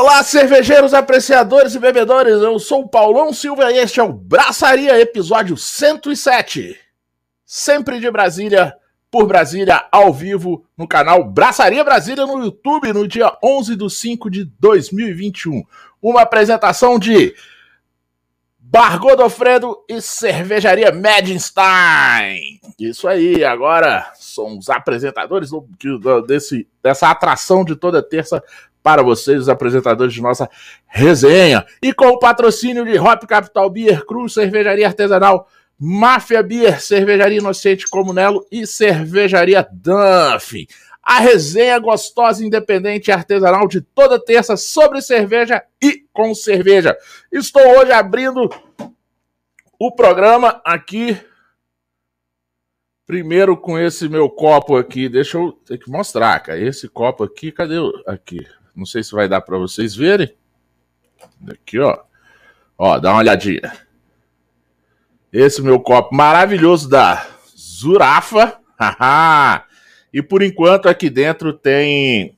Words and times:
Olá, 0.00 0.22
cervejeiros, 0.22 0.94
apreciadores 0.94 1.74
e 1.74 1.78
bebedores. 1.80 2.34
Eu 2.34 2.56
sou 2.60 2.82
o 2.82 2.88
Paulão 2.88 3.32
Silva 3.32 3.72
e 3.72 3.78
este 3.78 3.98
é 3.98 4.02
o 4.02 4.12
Braçaria, 4.12 4.96
episódio 5.00 5.56
107. 5.56 6.78
Sempre 7.44 7.98
de 7.98 8.08
Brasília, 8.08 8.76
por 9.10 9.26
Brasília, 9.26 9.84
ao 9.90 10.12
vivo, 10.12 10.64
no 10.76 10.86
canal 10.86 11.24
Braçaria 11.24 11.82
Brasília 11.82 12.24
no 12.24 12.44
YouTube, 12.44 12.92
no 12.92 13.08
dia 13.08 13.36
11 13.42 13.74
de 13.74 13.90
5 13.90 14.30
de 14.30 14.44
2021. 14.44 15.64
Uma 16.00 16.22
apresentação 16.22 16.96
de 16.96 17.34
Bar 18.70 19.00
Godofredo 19.00 19.82
e 19.88 20.00
Cervejaria 20.00 20.92
Medinstein. 20.92 22.60
Isso 22.78 23.08
aí, 23.08 23.42
agora 23.42 24.12
são 24.14 24.58
os 24.58 24.68
apresentadores 24.68 25.50
do, 25.50 25.66
do, 25.98 26.20
desse, 26.20 26.68
dessa 26.82 27.10
atração 27.10 27.64
de 27.64 27.74
toda 27.74 28.02
terça 28.02 28.44
para 28.88 29.02
vocês, 29.02 29.40
os 29.40 29.48
apresentadores 29.50 30.14
de 30.14 30.22
nossa 30.22 30.48
resenha. 30.86 31.62
E 31.82 31.92
com 31.92 32.06
o 32.06 32.18
patrocínio 32.18 32.86
de 32.86 32.98
Hop 32.98 33.22
Capital 33.26 33.68
Beer, 33.68 34.06
Cruz, 34.06 34.32
Cervejaria 34.32 34.86
Artesanal, 34.86 35.46
Máfia 35.78 36.42
Beer, 36.42 36.80
Cervejaria 36.80 37.36
Inocente 37.36 37.86
Comunelo 37.86 38.46
e 38.50 38.66
Cervejaria 38.66 39.68
Dunphy 39.70 40.66
a 41.02 41.20
resenha 41.20 41.78
gostosa, 41.78 42.44
independente 42.44 43.08
e 43.08 43.12
artesanal 43.12 43.66
de 43.66 43.80
toda 43.80 44.22
terça 44.22 44.56
sobre 44.58 45.00
cerveja 45.00 45.62
e 45.82 46.04
com 46.12 46.34
cerveja. 46.34 46.96
Estou 47.32 47.62
hoje 47.78 47.92
abrindo 47.92 48.50
o 49.78 49.90
programa 49.90 50.60
aqui. 50.64 51.18
Primeiro 53.06 53.56
com 53.56 53.78
esse 53.78 54.06
meu 54.06 54.28
copo 54.28 54.76
aqui, 54.76 55.08
deixa 55.08 55.38
eu 55.38 55.52
ter 55.52 55.78
que 55.78 55.90
mostrar, 55.90 56.38
cara. 56.40 56.60
Esse 56.60 56.86
copo 56.88 57.24
aqui, 57.24 57.50
cadê 57.50 57.78
o 57.78 57.90
aqui? 58.06 58.46
Não 58.78 58.86
sei 58.86 59.02
se 59.02 59.10
vai 59.10 59.28
dar 59.28 59.40
para 59.40 59.58
vocês 59.58 59.96
verem. 59.96 60.32
Aqui, 61.50 61.80
ó. 61.80 61.98
Ó, 62.78 62.96
dá 63.00 63.10
uma 63.10 63.18
olhadinha. 63.18 63.76
Esse 65.32 65.60
meu 65.60 65.80
copo 65.80 66.14
maravilhoso 66.14 66.88
da 66.88 67.26
Zurafa. 67.56 68.60
E 70.10 70.22
por 70.22 70.42
enquanto 70.42 70.88
aqui 70.88 71.10
dentro 71.10 71.52
tem 71.52 72.34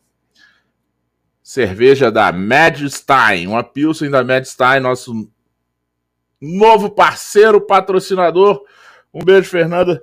cerveja 1.41 2.11
da 2.11 2.33
Madstein, 2.33 3.47
uma 3.47 3.63
Pilsen 3.63 4.11
da 4.11 4.25
Madstein, 4.25 4.81
nosso 4.81 5.31
novo 6.41 6.91
parceiro, 6.91 7.61
patrocinador. 7.61 8.61
Um 9.15 9.25
beijo, 9.25 9.49
Fernanda. 9.49 10.03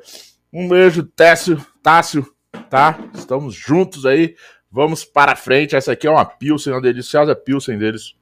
Um 0.52 0.70
beijo, 0.70 1.04
Técio, 1.04 1.64
Tássio, 1.84 2.26
tá? 2.70 2.98
Estamos 3.14 3.54
juntos 3.54 4.06
aí. 4.06 4.34
Vamos 4.72 5.06
para 5.06 5.36
frente. 5.36 5.76
Essa 5.76 5.94
aqui 5.94 6.08
é 6.08 6.12
uma 6.12 6.26
Pilsen, 6.26 6.74
uma 6.74 6.82
deliciosa 6.82 7.36
Pilsen 7.36 7.78
deles. 7.78 8.16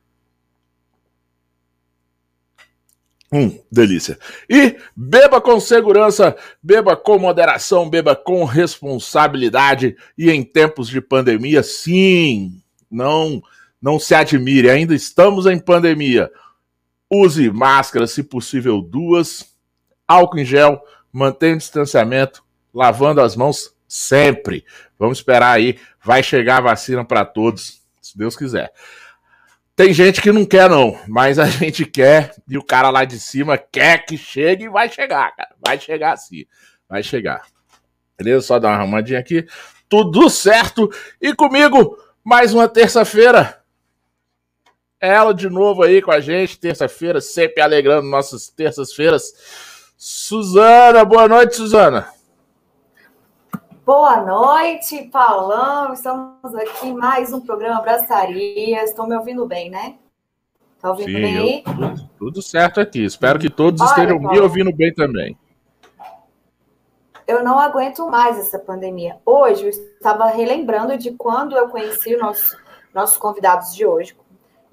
Hum, 3.31 3.59
delícia. 3.71 4.17
E 4.49 4.77
beba 4.95 5.41
com 5.41 5.59
segurança, 5.59 6.37
beba 6.61 6.95
com 6.95 7.17
moderação, 7.17 7.89
beba 7.89 8.15
com 8.15 8.45
responsabilidade 8.45 9.97
e 10.17 10.29
em 10.29 10.43
tempos 10.43 10.87
de 10.87 11.02
pandemia, 11.02 11.61
sim, 11.63 12.61
não 12.89 13.41
não 13.81 13.99
se 13.99 14.15
admire, 14.15 14.69
ainda 14.69 14.95
estamos 14.95 15.45
em 15.45 15.59
pandemia. 15.59 16.31
Use 17.11 17.52
máscara, 17.52 18.07
se 18.07 18.23
possível 18.23 18.81
duas, 18.81 19.45
álcool 20.07 20.39
em 20.39 20.45
gel, 20.45 20.81
mantenha 21.11 21.53
o 21.53 21.57
distanciamento, 21.57 22.43
lavando 22.73 23.21
as 23.21 23.35
mãos 23.35 23.74
sempre. 23.88 24.66
Vamos 24.97 25.19
esperar 25.19 25.52
aí, 25.52 25.80
vai 26.03 26.23
chegar 26.23 26.58
a 26.58 26.61
vacina 26.61 27.03
para 27.03 27.25
todos, 27.25 27.81
se 28.02 28.17
Deus 28.17 28.36
quiser. 28.36 28.72
Tem 29.75 29.94
gente 29.94 30.22
que 30.22 30.31
não 30.31 30.45
quer, 30.45 30.69
não, 30.69 30.97
mas 31.08 31.38
a 31.38 31.45
gente 31.50 31.86
quer 31.86 32.33
e 32.47 32.58
o 32.58 32.64
cara 32.64 32.89
lá 32.89 33.03
de 33.03 33.19
cima 33.19 33.58
quer 33.58 34.05
que 34.05 34.17
chegue 34.17 34.65
e 34.65 34.70
vai 34.70 34.89
chegar, 34.89 35.36
cara. 35.36 35.49
Vai 35.65 35.80
chegar 35.80 36.15
sim, 36.17 36.45
vai 36.87 37.04
chegar. 37.04 37.45
Beleza? 38.17 38.45
Só 38.45 38.59
dar 38.59 38.70
uma 38.70 38.77
arrumadinha 38.77 39.20
aqui. 39.20 39.45
Tudo 39.89 40.30
certo. 40.30 40.89
E 41.21 41.36
comigo, 41.36 41.98
mais 42.23 42.54
uma 42.54 42.67
terça-feira. 42.67 43.61
Ela 44.99 45.33
de 45.33 45.49
novo 45.49 45.83
aí 45.83 46.02
com 46.02 46.11
a 46.11 46.21
gente, 46.21 46.58
terça-feira, 46.58 47.20
sempre 47.20 47.61
alegrando 47.61 48.08
nossas 48.08 48.48
terças-feiras. 48.48 49.33
Suzana, 49.98 51.04
boa 51.04 51.27
noite, 51.27 51.55
Suzana. 51.55 52.08
Boa 53.85 54.19
noite, 54.19 55.03
Paulão. 55.11 55.93
Estamos 55.93 56.55
aqui 56.55 56.87
em 56.87 56.95
mais 56.95 57.31
um 57.31 57.39
programa 57.39 57.79
Braçaria. 57.81 58.83
Estão 58.83 59.07
me 59.07 59.15
ouvindo 59.15 59.45
bem, 59.45 59.69
né? 59.69 59.99
Tá 60.81 60.89
ouvindo 60.89 61.11
Sim, 61.11 61.21
bem 61.21 61.37
aí? 61.37 61.63
Tudo, 61.63 62.09
tudo, 62.17 62.41
certo 62.41 62.81
aqui. 62.81 63.05
Espero 63.05 63.37
que 63.37 63.47
todos 63.47 63.79
Olha, 63.81 63.89
estejam 63.89 64.19
Paulo, 64.19 64.33
me 64.33 64.39
ouvindo 64.39 64.75
bem 64.75 64.91
também. 64.91 65.37
Eu 67.27 67.43
não 67.43 67.59
aguento 67.59 68.09
mais 68.09 68.39
essa 68.39 68.57
pandemia. 68.57 69.17
Hoje 69.23 69.65
eu 69.65 69.69
estava 69.69 70.25
relembrando 70.29 70.97
de 70.97 71.11
quando 71.11 71.55
eu 71.55 71.69
conheci 71.69 72.15
os 72.15 72.21
nossos, 72.21 72.57
nossos 72.91 73.17
convidados 73.17 73.75
de 73.75 73.85
hoje. 73.85 74.17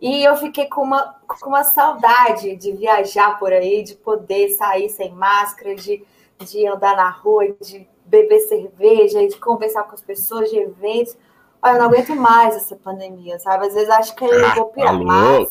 E 0.01 0.25
eu 0.25 0.37
fiquei 0.37 0.69
com 0.69 0.85
uma, 0.85 1.17
com 1.29 1.51
uma 1.51 1.65
saudade 1.65 2.57
de 2.57 2.73
viajar 2.73 3.39
por 3.39 3.53
aí, 3.53 3.83
de 3.83 3.95
poder 3.95 4.49
sair 4.53 4.89
sem 4.89 5.13
máscara, 5.13 5.75
de, 5.75 6.03
de 6.39 6.67
andar 6.67 6.97
na 6.97 7.11
rua, 7.11 7.55
de 7.61 7.92
beber 8.13 8.41
cerveja, 8.41 9.27
de 9.27 9.39
conversar 9.39 9.85
com 9.85 9.95
as 9.95 10.03
pessoas, 10.03 10.51
de 10.51 10.59
eventos. 10.59 11.17
Olha, 11.63 11.73
eu 11.73 11.79
não 11.79 11.87
aguento 11.87 12.15
mais 12.15 12.55
essa 12.55 12.77
pandemia, 12.77 13.39
sabe? 13.39 13.67
Às 13.67 13.75
vezes 13.75 13.89
acho 13.89 14.15
que 14.15 14.23
eu 14.23 14.55
vou 14.55 14.67
pirar, 14.67 14.91
Alô? 14.91 15.05
mas 15.05 15.49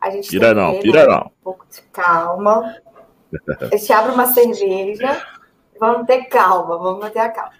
a 0.00 0.10
gente 0.10 0.28
pira 0.28 0.52
não, 0.52 0.72
ter, 0.72 0.82
pira 0.82 1.06
né? 1.06 1.14
não. 1.14 1.26
um 1.26 1.44
pouco 1.44 1.64
de 1.70 1.80
calma. 1.92 2.76
A 3.70 3.76
gente 3.76 3.92
abre 3.92 4.12
uma 4.12 4.26
cerveja, 4.32 5.22
vamos 5.78 6.06
ter 6.06 6.24
calma, 6.24 6.78
vamos 6.78 7.00
manter 7.00 7.18
a 7.18 7.28
calma. 7.28 7.52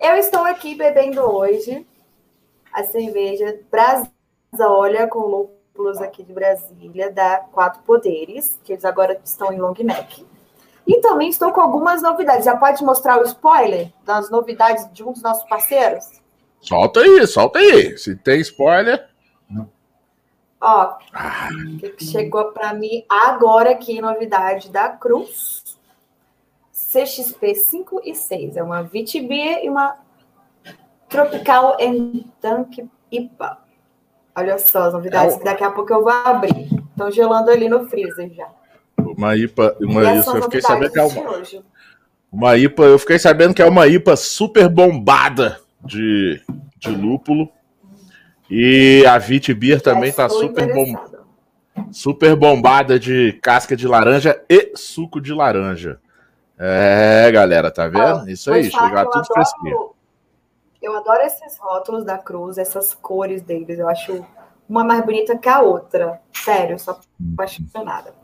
Eu 0.00 0.16
estou 0.16 0.40
aqui 0.40 0.74
bebendo 0.74 1.20
hoje 1.20 1.86
a 2.72 2.82
cerveja 2.82 3.60
Brasólia 3.70 5.06
com 5.06 5.20
lúpulos 5.20 6.02
aqui 6.02 6.24
de 6.24 6.32
Brasília, 6.32 7.12
da 7.12 7.36
Quatro 7.52 7.82
Poderes, 7.82 8.58
que 8.64 8.72
eles 8.72 8.84
agora 8.84 9.20
estão 9.24 9.52
em 9.52 9.60
Long 9.60 9.74
Neck. 9.78 10.26
E 10.86 11.00
também 11.00 11.28
estou 11.28 11.52
com 11.52 11.60
algumas 11.60 12.02
novidades. 12.02 12.44
Já 12.44 12.56
pode 12.56 12.82
mostrar 12.84 13.20
o 13.20 13.24
spoiler 13.24 13.92
das 14.04 14.30
novidades 14.30 14.90
de 14.92 15.02
um 15.04 15.12
dos 15.12 15.22
nossos 15.22 15.48
parceiros? 15.48 16.04
Solta 16.60 17.00
aí, 17.00 17.26
solta 17.26 17.58
aí. 17.58 17.96
Se 17.98 18.16
tem 18.16 18.40
spoiler. 18.40 19.08
Ó, 20.60 20.96
ah. 21.12 21.48
que 21.98 22.04
chegou 22.04 22.52
para 22.52 22.72
mim 22.72 23.04
agora 23.08 23.72
aqui, 23.72 24.00
novidade 24.00 24.70
da 24.70 24.88
Cruz. 24.90 25.62
CXP 26.72 27.54
5 27.54 28.02
e 28.04 28.14
6. 28.14 28.56
É 28.56 28.62
uma 28.62 28.82
VTB 28.82 29.64
e 29.64 29.68
uma 29.68 29.96
Tropical 31.08 31.76
Tank 32.40 32.88
IPA. 33.10 33.58
Olha 34.36 34.58
só 34.58 34.84
as 34.84 34.94
novidades, 34.94 35.34
é 35.34 35.38
que 35.38 35.44
daqui 35.44 35.64
a 35.64 35.70
pouco 35.70 35.92
eu 35.92 36.02
vou 36.02 36.12
abrir. 36.12 36.68
Estão 36.90 37.10
gelando 37.10 37.50
ali 37.50 37.68
no 37.68 37.88
freezer 37.88 38.32
já. 38.32 38.48
Uma 39.16 39.36
IPA, 39.36 39.76
uma 39.80 40.14
isso, 40.14 40.36
eu 40.36 40.42
fiquei 40.42 40.60
sabendo 40.60 40.92
que 40.92 40.98
é 40.98 41.02
uma, 41.02 41.42
uma 42.30 42.56
IPA, 42.56 42.82
eu 42.84 42.98
fiquei 42.98 43.18
sabendo 43.18 43.54
que 43.54 43.62
é 43.62 43.66
uma 43.66 43.86
IPA 43.86 44.16
super 44.16 44.68
bombada 44.68 45.60
de, 45.84 46.40
de 46.78 46.90
lúpulo. 46.90 47.48
E 48.50 49.04
a 49.06 49.16
Vit 49.18 49.52
Beer 49.54 49.80
também 49.80 50.10
está 50.10 50.28
super 50.28 50.74
bom, 50.74 50.94
super 51.90 52.36
bombada 52.36 52.98
de 52.98 53.32
casca 53.42 53.74
de 53.74 53.88
laranja 53.88 54.42
e 54.48 54.72
suco 54.76 55.20
de 55.20 55.32
laranja. 55.32 55.98
É, 56.58 57.30
galera, 57.32 57.70
tá 57.70 57.88
vendo? 57.88 58.30
Isso 58.30 58.52
aí, 58.52 58.70
chegar 58.70 59.04
tudo 59.06 59.18
adoro, 59.18 59.34
fresquinho. 59.34 59.90
Eu 60.80 60.96
adoro 60.96 61.22
esses 61.22 61.58
rótulos 61.58 62.04
da 62.04 62.18
Cruz, 62.18 62.58
essas 62.58 62.94
cores 62.94 63.42
deles. 63.42 63.78
Eu 63.78 63.88
acho 63.88 64.24
uma 64.68 64.84
mais 64.84 65.04
bonita 65.04 65.36
que 65.36 65.48
a 65.48 65.60
outra. 65.60 66.20
Sério, 66.32 66.78
sou 66.78 66.98
hum. 67.20 67.34
apaixonada. 67.34 68.14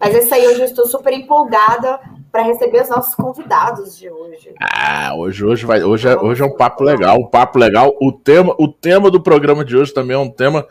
Mas 0.00 0.14
esse 0.14 0.32
aí 0.32 0.46
hoje 0.46 0.60
eu 0.60 0.64
estou 0.66 0.86
super 0.86 1.12
empolgada 1.12 2.00
para 2.30 2.42
receber 2.42 2.82
os 2.82 2.88
nossos 2.88 3.14
convidados 3.14 3.98
de 3.98 4.08
hoje. 4.08 4.54
Ah, 4.60 5.12
hoje, 5.16 5.44
hoje, 5.44 5.66
vai, 5.66 5.82
hoje, 5.82 6.08
é, 6.08 6.16
hoje 6.16 6.42
é 6.42 6.44
um 6.44 6.54
papo 6.54 6.84
legal, 6.84 7.18
um 7.18 7.26
papo 7.26 7.58
legal. 7.58 7.96
O 8.00 8.12
tema, 8.12 8.54
o 8.58 8.68
tema 8.68 9.10
do 9.10 9.20
programa 9.20 9.64
de 9.64 9.76
hoje 9.76 9.92
também 9.92 10.14
é 10.14 10.18
um 10.18 10.30
tema 10.30 10.66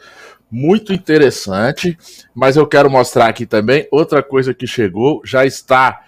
muito 0.49 0.94
interessante, 0.94 1.97
mas 2.33 2.55
eu 2.55 2.65
quero 2.65 2.89
mostrar 2.89 3.27
aqui 3.27 3.45
também 3.45 3.88
outra 3.91 4.23
coisa 4.23 4.53
que 4.53 4.65
chegou, 4.65 5.21
já 5.25 5.45
está 5.45 6.03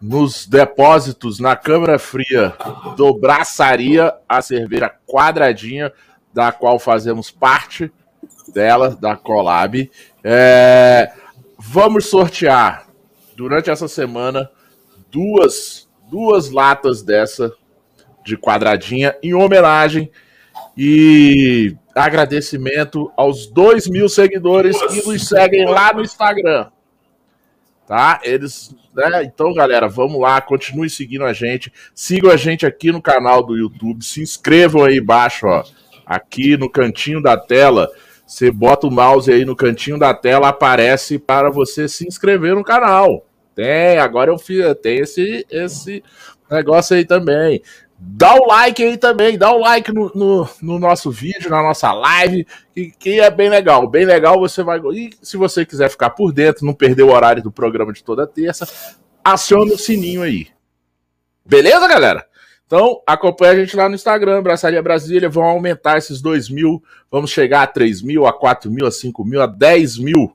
nos 0.00 0.46
depósitos 0.46 1.40
na 1.40 1.56
câmara 1.56 1.98
fria 1.98 2.54
do 2.96 3.18
Braçaria, 3.18 4.14
a 4.28 4.42
cerveja 4.42 4.92
quadradinha, 5.06 5.92
da 6.32 6.52
qual 6.52 6.78
fazemos 6.78 7.30
parte 7.30 7.90
dela, 8.52 8.96
da 9.00 9.16
Colab. 9.16 9.90
É, 10.22 11.10
Vamos 11.66 12.06
sortear 12.06 12.86
durante 13.34 13.70
essa 13.70 13.88
semana 13.88 14.50
duas, 15.10 15.88
duas 16.10 16.50
latas 16.50 17.02
dessa 17.02 17.52
de 18.24 18.36
quadradinha 18.36 19.16
em 19.22 19.34
homenagem. 19.34 20.10
E 20.76 21.74
agradecimento 21.94 23.10
aos 23.16 23.46
2 23.46 23.88
mil 23.88 24.08
seguidores 24.08 24.80
que 24.86 25.06
nos 25.06 25.26
seguem 25.26 25.64
lá 25.64 25.92
no 25.92 26.02
Instagram. 26.02 26.68
Tá? 27.86 28.20
Eles. 28.22 28.74
Né? 28.94 29.24
Então, 29.24 29.52
galera, 29.54 29.88
vamos 29.88 30.20
lá, 30.20 30.40
continue 30.40 30.90
seguindo 30.90 31.24
a 31.24 31.32
gente. 31.32 31.72
Sigam 31.94 32.30
a 32.30 32.36
gente 32.36 32.66
aqui 32.66 32.92
no 32.92 33.00
canal 33.00 33.42
do 33.42 33.56
YouTube. 33.56 34.04
Se 34.04 34.20
inscrevam 34.20 34.84
aí 34.84 34.98
embaixo, 34.98 35.46
ó. 35.46 35.64
Aqui 36.04 36.56
no 36.56 36.70
cantinho 36.70 37.22
da 37.22 37.36
tela. 37.36 37.90
Você 38.26 38.50
bota 38.50 38.86
o 38.86 38.90
mouse 38.90 39.30
aí 39.30 39.44
no 39.44 39.54
cantinho 39.54 39.98
da 39.98 40.14
tela, 40.14 40.48
aparece 40.48 41.18
para 41.18 41.50
você 41.50 41.88
se 41.88 42.06
inscrever 42.06 42.54
no 42.54 42.64
canal. 42.64 43.26
Tem, 43.54 43.98
agora 43.98 44.30
eu 44.30 44.38
fiz, 44.38 44.64
tem 44.82 44.98
esse, 44.98 45.46
esse 45.50 46.02
negócio 46.50 46.96
aí 46.96 47.04
também. 47.04 47.62
Dá 47.96 48.34
o 48.34 48.46
like 48.46 48.82
aí 48.82 48.96
também, 48.96 49.38
dá 49.38 49.52
o 49.52 49.58
like 49.58 49.92
no, 49.92 50.10
no, 50.14 50.48
no, 50.60 50.78
nosso 50.78 51.10
vídeo, 51.10 51.48
na 51.48 51.62
nossa 51.62 51.92
live, 51.92 52.46
que, 52.74 52.90
que 52.98 53.20
é 53.20 53.30
bem 53.30 53.48
legal. 53.48 53.88
Bem 53.88 54.04
legal, 54.04 54.38
você 54.38 54.62
vai. 54.62 54.80
E 54.92 55.10
se 55.22 55.36
você 55.36 55.64
quiser 55.64 55.88
ficar 55.88 56.10
por 56.10 56.32
dentro, 56.32 56.66
não 56.66 56.74
perder 56.74 57.04
o 57.04 57.12
horário 57.12 57.42
do 57.42 57.52
programa 57.52 57.92
de 57.92 58.02
toda 58.02 58.26
terça, 58.26 58.68
acione 59.22 59.72
o 59.72 59.78
sininho 59.78 60.22
aí. 60.22 60.48
Beleza, 61.46 61.86
galera? 61.86 62.26
Então, 62.66 63.02
acompanha 63.06 63.52
a 63.52 63.56
gente 63.56 63.76
lá 63.76 63.88
no 63.88 63.94
Instagram, 63.94 64.42
Braçaria 64.42 64.82
Brasília. 64.82 65.28
Vão 65.28 65.44
aumentar 65.44 65.98
esses 65.98 66.20
2 66.20 66.48
mil. 66.48 66.82
Vamos 67.10 67.30
chegar 67.30 67.62
a 67.62 67.66
3 67.66 68.02
mil, 68.02 68.26
a 68.26 68.32
4 68.32 68.70
mil, 68.70 68.86
a 68.86 68.90
5 68.90 69.24
mil, 69.24 69.40
a 69.40 69.46
10 69.46 69.98
mil 69.98 70.34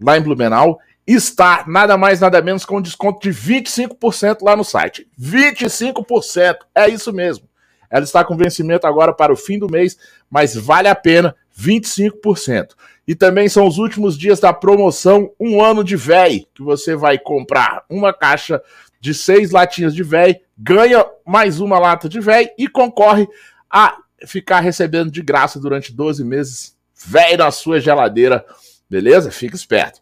lá 0.02 0.18
em 0.18 0.22
Blumenau. 0.22 0.80
Está 1.06 1.66
nada 1.68 1.98
mais, 1.98 2.20
nada 2.20 2.42
menos 2.42 2.66
com 2.66 2.82
desconto 2.82 3.22
de 3.22 3.30
25% 3.30 4.40
lá 4.42 4.56
no 4.56 4.64
site. 4.64 5.08
25%! 5.20 6.58
É 6.74 6.90
isso 6.90 7.14
mesmo. 7.14 7.48
Ela 7.94 8.04
está 8.04 8.26
com 8.26 8.36
vencimento 8.36 8.88
agora 8.88 9.14
para 9.14 9.32
o 9.32 9.38
fim 9.38 9.60
do 9.60 9.70
mês, 9.70 9.96
mas 10.28 10.56
vale 10.56 10.88
a 10.88 10.96
pena 10.96 11.36
25%. 11.56 12.70
E 13.08 13.14
também 13.14 13.48
são 13.48 13.68
os 13.68 13.78
últimos 13.78 14.18
dias 14.18 14.40
da 14.40 14.52
promoção 14.52 15.32
Um 15.40 15.64
Ano 15.64 15.84
de 15.84 15.96
Véi, 15.96 16.48
que 16.56 16.64
você 16.64 16.96
vai 16.96 17.20
comprar 17.20 17.86
uma 17.88 18.12
caixa 18.12 18.60
de 19.00 19.14
seis 19.14 19.52
latinhas 19.52 19.94
de 19.94 20.02
véi, 20.02 20.42
ganha 20.58 21.06
mais 21.24 21.60
uma 21.60 21.78
lata 21.78 22.10
de 22.10 22.20
véi 22.20 22.50
e 22.58 22.68
concorre 22.68 23.28
a 23.70 23.98
ficar 24.26 24.62
recebendo 24.62 25.12
de 25.12 25.22
graça 25.22 25.60
durante 25.60 25.94
12 25.94 26.24
meses, 26.24 26.76
velho 27.06 27.38
na 27.38 27.52
sua 27.52 27.80
geladeira, 27.80 28.44
beleza? 28.90 29.30
Fica 29.30 29.56
esperto. 29.56 30.02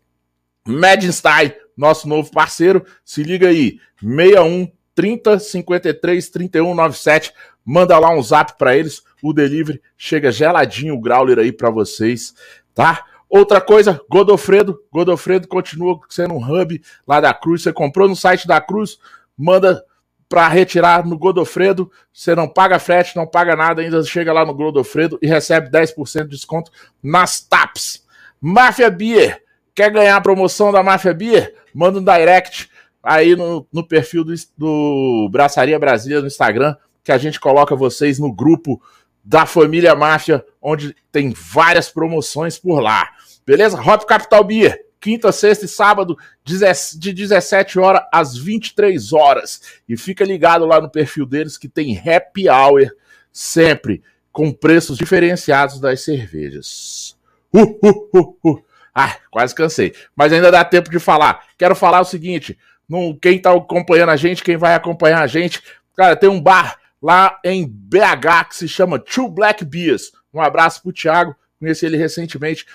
Medinstein, 0.66 1.52
nosso 1.76 2.08
novo 2.08 2.32
parceiro, 2.32 2.86
se 3.04 3.22
liga 3.22 3.50
aí, 3.50 3.80
61 4.00 4.72
30 4.96 5.40
53 5.40 6.30
31 6.30 6.76
97, 6.76 7.34
manda 7.64 7.98
lá 7.98 8.10
um 8.10 8.22
zap 8.22 8.58
para 8.58 8.76
eles, 8.76 9.04
o 9.22 9.34
delivery 9.34 9.82
chega 9.98 10.32
geladinho 10.32 10.96
o 10.96 11.02
growler 11.02 11.40
aí 11.40 11.52
para 11.52 11.70
vocês, 11.70 12.34
tá? 12.74 13.06
Outra 13.30 13.62
coisa, 13.62 14.02
Godofredo, 14.10 14.82
Godofredo 14.92 15.48
continua 15.48 16.00
sendo 16.10 16.34
um 16.34 16.44
hub 16.44 16.82
lá 17.08 17.22
da 17.22 17.34
Cruz, 17.34 17.64
você 17.64 17.72
comprou 17.72 18.10
no 18.10 18.16
site 18.16 18.46
da 18.46 18.60
Cruz, 18.60 18.98
manda 19.38 19.84
para 20.32 20.48
retirar 20.48 21.06
no 21.06 21.18
Godofredo. 21.18 21.92
Você 22.14 22.34
não 22.34 22.48
paga 22.48 22.80
frete, 22.80 23.18
não 23.18 23.28
paga 23.28 23.54
nada, 23.54 23.82
ainda 23.82 24.02
chega 24.04 24.32
lá 24.32 24.46
no 24.46 24.54
Godofredo 24.54 25.20
e 25.22 25.28
recebe 25.28 25.70
10% 25.70 26.24
de 26.24 26.30
desconto 26.30 26.72
nas 27.04 27.42
TAPs. 27.42 28.06
Máfia 28.40 28.90
Beer, 28.90 29.44
quer 29.76 29.92
ganhar 29.92 30.16
a 30.16 30.22
promoção 30.22 30.72
da 30.72 30.82
Máfia 30.82 31.14
Beer? 31.14 31.54
Manda 31.74 32.00
um 32.00 32.04
direct 32.04 32.71
aí 33.04 33.36
no, 33.36 33.68
no 33.72 33.88
perfil 33.88 34.24
do, 34.24 34.34
do 34.58 35.30
Braçaria 35.32 35.80
Brasília 35.80 36.22
no 36.22 36.28
Instagram, 36.28 36.76
que 37.04 37.12
a 37.12 37.18
gente 37.18 37.40
coloca 37.40 37.76
vocês 37.76 38.20
no 38.20 38.32
grupo 38.32 38.82
da 39.24 39.46
família 39.46 39.96
Máfia, 39.96 40.44
onde 40.62 40.96
tem 41.12 41.32
várias 41.32 41.90
promoções 41.90 42.58
por 42.58 42.80
lá. 42.80 43.10
Beleza? 43.46 43.80
Hop 43.80 44.04
Capital 44.04 44.44
Beer, 44.44 44.86
quinta, 45.00 45.32
sexta 45.32 45.66
e 45.66 45.68
sábado, 45.68 46.18
de 46.44 47.14
17 47.14 47.80
horas 47.80 48.04
às 48.12 48.38
23 48.38 49.14
horas. 49.14 49.62
E 49.88 49.98
fica 49.98 50.24
ligado 50.24 50.66
lá 50.66 50.80
no 50.80 50.90
perfil 50.90 51.26
deles 51.26 51.58
que 51.58 51.68
tem 51.68 51.98
happy 51.98 52.50
hour 52.50 52.92
sempre 53.32 54.02
com 54.32 54.52
preços 54.52 54.98
diferenciados 54.98 55.80
das 55.80 56.02
cervejas. 56.02 57.18
Uh, 57.54 57.78
uh, 57.84 58.10
uh, 58.18 58.38
uh. 58.44 58.64
Ah, 58.94 59.18
quase 59.30 59.56
cansei. 59.56 59.94
Mas 60.16 60.34
ainda 60.34 60.52
dá 60.52 60.64
tempo 60.64 60.90
de 60.90 61.00
falar. 61.00 61.46
Quero 61.58 61.76
falar 61.76 62.02
o 62.02 62.06
seguinte: 62.06 62.58
não, 62.88 63.18
quem 63.20 63.38
está 63.38 63.54
acompanhando 63.54 64.10
a 64.10 64.16
gente, 64.16 64.44
quem 64.44 64.58
vai 64.58 64.74
acompanhar 64.74 65.22
a 65.22 65.28
gente, 65.28 65.62
cara, 65.96 66.16
tem 66.16 66.30
um 66.30 66.42
bar 66.42 66.78
lá 67.02 67.40
em 67.44 67.68
BH 67.68 68.50
que 68.50 68.56
se 68.56 68.68
chama 68.68 69.00
Two 69.00 69.30
Black 69.30 69.66
Beers. 69.66 70.12
Um 70.34 70.42
abraço 70.42 70.82
pro 70.82 70.94
Thiago, 70.94 71.36
conheci 71.60 71.86
ele 71.86 71.98
recentemente. 71.98 72.66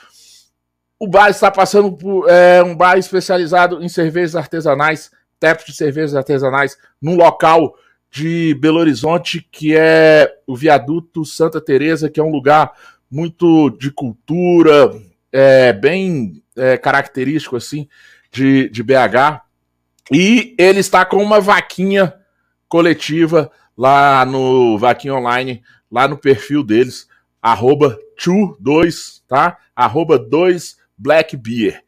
O 0.98 1.06
bar 1.06 1.28
está 1.28 1.50
passando 1.50 1.92
por 1.92 2.28
é, 2.28 2.62
um 2.62 2.74
bar 2.74 2.98
especializado 2.98 3.82
em 3.82 3.88
cervejas 3.88 4.34
artesanais, 4.34 5.10
tipos 5.38 5.66
de 5.66 5.74
cervejas 5.74 6.14
artesanais, 6.14 6.78
num 7.00 7.16
local 7.16 7.76
de 8.10 8.54
Belo 8.54 8.78
Horizonte 8.78 9.46
que 9.52 9.76
é 9.76 10.38
o 10.46 10.56
Viaduto 10.56 11.24
Santa 11.24 11.60
Teresa, 11.60 12.08
que 12.08 12.18
é 12.18 12.22
um 12.22 12.30
lugar 12.30 12.72
muito 13.10 13.70
de 13.70 13.90
cultura, 13.90 14.92
é, 15.30 15.72
bem 15.72 16.42
é, 16.56 16.78
característico 16.78 17.56
assim 17.56 17.86
de, 18.30 18.68
de 18.70 18.82
BH. 18.82 19.45
E 20.12 20.54
ele 20.58 20.80
está 20.80 21.04
com 21.04 21.22
uma 21.22 21.40
vaquinha 21.40 22.14
coletiva 22.68 23.50
lá 23.76 24.24
no 24.24 24.78
Vaquinha 24.78 25.14
Online, 25.14 25.62
lá 25.90 26.06
no 26.08 26.16
perfil 26.16 26.62
deles, 26.62 27.08
arroba 27.42 27.98
2, 28.60 29.22
tá? 29.28 29.58
Arroba 29.74 30.18
2 30.18 30.76
Black 30.96 31.36
Beer. 31.36 31.82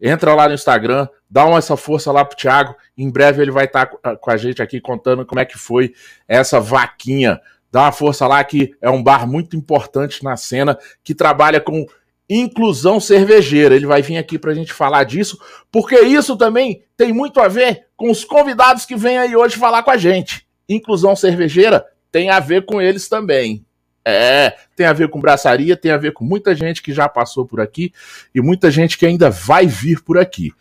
Entra 0.00 0.34
lá 0.34 0.48
no 0.48 0.54
Instagram, 0.54 1.08
dá 1.28 1.44
uma 1.44 1.58
essa 1.58 1.76
força 1.76 2.12
lá 2.12 2.24
pro 2.24 2.36
Thiago. 2.36 2.74
Em 2.96 3.10
breve 3.10 3.42
ele 3.42 3.50
vai 3.50 3.64
estar 3.64 3.86
tá 3.86 4.16
com 4.16 4.30
a 4.30 4.36
gente 4.36 4.62
aqui 4.62 4.80
contando 4.80 5.26
como 5.26 5.40
é 5.40 5.44
que 5.44 5.58
foi 5.58 5.92
essa 6.26 6.60
vaquinha. 6.60 7.40
Dá 7.70 7.82
uma 7.82 7.92
força 7.92 8.26
lá 8.26 8.42
que 8.44 8.74
é 8.80 8.88
um 8.88 9.02
bar 9.02 9.26
muito 9.26 9.56
importante 9.56 10.22
na 10.22 10.36
cena 10.36 10.78
que 11.02 11.14
trabalha 11.14 11.60
com 11.60 11.84
inclusão 12.28 13.00
cervejeira. 13.00 13.74
Ele 13.74 13.86
vai 13.86 14.02
vir 14.02 14.18
aqui 14.18 14.38
para 14.38 14.50
a 14.50 14.54
gente 14.54 14.72
falar 14.72 15.04
disso, 15.04 15.38
porque 15.72 15.98
isso 16.00 16.36
também 16.36 16.82
tem 16.96 17.12
muito 17.12 17.40
a 17.40 17.48
ver 17.48 17.86
com 17.96 18.10
os 18.10 18.24
convidados 18.24 18.84
que 18.84 18.96
vêm 18.96 19.18
aí 19.18 19.34
hoje 19.34 19.56
falar 19.56 19.82
com 19.82 19.90
a 19.90 19.96
gente. 19.96 20.46
Inclusão 20.68 21.16
cervejeira 21.16 21.84
tem 22.12 22.30
a 22.30 22.40
ver 22.40 22.64
com 22.66 22.80
eles 22.80 23.08
também. 23.08 23.64
É, 24.04 24.56
tem 24.74 24.86
a 24.86 24.92
ver 24.92 25.08
com 25.08 25.20
braçaria, 25.20 25.76
tem 25.76 25.90
a 25.90 25.98
ver 25.98 26.12
com 26.12 26.24
muita 26.24 26.54
gente 26.54 26.82
que 26.82 26.94
já 26.94 27.08
passou 27.08 27.44
por 27.44 27.60
aqui 27.60 27.92
e 28.34 28.40
muita 28.40 28.70
gente 28.70 28.96
que 28.96 29.04
ainda 29.04 29.28
vai 29.28 29.66
vir 29.66 30.02
por 30.02 30.18
aqui. 30.18 30.52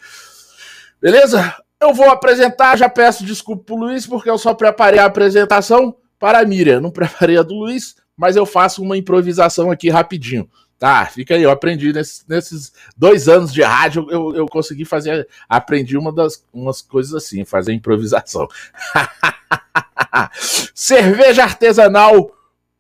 Beleza? 1.02 1.56
Eu 1.80 1.94
vou 1.94 2.10
apresentar, 2.10 2.76
já 2.78 2.90
peço 2.90 3.24
desculpa 3.24 3.64
pro 3.64 3.76
Luiz, 3.76 4.06
porque 4.06 4.30
eu 4.30 4.38
só 4.38 4.54
preparei 4.54 5.00
a 5.00 5.06
apresentação 5.06 5.96
para 6.20 6.40
a 6.40 6.46
Miriam. 6.46 6.82
Não 6.82 6.92
preparei 6.92 7.38
a 7.38 7.44
do 7.44 7.54
Luiz, 7.54 7.96
mas 8.18 8.36
eu 8.36 8.46
faço 8.46 8.82
uma 8.82 8.98
improvisação 8.98 9.72
aqui 9.72 9.90
rapidinho. 9.90 10.50
Tá, 10.80 11.08
fica 11.08 11.34
aí, 11.34 11.42
eu 11.42 11.50
aprendi 11.50 11.92
nesses, 11.92 12.24
nesses 12.28 12.72
dois 12.96 13.28
anos 13.28 13.52
de 13.52 13.64
rádio, 13.64 14.06
eu, 14.12 14.36
eu 14.36 14.46
consegui 14.46 14.86
fazer, 14.86 15.28
aprendi 15.50 15.98
uma 15.98 16.12
das 16.12 16.46
umas 16.54 16.84
coisas 16.84 17.16
assim, 17.16 17.44
fazer 17.44 17.74
improvisação. 17.74 18.48
Cerveja 20.76 21.44
artesanal 21.44 22.32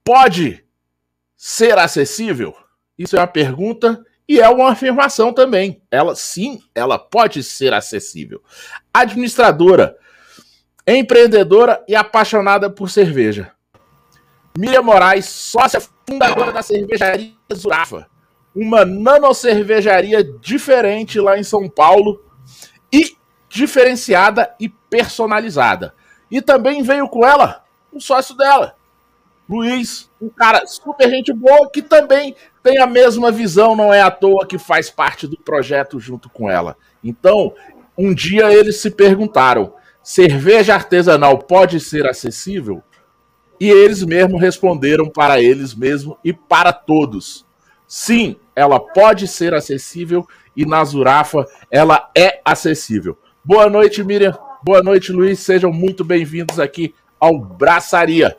pode 0.04 0.63
ser 1.36 1.80
acessível? 1.80 2.56
Isso 2.96 3.18
é 3.18 3.20
uma 3.20 3.27
pergunta 3.27 4.06
e 4.30 4.39
é 4.39 4.48
uma 4.48 4.72
afirmação 4.72 5.34
também. 5.34 5.82
Ela 5.89 6.16
sim, 6.16 6.62
ela 6.75 7.00
pode 7.00 7.42
ser 7.42 7.74
acessível. 7.74 8.44
Administradora, 8.94 9.98
empreendedora 10.86 11.84
e 11.88 11.96
apaixonada 11.96 12.70
por 12.70 12.92
cerveja. 12.92 13.51
Miriam 14.56 14.84
Moraes, 14.84 15.25
sócia 15.25 15.82
fundadora 16.10 16.54
da 16.54 16.62
cervejaria 16.62 17.34
Zurafa, 17.54 18.08
uma 18.56 18.86
nanocervejaria 18.86 20.24
diferente 20.24 21.20
lá 21.20 21.38
em 21.38 21.44
São 21.44 21.68
Paulo 21.68 22.24
e 22.92 23.16
diferenciada 23.50 24.56
e 24.60 24.70
personalizada. 24.70 25.94
E 26.32 26.42
também 26.42 26.82
veio 26.82 27.08
com 27.10 27.26
ela 27.26 27.64
o 27.92 28.00
sócio 28.00 28.36
dela, 28.36 28.76
Luiz, 29.50 30.10
um 30.22 30.28
cara 30.28 30.66
super 30.66 31.10
gente 31.10 31.32
boa 31.32 31.70
que 31.72 31.82
também 31.82 32.36
tem 32.62 32.80
a 32.80 32.86
mesma 32.86 33.32
visão, 33.32 33.76
não 33.76 33.94
é 33.94 34.02
à 34.02 34.12
toa 34.12 34.46
que 34.46 34.58
faz 34.58 34.90
parte 34.90 35.26
do 35.26 35.38
projeto 35.38 36.00
junto 36.00 36.30
com 36.30 36.50
ela. 36.50 36.76
Então, 37.02 37.54
um 37.98 38.14
dia 38.14 38.52
eles 38.52 38.82
se 38.82 38.92
perguntaram: 38.92 39.74
cerveja 40.04 40.74
artesanal 40.74 41.40
pode 41.40 41.80
ser 41.80 42.06
acessível? 42.06 42.84
E 43.60 43.70
eles 43.70 44.04
mesmos 44.04 44.40
responderam 44.40 45.10
para 45.10 45.42
eles 45.42 45.74
mesmos 45.74 46.18
e 46.24 46.32
para 46.32 46.72
todos: 46.72 47.46
sim, 47.88 48.36
ela 48.56 48.80
pode 48.80 49.28
ser 49.28 49.54
acessível 49.54 50.28
e 50.56 50.66
na 50.66 50.84
Zurafa 50.84 51.46
ela 51.72 52.10
é 52.16 52.42
acessível. 52.44 53.18
Boa 53.44 53.70
noite, 53.70 54.04
Miriam. 54.04 54.38
Boa 54.64 54.84
noite, 54.84 55.12
Luiz. 55.12 55.40
Sejam 55.40 55.72
muito 55.72 56.04
bem-vindos 56.04 56.60
aqui 56.60 56.94
ao 57.20 57.38
Braçaria. 57.38 58.38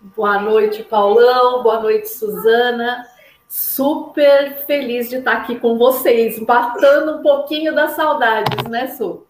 Boa 0.00 0.40
noite, 0.40 0.82
Paulão. 0.82 1.62
Boa 1.62 1.80
noite, 1.80 2.08
Suzana. 2.08 3.04
Super 3.48 4.64
feliz 4.66 5.08
de 5.08 5.16
estar 5.16 5.32
aqui 5.32 5.58
com 5.58 5.76
vocês, 5.76 6.38
batendo 6.44 7.18
um 7.18 7.22
pouquinho 7.22 7.74
das 7.74 7.92
saudades, 7.92 8.64
né, 8.68 8.88
Su? 8.88 9.25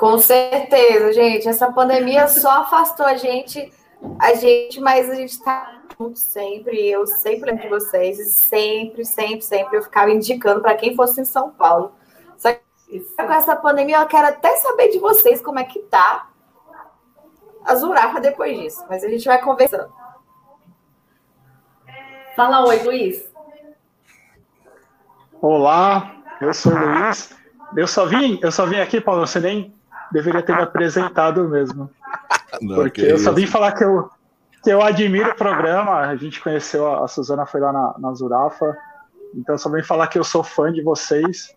Com 0.00 0.16
certeza, 0.16 1.12
gente. 1.12 1.46
Essa 1.46 1.70
pandemia 1.70 2.26
só 2.26 2.62
afastou 2.62 3.04
a 3.04 3.16
gente, 3.16 3.70
a 4.18 4.32
gente, 4.32 4.80
mas 4.80 5.10
a 5.10 5.14
gente 5.14 5.32
está 5.32 5.78
junto 5.98 6.18
sempre. 6.18 6.88
Eu 6.88 7.06
sempre 7.06 7.50
lembro 7.50 7.64
de 7.64 7.68
vocês, 7.68 8.16
sempre, 8.30 9.04
sempre, 9.04 9.42
sempre 9.42 9.76
eu 9.76 9.82
ficava 9.82 10.10
indicando 10.10 10.62
para 10.62 10.74
quem 10.74 10.96
fosse 10.96 11.20
em 11.20 11.26
São 11.26 11.50
Paulo. 11.50 11.92
Só 12.38 12.50
que 12.50 13.00
com 13.14 13.30
essa 13.30 13.54
pandemia 13.54 13.98
eu 13.98 14.06
quero 14.06 14.28
até 14.28 14.56
saber 14.56 14.88
de 14.88 14.98
vocês 14.98 15.42
como 15.42 15.58
é 15.58 15.64
que 15.64 15.80
tá 15.80 16.30
a 17.66 17.74
Zurafa 17.74 18.22
depois 18.22 18.58
disso, 18.58 18.82
mas 18.88 19.04
a 19.04 19.08
gente 19.08 19.26
vai 19.26 19.38
conversando. 19.42 19.92
Fala 22.34 22.66
oi, 22.66 22.82
Luiz. 22.84 23.30
Olá, 25.42 26.16
eu 26.40 26.54
sou 26.54 26.72
o 26.72 26.78
Luiz. 26.78 27.38
Eu 27.76 27.86
só 27.86 28.06
vim, 28.06 28.40
eu 28.42 28.50
só 28.50 28.64
vim 28.64 28.80
aqui, 28.80 28.98
Paulo, 28.98 29.26
você 29.26 29.38
nem 29.38 29.78
deveria 30.12 30.42
ter 30.42 30.54
me 30.54 30.62
apresentado 30.62 31.48
mesmo. 31.48 31.90
Não, 32.60 32.76
porque 32.76 33.02
eu 33.02 33.18
só 33.18 33.32
vim 33.32 33.46
falar 33.46 33.72
que 33.72 33.84
eu, 33.84 34.10
que 34.62 34.70
eu 34.70 34.82
admiro 34.82 35.30
o 35.30 35.36
programa. 35.36 35.98
A 35.98 36.16
gente 36.16 36.40
conheceu 36.40 37.02
a, 37.02 37.06
Suzana, 37.06 37.46
foi 37.46 37.60
lá 37.60 37.72
na, 37.72 37.94
na 37.98 38.14
Zurafa. 38.14 38.76
Então, 39.34 39.56
só 39.56 39.70
vim 39.70 39.82
falar 39.82 40.08
que 40.08 40.18
eu 40.18 40.24
sou 40.24 40.42
fã 40.42 40.72
de 40.72 40.82
vocês. 40.82 41.54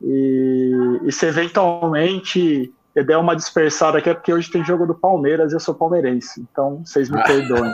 E, 0.00 1.00
e 1.02 1.12
se 1.12 1.26
eventualmente 1.26 2.72
eu 2.94 3.04
dei 3.04 3.16
uma 3.16 3.36
dispersada 3.36 3.98
aqui, 3.98 4.10
é 4.10 4.14
porque 4.14 4.32
hoje 4.32 4.50
tem 4.50 4.64
jogo 4.64 4.86
do 4.86 4.94
Palmeiras 4.94 5.52
e 5.52 5.56
eu 5.56 5.60
sou 5.60 5.74
palmeirense. 5.74 6.44
Então, 6.50 6.82
vocês 6.84 7.08
me 7.08 7.22
perdoem. 7.22 7.72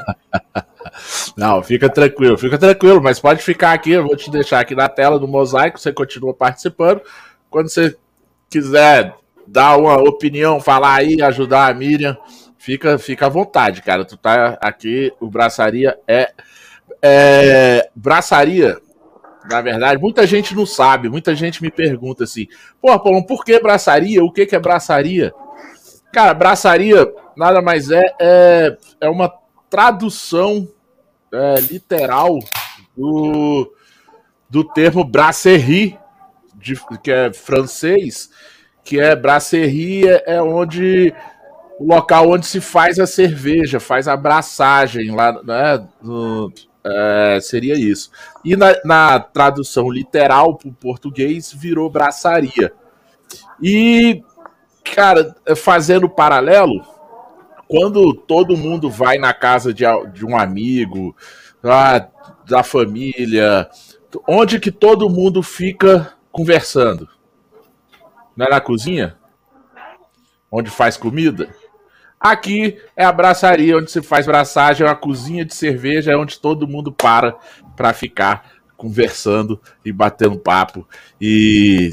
Não, 1.37 1.63
fica 1.63 1.89
tranquilo, 1.89 2.37
fica 2.37 2.59
tranquilo, 2.59 3.03
mas 3.03 3.19
pode 3.19 3.43
ficar 3.43 3.73
aqui, 3.73 3.93
eu 3.93 4.07
vou 4.07 4.17
te 4.17 4.31
deixar 4.31 4.61
aqui 4.61 4.75
na 4.75 4.89
tela 4.89 5.19
do 5.19 5.27
mosaico, 5.27 5.79
você 5.79 5.93
continua 5.93 6.35
participando. 6.35 7.01
Quando 7.51 7.69
você 7.69 7.97
quiser 8.51 9.15
dar 9.47 9.77
uma 9.77 9.97
opinião, 9.97 10.61
falar 10.61 10.95
aí, 10.97 11.21
ajudar 11.23 11.69
a 11.69 11.75
Miriam, 11.75 12.17
fica, 12.59 12.99
fica 12.99 13.27
à 13.27 13.29
vontade, 13.29 13.83
cara. 13.83 14.05
Tu 14.05 14.17
tá 14.17 14.59
aqui, 14.61 15.13
o 15.21 15.29
Braçaria 15.29 15.99
é, 16.07 16.33
é 17.03 17.89
Braçaria 17.95 18.79
na 19.49 19.61
verdade, 19.61 20.01
muita 20.01 20.27
gente 20.27 20.55
não 20.55 20.67
sabe, 20.67 21.09
muita 21.09 21.35
gente 21.35 21.63
me 21.63 21.71
pergunta 21.71 22.25
assim: 22.25 22.49
pô, 22.81 22.99
Paulo, 22.99 23.25
por 23.25 23.45
que 23.45 23.59
braçaria? 23.61 24.25
O 24.25 24.33
que, 24.33 24.45
que 24.45 24.57
é 24.57 24.59
braçaria? 24.59 25.33
Cara, 26.13 26.35
braçaria 26.35 27.13
nada 27.37 27.61
mais 27.63 27.91
é, 27.91 28.03
é, 28.21 28.77
é 29.03 29.09
uma 29.09 29.33
tradução 29.69 30.67
é, 31.33 31.61
literal 31.61 32.39
do, 32.97 33.73
do 34.49 34.65
termo 34.65 35.05
brasserie, 35.05 35.99
de, 36.55 36.75
que 37.03 37.13
é 37.13 37.33
francês, 37.33 38.31
que 38.87 39.01
é 39.01 39.17
brasserie 39.17 40.09
é, 40.09 40.37
é 40.37 40.43
onde 40.43 41.13
o 41.79 41.85
local 41.85 42.31
onde 42.31 42.47
se 42.47 42.61
faz 42.61 43.01
a 43.01 43.07
cerveja, 43.07 43.81
faz 43.81 44.07
a 44.07 44.17
braçagem 44.17 45.11
lá, 45.11 45.33
né, 45.43 45.87
no, 46.01 46.53
é, 46.85 47.39
seria 47.43 47.75
isso. 47.75 48.11
E 48.45 48.55
na, 48.55 48.77
na 48.85 49.19
tradução 49.19 49.91
literal 49.91 50.57
para 50.57 50.69
o 50.69 50.73
português 50.73 51.53
virou 51.53 51.91
braçaria. 51.91 52.73
E, 53.61 54.23
cara, 54.95 55.35
fazendo 55.57 56.09
paralelo, 56.09 56.81
quando 57.67 58.15
todo 58.15 58.57
mundo 58.57 58.89
vai 58.89 59.19
na 59.19 59.35
casa 59.35 59.75
de, 59.75 59.85
de 60.13 60.25
um 60.25 60.39
amigo, 60.39 61.15
da, 61.61 62.09
da 62.49 62.63
família, 62.63 63.69
onde 64.29 64.61
que 64.61 64.71
todo 64.71 65.11
mundo 65.11 65.43
fica 65.43 66.15
conversando? 66.31 67.16
Não 68.37 68.47
é 68.47 68.51
na 68.51 68.61
cozinha? 68.61 69.17
Onde 70.51 70.71
faz 70.71 70.97
comida? 70.97 71.49
Aqui 72.21 72.79
é 72.97 73.05
a 73.05 73.13
braçaria 73.13 73.77
onde 73.77 73.91
se 73.91 74.03
faz 74.03 74.27
braçagem, 74.27 74.87
é 74.87 74.89
uma 74.89 74.97
cozinha 74.97 75.45
de 75.45 75.55
cerveja, 75.55 76.13
é 76.13 76.17
onde 76.17 76.39
todo 76.39 76.69
mundo 76.69 76.93
para 76.93 77.37
para 77.77 77.93
ficar 77.93 78.51
conversando 78.77 79.61
e 79.85 79.93
batendo 79.93 80.39
papo 80.39 80.87
e 81.21 81.93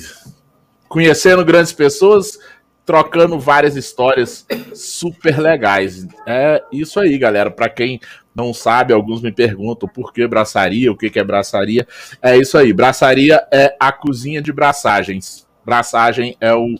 conhecendo 0.88 1.44
grandes 1.44 1.74
pessoas, 1.74 2.40
trocando 2.86 3.40
várias 3.40 3.76
histórias 3.76 4.46
super 4.74 5.40
legais. 5.40 6.08
É 6.26 6.64
isso 6.72 7.00
aí, 7.00 7.18
galera. 7.18 7.50
Para 7.52 7.70
quem 7.70 8.00
não 8.36 8.54
sabe, 8.54 8.94
alguns 8.94 9.22
me 9.22 9.32
perguntam 9.32 9.88
por 9.88 10.14
que 10.14 10.28
braçaria, 10.28 10.92
o 10.92 10.98
que 10.98 11.18
é 11.18 11.24
braçaria. 11.24 11.88
É 12.22 12.38
isso 12.38 12.58
aí. 12.58 12.74
Braçaria 12.74 13.46
é 13.52 13.76
a 13.80 13.92
cozinha 13.92 14.42
de 14.42 14.52
braçagens. 14.52 15.43
Braçagem 15.65 16.38
é 16.39 16.53
o, 16.53 16.75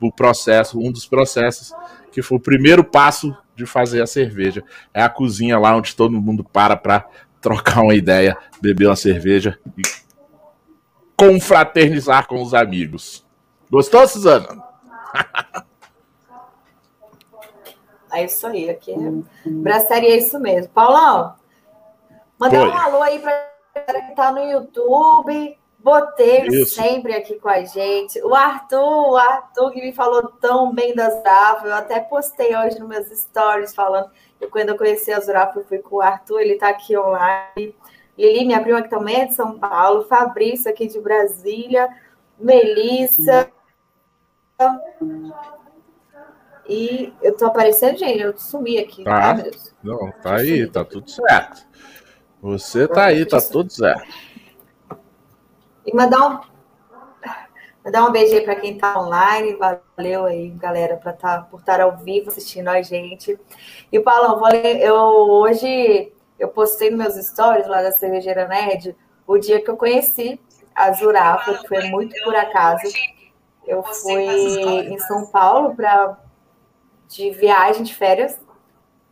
o 0.00 0.12
processo, 0.12 0.78
um 0.78 0.90
dos 0.90 1.06
processos 1.06 1.72
que 2.12 2.22
foi 2.22 2.38
o 2.38 2.40
primeiro 2.40 2.82
passo 2.82 3.36
de 3.54 3.66
fazer 3.66 4.02
a 4.02 4.06
cerveja. 4.06 4.64
É 4.92 5.02
a 5.02 5.08
cozinha 5.08 5.58
lá 5.58 5.76
onde 5.76 5.94
todo 5.94 6.20
mundo 6.20 6.44
para 6.44 6.76
para 6.76 7.06
trocar 7.40 7.82
uma 7.82 7.94
ideia, 7.94 8.36
beber 8.60 8.86
uma 8.86 8.96
cerveja 8.96 9.58
e 9.76 9.82
confraternizar 11.16 12.26
com 12.26 12.42
os 12.42 12.54
amigos. 12.54 13.24
Gostou, 13.70 14.06
Suzana? 14.06 14.62
É 18.12 18.24
isso 18.24 18.46
aí, 18.46 18.70
aqui 18.70 18.92
é 18.92 19.50
braçaria, 19.50 20.14
é 20.14 20.16
isso 20.16 20.38
mesmo. 20.40 20.72
Paulão, 20.72 21.34
manda 22.38 22.64
um 22.64 22.72
alô 22.72 23.02
aí 23.02 23.18
para 23.18 23.50
quem 23.92 24.14
tá 24.14 24.32
no 24.32 24.38
YouTube, 24.38 25.58
Botelho 25.86 26.52
Isso. 26.52 26.74
sempre 26.74 27.14
aqui 27.14 27.38
com 27.38 27.48
a 27.48 27.62
gente. 27.62 28.20
O 28.24 28.34
Arthur, 28.34 29.10
o 29.12 29.16
Arthur 29.16 29.70
que 29.70 29.80
me 29.80 29.92
falou 29.92 30.32
tão 30.40 30.74
bem 30.74 30.92
da 30.96 31.08
Zurafa. 31.08 31.64
Eu 31.64 31.74
até 31.76 32.00
postei 32.00 32.56
hoje 32.56 32.80
nos 32.80 32.88
meus 32.88 33.06
stories 33.06 33.72
falando 33.72 34.10
que 34.36 34.48
quando 34.48 34.70
eu 34.70 34.76
conheci 34.76 35.12
a 35.12 35.20
Zurafa, 35.20 35.60
eu 35.60 35.64
fui 35.64 35.78
com 35.78 35.98
o 35.98 36.00
Arthur, 36.00 36.40
ele 36.40 36.54
está 36.54 36.70
aqui 36.70 36.98
online. 36.98 37.72
Lili, 38.18 38.44
minha 38.44 38.60
prima 38.60 38.82
que 38.82 38.90
também 38.90 39.20
é 39.20 39.24
de 39.26 39.34
São 39.34 39.60
Paulo. 39.60 40.02
Fabrício 40.08 40.68
aqui 40.68 40.88
de 40.88 40.98
Brasília. 40.98 41.88
Melissa. 42.36 43.48
E 46.68 47.12
eu 47.22 47.36
tô 47.36 47.46
aparecendo, 47.46 47.96
gente, 47.96 48.18
eu 48.18 48.36
sumi 48.36 48.78
aqui. 48.78 49.04
Tá, 49.04 49.36
tá 49.36 49.50
não, 49.84 50.10
tá 50.20 50.34
aí, 50.34 50.66
tá 50.68 50.84
tudo 50.84 51.08
certo. 51.08 51.64
Você 52.42 52.88
tá 52.88 53.04
aí, 53.04 53.24
tá 53.24 53.40
tudo 53.40 53.72
certo. 53.72 54.25
E 55.86 55.94
mandar 55.94 56.28
um, 56.28 56.40
mandar 57.84 58.08
um 58.08 58.12
beijo 58.12 58.34
aí 58.34 58.42
para 58.42 58.56
quem 58.56 58.74
está 58.74 58.98
online. 59.00 59.54
Valeu 59.54 60.24
aí, 60.26 60.50
galera, 60.50 60.96
pra 60.96 61.12
tá, 61.12 61.42
por 61.42 61.60
estar 61.60 61.80
ao 61.80 61.96
vivo 61.96 62.28
assistindo 62.28 62.68
a 62.68 62.82
gente. 62.82 63.38
E, 63.92 64.00
Paulão, 64.00 64.40
eu 64.80 64.94
hoje 64.94 66.12
eu 66.38 66.48
postei 66.48 66.90
nos 66.90 66.98
meus 66.98 67.26
stories 67.26 67.66
lá 67.66 67.80
da 67.82 67.92
Cervejeira 67.92 68.46
Nerd 68.46 68.94
o 69.26 69.38
dia 69.38 69.60
que 69.60 69.70
eu 69.70 69.76
conheci 69.76 70.40
a 70.74 70.92
Zurafa, 70.92 71.54
que 71.54 71.68
foi 71.68 71.88
muito 71.88 72.14
por 72.22 72.34
acaso. 72.34 72.82
Eu 73.66 73.82
fui 73.82 74.24
em 74.24 74.98
São 74.98 75.26
Paulo 75.30 75.74
para 75.74 76.18
de 77.08 77.30
viagem 77.30 77.82
de 77.82 77.94
férias. 77.94 78.38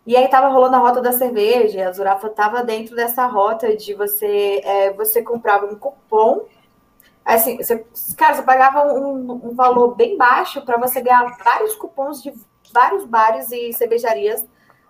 E 0.07 0.17
aí 0.17 0.29
tava 0.29 0.49
rolando 0.49 0.77
a 0.77 0.81
rota 0.81 1.01
da 1.01 1.13
cerveja, 1.13 1.89
a 1.89 1.93
Zurafa 1.93 2.29
tava 2.29 2.63
dentro 2.63 2.95
dessa 2.95 3.27
rota 3.27 3.75
de 3.75 3.95
você 3.95 4.61
é, 4.63 4.93
você 4.93 5.23
comprava 5.23 5.65
um 5.65 5.77
cupom. 5.77 6.45
Assim, 7.25 7.57
você, 7.57 7.85
cara, 8.17 8.35
você 8.35 8.43
pagava 8.43 8.93
um, 8.93 9.49
um 9.49 9.55
valor 9.55 9.95
bem 9.95 10.17
baixo 10.17 10.63
para 10.63 10.77
você 10.77 11.01
ganhar 11.01 11.25
vários 11.43 11.75
cupons 11.75 12.23
de 12.23 12.35
vários 12.73 13.05
bares 13.07 13.51
e 13.51 13.73
cervejarias 13.73 14.45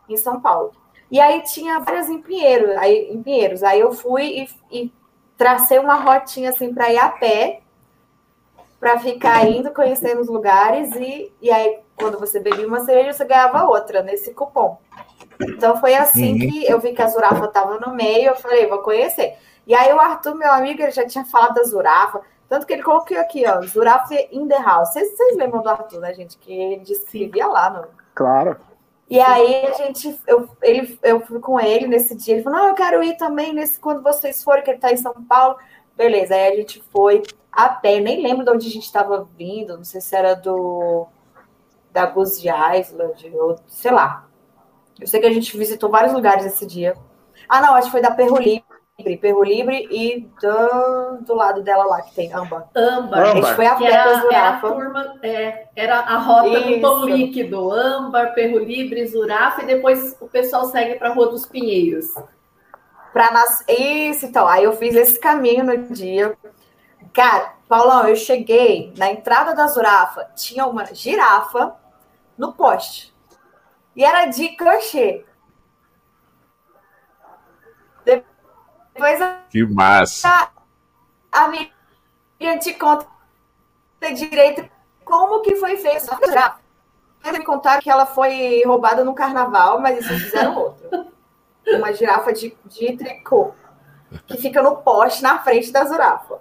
em 0.09 0.17
São 0.17 0.41
Paulo. 0.41 0.73
E 1.11 1.21
aí 1.21 1.43
tinha 1.43 1.79
várias 1.79 2.09
em 2.09 2.21
Pinheiro, 2.21 2.77
aí, 2.79 3.09
em 3.11 3.23
Pinheiros. 3.23 3.63
Aí 3.63 3.79
eu 3.79 3.93
fui 3.93 4.49
e, 4.71 4.83
e 4.85 4.93
tracei 5.37 5.79
uma 5.79 5.95
rotinha 5.95 6.51
assim 6.51 6.75
para 6.75 6.93
ir 6.93 6.99
a 6.99 7.09
pé, 7.09 7.61
para 8.81 8.99
ficar 8.99 9.47
indo, 9.49 9.71
conhecendo 9.71 10.21
os 10.21 10.29
lugares, 10.29 10.95
e, 10.97 11.33
e 11.41 11.51
aí 11.51 11.79
quando 11.97 12.19
você 12.19 12.41
bebia 12.41 12.67
uma 12.67 12.85
cerveja, 12.85 13.13
você 13.13 13.25
ganhava 13.25 13.65
outra 13.65 14.03
nesse 14.03 14.35
cupom. 14.35 14.79
Então 15.41 15.77
foi 15.81 15.95
assim 15.95 16.33
uhum. 16.33 16.39
que 16.39 16.67
eu 16.67 16.81
vi 16.81 16.93
que 16.93 17.03
a 17.03 17.07
Zurafa 17.07 17.45
estava 17.45 17.79
no 17.79 17.95
meio, 17.95 18.31
eu 18.31 18.37
falei, 18.37 18.67
vou 18.67 18.79
conhecer. 18.79 19.37
E 19.67 19.75
aí 19.75 19.93
o 19.93 20.01
Arthur, 20.01 20.35
meu 20.35 20.53
amigo, 20.53 20.83
ele 20.83 20.91
já 20.91 21.07
tinha 21.07 21.25
falado 21.25 21.55
da 21.55 21.63
Zurafa, 21.63 22.21
tanto 22.49 22.67
que 22.67 22.73
ele 22.73 22.83
colocou 22.83 23.19
aqui, 23.19 23.45
ó, 23.47 23.63
Zurafa 23.63 24.15
in 24.31 24.47
the 24.47 24.61
house. 24.61 24.93
Vocês, 24.93 25.17
vocês 25.17 25.37
lembram 25.37 25.63
do 25.63 25.69
Arthur, 25.69 26.01
né, 26.01 26.13
gente? 26.15 26.37
Que 26.39 26.53
ele 26.53 26.81
disse 26.81 27.07
que 27.07 27.19
vivia 27.19 27.47
lá, 27.47 27.71
no... 27.71 27.87
Claro. 28.15 28.57
E 29.09 29.21
aí 29.21 29.67
a 29.67 29.73
gente, 29.73 30.19
eu, 30.27 30.49
ele, 30.63 30.99
eu 31.03 31.21
fui 31.21 31.39
com 31.39 31.61
ele 31.61 31.87
nesse 31.87 32.15
dia, 32.15 32.35
ele 32.35 32.43
falou, 32.43 32.59
não, 32.59 32.69
eu 32.69 32.75
quero 32.75 33.03
ir 33.03 33.17
também 33.17 33.53
nesse, 33.53 33.79
quando 33.79 34.03
vocês 34.03 34.43
forem, 34.43 34.63
que 34.63 34.71
ele 34.71 34.79
tá 34.79 34.93
em 34.93 34.97
São 34.97 35.15
Paulo. 35.29 35.57
Beleza, 35.97 36.35
aí 36.35 36.53
a 36.53 36.57
gente 36.57 36.83
foi 36.91 37.23
a 37.53 37.69
pé, 37.69 38.01
nem 38.01 38.23
lembro 38.23 38.45
de 38.45 38.51
onde 38.51 38.67
a 38.67 38.71
gente 38.71 38.85
estava 38.85 39.29
vindo, 39.37 39.77
não 39.77 39.85
sei 39.85 40.01
se 40.01 40.17
era 40.17 40.35
do 40.35 41.07
da 41.93 42.07
Goose 42.07 42.45
Island, 42.49 43.33
ou 43.37 43.57
sei 43.69 43.93
lá. 43.93 44.27
Eu 45.01 45.07
sei 45.07 45.21
que 45.21 45.27
a 45.27 45.33
gente 45.33 45.57
visitou 45.57 45.89
vários 45.89 46.13
lugares 46.13 46.45
esse 46.45 46.67
dia. 46.67 46.97
Ah, 47.49 47.61
não, 47.61 47.75
acho 47.75 47.87
que 47.87 47.93
foi 47.93 48.01
da 48.01 48.11
Perro 48.11 48.37
Livre. 49.05 49.17
Perro 49.19 49.45
Livre 49.45 49.89
e 49.91 50.29
do, 50.41 51.25
do 51.25 51.35
lado 51.35 51.63
dela 51.63 51.85
lá 51.85 52.03
que 52.03 52.15
tem 52.15 52.33
Amba. 52.33 52.69
Amba. 52.75 53.17
A 53.17 53.25
gente 53.35 53.55
foi 53.55 53.67
a 53.67 53.79
era, 53.83 54.27
era 54.33 54.49
a 54.49 54.61
turma, 54.61 55.19
é, 55.23 55.67
era 55.77 56.01
a 56.01 56.19
rota 56.19 56.49
Isso. 56.59 56.71
do 56.71 56.81
pão 56.81 57.05
líquido. 57.05 57.71
Âmbar, 57.71 58.35
Perro 58.35 58.59
Livre, 58.59 59.07
Zurafa 59.07 59.63
e 59.63 59.67
depois 59.67 60.17
o 60.21 60.27
pessoal 60.27 60.65
segue 60.67 60.97
para 60.97 61.11
a 61.11 61.13
Rua 61.13 61.29
dos 61.29 61.47
Pinheiros. 61.47 62.07
Pra 63.13 63.31
nas... 63.31 63.65
Isso, 63.69 64.27
então. 64.27 64.47
Aí 64.49 64.65
eu 64.65 64.73
fiz 64.73 64.95
esse 64.95 65.21
caminho 65.21 65.65
no 65.65 65.77
dia. 65.95 66.37
Cara, 67.13 67.55
Paulão, 67.69 68.09
eu 68.09 68.17
cheguei 68.17 68.93
na 68.97 69.11
entrada 69.11 69.55
da 69.55 69.67
Zurafa, 69.69 70.25
tinha 70.35 70.67
uma 70.67 70.85
girafa 70.93 71.77
no 72.37 72.53
poste. 72.53 73.15
E 73.95 74.05
era 74.05 74.27
de 74.27 74.49
crochê. 74.57 75.25
Depois 78.95 79.19
que 79.51 79.67
massa. 79.67 80.51
A, 81.33 81.45
a 81.45 81.49
minha 81.49 82.59
te 82.59 82.73
conta 82.75 83.07
direito 84.15 84.69
como 85.05 85.43
que 85.43 85.57
foi 85.57 85.77
feito. 85.77 86.07
Eles 87.25 87.39
me 87.39 87.45
contaram 87.45 87.81
que 87.81 87.91
ela 87.91 88.07
foi 88.07 88.63
roubada 88.67 89.03
no 89.03 89.15
carnaval, 89.15 89.81
mas 89.81 89.99
isso 89.99 90.09
fizeram 90.15 90.57
outro. 90.57 91.07
Uma 91.67 91.93
girafa 91.93 92.33
de, 92.33 92.55
de 92.67 92.97
tricô. 92.97 93.55
Que 94.27 94.37
fica 94.37 94.63
no 94.63 94.77
poste 94.77 95.23
na 95.23 95.39
frente 95.39 95.73
da 95.73 95.85
zurafa. 95.85 96.39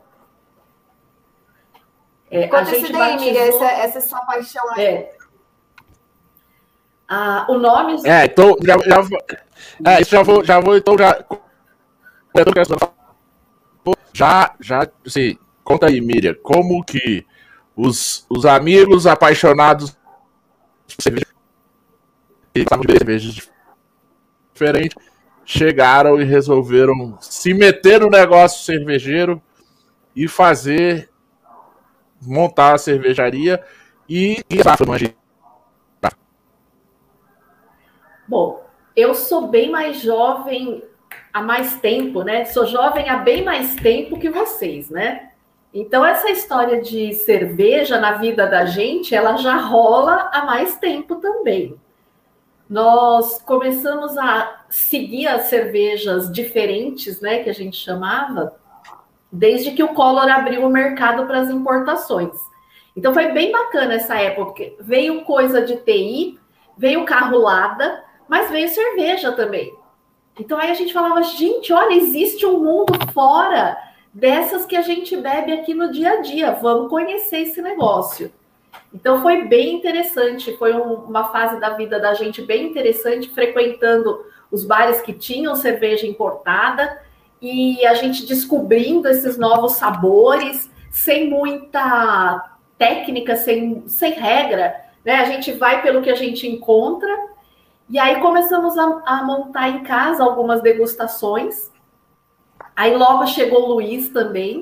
É, 2.29 2.48
Conta 2.48 2.63
a 2.63 2.65
gente 2.65 2.91
daí, 2.91 3.13
batizou... 3.13 3.29
amiga, 3.29 3.39
essa, 3.39 3.65
essa 3.65 4.01
sua 4.01 4.19
paixão 4.25 4.69
aí. 4.72 4.86
É. 4.86 5.17
Ah, 7.07 7.45
o 7.48 7.57
nome. 7.57 8.01
É, 8.05 8.25
então 8.25 8.55
já, 8.62 8.78
já, 8.80 9.91
é, 9.91 10.01
isso 10.01 10.12
já 10.12 10.23
vou, 10.23 10.43
já 10.43 10.60
vou, 10.60 10.75
então 10.75 10.97
já. 10.97 11.23
Já, 14.13 14.56
já, 14.60 14.88
assim, 15.06 15.38
conta 15.63 15.88
aí, 15.88 16.02
Miriam, 16.02 16.36
como 16.41 16.84
que 16.84 17.26
os, 17.76 18.26
os 18.30 18.46
amigos 18.46 19.08
apaixonados 19.08 19.98
por 20.96 21.02
cervejas 21.02 21.34
diferentes 24.54 24.98
chegaram 25.46 26.22
e 26.22 26.24
resolveram 26.24 27.17
se 27.19 27.54
meter 27.54 28.00
no 28.02 28.10
negócio 28.10 28.63
cervejeiro 28.63 29.41
e 30.15 30.28
fazer 30.28 31.10
montar 32.22 32.76
a 32.76 32.78
cervejaria 32.78 33.62
e, 34.08 34.43
e 34.50 34.58
Bom, 38.28 38.65
eu 38.96 39.13
sou 39.13 39.48
bem 39.48 39.69
mais 39.69 40.00
jovem 40.02 40.84
há 41.34 41.41
mais 41.41 41.78
tempo, 41.80 42.22
né? 42.22 42.46
Sou 42.46 42.65
jovem 42.67 43.10
há 43.10 43.17
bem 43.17 43.43
mais 43.43 43.76
tempo 43.76 44.19
que 44.19 44.30
vocês, 44.30 44.89
né? 44.89 45.32
Então, 45.74 46.06
essa 46.06 46.30
história 46.30 46.80
de 46.80 47.13
cerveja 47.13 48.00
na 48.00 48.13
vida 48.13 48.46
da 48.46 48.63
gente, 48.65 49.15
ela 49.15 49.36
já 49.38 49.56
rola 49.56 50.30
há 50.32 50.46
mais 50.46 50.76
tempo 50.78 51.15
também. 51.15 51.76
Nós 52.69 53.41
começamos 53.41 54.15
a 54.15 54.65
seguir 54.69 55.28
as 55.28 55.43
cervejas 55.46 56.32
diferentes, 56.32 57.19
né, 57.19 57.39
que 57.43 57.50
a 57.50 57.54
gente 57.54 57.76
chamava, 57.76 58.56
desde 59.32 59.72
que 59.72 59.84
o 59.84 59.96
Collor 59.96 60.30
abriu 60.30 60.63
o 60.63 60.69
mercado 60.69 61.26
para 61.26 61.39
as 61.39 61.50
importações. 61.50 62.38
Então, 62.96 63.12
foi 63.12 63.32
bem 63.32 63.52
bacana 63.52 63.96
essa 63.96 64.15
época, 64.15 64.63
veio 64.80 65.22
coisa 65.22 65.63
de 65.63 65.78
TI, 65.78 66.38
veio 66.78 67.04
carro 67.04 67.39
Lada, 67.39 68.04
mas 68.28 68.52
veio 68.52 68.69
cerveja 68.69 69.32
também. 69.32 69.76
Então 70.39 70.58
aí 70.58 70.72
a 70.72 70.76
gente 70.76 70.93
falava, 70.93 71.22
gente, 71.24 71.72
olha, 71.72 71.93
existe 71.93 72.46
um 72.46 72.60
mundo 72.60 72.93
fora 73.13 73.78
dessas 74.13 74.65
que 74.65 74.76
a 74.76 74.82
gente 74.82 75.15
bebe 75.17 75.52
aqui 75.52 75.74
no 75.74 75.91
dia 75.91 76.13
a 76.13 76.22
dia. 76.22 76.52
Vamos 76.52 76.89
conhecer 76.89 77.39
esse 77.39 77.62
negócio. 77.62 78.32
Então 78.93 79.22
foi 79.22 79.46
bem 79.46 79.76
interessante, 79.76 80.56
foi 80.58 80.74
um, 80.74 80.93
uma 80.93 81.30
fase 81.30 81.60
da 81.60 81.72
vida 81.72 82.00
da 82.00 82.13
gente 82.13 82.41
bem 82.41 82.67
interessante, 82.67 83.30
frequentando 83.30 84.26
os 84.52 84.65
bares 84.65 85.02
que 85.02 85.13
tinham 85.13 85.56
cerveja 85.56 86.06
importada 86.06 87.02
e 87.41 87.86
a 87.86 87.93
gente 87.96 88.26
descobrindo 88.26 89.08
esses 89.08 89.38
novos 89.38 89.74
sabores 89.74 90.72
sem 90.89 91.30
muita 91.30 92.58
técnica, 92.78 93.36
sem, 93.36 93.84
sem 93.88 94.13
regra. 94.13 94.76
Né? 95.04 95.15
A 95.15 95.26
gente 95.26 95.52
vai 95.54 95.82
pelo 95.82 96.02
que 96.02 96.10
a 96.10 96.15
gente 96.15 96.48
encontra 96.48 97.33
e 97.89 98.00
aí 98.00 98.19
começamos 98.22 98.78
a, 98.78 99.02
a 99.06 99.24
montar 99.24 99.69
em 99.69 99.84
casa 99.84 100.24
algumas 100.24 100.62
degustações. 100.62 101.72
Aí 102.76 102.96
logo 102.96 103.28
chegou 103.28 103.63
o 103.63 103.74
Luiz 103.74 104.10
também, 104.10 104.62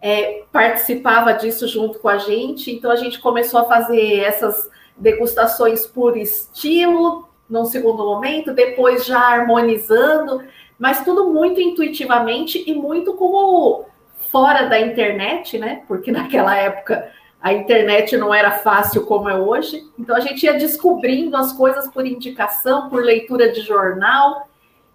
é, 0.00 0.44
participava 0.52 1.32
disso 1.32 1.66
junto 1.68 1.98
com 1.98 2.08
a 2.08 2.18
gente. 2.18 2.70
Então 2.70 2.90
a 2.90 2.96
gente 2.96 3.20
começou 3.20 3.60
a 3.60 3.64
fazer 3.64 4.20
essas 4.20 4.70
degustações 4.96 5.86
por 5.86 6.16
estilo, 6.16 7.28
num 7.48 7.64
segundo 7.64 8.04
momento, 8.04 8.54
depois 8.54 9.04
já 9.04 9.18
harmonizando, 9.18 10.42
mas 10.78 11.04
tudo 11.04 11.32
muito 11.32 11.60
intuitivamente 11.60 12.62
e 12.66 12.74
muito 12.74 13.14
como 13.14 13.86
fora 14.30 14.66
da 14.68 14.80
internet, 14.80 15.58
né? 15.58 15.82
Porque 15.86 16.10
naquela 16.12 16.56
época 16.56 17.10
a 17.44 17.52
internet 17.52 18.16
não 18.16 18.32
era 18.32 18.52
fácil 18.52 19.04
como 19.04 19.28
é 19.28 19.36
hoje, 19.36 19.86
então 19.98 20.16
a 20.16 20.20
gente 20.20 20.46
ia 20.46 20.54
descobrindo 20.54 21.36
as 21.36 21.52
coisas 21.52 21.86
por 21.88 22.06
indicação, 22.06 22.88
por 22.88 23.04
leitura 23.04 23.52
de 23.52 23.60
jornal, 23.60 24.48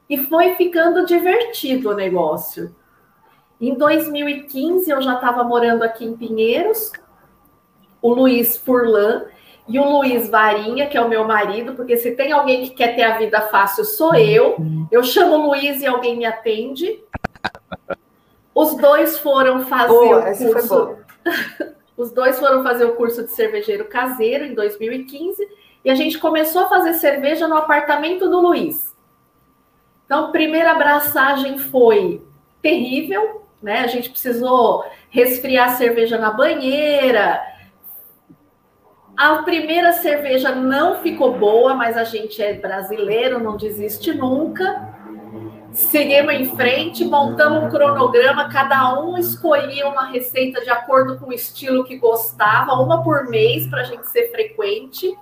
e 0.09 0.17
foi 0.25 0.55
ficando 0.55 1.05
divertido 1.05 1.91
o 1.91 1.93
negócio. 1.93 2.75
Em 3.61 3.75
2015, 3.75 4.89
eu 4.89 4.99
já 4.99 5.13
estava 5.13 5.43
morando 5.43 5.83
aqui 5.83 6.03
em 6.03 6.17
Pinheiros, 6.17 6.91
o 8.01 8.11
Luiz 8.11 8.57
Furlan 8.57 9.25
e 9.67 9.77
o 9.77 9.87
Luiz 9.87 10.27
Varinha, 10.27 10.87
que 10.87 10.97
é 10.97 11.01
o 11.01 11.07
meu 11.07 11.25
marido, 11.25 11.75
porque 11.75 11.97
se 11.97 12.15
tem 12.15 12.31
alguém 12.31 12.63
que 12.63 12.71
quer 12.71 12.95
ter 12.95 13.03
a 13.03 13.19
vida 13.19 13.41
fácil, 13.41 13.85
sou 13.85 14.15
eu. 14.15 14.57
Eu 14.91 15.03
chamo 15.03 15.35
o 15.35 15.49
Luiz 15.49 15.83
e 15.83 15.85
alguém 15.85 16.17
me 16.17 16.25
atende. 16.25 16.99
Os 18.55 18.75
dois 18.75 19.19
foram 19.19 19.67
fazer 19.67 19.87
Boa, 19.87 20.31
o 20.31 20.35
curso. 20.35 20.97
Os 21.99 22.11
dois 22.11 22.39
foram 22.39 22.63
fazer 22.63 22.85
o 22.85 22.95
curso 22.95 23.25
de 23.25 23.31
cervejeiro 23.33 23.83
caseiro 23.83 24.45
em 24.45 24.53
2015 24.53 25.45
e 25.83 25.91
a 25.91 25.95
gente 25.95 26.17
começou 26.17 26.61
a 26.61 26.69
fazer 26.69 26.93
cerveja 26.93 27.45
no 27.45 27.57
apartamento 27.57 28.29
do 28.29 28.39
Luiz. 28.39 28.95
Então, 30.05 30.31
primeira 30.31 30.71
abraçagem 30.71 31.59
foi 31.59 32.25
terrível, 32.61 33.43
né? 33.61 33.81
A 33.81 33.87
gente 33.87 34.09
precisou 34.09 34.85
resfriar 35.09 35.71
a 35.71 35.75
cerveja 35.75 36.17
na 36.17 36.31
banheira. 36.31 37.41
A 39.17 39.43
primeira 39.43 39.91
cerveja 39.91 40.55
não 40.55 40.99
ficou 40.99 41.37
boa, 41.37 41.75
mas 41.75 41.97
a 41.97 42.05
gente 42.05 42.41
é 42.41 42.53
brasileiro, 42.53 43.43
não 43.43 43.57
desiste 43.57 44.13
nunca. 44.13 44.88
Seguimos 45.71 46.33
em 46.33 46.55
frente, 46.55 47.05
montamos 47.05 47.63
um 47.63 47.69
cronograma, 47.69 48.49
cada 48.49 48.99
um 48.99 49.17
escolhia 49.17 49.87
uma 49.87 50.05
receita 50.05 50.61
de 50.61 50.69
acordo 50.69 51.17
com 51.17 51.27
o 51.27 51.33
estilo 51.33 51.83
que 51.83 51.97
gostava, 51.97 52.73
uma 52.73 53.03
por 53.03 53.27
mês 53.27 53.67
para 53.67 53.81
a 53.81 53.83
gente 53.83 54.07
ser 54.09 54.31
frequente. 54.31 55.15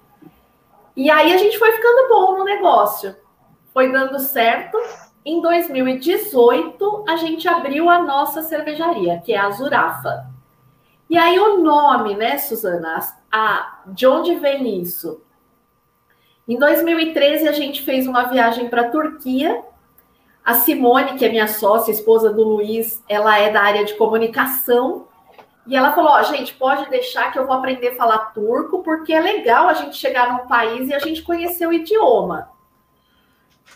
E 0.95 1.09
aí 1.11 1.33
a 1.33 1.37
gente 1.37 1.59
foi 1.59 1.71
ficando 1.73 2.09
bom 2.09 2.37
no 2.37 2.43
negócio. 2.43 3.15
Foi 3.73 3.91
dando 3.91 4.19
certo. 4.19 4.77
Em 5.23 5.41
2018, 5.41 7.05
a 7.07 7.17
gente 7.17 7.47
abriu 7.47 7.89
a 7.89 8.01
nossa 8.01 8.41
cervejaria, 8.41 9.21
que 9.23 9.33
é 9.33 9.37
a 9.37 9.51
Zurafa. 9.51 10.25
E 11.09 11.17
aí 11.17 11.39
o 11.39 11.57
nome, 11.63 12.15
né, 12.15 12.37
Suzana? 12.37 12.99
A, 13.31 13.81
de 13.87 14.07
onde 14.07 14.35
vem 14.35 14.81
isso? 14.81 15.21
Em 16.47 16.57
2013, 16.57 17.47
a 17.47 17.51
gente 17.51 17.83
fez 17.83 18.07
uma 18.07 18.23
viagem 18.23 18.69
para 18.69 18.83
a 18.83 18.89
Turquia 18.89 19.63
a 20.47 20.53
Simone, 20.53 21.17
que 21.17 21.25
é 21.25 21.29
minha 21.29 21.45
sócia, 21.45 21.91
esposa 21.91 22.31
do 22.31 22.41
Luiz, 22.41 23.03
ela 23.09 23.37
é 23.37 23.51
da 23.51 23.61
área 23.61 23.83
de 23.83 23.95
comunicação. 23.95 25.05
E 25.67 25.75
ela 25.75 25.91
falou: 25.91 26.11
Ó, 26.11 26.23
gente, 26.23 26.53
pode 26.53 26.89
deixar 26.89 27.33
que 27.33 27.37
eu 27.37 27.45
vou 27.45 27.53
aprender 27.53 27.89
a 27.89 27.95
falar 27.95 28.31
turco, 28.33 28.81
porque 28.81 29.11
é 29.11 29.19
legal 29.19 29.67
a 29.67 29.73
gente 29.73 29.97
chegar 29.97 30.31
num 30.31 30.47
país 30.47 30.87
e 30.87 30.93
a 30.93 30.99
gente 30.99 31.21
conhecer 31.21 31.67
o 31.67 31.73
idioma. 31.73 32.49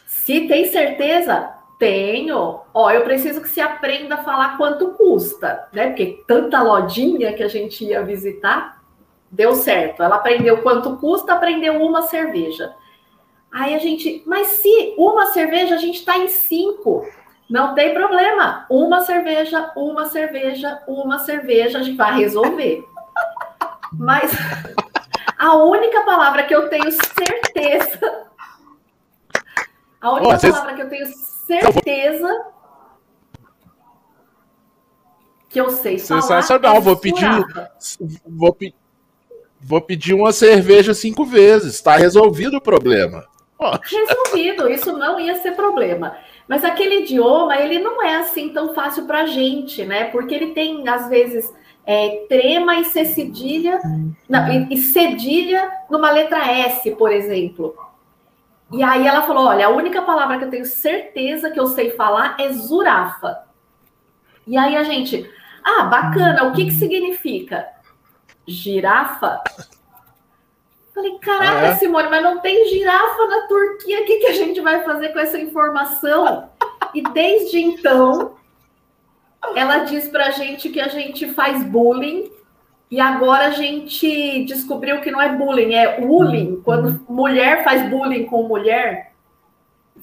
Se 0.05 0.47
tem 0.47 0.71
certeza? 0.71 1.51
Tenho. 1.77 2.61
Ó, 2.73 2.89
eu 2.89 3.03
preciso 3.03 3.41
que 3.41 3.49
se 3.49 3.59
aprenda 3.59 4.15
a 4.15 4.23
falar 4.23 4.55
quanto 4.55 4.91
custa, 4.91 5.67
né? 5.73 5.87
Porque 5.87 6.23
tanta 6.25 6.63
lojinha 6.63 7.33
que 7.33 7.43
a 7.43 7.49
gente 7.49 7.83
ia 7.83 8.01
visitar, 8.01 8.81
deu 9.29 9.55
certo. 9.55 10.01
Ela 10.01 10.15
aprendeu 10.15 10.61
quanto 10.61 10.95
custa, 10.95 11.33
aprendeu 11.33 11.81
uma 11.81 12.03
cerveja. 12.03 12.73
Aí 13.51 13.75
a 13.75 13.79
gente, 13.79 14.23
mas 14.25 14.47
se 14.47 14.95
uma 14.97 15.27
cerveja 15.27 15.75
a 15.75 15.77
gente 15.77 15.99
está 15.99 16.17
em 16.17 16.27
cinco, 16.27 17.05
não 17.49 17.75
tem 17.75 17.93
problema. 17.93 18.65
Uma 18.69 19.01
cerveja, 19.01 19.71
uma 19.75 20.05
cerveja, 20.07 20.81
uma 20.87 21.19
cerveja, 21.19 21.79
a 21.79 21.83
gente 21.83 21.97
vai 21.97 22.17
resolver. 22.17 22.83
Mas 23.93 24.31
a 25.37 25.55
única 25.55 26.01
palavra 26.03 26.43
que 26.43 26.55
eu 26.55 26.69
tenho 26.69 26.89
certeza. 26.89 28.27
A 29.99 30.13
única 30.13 30.37
oh, 30.37 30.51
palavra 30.53 30.75
que 30.75 30.81
eu 30.81 30.89
tenho 30.89 31.05
certeza 31.07 32.45
que 35.49 35.59
eu 35.59 35.69
sei 35.71 35.99
falar. 35.99 36.21
Sensacional, 36.21 36.77
é 36.77 36.79
vou 36.79 36.95
pedir, 36.95 37.27
vou, 38.25 38.57
vou 39.59 39.81
pedir 39.81 40.13
uma 40.13 40.31
cerveja 40.31 40.93
cinco 40.93 41.25
vezes. 41.25 41.73
Está 41.73 41.97
resolvido 41.97 42.57
o 42.57 42.61
problema. 42.61 43.27
Resolvido, 43.83 44.69
isso 44.69 44.97
não 44.97 45.19
ia 45.19 45.35
ser 45.35 45.51
problema. 45.51 46.17
Mas 46.47 46.63
aquele 46.63 47.01
idioma, 47.01 47.57
ele 47.57 47.79
não 47.79 48.03
é 48.03 48.15
assim 48.15 48.49
tão 48.49 48.73
fácil 48.73 49.05
para 49.05 49.21
a 49.21 49.25
gente, 49.27 49.85
né? 49.85 50.05
Porque 50.05 50.33
ele 50.33 50.47
tem, 50.47 50.87
às 50.89 51.07
vezes, 51.07 51.53
é, 51.85 52.25
trema 52.27 52.77
e 52.77 52.85
cedilha, 52.85 53.79
não, 54.27 54.51
e, 54.51 54.73
e 54.73 54.77
cedilha 54.77 55.71
numa 55.89 56.11
letra 56.11 56.45
S, 56.47 56.89
por 56.91 57.11
exemplo. 57.11 57.75
E 58.71 58.81
aí 58.81 59.05
ela 59.05 59.23
falou: 59.23 59.45
olha, 59.45 59.67
a 59.67 59.69
única 59.69 60.01
palavra 60.01 60.37
que 60.37 60.45
eu 60.45 60.49
tenho 60.49 60.65
certeza 60.65 61.51
que 61.51 61.59
eu 61.59 61.67
sei 61.67 61.91
falar 61.91 62.35
é 62.39 62.51
zurafa. 62.51 63.43
E 64.47 64.57
aí 64.57 64.75
a 64.75 64.83
gente, 64.83 65.29
ah, 65.63 65.83
bacana, 65.83 66.45
o 66.45 66.53
que, 66.53 66.65
que 66.65 66.71
significa? 66.71 67.67
Girafa? 68.47 69.41
Falei, 70.93 71.17
caraca, 71.19 71.59
ah, 71.59 71.67
é? 71.67 71.75
Simone, 71.75 72.09
mas 72.09 72.21
não 72.21 72.39
tem 72.39 72.67
girafa 72.67 73.25
na 73.27 73.47
Turquia. 73.47 74.01
O 74.01 74.05
que, 74.05 74.17
que 74.17 74.27
a 74.27 74.33
gente 74.33 74.59
vai 74.59 74.83
fazer 74.83 75.09
com 75.09 75.19
essa 75.19 75.39
informação? 75.39 76.49
E 76.93 77.01
desde 77.01 77.61
então, 77.61 78.35
ela 79.55 79.79
diz 79.79 80.09
pra 80.09 80.31
gente 80.31 80.69
que 80.69 80.81
a 80.81 80.89
gente 80.89 81.33
faz 81.33 81.63
bullying. 81.63 82.31
E 82.89 82.99
agora 82.99 83.45
a 83.45 83.51
gente 83.51 84.43
descobriu 84.43 84.99
que 84.99 85.11
não 85.11 85.21
é 85.21 85.29
bullying, 85.29 85.73
é 85.75 86.01
bullying. 86.01 86.51
Uhum. 86.51 86.61
Quando 86.61 87.05
mulher 87.07 87.63
faz 87.63 87.89
bullying 87.89 88.25
com 88.25 88.43
mulher, 88.43 89.13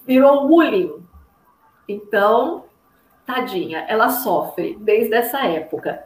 virou 0.07 0.48
bullying. 0.48 0.94
Então, 1.87 2.64
tadinha, 3.27 3.85
ela 3.88 4.09
sofre 4.09 4.74
desde 4.81 5.14
essa 5.14 5.44
época. 5.44 6.03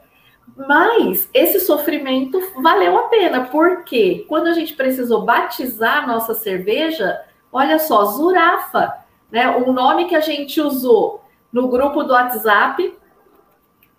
Mas 0.55 1.29
esse 1.33 1.59
sofrimento 1.59 2.39
valeu 2.61 2.97
a 2.97 3.03
pena, 3.03 3.45
porque 3.45 4.25
quando 4.27 4.47
a 4.47 4.53
gente 4.53 4.73
precisou 4.73 5.23
batizar 5.23 6.07
nossa 6.07 6.33
cerveja, 6.33 7.19
olha 7.51 7.79
só, 7.79 8.05
Zurafa, 8.05 8.93
né? 9.31 9.49
Um 9.49 9.73
nome 9.73 10.05
que 10.05 10.15
a 10.15 10.19
gente 10.19 10.61
usou 10.61 11.23
no 11.51 11.67
grupo 11.67 12.03
do 12.03 12.13
WhatsApp, 12.13 12.95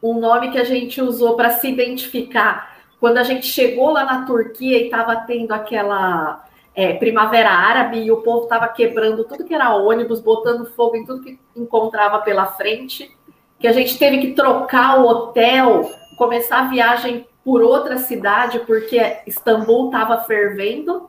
um 0.02 0.20
nome 0.20 0.50
que 0.50 0.58
a 0.58 0.64
gente 0.64 1.00
usou 1.00 1.34
para 1.34 1.50
se 1.50 1.68
identificar 1.68 2.74
quando 3.00 3.18
a 3.18 3.22
gente 3.22 3.46
chegou 3.46 3.90
lá 3.90 4.04
na 4.04 4.24
Turquia 4.24 4.78
e 4.78 4.84
estava 4.84 5.16
tendo 5.16 5.52
aquela 5.52 6.44
é, 6.74 6.94
primavera 6.94 7.50
árabe 7.50 7.98
e 7.98 8.10
o 8.10 8.22
povo 8.22 8.44
estava 8.44 8.68
quebrando 8.68 9.24
tudo 9.24 9.44
que 9.44 9.54
era 9.54 9.74
ônibus, 9.74 10.20
botando 10.20 10.64
fogo 10.72 10.96
em 10.96 11.04
tudo 11.04 11.22
que 11.22 11.38
encontrava 11.54 12.20
pela 12.20 12.46
frente, 12.46 13.14
que 13.58 13.66
a 13.66 13.72
gente 13.72 13.98
teve 13.98 14.18
que 14.18 14.32
trocar 14.32 15.00
o 15.00 15.06
hotel 15.06 15.90
começar 16.16 16.60
a 16.60 16.68
viagem 16.68 17.26
por 17.44 17.62
outra 17.62 17.98
cidade, 17.98 18.60
porque 18.60 19.18
Istambul 19.26 19.86
estava 19.86 20.22
fervendo, 20.22 21.08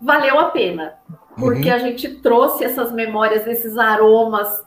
valeu 0.00 0.38
a 0.38 0.46
pena. 0.46 0.94
Porque 1.36 1.68
uhum. 1.68 1.74
a 1.74 1.78
gente 1.78 2.16
trouxe 2.16 2.64
essas 2.64 2.90
memórias, 2.90 3.46
esses 3.46 3.78
aromas, 3.78 4.64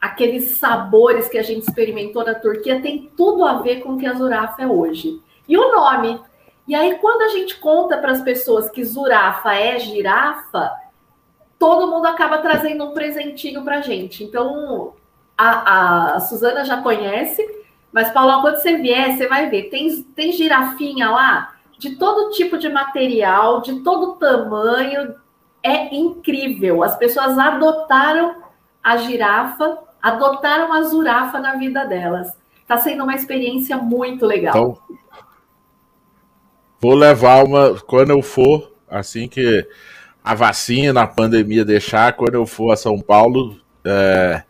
aqueles 0.00 0.56
sabores 0.58 1.28
que 1.28 1.38
a 1.38 1.42
gente 1.42 1.62
experimentou 1.62 2.24
na 2.24 2.34
Turquia, 2.34 2.80
tem 2.80 3.10
tudo 3.16 3.44
a 3.44 3.60
ver 3.60 3.80
com 3.80 3.92
o 3.92 3.98
que 3.98 4.06
a 4.06 4.14
Zurafa 4.14 4.62
é 4.62 4.66
hoje. 4.66 5.20
E 5.48 5.56
o 5.56 5.72
nome. 5.72 6.20
E 6.66 6.74
aí, 6.74 6.98
quando 6.98 7.22
a 7.22 7.28
gente 7.28 7.56
conta 7.58 7.96
para 7.96 8.12
as 8.12 8.20
pessoas 8.20 8.68
que 8.68 8.84
Zurafa 8.84 9.54
é 9.54 9.78
girafa, 9.78 10.70
todo 11.58 11.90
mundo 11.90 12.06
acaba 12.06 12.38
trazendo 12.38 12.84
um 12.84 12.92
presentinho 12.92 13.64
para 13.64 13.78
a 13.78 13.80
gente. 13.80 14.22
Então, 14.22 14.94
a, 15.36 16.14
a 16.14 16.20
Suzana 16.20 16.64
já 16.64 16.82
conhece, 16.82 17.57
mas, 17.92 18.10
Paulo, 18.10 18.42
quando 18.42 18.56
você 18.56 18.76
vier, 18.76 19.16
você 19.16 19.26
vai 19.26 19.48
ver. 19.48 19.64
Tem, 19.70 20.02
tem 20.14 20.32
girafinha 20.32 21.10
lá 21.10 21.54
de 21.78 21.96
todo 21.96 22.30
tipo 22.32 22.58
de 22.58 22.68
material, 22.68 23.60
de 23.62 23.80
todo 23.80 24.16
tamanho. 24.16 25.14
É 25.62 25.94
incrível. 25.94 26.82
As 26.82 26.96
pessoas 26.96 27.38
adotaram 27.38 28.42
a 28.82 28.96
girafa, 28.96 29.78
adotaram 30.02 30.72
a 30.72 30.82
zurafa 30.82 31.38
na 31.38 31.54
vida 31.56 31.84
delas. 31.84 32.36
Está 32.60 32.76
sendo 32.76 33.04
uma 33.04 33.14
experiência 33.14 33.76
muito 33.76 34.26
legal. 34.26 34.54
Então, 34.54 34.98
vou 36.78 36.94
levar 36.94 37.44
uma. 37.44 37.80
Quando 37.80 38.10
eu 38.10 38.22
for, 38.22 38.72
assim 38.88 39.26
que 39.26 39.66
a 40.22 40.34
vacina, 40.34 41.02
a 41.02 41.06
pandemia 41.06 41.64
deixar, 41.64 42.12
quando 42.12 42.34
eu 42.34 42.44
for 42.44 42.72
a 42.72 42.76
São 42.76 43.00
Paulo, 43.00 43.58
é, 43.84 44.42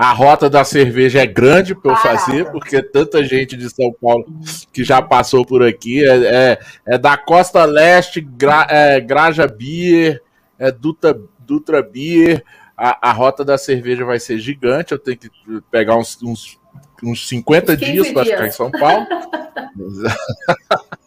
a 0.00 0.12
rota 0.14 0.48
da 0.48 0.64
cerveja 0.64 1.20
é 1.20 1.26
grande 1.26 1.74
para 1.74 1.92
eu 1.92 1.96
fazer, 1.98 2.50
porque 2.50 2.82
tanta 2.82 3.22
gente 3.22 3.54
de 3.54 3.68
São 3.68 3.92
Paulo 3.92 4.24
que 4.72 4.82
já 4.82 5.02
passou 5.02 5.44
por 5.44 5.62
aqui. 5.62 6.02
É, 6.02 6.16
é, 6.16 6.58
é 6.94 6.98
da 6.98 7.18
Costa 7.18 7.66
Leste, 7.66 8.22
Gra, 8.22 8.66
é, 8.70 8.98
Graja 8.98 9.46
Beer, 9.46 10.22
é 10.58 10.72
Dutra, 10.72 11.20
Dutra 11.40 11.82
Beer. 11.82 12.42
A, 12.74 13.10
a, 13.10 13.12
rota 13.12 13.44
da 13.44 13.58
cerveja 13.58 14.02
vai 14.02 14.18
ser 14.18 14.38
gigante. 14.38 14.92
Eu 14.92 14.98
tenho 14.98 15.18
que 15.18 15.30
pegar 15.70 15.98
uns, 15.98 16.18
uns, 16.22 16.58
uns 17.04 17.28
50 17.28 17.76
dias 17.76 18.10
para 18.10 18.24
ficar 18.24 18.46
em 18.46 18.52
São 18.52 18.70
Paulo. 18.70 19.06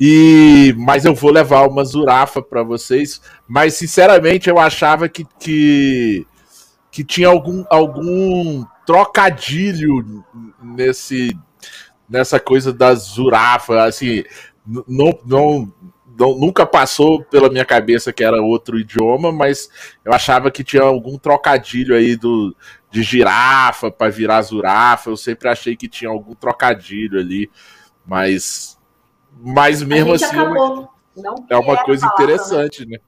E, 0.00 0.72
mas 0.78 1.04
eu 1.04 1.12
vou 1.12 1.32
levar 1.32 1.66
uma 1.66 1.84
zurafa 1.84 2.40
para 2.40 2.62
vocês. 2.62 3.20
Mas 3.48 3.74
sinceramente 3.74 4.48
eu 4.48 4.56
achava 4.56 5.08
que, 5.08 5.26
que 5.40 6.24
que 6.98 7.04
tinha 7.04 7.28
algum, 7.28 7.64
algum 7.70 8.64
trocadilho 8.84 10.24
nesse 10.60 11.30
nessa 12.08 12.40
coisa 12.40 12.72
da 12.72 12.92
Zurafa, 12.92 13.84
assim, 13.84 14.24
não, 14.66 15.16
não, 15.24 15.72
não, 16.18 16.36
nunca 16.36 16.66
passou 16.66 17.22
pela 17.22 17.48
minha 17.48 17.64
cabeça 17.64 18.12
que 18.12 18.24
era 18.24 18.42
outro 18.42 18.80
idioma, 18.80 19.30
mas 19.30 19.70
eu 20.04 20.12
achava 20.12 20.50
que 20.50 20.64
tinha 20.64 20.82
algum 20.82 21.16
trocadilho 21.16 21.94
aí 21.94 22.16
do, 22.16 22.56
de 22.90 23.04
girafa 23.04 23.92
para 23.92 24.10
virar 24.10 24.42
Zurafa, 24.42 25.10
eu 25.10 25.16
sempre 25.16 25.48
achei 25.48 25.76
que 25.76 25.86
tinha 25.86 26.10
algum 26.10 26.34
trocadilho 26.34 27.20
ali, 27.20 27.48
mas, 28.04 28.76
mas 29.40 29.84
mesmo 29.84 30.14
assim 30.14 30.36
é 31.48 31.56
uma 31.56 31.76
coisa 31.84 32.06
né? 32.06 32.12
interessante, 32.12 32.84
né? 32.84 32.98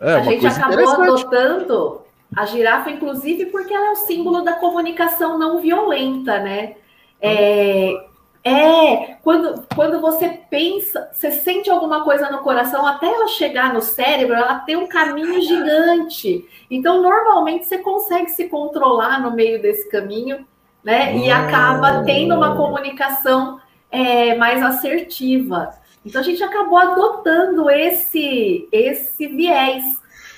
É, 0.00 0.14
a 0.14 0.22
gente 0.22 0.44
acabou 0.44 0.88
adotando 0.88 2.02
a 2.36 2.46
girafa, 2.46 2.90
inclusive, 2.90 3.46
porque 3.46 3.74
ela 3.74 3.88
é 3.88 3.90
o 3.92 3.96
símbolo 3.96 4.42
da 4.42 4.54
comunicação 4.54 5.38
não 5.38 5.60
violenta, 5.60 6.40
né? 6.40 6.76
É, 7.20 8.06
É, 8.44 9.16
quando, 9.22 9.68
quando 9.74 10.00
você 10.00 10.28
pensa, 10.50 11.08
você 11.12 11.30
sente 11.30 11.70
alguma 11.70 12.02
coisa 12.04 12.28
no 12.30 12.38
coração, 12.40 12.84
até 12.86 13.06
ela 13.06 13.28
chegar 13.28 13.72
no 13.72 13.80
cérebro, 13.80 14.34
ela 14.34 14.58
tem 14.60 14.76
um 14.76 14.88
caminho 14.88 15.40
gigante. 15.40 16.44
Então, 16.68 17.00
normalmente, 17.02 17.66
você 17.66 17.78
consegue 17.78 18.30
se 18.30 18.48
controlar 18.48 19.20
no 19.22 19.30
meio 19.32 19.62
desse 19.62 19.88
caminho, 19.88 20.46
né? 20.82 21.16
E 21.16 21.30
acaba 21.30 22.02
tendo 22.04 22.34
uma 22.34 22.56
comunicação 22.56 23.60
é, 23.90 24.34
mais 24.36 24.60
assertiva. 24.62 25.70
Então, 26.04 26.20
a 26.20 26.24
gente 26.24 26.42
acabou 26.42 26.78
adotando 26.78 27.70
esse, 27.70 28.68
esse 28.72 29.28
viés 29.28 29.84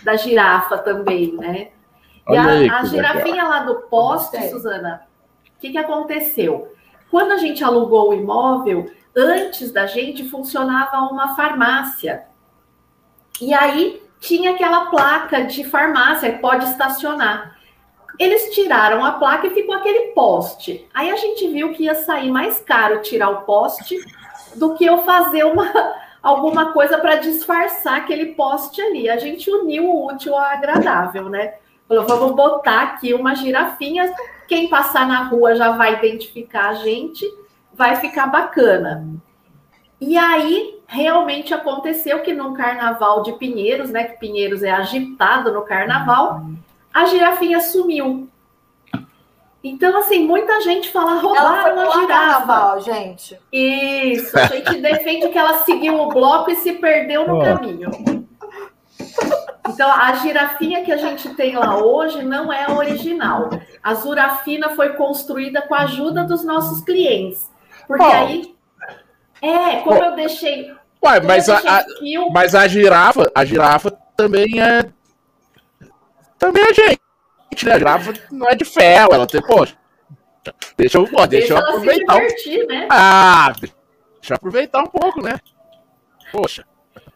da 0.03 0.17
girafa 0.17 0.77
também, 0.79 1.33
né? 1.37 1.69
E 2.29 2.37
a, 2.37 2.79
a 2.79 2.85
girafinha 2.85 3.45
lá 3.45 3.61
do 3.61 3.75
poste, 3.83 4.41
Suzana, 4.49 5.07
o 5.57 5.61
que, 5.61 5.71
que 5.71 5.79
aconteceu? 5.79 6.73
Quando 7.11 7.33
a 7.33 7.37
gente 7.37 7.63
alugou 7.63 8.11
o 8.11 8.15
imóvel, 8.15 8.91
antes 9.15 9.71
da 9.71 9.87
gente 9.87 10.29
funcionava 10.29 10.99
uma 11.03 11.37
farmácia. 11.37 12.25
E 13.41 13.53
aí 13.53 14.03
tinha 14.21 14.53
aquela 14.53 14.87
placa 14.87 15.45
de 15.45 15.65
farmácia, 15.65 16.39
pode 16.39 16.65
estacionar. 16.65 17.57
Eles 18.19 18.55
tiraram 18.55 19.05
a 19.05 19.13
placa 19.13 19.47
e 19.47 19.55
ficou 19.55 19.75
aquele 19.75 20.13
poste. 20.13 20.89
Aí 20.95 21.11
a 21.11 21.17
gente 21.17 21.49
viu 21.49 21.73
que 21.73 21.85
ia 21.85 21.95
sair 21.95 22.31
mais 22.31 22.61
caro 22.61 23.03
tirar 23.03 23.29
o 23.31 23.43
poste 23.43 23.99
do 24.55 24.75
que 24.75 24.85
eu 24.85 25.03
fazer 25.03 25.45
uma, 25.45 25.71
alguma 26.23 26.73
coisa 26.73 26.99
para 26.99 27.17
disfarçar 27.17 27.97
aquele 27.97 28.35
poste 28.35 28.81
ali. 28.81 29.11
A 29.11 29.19
gente 29.19 29.51
uniu 29.51 29.91
o 29.91 30.07
útil 30.07 30.35
ao 30.35 30.41
agradável, 30.41 31.29
né? 31.29 31.55
Falou, 31.89 32.07
vamos 32.07 32.37
botar 32.37 32.83
aqui 32.83 33.13
uma 33.15 33.35
girafinha. 33.35 34.13
Quem 34.49 34.69
passar 34.69 35.07
na 35.07 35.25
rua 35.25 35.55
já 35.55 35.73
vai 35.73 35.95
identificar 35.95 36.71
a 36.71 36.75
gente, 36.75 37.27
vai 37.73 37.97
ficar 37.97 38.27
bacana. 38.27 39.07
E 40.01 40.17
aí, 40.17 40.79
realmente 40.87 41.55
aconteceu 41.55 42.21
que 42.21 42.35
no 42.35 42.55
carnaval 42.55 43.23
de 43.23 43.33
Pinheiros, 43.33 43.91
né? 43.91 44.05
Que 44.05 44.19
Pinheiros 44.19 44.63
é 44.63 44.71
agitado 44.71 45.53
no 45.53 45.63
carnaval, 45.63 46.43
a 46.93 47.07
girafinha 47.07 47.61
sumiu. 47.61 48.29
Então, 49.63 49.97
assim, 49.97 50.27
muita 50.27 50.61
gente 50.61 50.91
fala 50.91 51.19
roubaram 51.21 51.81
a 51.81 51.91
girafa. 51.91 52.07
Carnaval, 52.07 52.81
gente. 52.83 53.39
Isso, 53.51 54.39
a 54.39 54.47
gente 54.47 54.79
defende 54.83 55.29
que 55.29 55.39
ela 55.39 55.65
seguiu 55.65 55.99
o 56.03 56.09
bloco 56.09 56.51
e 56.51 56.57
se 56.57 56.75
perdeu 56.75 57.27
no 57.27 57.41
oh. 57.41 57.43
caminho. 57.43 58.24
Então, 59.69 59.91
a 59.91 60.13
girafinha 60.17 60.85
que 60.85 60.93
a 60.93 60.97
gente 60.97 61.29
tem 61.35 61.57
lá 61.57 61.79
hoje 61.79 62.23
não 62.23 62.53
é 62.53 62.65
a 62.65 62.73
original. 62.73 63.49
A 63.83 63.95
Zurafina 63.95 64.71
foi 64.71 64.91
construída 64.91 65.63
com 65.63 65.75
a 65.75 65.81
ajuda 65.81 66.25
dos 66.25 66.45
nossos 66.45 66.85
clientes. 66.85 67.51
Porque 67.87 68.05
oh. 68.05 68.13
aí. 68.13 68.55
É, 69.41 69.81
como 69.81 70.01
oh. 70.01 70.05
eu 70.05 70.15
deixei. 70.15 70.71
Ué, 71.05 71.21
mas, 71.21 71.49
a, 71.49 71.59
a 71.59 71.85
mas 72.33 72.55
a 72.55 72.67
girafa, 72.67 73.31
a 73.35 73.45
girafa 73.45 73.91
também 74.17 74.61
é. 74.61 74.85
Também 76.39 76.63
é 76.63 76.75
gente 76.75 77.01
né? 77.63 77.75
A 77.75 77.79
girafa 77.79 78.13
não 78.31 78.49
é 78.49 78.55
de 78.55 78.65
ferro, 78.65 79.11
ela 79.13 79.27
tem, 79.27 79.41
poxa. 79.41 79.77
Deixa 80.77 80.99
eu, 80.99 81.09
ó, 81.15 81.27
deixa, 81.27 81.29
deixa 81.29 81.53
eu 81.55 81.59
aproveitar. 81.59 82.19
Divertir, 82.19 82.67
né? 82.67 82.89
Ah, 82.91 83.53
deixa 83.61 84.33
eu 84.33 84.37
aproveitar 84.37 84.83
um 84.83 84.87
pouco, 84.87 85.23
né? 85.23 85.39
Poxa. 86.33 86.65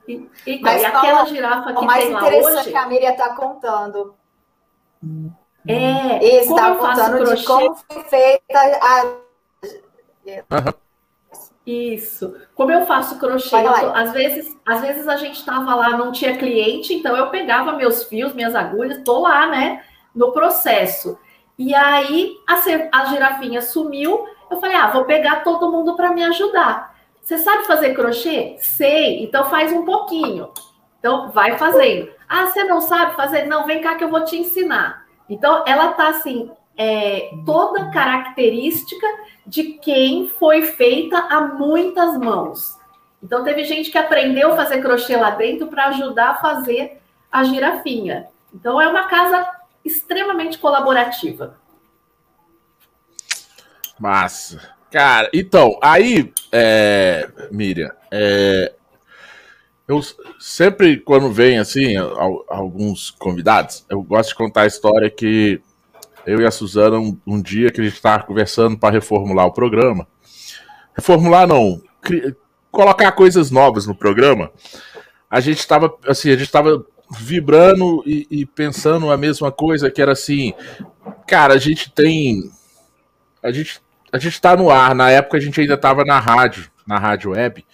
E, 0.09 0.31
e, 0.47 0.61
Mas 0.61 0.83
e 0.83 0.87
aquela 0.87 1.25
girafa 1.27 1.73
que 1.73 1.79
o 1.79 1.85
mais 1.85 2.05
tem 2.05 2.15
interessante 2.15 2.59
hoje... 2.61 2.71
que 2.71 2.77
a 2.77 2.87
Miriam 2.87 3.11
está 3.11 3.35
contando. 3.35 4.15
É, 5.67 6.25
está 6.25 6.75
contando 6.75 7.35
de 7.35 7.45
como 7.45 7.77
foi 7.77 8.03
feita 8.05 8.59
a. 8.59 9.05
Uhum. 10.25 10.73
Isso. 11.67 12.35
Como 12.55 12.73
eu 12.73 12.87
faço 12.87 13.19
crochê, 13.19 13.55
eu 13.55 13.95
às 13.95 14.13
vezes, 14.13 14.57
às 14.65 14.81
vezes 14.81 15.07
a 15.07 15.17
gente 15.17 15.39
estava 15.39 15.75
lá, 15.75 15.91
não 15.91 16.11
tinha 16.11 16.39
cliente, 16.39 16.95
então 16.95 17.15
eu 17.15 17.29
pegava 17.29 17.73
meus 17.73 18.05
fios, 18.05 18.33
minhas 18.33 18.55
agulhas, 18.55 19.03
tô 19.05 19.19
lá, 19.21 19.47
né? 19.47 19.85
no 20.19 20.33
processo. 20.33 21.19
E 21.57 21.75
aí 21.75 22.37
a, 22.47 22.55
a 23.01 23.05
girafinha 23.07 23.63
sumiu. 23.63 24.27
Eu 24.51 24.61
falei: 24.61 24.77
ah, 24.77 24.91
vou 24.91 25.05
pegar 25.05 25.45
todo 25.45 25.71
mundo 25.71 25.95
para 25.95 26.13
me 26.13 26.25
ajudar. 26.25 26.98
Você 27.29 27.37
sabe 27.37 27.67
fazer 27.67 27.93
crochê? 27.93 28.57
Sei, 28.59 29.23
então 29.23 29.51
faz 29.51 29.71
um 29.71 29.85
pouquinho. 29.85 30.51
Então 30.99 31.31
vai 31.31 31.59
fazendo. 31.59 32.11
Ah, 32.27 32.47
você 32.47 32.65
não 32.65 32.81
sabe 32.81 33.17
fazer? 33.17 33.45
Não, 33.45 33.67
vem 33.67 33.83
cá 33.83 33.97
que 33.97 34.05
eu 34.05 34.09
vou 34.09 34.25
te 34.25 34.39
ensinar. 34.39 35.07
Então 35.29 35.63
ela 35.67 35.93
tá 35.93 36.09
assim, 36.09 36.51
é, 36.75 37.31
toda 37.45 37.91
característica 37.91 39.07
de 39.47 39.75
quem 39.75 40.31
foi 40.39 40.63
feita 40.63 41.19
a 41.19 41.43
muitas 41.43 42.17
mãos. 42.17 42.79
Então 43.23 43.45
teve 43.45 43.63
gente 43.65 43.91
que 43.91 43.99
aprendeu 43.99 44.55
a 44.55 44.57
fazer 44.57 44.81
crochê 44.81 45.15
lá 45.15 45.29
dentro 45.29 45.67
para 45.67 45.89
ajudar 45.89 46.31
a 46.31 46.37
fazer 46.37 46.99
a 47.31 47.45
girafinha. 47.45 48.27
Então 48.55 48.81
é 48.81 48.89
uma 48.89 49.07
casa 49.07 49.47
extremamente 49.85 50.57
colaborativa. 50.57 51.59
Massa. 53.99 54.78
Cara, 54.91 55.29
então, 55.35 55.79
aí, 55.83 56.33
é, 56.51 57.29
Miriam, 57.51 57.91
é, 58.11 58.73
eu 59.87 60.01
sempre, 60.39 60.99
quando 60.99 61.31
vem 61.31 61.59
assim, 61.59 61.95
alguns 62.49 63.11
convidados, 63.11 63.85
eu 63.89 64.03
gosto 64.03 64.31
de 64.31 64.35
contar 64.35 64.63
a 64.63 64.67
história 64.67 65.11
que 65.11 65.61
eu 66.27 66.41
e 66.41 66.47
a 66.47 66.51
Suzana, 66.51 66.99
um, 66.99 67.19
um 67.27 67.41
dia 67.41 67.71
que 67.71 67.81
a 67.81 67.85
gente 67.85 67.95
estava 67.95 68.23
conversando 68.23 68.79
para 68.79 68.93
reformular 68.93 69.47
o 69.47 69.53
programa. 69.53 70.07
Reformular 70.95 71.47
não, 71.47 71.83
colocar 72.71 73.13
coisas 73.13 73.51
novas 73.51 73.87
no 73.87 73.95
programa. 73.95 74.51
A 75.31 75.41
gente 75.41 75.59
estava, 75.59 75.95
assim, 76.07 76.29
a 76.29 76.33
gente 76.33 76.43
estava 76.43 76.85
vibrando 77.11 78.03
e, 78.07 78.27
e, 78.31 78.47
pensando 78.47 79.11
a 79.11 79.17
mesma 79.17 79.51
coisa, 79.51 79.91
que 79.91 80.03
era 80.03 80.13
assim, 80.13 80.53
cara, 81.27 81.55
a 81.55 81.59
gente 81.59 81.91
tem. 81.91 82.51
A 83.43 83.51
gente, 83.51 83.81
a 84.13 84.19
gente 84.19 84.41
tá 84.41 84.57
no 84.57 84.71
ar, 84.71 84.95
na 84.95 85.11
época 85.11 85.37
a 85.37 85.41
gente 85.41 85.61
ainda 85.61 85.77
tava 85.77 86.05
na 86.05 86.19
rádio, 86.19 86.71
na 86.87 86.99
rádio 86.99 87.33
web. 87.33 87.65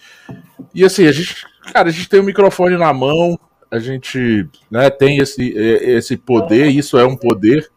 E 0.73 0.83
assim, 0.83 1.07
a 1.07 1.11
gente, 1.11 1.45
cara, 1.71 1.89
a 1.89 1.91
gente 1.91 2.09
tem 2.09 2.19
o 2.19 2.23
um 2.23 2.25
microfone 2.25 2.77
na 2.77 2.93
mão, 2.93 3.39
a 3.69 3.79
gente 3.79 4.47
né, 4.69 4.89
tem 4.89 5.17
esse, 5.17 5.53
esse 5.53 6.17
poder, 6.17 6.67
isso 6.67 6.97
é 6.97 7.05
um 7.05 7.15
poder. 7.15 7.69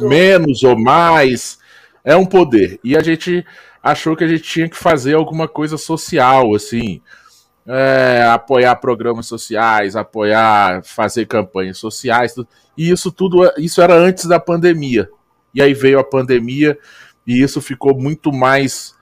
Menos 0.00 0.62
ou 0.62 0.78
mais, 0.78 1.58
é 2.04 2.16
um 2.16 2.26
poder. 2.26 2.78
E 2.82 2.96
a 2.96 3.02
gente 3.02 3.44
achou 3.82 4.16
que 4.16 4.24
a 4.24 4.28
gente 4.28 4.42
tinha 4.42 4.68
que 4.68 4.76
fazer 4.76 5.14
alguma 5.14 5.46
coisa 5.48 5.76
social, 5.76 6.54
assim 6.54 7.00
é, 7.66 8.24
apoiar 8.30 8.76
programas 8.76 9.26
sociais, 9.26 9.96
apoiar, 9.96 10.82
fazer 10.84 11.26
campanhas 11.26 11.78
sociais, 11.78 12.34
e 12.76 12.90
isso 12.90 13.10
tudo, 13.10 13.50
isso 13.58 13.82
era 13.82 13.94
antes 13.94 14.26
da 14.26 14.38
pandemia. 14.38 15.08
E 15.56 15.62
aí 15.62 15.72
veio 15.72 15.98
a 15.98 16.04
pandemia 16.04 16.78
e 17.26 17.40
isso 17.40 17.62
ficou 17.62 17.98
muito 17.98 18.30
mais 18.30 18.94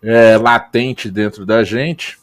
é, 0.00 0.38
latente 0.38 1.10
dentro 1.10 1.44
da 1.44 1.64
gente. 1.64 2.16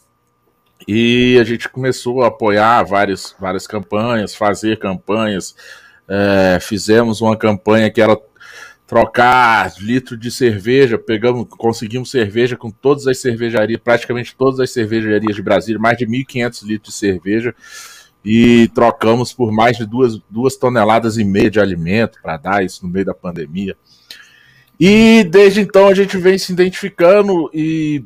E 0.87 1.37
a 1.41 1.43
gente 1.43 1.67
começou 1.67 2.23
a 2.23 2.27
apoiar 2.27 2.81
várias, 2.83 3.35
várias 3.37 3.67
campanhas, 3.67 4.33
fazer 4.33 4.79
campanhas. 4.79 5.53
É, 6.07 6.57
fizemos 6.61 7.19
uma 7.19 7.35
campanha 7.35 7.91
que 7.91 7.99
era 7.99 8.17
trocar 8.87 9.73
litro 9.79 10.15
de 10.15 10.31
cerveja, 10.31 10.97
pegamos, 10.97 11.45
conseguimos 11.49 12.09
cerveja 12.09 12.55
com 12.55 12.71
todas 12.71 13.07
as 13.07 13.17
cervejarias, 13.17 13.81
praticamente 13.83 14.33
todas 14.37 14.59
as 14.61 14.71
cervejarias 14.71 15.35
de 15.35 15.41
Brasília, 15.41 15.81
mais 15.81 15.97
de 15.97 16.05
1.500 16.05 16.63
litros 16.63 16.93
de 16.93 16.99
cerveja, 16.99 17.53
e 18.25 18.67
trocamos 18.69 19.31
por 19.31 19.51
mais 19.51 19.77
de 19.77 19.85
duas, 19.85 20.19
duas 20.29 20.55
toneladas 20.55 21.17
e 21.17 21.23
meia 21.23 21.51
de 21.51 21.59
alimento 21.59 22.19
para 22.23 22.37
dar 22.37 22.65
isso 22.65 22.85
no 22.85 22.91
meio 22.91 23.05
da 23.05 23.13
pandemia. 23.13 23.77
E 24.79 25.23
desde 25.23 25.61
então 25.61 25.87
a 25.87 25.93
gente 25.93 26.17
vem 26.17 26.37
se 26.37 26.51
identificando 26.51 27.49
e, 27.53 28.03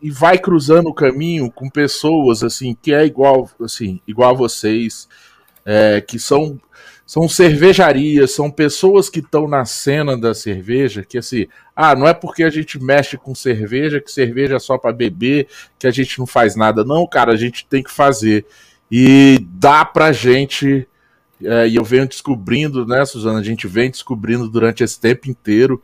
e 0.00 0.10
vai 0.10 0.38
cruzando 0.38 0.90
o 0.90 0.94
caminho 0.94 1.50
com 1.50 1.70
pessoas 1.70 2.44
assim 2.44 2.76
que 2.80 2.92
é 2.92 3.06
igual 3.06 3.50
assim 3.60 3.98
igual 4.06 4.30
a 4.30 4.36
vocês, 4.36 5.08
é, 5.64 6.00
que 6.00 6.18
são 6.18 6.60
são 7.04 7.28
cervejarias, 7.28 8.30
são 8.30 8.50
pessoas 8.50 9.10
que 9.10 9.18
estão 9.18 9.46
na 9.46 9.66
cena 9.66 10.16
da 10.16 10.32
cerveja, 10.32 11.04
que 11.04 11.18
assim, 11.18 11.46
ah, 11.76 11.94
não 11.94 12.06
é 12.08 12.14
porque 12.14 12.42
a 12.42 12.48
gente 12.48 12.82
mexe 12.82 13.18
com 13.18 13.34
cerveja 13.34 14.00
que 14.00 14.10
cerveja 14.10 14.56
é 14.56 14.58
só 14.58 14.78
para 14.78 14.94
beber, 14.94 15.46
que 15.78 15.86
a 15.86 15.90
gente 15.90 16.18
não 16.18 16.26
faz 16.26 16.56
nada. 16.56 16.84
Não, 16.84 17.06
cara, 17.06 17.32
a 17.32 17.36
gente 17.36 17.66
tem 17.66 17.82
que 17.82 17.90
fazer. 17.90 18.46
E 18.94 19.38
dá 19.48 19.86
pra 19.86 20.12
gente, 20.12 20.86
é, 21.42 21.66
e 21.66 21.76
eu 21.76 21.82
venho 21.82 22.06
descobrindo, 22.06 22.86
né, 22.86 23.02
Suzana, 23.06 23.38
a 23.38 23.42
gente 23.42 23.66
vem 23.66 23.90
descobrindo 23.90 24.50
durante 24.50 24.84
esse 24.84 25.00
tempo 25.00 25.30
inteiro, 25.30 25.82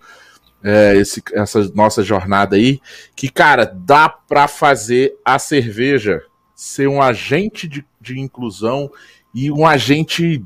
é, 0.62 0.94
esse, 0.94 1.22
essa 1.32 1.66
nossa 1.74 2.02
jornada 2.02 2.56
aí, 2.56 2.78
que, 3.16 3.30
cara, 3.30 3.64
dá 3.64 4.10
pra 4.10 4.46
fazer 4.46 5.16
a 5.24 5.38
cerveja 5.38 6.22
ser 6.54 6.86
um 6.86 7.00
agente 7.00 7.66
de, 7.66 7.82
de 7.98 8.20
inclusão 8.20 8.90
e 9.34 9.50
um 9.50 9.66
agente 9.66 10.44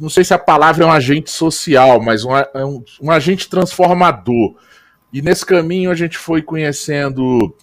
não 0.00 0.08
sei 0.08 0.24
se 0.24 0.32
a 0.32 0.38
palavra 0.38 0.84
é 0.84 0.86
um 0.86 0.92
agente 0.92 1.30
social, 1.30 2.02
mas 2.02 2.24
um, 2.24 2.36
é 2.36 2.64
um, 2.64 2.82
um 3.02 3.10
agente 3.10 3.48
transformador. 3.48 4.56
E 5.12 5.20
nesse 5.20 5.44
caminho 5.44 5.90
a 5.90 5.94
gente 5.94 6.16
foi 6.16 6.40
conhecendo, 6.40 7.54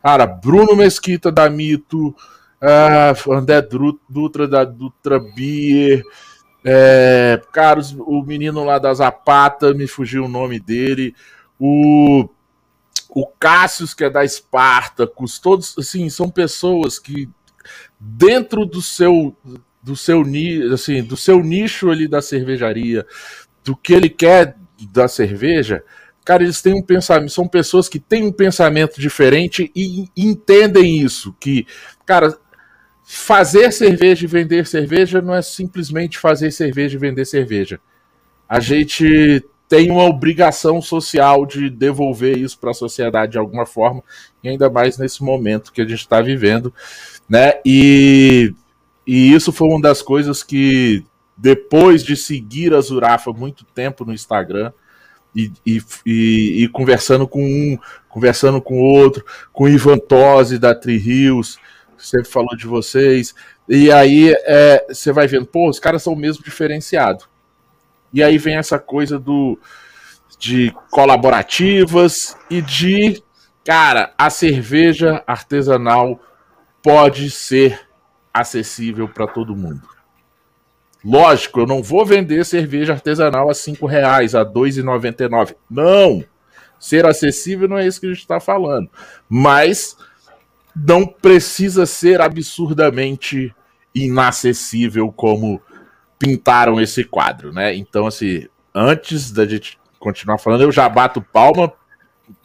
cara, 0.00 0.24
Bruno 0.24 0.76
Mesquita 0.76 1.32
da 1.32 1.50
Mito, 1.50 2.14
uh, 2.62 3.32
André 3.32 3.62
Dutra 4.08 4.46
da 4.48 4.64
Dutra 4.64 5.18
Beer, 5.18 6.02
é, 6.64 7.40
o 8.00 8.22
menino 8.22 8.64
lá 8.64 8.78
da 8.78 8.92
Zapata, 8.92 9.72
me 9.72 9.86
fugiu 9.86 10.24
o 10.24 10.28
nome 10.28 10.58
dele, 10.58 11.14
o, 11.58 12.28
o 13.08 13.26
Cássius, 13.26 13.94
que 13.94 14.04
é 14.04 14.10
da 14.10 14.24
Espartacus, 14.24 15.38
todos, 15.38 15.76
assim, 15.78 16.08
são 16.10 16.28
pessoas 16.28 16.98
que 16.98 17.28
dentro 17.98 18.64
do 18.64 18.80
seu 18.80 19.36
do 19.82 19.96
seu 19.96 20.22
assim, 20.74 21.02
do 21.02 21.16
seu 21.16 21.42
nicho 21.42 21.90
ali 21.90 22.06
da 22.06 22.20
cervejaria, 22.20 23.06
do 23.64 23.74
que 23.74 23.94
ele 23.94 24.10
quer 24.10 24.56
da 24.92 25.08
cerveja, 25.08 25.82
cara, 26.24 26.42
eles 26.42 26.60
têm 26.60 26.74
um 26.74 26.82
pensamento, 26.82 27.32
são 27.32 27.48
pessoas 27.48 27.88
que 27.88 27.98
têm 27.98 28.24
um 28.24 28.32
pensamento 28.32 29.00
diferente 29.00 29.72
e 29.74 30.08
entendem 30.14 30.98
isso, 30.98 31.34
que, 31.40 31.66
cara, 32.04 32.38
fazer 33.10 33.72
cerveja 33.72 34.26
e 34.26 34.28
vender 34.28 34.66
cerveja 34.66 35.22
não 35.22 35.34
é 35.34 35.40
simplesmente 35.40 36.18
fazer 36.18 36.50
cerveja 36.50 36.94
e 36.94 37.00
vender 37.00 37.24
cerveja. 37.24 37.80
A 38.46 38.60
gente 38.60 39.42
tem 39.66 39.90
uma 39.90 40.04
obrigação 40.04 40.82
social 40.82 41.46
de 41.46 41.70
devolver 41.70 42.36
isso 42.36 42.58
para 42.58 42.72
a 42.72 42.74
sociedade 42.74 43.32
de 43.32 43.38
alguma 43.38 43.64
forma, 43.64 44.04
e 44.44 44.50
ainda 44.50 44.68
mais 44.68 44.98
nesse 44.98 45.24
momento 45.24 45.72
que 45.72 45.80
a 45.80 45.86
gente 45.86 46.00
está 46.00 46.20
vivendo, 46.20 46.72
né? 47.26 47.54
E, 47.64 48.52
e 49.06 49.32
isso 49.32 49.52
foi 49.52 49.68
uma 49.68 49.80
das 49.80 50.02
coisas 50.02 50.42
que, 50.42 51.02
depois 51.34 52.04
de 52.04 52.14
seguir 52.14 52.74
a 52.74 52.80
Zurafa 52.82 53.32
muito 53.32 53.64
tempo 53.64 54.04
no 54.04 54.12
Instagram, 54.12 54.70
e, 55.34 55.50
e, 55.64 55.82
e, 56.04 56.64
e 56.64 56.68
conversando 56.68 57.26
com 57.26 57.42
um, 57.42 57.78
conversando 58.06 58.60
com 58.60 58.78
outro, 58.82 59.24
com 59.50 59.64
o 59.64 59.68
Ivan 59.68 59.98
Tosi 59.98 60.58
da 60.58 60.74
Tri 60.74 60.98
Rios, 60.98 61.58
sempre 61.98 62.28
falou 62.28 62.56
de 62.56 62.66
vocês. 62.66 63.34
E 63.68 63.90
aí 63.90 64.34
é, 64.44 64.86
você 64.88 65.12
vai 65.12 65.26
vendo, 65.26 65.46
pô, 65.46 65.68
os 65.68 65.78
caras 65.78 66.02
são 66.02 66.14
mesmo 66.14 66.42
diferenciados. 66.42 67.28
E 68.12 68.22
aí 68.22 68.38
vem 68.38 68.56
essa 68.56 68.78
coisa 68.78 69.18
do 69.18 69.58
de 70.38 70.72
colaborativas 70.90 72.36
e 72.48 72.62
de, 72.62 73.22
cara, 73.64 74.14
a 74.16 74.30
cerveja 74.30 75.22
artesanal 75.26 76.20
pode 76.82 77.28
ser 77.30 77.80
acessível 78.32 79.08
para 79.08 79.26
todo 79.26 79.56
mundo. 79.56 79.82
Lógico, 81.04 81.60
eu 81.60 81.66
não 81.66 81.82
vou 81.82 82.04
vender 82.04 82.44
cerveja 82.44 82.92
artesanal 82.92 83.50
a 83.50 83.54
cinco 83.54 83.86
reais, 83.86 84.34
a 84.34 84.44
dois 84.44 84.76
e 84.76 84.82
noventa 84.82 85.28
nove. 85.28 85.56
Não, 85.68 86.24
ser 86.78 87.06
acessível 87.06 87.68
não 87.68 87.78
é 87.78 87.86
isso 87.86 88.00
que 88.00 88.06
a 88.06 88.10
gente 88.10 88.20
está 88.20 88.38
falando. 88.38 88.88
Mas 89.28 89.96
não 90.86 91.04
precisa 91.04 91.86
ser 91.86 92.20
absurdamente 92.20 93.54
inacessível 93.94 95.10
como 95.10 95.60
pintaram 96.18 96.80
esse 96.80 97.04
quadro, 97.04 97.52
né? 97.52 97.74
Então, 97.74 98.06
assim, 98.06 98.46
antes 98.74 99.32
da 99.32 99.46
gente 99.46 99.78
continuar 99.98 100.38
falando, 100.38 100.62
eu 100.62 100.72
já 100.72 100.88
bato 100.88 101.20
palma 101.20 101.72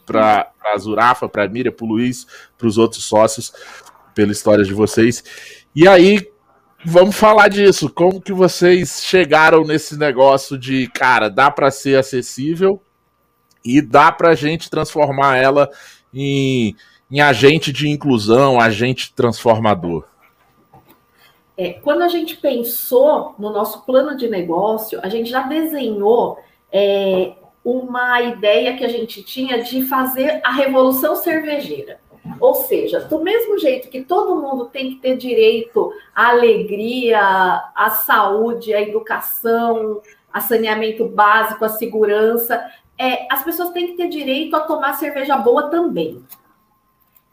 para 0.04 0.50
a 0.64 0.78
Zurafa, 0.78 1.28
para 1.28 1.44
a 1.44 1.48
Miriam, 1.48 1.72
para 1.72 1.84
o 1.84 1.88
Luiz, 1.88 2.26
para 2.58 2.66
os 2.66 2.76
outros 2.76 3.04
sócios, 3.04 3.52
pela 4.14 4.32
história 4.32 4.64
de 4.64 4.74
vocês. 4.74 5.22
E 5.74 5.86
aí, 5.86 6.28
vamos 6.84 7.14
falar 7.14 7.48
disso. 7.48 7.88
Como 7.88 8.20
que 8.20 8.32
vocês 8.32 9.02
chegaram 9.04 9.64
nesse 9.64 9.96
negócio 9.96 10.58
de, 10.58 10.88
cara, 10.88 11.28
dá 11.28 11.50
para 11.50 11.70
ser 11.70 11.98
acessível 11.98 12.82
e 13.64 13.80
dá 13.80 14.10
para 14.10 14.34
gente 14.34 14.68
transformar 14.68 15.36
ela 15.36 15.70
em 16.12 16.76
em 17.14 17.20
agente 17.20 17.72
de 17.72 17.88
inclusão, 17.88 18.60
agente 18.60 19.14
transformador? 19.14 20.02
É, 21.56 21.74
quando 21.74 22.02
a 22.02 22.08
gente 22.08 22.36
pensou 22.36 23.36
no 23.38 23.52
nosso 23.52 23.86
plano 23.86 24.16
de 24.16 24.28
negócio, 24.28 24.98
a 25.00 25.08
gente 25.08 25.30
já 25.30 25.42
desenhou 25.42 26.36
é, 26.72 27.34
uma 27.64 28.20
ideia 28.20 28.76
que 28.76 28.84
a 28.84 28.88
gente 28.88 29.22
tinha 29.22 29.62
de 29.62 29.84
fazer 29.84 30.40
a 30.42 30.50
revolução 30.50 31.14
cervejeira. 31.14 32.00
Ou 32.40 32.56
seja, 32.56 32.98
do 32.98 33.22
mesmo 33.22 33.60
jeito 33.60 33.88
que 33.90 34.00
todo 34.00 34.42
mundo 34.42 34.64
tem 34.64 34.90
que 34.90 34.96
ter 34.96 35.16
direito 35.16 35.92
à 36.12 36.30
alegria, 36.30 37.20
à 37.76 37.90
saúde, 37.90 38.74
à 38.74 38.82
educação, 38.82 40.02
a 40.32 40.40
saneamento 40.40 41.06
básico, 41.06 41.64
à 41.64 41.68
segurança, 41.68 42.60
é, 42.98 43.32
as 43.32 43.44
pessoas 43.44 43.70
têm 43.70 43.86
que 43.86 43.96
ter 43.96 44.08
direito 44.08 44.56
a 44.56 44.60
tomar 44.62 44.94
cerveja 44.94 45.36
boa 45.36 45.70
também. 45.70 46.20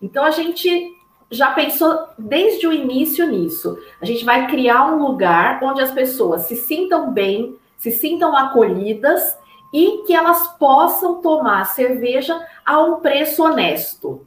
Então 0.02 0.24
a 0.24 0.32
gente 0.32 0.96
já 1.30 1.52
pensou 1.52 2.08
desde 2.18 2.68
o 2.68 2.74
início 2.74 3.26
nisso. 3.28 3.78
A 4.02 4.06
gente 4.06 4.26
vai 4.26 4.48
criar 4.48 4.92
um 4.92 5.02
lugar 5.02 5.64
onde 5.64 5.82
as 5.82 5.92
pessoas 5.92 6.42
se 6.42 6.56
sintam 6.56 7.12
bem, 7.12 7.56
se 7.78 7.92
sintam 7.92 8.36
acolhidas 8.36 9.38
e 9.74 10.04
que 10.06 10.14
elas 10.14 10.48
possam 10.58 11.22
tomar 11.22 11.66
cerveja 11.66 12.46
a 12.66 12.82
um 12.82 13.00
preço 13.00 13.44
honesto. 13.44 14.26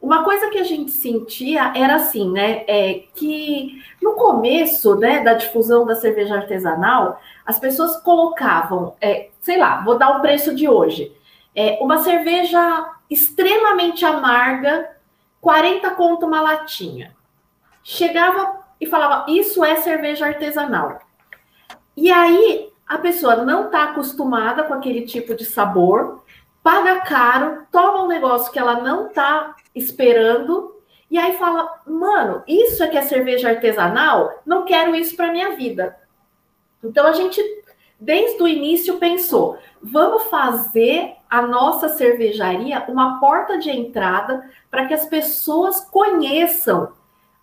Uma 0.00 0.22
coisa 0.22 0.48
que 0.50 0.58
a 0.58 0.64
gente 0.64 0.92
sentia 0.92 1.72
era 1.74 1.96
assim, 1.96 2.30
né? 2.30 2.64
É 2.68 3.02
que 3.14 3.82
no 4.00 4.12
começo 4.12 4.94
né, 4.96 5.24
da 5.24 5.34
difusão 5.34 5.84
da 5.84 5.96
cerveja 5.96 6.36
artesanal, 6.36 7.20
as 7.44 7.58
pessoas 7.58 7.96
colocavam, 8.02 8.94
é, 9.00 9.30
sei 9.40 9.58
lá, 9.58 9.82
vou 9.82 9.98
dar 9.98 10.16
o 10.16 10.20
preço 10.20 10.54
de 10.54 10.68
hoje. 10.68 11.12
É, 11.54 11.78
uma 11.80 11.98
cerveja 11.98 12.97
extremamente 13.10 14.04
amarga, 14.04 14.90
40 15.40 15.90
conto 15.92 16.26
uma 16.26 16.40
latinha. 16.40 17.14
Chegava 17.82 18.60
e 18.80 18.86
falava: 18.86 19.30
Isso 19.30 19.64
é 19.64 19.76
cerveja 19.76 20.26
artesanal. 20.26 21.00
E 21.96 22.10
aí 22.10 22.70
a 22.86 22.98
pessoa 22.98 23.36
não 23.36 23.66
está 23.66 23.84
acostumada 23.84 24.62
com 24.62 24.74
aquele 24.74 25.02
tipo 25.02 25.34
de 25.34 25.44
sabor, 25.44 26.24
paga 26.62 27.00
caro, 27.00 27.66
toma 27.70 28.04
um 28.04 28.08
negócio 28.08 28.52
que 28.52 28.58
ela 28.58 28.80
não 28.80 29.08
está 29.08 29.54
esperando. 29.74 30.76
E 31.10 31.18
aí 31.18 31.38
fala, 31.38 31.80
mano, 31.86 32.42
isso 32.46 32.82
é 32.82 32.88
que 32.88 32.96
é 32.98 33.02
cerveja 33.02 33.48
artesanal? 33.48 34.42
Não 34.44 34.64
quero 34.64 34.94
isso 34.94 35.16
para 35.16 35.32
minha 35.32 35.56
vida. 35.56 35.98
Então 36.84 37.06
a 37.06 37.12
gente 37.12 37.42
desde 37.98 38.42
o 38.42 38.48
início 38.48 38.98
pensou: 38.98 39.58
vamos 39.82 40.24
fazer 40.24 41.16
a 41.28 41.42
nossa 41.42 41.88
cervejaria 41.88 42.84
uma 42.88 43.20
porta 43.20 43.58
de 43.58 43.70
entrada 43.70 44.48
para 44.70 44.86
que 44.86 44.94
as 44.94 45.04
pessoas 45.06 45.80
conheçam 45.80 46.92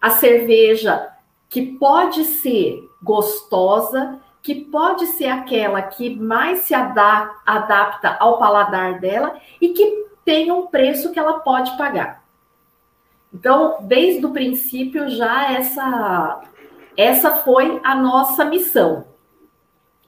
a 0.02 0.10
cerveja 0.10 1.10
que 1.50 1.78
pode 1.78 2.24
ser 2.24 2.80
gostosa, 3.02 4.20
que 4.42 4.56
pode 4.56 5.08
ser 5.08 5.28
aquela 5.28 5.82
que 5.82 6.16
mais 6.16 6.60
se 6.60 6.74
adapta 6.74 8.18
ao 8.20 8.38
paladar 8.38 9.00
dela 9.00 9.36
e 9.62 9.70
que 9.70 10.06
tem 10.24 10.52
um 10.52 10.68
preço 10.68 11.12
que 11.12 11.20
ela 11.20 11.40
pode 11.40 11.78
pagar. 11.78 12.24
Então, 13.34 13.78
desde 13.82 14.26
o 14.26 14.32
princípio 14.32 15.10
já 15.10 15.52
essa 15.52 16.42
essa 16.98 17.36
foi 17.38 17.82
a 17.84 17.94
nossa 17.94 18.46
missão 18.46 19.06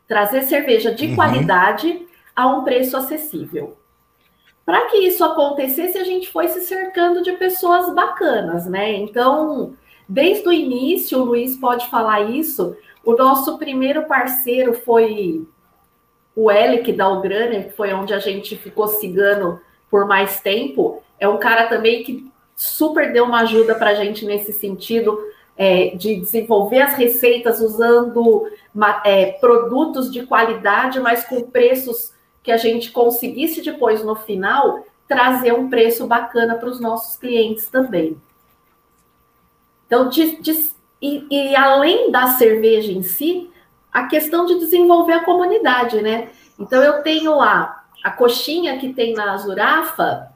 trazer 0.07 0.43
cerveja 0.43 0.93
de 0.93 1.07
uhum. 1.07 1.15
qualidade 1.15 2.06
a 2.38 2.45
um 2.45 2.63
preço 2.63 2.95
acessível. 2.95 3.76
Para 4.63 4.86
que 4.86 4.97
isso 4.97 5.23
acontecesse, 5.23 5.97
a 5.97 6.04
gente 6.04 6.30
foi 6.30 6.47
se 6.50 6.62
cercando 6.62 7.23
de 7.23 7.32
pessoas 7.32 7.91
bacanas, 7.95 8.67
né? 8.67 8.93
Então, 8.93 9.73
desde 10.08 10.47
o 10.47 10.54
início, 10.54 11.19
o 11.19 11.26
Luiz 11.26 11.58
pode 11.58 11.89
falar 11.89 12.30
isso. 12.30 12.78
O 13.04 13.15
nosso 13.15 13.58
primeiro 13.58 14.06
parceiro 14.06 14.76
foi 14.76 15.47
o 16.36 16.52
Elic 16.52 16.93
da 16.93 17.10
Ugrânia, 17.10 17.63
que 17.63 17.71
foi 17.71 17.91
onde 17.91 18.13
a 18.13 18.19
gente 18.19 18.56
ficou 18.56 18.88
cigano 18.88 19.60
por 19.89 20.06
mais 20.06 20.39
tempo. 20.39 21.02
É 21.19 21.28
um 21.28 21.38
cara 21.38 21.67
também 21.67 22.04
que 22.04 22.32
super 22.56 23.12
deu 23.12 23.23
uma 23.23 23.41
ajuda 23.41 23.73
para 23.73 23.91
a 23.91 23.95
gente 23.95 24.26
nesse 24.26 24.54
sentido 24.54 25.17
é, 25.58 25.95
de 25.95 26.17
desenvolver 26.17 26.82
as 26.82 26.93
receitas 26.93 27.62
usando 27.62 28.47
é, 29.04 29.32
produtos 29.32 30.12
de 30.12 30.28
qualidade, 30.28 31.00
mas 31.00 31.23
com 31.23 31.41
preços 31.50 32.15
que 32.44 32.52
a 32.52 32.58
gente 32.58 32.92
conseguisse 32.92 33.62
depois, 33.62 34.04
no 34.04 34.15
final, 34.15 34.85
trazer 35.08 35.54
um 35.54 35.69
preço 35.69 36.06
bacana 36.08 36.56
para 36.56 36.69
os 36.69 36.79
nossos 36.79 37.17
clientes 37.17 37.67
também. 37.67 38.19
Então, 39.85 40.10
de, 40.10 40.42
de, 40.42 40.69
e, 41.02 41.25
e 41.29 41.56
além 41.56 42.12
da 42.12 42.27
cerveja 42.27 42.92
em 42.92 43.04
si, 43.04 43.50
a 43.92 44.04
questão 44.04 44.46
de 44.46 44.60
desenvolver 44.60 45.13
a 45.13 45.23
comunidade, 45.23 46.02
né? 46.02 46.29
Então, 46.60 46.83
eu 46.83 47.02
tenho 47.04 47.35
lá 47.35 47.85
a 48.04 48.12
coxinha 48.12 48.77
que 48.77 48.94
tem 48.94 49.13
na 49.13 49.35
Zurafa, 49.38 50.31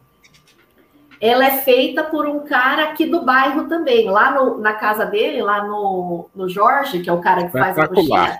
ela 1.19 1.45
é 1.45 1.57
feita 1.59 2.03
por 2.03 2.25
um 2.27 2.39
cara 2.39 2.85
aqui 2.85 3.05
do 3.05 3.23
bairro 3.23 3.67
também, 3.67 4.09
lá 4.09 4.31
no, 4.31 4.57
na 4.57 4.73
casa 4.73 5.05
dele, 5.05 5.41
lá 5.43 5.63
no, 5.63 6.29
no 6.33 6.49
Jorge, 6.49 7.01
que 7.01 7.09
é 7.09 7.13
o 7.13 7.21
cara 7.21 7.45
que 7.45 7.51
faz 7.51 7.77
a 7.77 7.87
coxinha. 7.87 8.39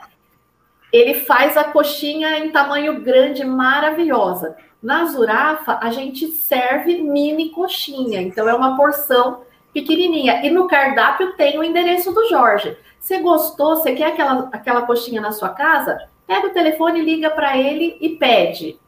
Ele 0.91 1.15
faz 1.15 1.55
a 1.55 1.63
coxinha 1.63 2.37
em 2.39 2.51
tamanho 2.51 3.01
grande, 3.01 3.43
maravilhosa. 3.43 4.55
Na 4.81 5.05
Zurafa, 5.05 5.79
a 5.81 5.91
gente 5.91 6.27
serve 6.27 7.01
mini 7.01 7.49
coxinha, 7.49 8.21
então 8.21 8.49
é 8.49 8.53
uma 8.53 8.75
porção 8.75 9.41
pequenininha. 9.73 10.45
E 10.45 10.49
no 10.49 10.67
cardápio 10.67 11.33
tem 11.33 11.57
o 11.57 11.63
endereço 11.63 12.11
do 12.11 12.27
Jorge. 12.27 12.75
Você 12.99 13.19
gostou? 13.19 13.75
Você 13.75 13.93
quer 13.93 14.07
aquela, 14.07 14.49
aquela 14.51 14.81
coxinha 14.83 15.21
na 15.21 15.31
sua 15.31 15.49
casa? 15.49 16.07
Pega 16.27 16.47
o 16.47 16.53
telefone, 16.53 17.01
liga 17.01 17.29
para 17.29 17.57
ele 17.57 17.97
e 18.01 18.09
pede. 18.09 18.79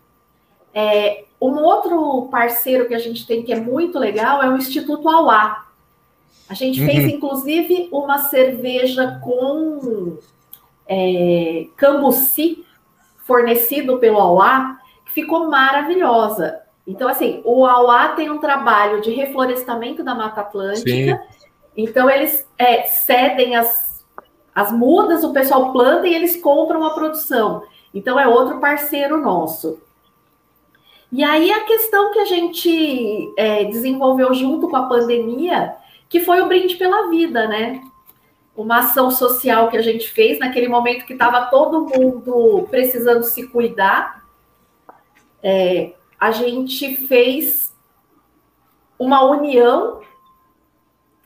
É, 0.73 1.25
um 1.39 1.55
outro 1.57 2.27
parceiro 2.31 2.87
que 2.87 2.93
a 2.95 2.99
gente 2.99 3.27
tem 3.27 3.43
que 3.43 3.53
é 3.53 3.59
muito 3.59 3.99
legal 3.99 4.41
é 4.41 4.49
o 4.49 4.57
Instituto 4.57 5.07
Auá. 5.07 5.65
A 6.49 6.53
gente 6.53 6.81
uhum. 6.81 6.87
fez, 6.87 7.05
inclusive, 7.05 7.89
uma 7.91 8.17
cerveja 8.19 9.19
com 9.23 10.17
é, 10.87 11.67
cambuci 11.75 12.65
fornecido 13.17 13.97
pelo 13.99 14.19
Auá, 14.19 14.77
que 15.05 15.13
ficou 15.13 15.49
maravilhosa. 15.49 16.61
Então, 16.85 17.07
assim, 17.07 17.41
o 17.45 17.65
Auá 17.65 18.09
tem 18.09 18.29
um 18.29 18.39
trabalho 18.39 19.01
de 19.01 19.11
reflorestamento 19.11 20.03
da 20.03 20.13
Mata 20.13 20.41
Atlântica. 20.41 20.89
Sim. 20.89 21.17
Então, 21.75 22.09
eles 22.09 22.45
é, 22.57 22.83
cedem 22.83 23.55
as, 23.55 24.05
as 24.53 24.71
mudas, 24.71 25.23
o 25.23 25.33
pessoal 25.33 25.71
planta 25.71 26.07
e 26.07 26.13
eles 26.13 26.35
compram 26.41 26.83
a 26.83 26.93
produção. 26.93 27.63
Então, 27.93 28.19
é 28.19 28.27
outro 28.27 28.59
parceiro 28.59 29.17
nosso. 29.17 29.79
E 31.11 31.23
aí, 31.23 31.51
a 31.51 31.61
questão 31.61 32.11
que 32.11 32.19
a 32.19 32.25
gente 32.25 33.33
é, 33.37 33.63
desenvolveu 33.65 34.33
junto 34.33 34.67
com 34.67 34.75
a 34.75 34.87
pandemia, 34.87 35.75
que 36.09 36.19
foi 36.19 36.41
o 36.41 36.47
Brinde 36.47 36.75
pela 36.75 37.07
Vida, 37.07 37.47
né? 37.47 37.81
Uma 38.55 38.79
ação 38.79 39.09
social 39.09 39.69
que 39.69 39.77
a 39.77 39.81
gente 39.81 40.09
fez 40.09 40.39
naquele 40.39 40.67
momento 40.67 41.05
que 41.05 41.13
estava 41.13 41.47
todo 41.47 41.87
mundo 41.87 42.67
precisando 42.69 43.23
se 43.23 43.47
cuidar. 43.47 44.23
É, 45.41 45.93
a 46.19 46.31
gente 46.31 46.95
fez 47.07 47.73
uma 48.97 49.23
união. 49.23 50.01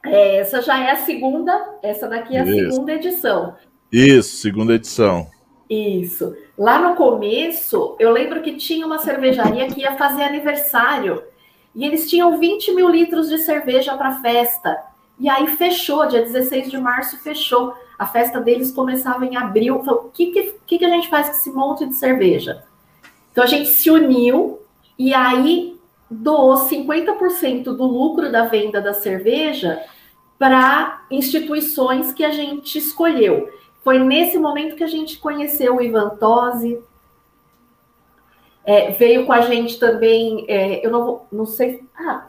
É, 0.05 0.37
essa 0.37 0.61
já 0.61 0.79
é 0.79 0.91
a 0.91 0.95
segunda, 0.97 1.79
essa 1.83 2.07
daqui 2.07 2.35
é 2.35 2.41
a 2.41 2.45
Isso. 2.45 2.71
segunda 2.71 2.93
edição. 2.93 3.55
Isso, 3.91 4.37
segunda 4.37 4.73
edição. 4.75 5.27
Isso. 5.69 6.35
Lá 6.57 6.79
no 6.79 6.95
começo, 6.95 7.95
eu 7.99 8.11
lembro 8.11 8.41
que 8.41 8.55
tinha 8.55 8.85
uma 8.85 8.99
cervejaria 8.99 9.67
que 9.67 9.81
ia 9.81 9.97
fazer 9.97 10.23
aniversário 10.23 11.23
e 11.75 11.85
eles 11.85 12.09
tinham 12.09 12.39
20 12.39 12.73
mil 12.73 12.89
litros 12.89 13.29
de 13.29 13.37
cerveja 13.37 13.95
para 13.95 14.21
festa. 14.21 14.75
E 15.19 15.27
aí 15.29 15.47
fechou, 15.57 16.05
dia 16.07 16.21
16 16.21 16.69
de 16.69 16.77
março 16.77 17.17
fechou. 17.17 17.73
A 17.97 18.05
festa 18.05 18.39
deles 18.39 18.71
começava 18.71 19.25
em 19.25 19.35
abril. 19.35 19.75
O 19.75 20.09
que, 20.09 20.53
que, 20.65 20.77
que 20.77 20.85
a 20.85 20.89
gente 20.89 21.09
faz 21.09 21.27
com 21.27 21.35
esse 21.35 21.51
monte 21.51 21.85
de 21.85 21.95
cerveja? 21.95 22.63
Então 23.31 23.43
a 23.43 23.47
gente 23.47 23.69
se 23.69 23.89
uniu 23.89 24.59
e 24.97 25.13
aí 25.13 25.77
doou 26.09 26.55
50% 26.55 27.63
do 27.63 27.85
lucro 27.85 28.31
da 28.31 28.45
venda 28.45 28.79
da 28.79 28.93
cerveja 28.93 29.83
para 30.37 31.05
instituições 31.09 32.13
que 32.13 32.23
a 32.23 32.31
gente 32.31 32.77
escolheu. 32.77 33.51
Foi 33.83 33.99
nesse 33.99 34.37
momento 34.37 34.75
que 34.75 34.83
a 34.83 34.87
gente 34.87 35.17
conheceu 35.17 35.77
o 35.77 35.81
Ivan 35.81 36.09
Tosi. 36.17 36.79
É, 38.63 38.91
veio 38.91 39.25
com 39.25 39.31
a 39.31 39.41
gente 39.41 39.79
também, 39.79 40.45
é, 40.47 40.85
eu 40.85 40.91
não, 40.91 41.21
não 41.31 41.45
sei. 41.45 41.83
Ah, 41.95 42.27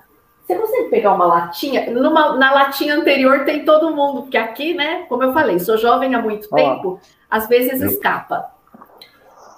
você 0.48 0.56
consegue 0.56 0.88
pegar 0.88 1.12
uma 1.12 1.26
latinha? 1.26 1.90
Numa, 1.90 2.34
na 2.36 2.52
latinha 2.52 2.94
anterior 2.94 3.44
tem 3.44 3.66
todo 3.66 3.94
mundo, 3.94 4.22
porque 4.22 4.38
aqui, 4.38 4.72
né, 4.72 5.04
como 5.06 5.22
eu 5.22 5.32
falei, 5.34 5.58
sou 5.58 5.76
jovem 5.76 6.14
há 6.14 6.22
muito 6.22 6.48
tempo, 6.48 6.98
às 7.30 7.46
vezes 7.46 7.82
eu... 7.82 7.88
escapa. 7.88 8.50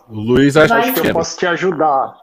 O 0.09 0.17
Luiz 0.17 0.57
acha 0.57 0.75
Mas, 0.75 1.01
que 1.01 1.07
eu 1.07 1.13
posso 1.13 1.39
te 1.39 1.47
ajudar. 1.47 2.17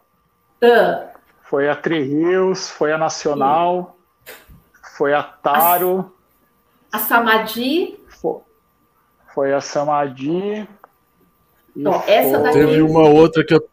Uh. 0.61 1.07
Foi 1.43 1.69
a 1.69 1.75
Trios, 1.77 2.69
foi 2.69 2.91
a 2.91 2.97
Nacional, 2.97 3.95
foi 4.97 5.13
a 5.13 5.23
Taro. 5.23 6.11
A, 6.91 6.97
a 6.97 6.99
Samadi. 6.99 7.97
Foi, 8.09 8.41
foi 9.33 9.53
a 9.53 9.61
Samadi. 9.61 10.67
Então, 11.73 12.03
essa 12.05 12.39
daqui... 12.39 12.57
Teve 12.57 12.81
uma 12.81 13.07
outra 13.07 13.45
que 13.45 13.53
eu 13.53 13.65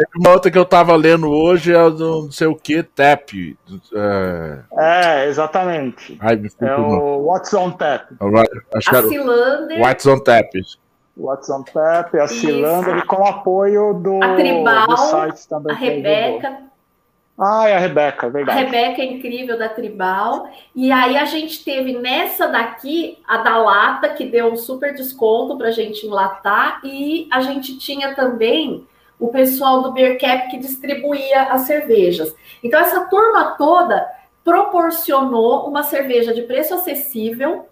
Teve 0.00 0.12
uma 0.18 0.30
outra 0.30 0.50
que 0.50 0.56
eu 0.56 0.64
tava 0.64 0.96
lendo 0.96 1.28
hoje, 1.28 1.74
é 1.74 1.90
do 1.90 2.22
não 2.22 2.32
sei 2.32 2.46
o 2.46 2.56
que, 2.56 2.82
TAP. 2.82 3.54
É, 3.94 4.60
é 4.78 5.28
exatamente. 5.28 6.16
Ai, 6.18 6.40
é 6.62 6.76
o 6.76 7.26
What's 7.26 7.52
on 7.52 7.72
Tap. 7.72 8.06
Acho 8.74 8.96
a 8.96 9.02
Cilander. 9.02 9.78
What's 9.78 10.06
on 10.06 10.18
Tap. 10.20 10.48
What's 11.14 11.50
on 11.50 11.64
Tap, 11.64 12.14
a 12.14 12.26
Cilander, 12.28 12.96
e 12.96 13.02
com 13.02 13.26
apoio 13.26 13.92
do, 13.92 14.24
a 14.24 14.36
Tribal, 14.36 14.86
do 14.86 14.96
site 14.96 15.46
também. 15.46 15.76
A 15.76 15.78
Rebeca. 15.78 16.58
Ah, 17.38 17.68
é 17.68 17.76
a 17.76 17.78
Rebeca, 17.78 18.30
verdade. 18.30 18.58
A 18.58 18.62
Rebeca 18.62 19.02
é 19.02 19.04
incrível 19.04 19.58
da 19.58 19.68
Tribal. 19.68 20.48
E 20.74 20.90
aí 20.90 21.18
a 21.18 21.26
gente 21.26 21.62
teve 21.62 21.98
nessa 21.98 22.46
daqui 22.46 23.18
a 23.28 23.36
da 23.36 23.58
lata, 23.58 24.08
que 24.08 24.24
deu 24.24 24.50
um 24.50 24.56
super 24.56 24.94
desconto 24.94 25.58
para 25.58 25.68
a 25.68 25.72
gente 25.72 26.06
enlatar. 26.06 26.80
E 26.84 27.28
a 27.30 27.42
gente 27.42 27.78
tinha 27.78 28.14
também 28.14 28.86
o 29.20 29.28
pessoal 29.28 29.82
do 29.82 29.92
Beer 29.92 30.18
Cap 30.18 30.50
que 30.50 30.58
distribuía 30.58 31.42
as 31.42 31.62
cervejas. 31.62 32.34
Então, 32.64 32.80
essa 32.80 33.04
turma 33.04 33.56
toda 33.56 34.08
proporcionou 34.42 35.68
uma 35.68 35.82
cerveja 35.82 36.32
de 36.32 36.42
preço 36.42 36.74
acessível 36.74 37.66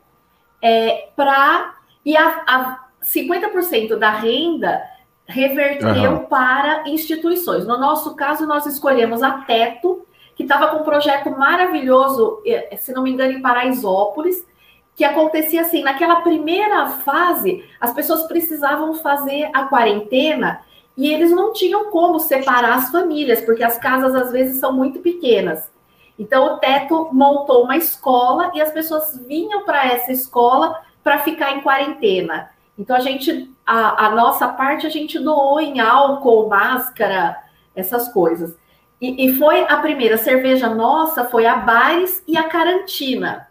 é, 0.62 1.08
para. 1.16 1.74
E 2.04 2.16
a, 2.16 2.42
a 2.46 2.88
50% 3.02 3.96
da 3.96 4.10
renda 4.10 4.82
reverteu 5.26 6.12
uhum. 6.12 6.24
para 6.26 6.88
instituições. 6.88 7.66
No 7.66 7.78
nosso 7.78 8.14
caso, 8.14 8.46
nós 8.46 8.66
escolhemos 8.66 9.22
a 9.22 9.38
Teto, 9.42 10.06
que 10.36 10.42
estava 10.42 10.68
com 10.68 10.78
um 10.78 10.84
projeto 10.84 11.30
maravilhoso, 11.30 12.42
é, 12.46 12.76
se 12.76 12.92
não 12.92 13.02
me 13.02 13.10
engano, 13.10 13.32
em 13.32 13.42
Paraisópolis, 13.42 14.46
que 14.94 15.04
acontecia 15.04 15.62
assim: 15.62 15.82
naquela 15.82 16.20
primeira 16.22 16.86
fase, 16.88 17.64
as 17.80 17.92
pessoas 17.94 18.26
precisavam 18.26 18.94
fazer 18.94 19.50
a 19.54 19.64
quarentena 19.64 20.60
e 20.98 21.14
eles 21.14 21.30
não 21.30 21.52
tinham 21.52 21.92
como 21.92 22.18
separar 22.18 22.74
as 22.74 22.90
famílias, 22.90 23.40
porque 23.42 23.62
as 23.62 23.78
casas 23.78 24.16
às 24.16 24.32
vezes 24.32 24.58
são 24.58 24.72
muito 24.72 24.98
pequenas. 24.98 25.70
Então 26.18 26.44
o 26.44 26.58
Teto 26.58 27.10
montou 27.12 27.62
uma 27.62 27.76
escola 27.76 28.50
e 28.52 28.60
as 28.60 28.72
pessoas 28.72 29.16
vinham 29.24 29.64
para 29.64 29.86
essa 29.86 30.10
escola 30.10 30.76
para 31.04 31.20
ficar 31.20 31.52
em 31.52 31.60
quarentena. 31.60 32.50
Então 32.76 32.96
a 32.96 32.98
gente, 32.98 33.48
a, 33.64 34.06
a, 34.06 34.10
nossa 34.10 34.48
parte 34.48 34.88
a 34.88 34.90
gente 34.90 35.20
doou 35.20 35.60
em 35.60 35.78
álcool, 35.78 36.48
máscara, 36.48 37.44
essas 37.76 38.08
coisas. 38.12 38.56
E, 39.00 39.26
e 39.26 39.34
foi 39.34 39.60
a 39.68 39.76
primeira 39.76 40.16
cerveja 40.16 40.68
nossa, 40.68 41.26
foi 41.26 41.46
a 41.46 41.58
Bares 41.58 42.24
e 42.26 42.36
a 42.36 42.48
Carantina. 42.48 43.46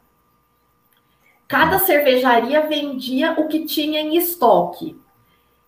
Cada 1.47 1.79
cervejaria 1.79 2.67
vendia 2.67 3.35
o 3.37 3.47
que 3.47 3.63
tinha 3.63 4.01
em 4.01 4.17
estoque. 4.17 4.99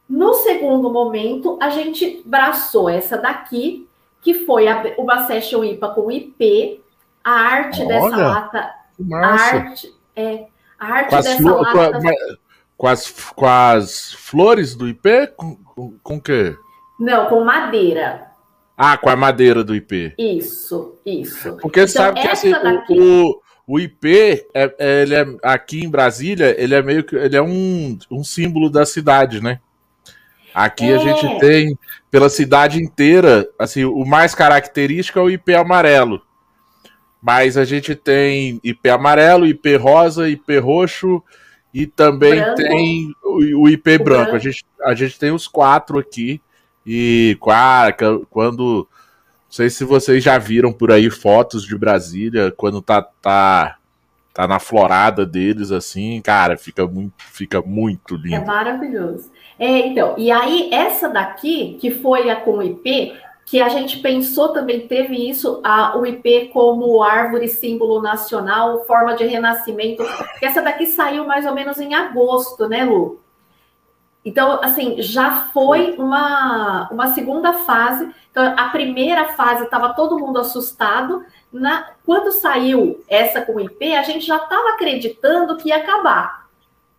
No 0.09 0.33
segundo 0.33 0.91
momento, 0.91 1.59
a 1.61 1.69
gente 1.69 2.23
braçou 2.25 2.89
essa 2.89 3.15
daqui, 3.15 3.87
que 4.21 4.33
foi 4.45 4.67
a, 4.67 4.95
uma 4.97 5.27
session 5.27 5.63
IPA 5.63 5.89
com 5.89 6.11
IP, 6.11 6.81
a 7.23 7.31
arte 7.31 7.81
Olha, 7.81 7.87
dessa 7.87 8.17
lata. 8.17 8.73
A 9.13 9.27
arte, 9.27 9.93
é, 10.15 10.45
a 10.79 10.85
arte 10.87 11.09
com 11.11 11.15
dessa 11.21 11.51
lata. 11.51 11.71
Com, 11.71 12.07
a, 12.07 12.37
com, 12.75 12.87
as, 12.87 13.11
com 13.35 13.45
as 13.45 14.13
flores 14.13 14.73
do 14.73 14.87
IP? 14.87 15.27
Com, 15.37 15.57
com, 16.01 16.19
quê? 16.19 16.55
Não, 16.99 17.27
com 17.27 17.43
madeira. 17.43 18.31
Ah, 18.75 18.97
com 18.97 19.09
a 19.09 19.15
madeira 19.15 19.63
do 19.63 19.75
IP. 19.75 20.15
Isso, 20.17 20.95
isso. 21.05 21.55
Porque 21.61 21.81
então, 21.81 21.93
sabe 21.93 22.21
que 22.21 22.27
assim, 22.27 22.49
daqui... 22.49 22.99
o, 22.99 23.39
o 23.67 23.79
IP, 23.79 24.47
é, 24.55 24.75
é, 24.79 25.01
ele 25.03 25.13
é, 25.13 25.25
aqui 25.43 25.85
em 25.85 25.89
Brasília, 25.89 26.55
ele 26.57 26.73
é 26.73 26.81
meio 26.81 27.03
que 27.03 27.15
ele 27.15 27.37
é 27.37 27.41
um, 27.41 27.99
um 28.09 28.23
símbolo 28.23 28.71
da 28.71 28.87
cidade, 28.87 29.39
né? 29.39 29.59
Aqui 30.53 30.89
é. 30.89 30.95
a 30.95 30.97
gente 30.97 31.39
tem, 31.39 31.77
pela 32.09 32.29
cidade 32.29 32.81
inteira, 32.81 33.47
assim, 33.57 33.85
o 33.85 34.05
mais 34.05 34.33
característico 34.33 35.19
é 35.19 35.21
o 35.21 35.29
IP 35.29 35.53
amarelo. 35.53 36.21
Mas 37.21 37.57
a 37.57 37.65
gente 37.65 37.95
tem 37.95 38.59
IP 38.63 38.89
amarelo, 38.89 39.45
IP 39.45 39.75
rosa, 39.75 40.29
IP 40.29 40.57
roxo 40.57 41.21
e 41.73 41.85
também 41.85 42.39
branco. 42.39 42.55
tem 42.55 43.13
o, 43.23 43.63
o 43.63 43.69
IP 43.69 43.95
o 43.95 44.03
branco. 44.03 44.31
branco. 44.31 44.35
A, 44.35 44.39
gente, 44.39 44.65
a 44.81 44.93
gente 44.93 45.19
tem 45.19 45.31
os 45.31 45.47
quatro 45.47 45.99
aqui. 45.99 46.41
E, 46.85 47.37
claro, 47.41 48.25
quando. 48.29 48.87
Não 49.45 49.53
sei 49.53 49.69
se 49.69 49.83
vocês 49.83 50.23
já 50.23 50.37
viram 50.37 50.71
por 50.71 50.91
aí 50.91 51.09
fotos 51.09 51.65
de 51.65 51.75
Brasília, 51.75 52.53
quando 52.55 52.83
tá, 52.83 53.01
tá, 53.01 53.77
tá 54.31 54.47
na 54.47 54.59
florada 54.59 55.25
deles, 55.25 55.71
assim, 55.71 56.21
cara, 56.21 56.55
fica 56.55 56.85
muito, 56.85 57.15
fica 57.17 57.59
muito 57.59 58.15
lindo. 58.15 58.35
É 58.35 58.45
maravilhoso. 58.45 59.31
É, 59.59 59.87
então, 59.87 60.15
e 60.17 60.31
aí 60.31 60.69
essa 60.71 61.09
daqui, 61.09 61.77
que 61.81 61.91
foi 61.91 62.29
a 62.29 62.37
com 62.37 62.63
IP, 62.63 63.13
que 63.45 63.61
a 63.61 63.67
gente 63.67 63.97
pensou 63.97 64.49
também, 64.49 64.87
teve 64.87 65.29
isso, 65.29 65.59
a, 65.63 65.97
o 65.97 66.05
IP 66.05 66.49
como 66.53 67.03
árvore 67.03 67.49
símbolo 67.49 68.01
nacional, 68.01 68.85
forma 68.85 69.15
de 69.15 69.25
renascimento, 69.25 70.03
que 70.39 70.45
essa 70.45 70.61
daqui 70.61 70.85
saiu 70.85 71.25
mais 71.25 71.45
ou 71.45 71.53
menos 71.53 71.77
em 71.79 71.93
agosto, 71.93 72.69
né, 72.69 72.85
Lu? 72.85 73.19
Então, 74.23 74.59
assim, 74.61 75.01
já 75.01 75.47
foi 75.53 75.95
uma, 75.97 76.87
uma 76.91 77.07
segunda 77.07 77.53
fase. 77.53 78.13
Então, 78.29 78.53
a 78.55 78.69
primeira 78.69 79.29
fase 79.29 79.63
estava 79.63 79.93
todo 79.93 80.19
mundo 80.19 80.39
assustado. 80.39 81.25
Na, 81.51 81.87
quando 82.05 82.31
saiu 82.31 83.03
essa 83.07 83.41
com 83.41 83.55
o 83.55 83.59
IP, 83.59 83.95
a 83.95 84.03
gente 84.03 84.25
já 84.25 84.37
estava 84.37 84.69
acreditando 84.69 85.57
que 85.57 85.69
ia 85.69 85.77
acabar. 85.77 86.38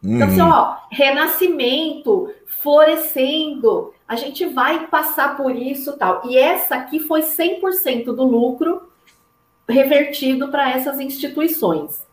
Então, 0.03 0.29
assim, 0.29 0.41
uhum. 0.41 0.49
ó, 0.49 0.77
renascimento, 0.91 2.33
florescendo, 2.47 3.93
a 4.09 4.17
gente 4.17 4.47
vai 4.47 4.87
passar 4.87 5.37
por 5.37 5.55
isso 5.55 5.97
tal. 5.97 6.23
E 6.25 6.39
essa 6.39 6.75
aqui 6.77 7.01
foi 7.01 7.21
100% 7.23 8.07
do 8.07 8.25
lucro 8.25 8.91
revertido 9.69 10.49
para 10.49 10.71
essas 10.71 10.99
instituições. 10.99 12.05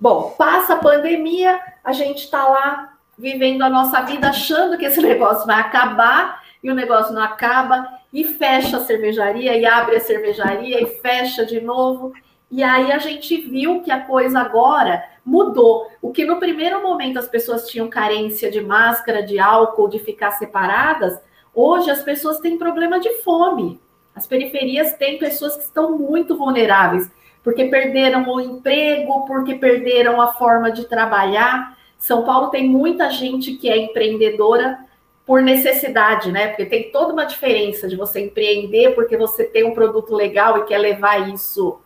Bom, 0.00 0.34
passa 0.36 0.74
a 0.74 0.78
pandemia, 0.78 1.60
a 1.84 1.92
gente 1.92 2.24
está 2.24 2.48
lá 2.48 2.94
vivendo 3.18 3.62
a 3.62 3.68
nossa 3.68 4.00
vida 4.00 4.30
achando 4.30 4.78
que 4.78 4.86
esse 4.86 5.00
negócio 5.02 5.46
vai 5.46 5.60
acabar 5.60 6.42
e 6.62 6.70
o 6.70 6.74
negócio 6.74 7.14
não 7.14 7.22
acaba 7.22 7.86
e 8.12 8.24
fecha 8.24 8.78
a 8.78 8.84
cervejaria 8.84 9.56
e 9.56 9.66
abre 9.66 9.96
a 9.96 10.00
cervejaria 10.00 10.82
e 10.82 10.86
fecha 10.86 11.44
de 11.44 11.60
novo. 11.60 12.12
E 12.50 12.62
aí 12.62 12.90
a 12.90 12.98
gente 12.98 13.36
viu 13.36 13.82
que 13.82 13.92
a 13.92 14.00
coisa 14.00 14.40
agora 14.40 15.04
mudou. 15.30 15.86
O 16.02 16.10
que 16.10 16.24
no 16.24 16.40
primeiro 16.40 16.82
momento 16.82 17.16
as 17.16 17.28
pessoas 17.28 17.68
tinham 17.68 17.88
carência 17.88 18.50
de 18.50 18.60
máscara, 18.60 19.22
de 19.22 19.38
álcool, 19.38 19.88
de 19.88 20.00
ficar 20.00 20.32
separadas, 20.32 21.16
hoje 21.54 21.88
as 21.88 22.02
pessoas 22.02 22.40
têm 22.40 22.58
problema 22.58 22.98
de 22.98 23.10
fome. 23.22 23.80
As 24.12 24.26
periferias 24.26 24.94
têm 24.94 25.18
pessoas 25.18 25.56
que 25.56 25.62
estão 25.62 25.96
muito 25.96 26.36
vulneráveis, 26.36 27.08
porque 27.44 27.66
perderam 27.66 28.28
o 28.28 28.40
emprego, 28.40 29.24
porque 29.24 29.54
perderam 29.54 30.20
a 30.20 30.32
forma 30.32 30.72
de 30.72 30.88
trabalhar. 30.88 31.78
São 31.96 32.24
Paulo 32.24 32.48
tem 32.48 32.68
muita 32.68 33.08
gente 33.08 33.52
que 33.52 33.70
é 33.70 33.78
empreendedora 33.78 34.80
por 35.24 35.42
necessidade, 35.42 36.32
né? 36.32 36.48
Porque 36.48 36.66
tem 36.66 36.90
toda 36.90 37.12
uma 37.12 37.24
diferença 37.24 37.86
de 37.86 37.94
você 37.94 38.18
empreender 38.18 38.96
porque 38.96 39.16
você 39.16 39.44
tem 39.44 39.62
um 39.62 39.74
produto 39.74 40.12
legal 40.12 40.58
e 40.58 40.64
quer 40.64 40.78
levar 40.78 41.30
isso 41.32 41.78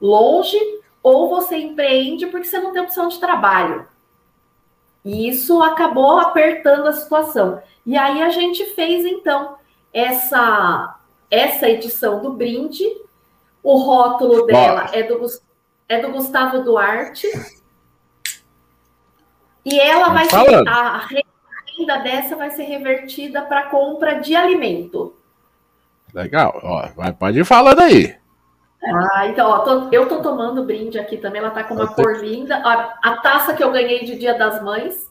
longe, 0.00 0.58
ou 1.06 1.28
você 1.28 1.56
empreende 1.56 2.26
porque 2.26 2.48
você 2.48 2.58
não 2.58 2.72
tem 2.72 2.82
opção 2.82 3.06
de 3.06 3.20
trabalho. 3.20 3.86
E 5.04 5.28
isso 5.28 5.62
acabou 5.62 6.18
apertando 6.18 6.88
a 6.88 6.92
situação. 6.92 7.62
E 7.86 7.96
aí 7.96 8.20
a 8.20 8.30
gente 8.30 8.64
fez 8.74 9.04
então 9.04 9.56
essa 9.92 10.98
essa 11.30 11.68
edição 11.68 12.20
do 12.20 12.32
brinde. 12.32 12.84
O 13.62 13.78
rótulo 13.78 14.46
dela 14.46 14.90
é 14.92 15.04
do, 15.04 15.24
é 15.88 16.00
do 16.00 16.10
Gustavo 16.10 16.64
Duarte. 16.64 17.28
E 19.64 19.78
ela 19.78 20.08
vai 20.08 20.24
ser, 20.24 20.68
a 20.68 21.06
renda 21.06 21.98
dessa 21.98 22.34
vai 22.34 22.50
ser 22.50 22.64
revertida 22.64 23.42
para 23.42 23.66
compra 23.66 24.20
de 24.20 24.34
alimento. 24.34 25.14
Legal, 26.12 26.60
ó, 26.64 26.88
vai, 26.96 27.12
pode 27.12 27.38
ir 27.38 27.44
falando 27.44 27.80
aí. 27.80 28.25
Ah, 28.94 29.26
então, 29.26 29.50
ó, 29.50 29.58
tô, 29.60 29.88
eu 29.90 30.08
tô 30.08 30.20
tomando 30.22 30.64
brinde 30.64 30.98
aqui 30.98 31.16
também, 31.16 31.40
ela 31.40 31.50
tá 31.50 31.64
com 31.64 31.74
uma 31.74 31.88
cor 31.88 32.16
linda. 32.16 32.56
A, 32.56 32.98
a, 33.02 33.16
taça 33.16 33.54
que 33.54 33.62
eu 33.62 33.72
ganhei 33.72 34.04
de 34.04 34.16
Dia 34.16 34.34
das 34.34 34.62
Mães. 34.62 35.10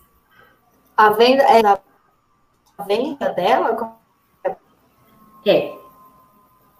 A 0.95 1.09
venda 1.09 1.43
é 1.43 1.61
a 1.65 2.83
venda 2.83 3.29
dela? 3.29 3.97
É. 5.45 5.73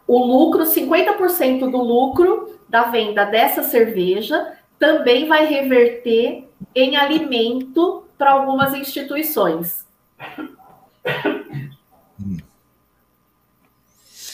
O 0.08 0.26
lucro, 0.26 0.64
50% 0.64 1.70
do 1.70 1.78
lucro 1.78 2.60
da 2.70 2.84
venda 2.84 3.26
dessa 3.26 3.64
cerveja 3.64 4.58
também 4.80 5.28
vai 5.28 5.46
reverter 5.46 6.48
em 6.74 6.96
alimento 6.96 8.06
para 8.18 8.32
algumas 8.32 8.74
instituições. 8.74 9.86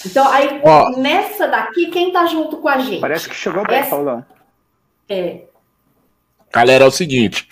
Então, 0.06 0.28
aí, 0.30 0.62
Ó, 0.64 0.98
nessa 0.98 1.48
daqui, 1.48 1.88
quem 1.88 2.12
tá 2.12 2.26
junto 2.26 2.58
com 2.58 2.68
a 2.68 2.80
gente? 2.80 3.02
Parece 3.02 3.30
que 3.30 3.36
chegou 3.36 3.66
bem, 3.66 3.80
Essa... 3.80 3.90
Paulão. 3.92 4.26
É. 5.08 5.42
Galera, 6.52 6.86
é 6.86 6.88
o 6.88 6.92
seguinte. 6.92 7.48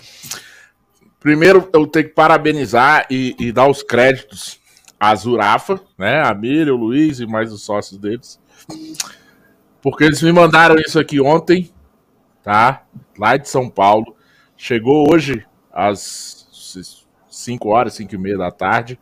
Primeiro, 1.20 1.70
eu 1.74 1.86
tenho 1.86 2.08
que 2.08 2.14
parabenizar 2.14 3.06
e, 3.10 3.36
e 3.38 3.52
dar 3.52 3.70
os 3.70 3.84
créditos 3.84 4.60
à 5.00 5.14
Zurafa, 5.16 5.80
né? 5.98 6.22
A 6.22 6.34
Miriam, 6.34 6.74
o 6.74 6.78
Luiz 6.78 7.20
e 7.20 7.26
mais 7.26 7.52
os 7.52 7.64
sócios 7.64 8.00
deles. 8.00 8.40
Porque 9.82 10.04
eles 10.04 10.22
me 10.22 10.32
mandaram 10.32 10.76
isso 10.78 11.00
aqui 11.00 11.22
ontem, 11.22 11.72
tá? 12.44 12.84
Lá 13.18 13.38
de 13.38 13.48
São 13.48 13.70
Paulo. 13.70 14.16
Chegou 14.58 15.12
hoje 15.12 15.46
às 15.72 16.48
5 17.40 17.70
horas, 17.70 17.94
5 17.94 18.14
e 18.14 18.18
meia 18.18 18.38
da 18.38 18.52
tarde. 18.52 19.00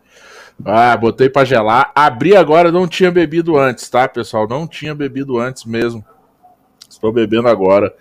Ah, 0.66 0.96
botei 0.98 1.30
para 1.30 1.46
gelar. 1.46 1.92
Abri 1.94 2.36
agora, 2.36 2.72
não 2.72 2.88
tinha 2.88 3.12
bebido 3.12 3.58
antes, 3.58 3.88
tá, 3.90 4.08
pessoal? 4.08 4.48
Não 4.48 4.68
tinha 4.68 4.96
bebido 4.96 5.38
antes 5.38 5.66
mesmo. 5.66 6.04
Estou 6.90 7.12
bebendo 7.12 7.48
agora. 7.48 7.94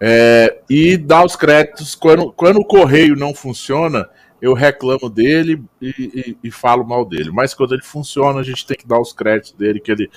É, 0.00 0.60
e 0.68 0.96
dá 0.96 1.24
os 1.24 1.36
créditos. 1.36 1.94
Quando, 1.94 2.32
quando 2.32 2.58
o 2.58 2.64
correio 2.64 3.16
não 3.16 3.34
funciona, 3.34 4.08
eu 4.40 4.52
reclamo 4.52 5.08
dele 5.08 5.62
e, 5.80 5.88
e, 5.88 6.38
e, 6.44 6.50
falo 6.50 6.84
mal 6.84 7.04
dele. 7.04 7.30
Mas 7.32 7.54
quando 7.54 7.72
ele 7.72 7.82
funciona, 7.82 8.40
a 8.40 8.42
gente 8.42 8.66
tem 8.66 8.76
que 8.76 8.86
dar 8.86 9.00
os 9.00 9.12
créditos 9.12 9.52
dele, 9.52 9.80
que 9.80 9.90
ele 9.90 10.10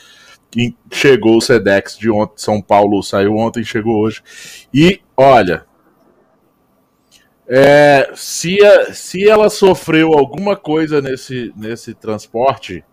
que 0.49 0.75
chegou 0.91 1.37
o 1.37 1.41
Sedex 1.41 1.97
de 1.97 2.09
ontem, 2.09 2.33
São 2.37 2.61
Paulo 2.61 3.03
saiu 3.03 3.35
ontem, 3.35 3.63
chegou 3.63 4.01
hoje. 4.01 4.21
E 4.73 5.01
olha, 5.15 5.65
é, 7.47 8.11
se, 8.13 8.63
a, 8.63 8.93
se 8.93 9.27
ela 9.27 9.49
sofreu 9.49 10.13
alguma 10.13 10.55
coisa 10.55 11.01
nesse, 11.01 11.53
nesse 11.55 11.93
transporte, 11.93 12.83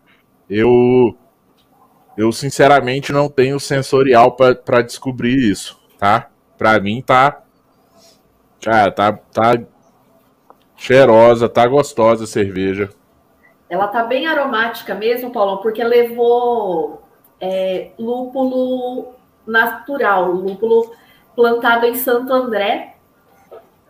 eu 0.48 1.16
eu 2.16 2.30
sinceramente 2.30 3.12
não 3.12 3.28
tenho 3.28 3.58
sensorial 3.58 4.36
para 4.36 4.82
descobrir 4.82 5.34
isso, 5.50 5.80
tá? 5.98 6.30
Para 6.56 6.78
mim 6.78 7.02
tá 7.02 7.42
cara, 8.62 8.92
tá 8.92 9.12
tá 9.12 9.60
cheirosa, 10.76 11.48
tá 11.48 11.66
gostosa 11.66 12.22
a 12.24 12.26
cerveja. 12.26 12.90
Ela 13.68 13.88
tá 13.88 14.04
bem 14.04 14.26
aromática 14.26 14.94
mesmo, 14.94 15.32
Paulão, 15.32 15.56
porque 15.56 15.82
levou 15.82 17.02
é, 17.40 17.90
lúpulo 17.98 19.14
natural, 19.44 20.30
lúpulo 20.30 20.92
plantado 21.34 21.86
em 21.86 21.94
Santo 21.94 22.32
André, 22.32 22.93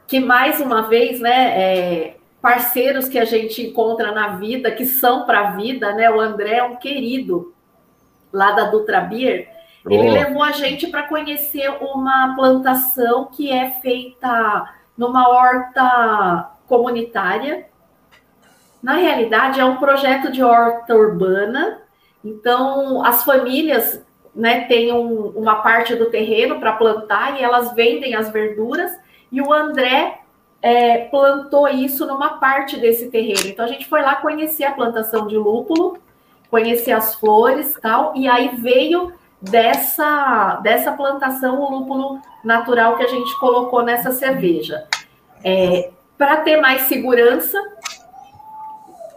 que 0.07 0.21
mais 0.21 0.61
uma 0.61 0.83
vez, 0.83 1.21
né, 1.21 1.61
é, 1.61 2.17
parceiros 2.45 3.09
que 3.09 3.19
a 3.19 3.25
gente 3.25 3.63
encontra 3.63 4.13
na 4.13 4.37
vida, 4.37 4.71
que 4.71 4.85
são 4.85 5.25
para 5.25 5.41
a 5.41 5.51
vida, 5.53 5.95
né? 5.95 6.11
O 6.11 6.21
André 6.21 6.57
é 6.57 6.63
um 6.63 6.77
querido 6.77 7.55
lá 8.31 8.53
da 8.53 8.65
Dutra 8.65 9.01
Beer. 9.01 9.49
Ele 9.89 10.11
oh. 10.11 10.13
levou 10.13 10.43
a 10.43 10.51
gente 10.53 10.87
para 10.89 11.05
conhecer 11.05 11.71
uma 11.81 12.35
plantação 12.37 13.27
que 13.27 13.51
é 13.51 13.71
feita 13.81 14.75
numa 14.97 15.27
horta 15.29 16.51
comunitária. 16.67 17.67
Na 18.83 18.95
realidade, 18.95 19.59
é 19.59 19.65
um 19.65 19.77
projeto 19.77 20.31
de 20.31 20.43
horta 20.43 20.95
urbana. 20.95 21.81
Então, 22.23 23.03
as 23.05 23.25
famílias 23.25 24.05
né, 24.35 24.67
têm 24.67 24.93
um, 24.93 25.29
uma 25.29 25.63
parte 25.63 25.95
do 25.95 26.11
terreno 26.11 26.61
para 26.61 26.73
plantar 26.73 27.41
e 27.41 27.43
elas 27.43 27.73
vendem 27.73 28.15
as 28.15 28.31
verduras 28.31 28.93
e 29.35 29.43
o 29.43 29.53
André 29.53 30.21
é, 30.63 30.99
plantou 31.09 31.69
isso 31.69 32.07
numa 32.07 32.39
parte 32.39 32.77
desse 32.77 33.11
terreno. 33.11 33.47
Então 33.47 33.65
a 33.65 33.69
gente 33.69 33.85
foi 33.89 34.01
lá 34.01 34.15
conhecer 34.15 34.63
a 34.63 34.71
plantação 34.71 35.27
de 35.27 35.37
lúpulo, 35.37 35.99
conhecer 36.49 36.93
as 36.93 37.17
flores 37.17 37.77
tal, 37.83 38.13
e 38.15 38.29
aí 38.29 38.55
veio 38.55 39.13
dessa, 39.43 40.61
dessa 40.63 40.93
plantação 40.93 41.61
o 41.61 41.69
lúpulo 41.69 42.21
natural 42.45 42.97
que 42.97 43.03
a 43.03 43.09
gente 43.09 43.37
colocou 43.41 43.83
nessa 43.83 44.13
cerveja. 44.13 44.87
É, 45.43 45.91
Para 46.17 46.37
ter 46.37 46.59
mais 46.59 46.83
segurança, 46.83 47.59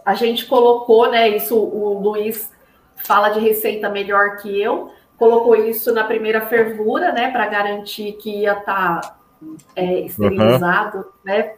a 0.04 0.14
gente 0.14 0.46
colocou, 0.46 1.08
né? 1.08 1.28
Isso 1.28 1.56
o 1.56 2.00
Luiz 2.00 2.52
fala 2.96 3.28
de 3.28 3.38
receita 3.38 3.88
melhor 3.88 4.38
que 4.38 4.60
eu, 4.60 4.90
colocou 5.16 5.54
isso 5.54 5.94
na 5.94 6.02
primeira 6.02 6.40
fervura, 6.46 7.12
né? 7.12 7.30
Para 7.30 7.46
garantir 7.46 8.14
que 8.14 8.40
ia 8.40 8.54
estar 8.54 9.00
tá 9.00 9.17
é, 9.74 10.00
esterilizado, 10.00 10.98
uhum. 10.98 11.04
né? 11.24 11.54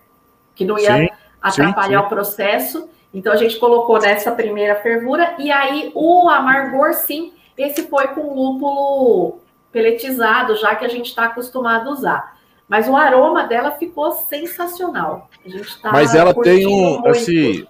Que 0.54 0.64
não 0.64 0.78
ia 0.78 0.96
sim, 0.96 1.08
atrapalhar 1.40 1.98
sim, 1.98 2.02
sim. 2.02 2.06
o 2.06 2.08
processo. 2.08 2.88
Então 3.12 3.32
a 3.32 3.36
gente 3.36 3.58
colocou 3.58 3.98
nessa 4.00 4.30
primeira 4.32 4.76
fervura 4.76 5.34
e 5.38 5.50
aí 5.50 5.90
o 5.94 6.28
amargor, 6.28 6.94
sim, 6.94 7.32
esse 7.56 7.88
foi 7.88 8.08
com 8.08 8.34
lúpulo 8.34 9.40
peletizado, 9.72 10.56
já 10.56 10.74
que 10.74 10.84
a 10.84 10.88
gente 10.88 11.06
está 11.06 11.24
acostumado 11.24 11.88
a 11.88 11.92
usar. 11.92 12.40
Mas 12.68 12.88
o 12.88 12.96
aroma 12.96 13.44
dela 13.44 13.72
ficou 13.72 14.12
sensacional. 14.12 15.28
A 15.44 15.48
gente 15.48 15.80
tá 15.80 15.90
Mas 15.90 16.14
ela 16.14 16.32
tem 16.32 16.66
um, 16.66 17.00
muito. 17.00 17.08
assim, 17.08 17.66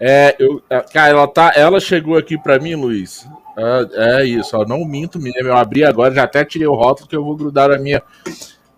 é, 0.00 0.34
eu, 0.38 0.60
cara, 0.92 1.10
ela 1.10 1.28
tá, 1.28 1.52
ela 1.54 1.78
chegou 1.78 2.16
aqui 2.16 2.36
para 2.36 2.58
mim, 2.58 2.74
Luiz. 2.74 3.28
É, 3.56 4.20
é 4.20 4.24
isso, 4.24 4.56
ó, 4.56 4.64
não 4.64 4.84
minto 4.84 5.20
mesmo. 5.20 5.48
Eu 5.48 5.56
abri 5.56 5.84
agora, 5.84 6.14
já 6.14 6.24
até 6.24 6.44
tirei 6.44 6.66
o 6.66 6.74
rótulo 6.74 7.08
que 7.08 7.14
eu 7.14 7.24
vou 7.24 7.36
grudar 7.36 7.68
na 7.68 7.78
minha 7.78 8.02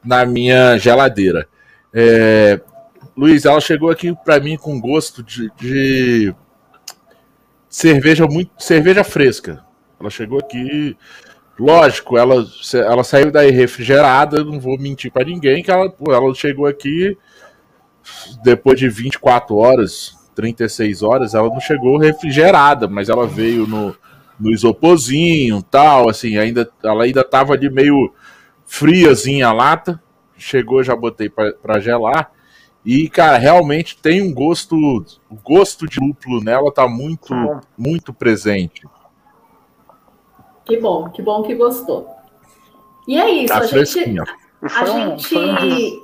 na 0.05 0.25
minha 0.25 0.79
geladeira. 0.79 1.47
É, 1.93 2.61
Luiz, 3.17 3.45
ela 3.45 3.61
chegou 3.61 3.91
aqui 3.91 4.15
para 4.25 4.41
mim 4.41 4.57
com 4.57 4.81
gosto 4.81 5.23
de, 5.23 5.51
de, 5.59 6.35
cerveja 7.69 8.27
muito 8.27 8.51
cerveja 8.59 9.05
fresca. 9.05 9.65
Ela 10.01 10.11
chegou 10.11 10.39
aqui, 10.39 10.97
lógico, 11.59 12.17
ela, 12.17 12.45
ela 12.75 13.05
saiu 13.05 13.31
daí 13.31 13.51
refrigerada, 13.51 14.43
não 14.43 14.59
vou 14.59 14.79
mentir 14.79 15.13
para 15.13 15.25
ninguém 15.25 15.63
que 15.63 15.71
ela, 15.71 15.93
ela 16.09 16.35
chegou 16.35 16.67
aqui 16.67 17.17
depois 18.43 18.79
de 18.79 18.89
24 18.89 19.55
horas, 19.57 20.17
36 20.35 21.03
horas, 21.03 21.35
ela 21.35 21.49
não 21.49 21.61
chegou 21.61 21.99
refrigerada, 21.99 22.89
mas 22.89 23.09
ela 23.09 23.27
veio 23.27 23.67
no, 23.67 23.95
no 24.41 24.51
isoporzinho, 24.51 25.63
tal, 25.63 26.09
assim, 26.09 26.37
ainda 26.37 26.69
ela 26.83 27.05
ainda 27.05 27.23
tava 27.23 27.53
ali 27.53 27.71
meio 27.71 28.13
friazinha 28.73 29.49
a 29.49 29.53
lata. 29.53 30.03
Chegou, 30.39 30.83
já 30.83 30.97
botei 30.97 31.29
para 31.29 31.79
gelar. 31.79 32.33
E, 32.85 33.09
cara, 33.09 33.37
realmente 33.37 33.97
tem 33.99 34.23
um 34.23 34.33
gosto. 34.33 34.75
O 35.31 35.37
gosto 35.45 35.87
de 35.87 36.01
lúpulo 36.01 36.43
nela 36.43 36.73
tá 36.73 36.89
muito, 36.89 37.35
muito 37.77 38.15
presente. 38.15 38.89
Que 40.65 40.81
bom, 40.81 41.11
que 41.11 41.21
bom 41.21 41.43
que 41.43 41.55
gostou. 41.55 42.09
E 43.07 43.21
é 43.21 43.31
isso, 43.31 43.53
tá 43.53 43.61
a 43.61 43.67
gente. 43.67 44.21
A 44.63 44.85
gente. 44.87 46.03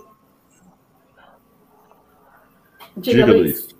Diga, 2.96 3.24
Diga 3.24 3.26
Luiz. 3.26 3.40
Luiz. 3.40 3.78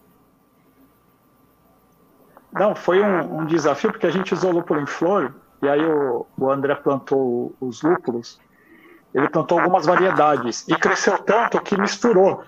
Não, 2.52 2.74
foi 2.74 3.02
um, 3.02 3.40
um, 3.40 3.46
desafio, 3.46 3.92
porque 3.92 4.06
a 4.06 4.10
gente 4.10 4.32
usou 4.32 4.50
lúpulo 4.50 4.80
em 4.80 4.86
flor, 4.86 5.34
e 5.62 5.68
aí 5.68 5.84
o, 5.84 6.26
o 6.36 6.50
André 6.50 6.74
plantou 6.76 7.54
os 7.60 7.82
lúpulos, 7.82 8.40
ele 9.14 9.28
plantou 9.28 9.58
algumas 9.58 9.86
variedades, 9.86 10.66
e 10.68 10.74
cresceu 10.76 11.18
tanto 11.18 11.60
que 11.60 11.78
misturou. 11.80 12.44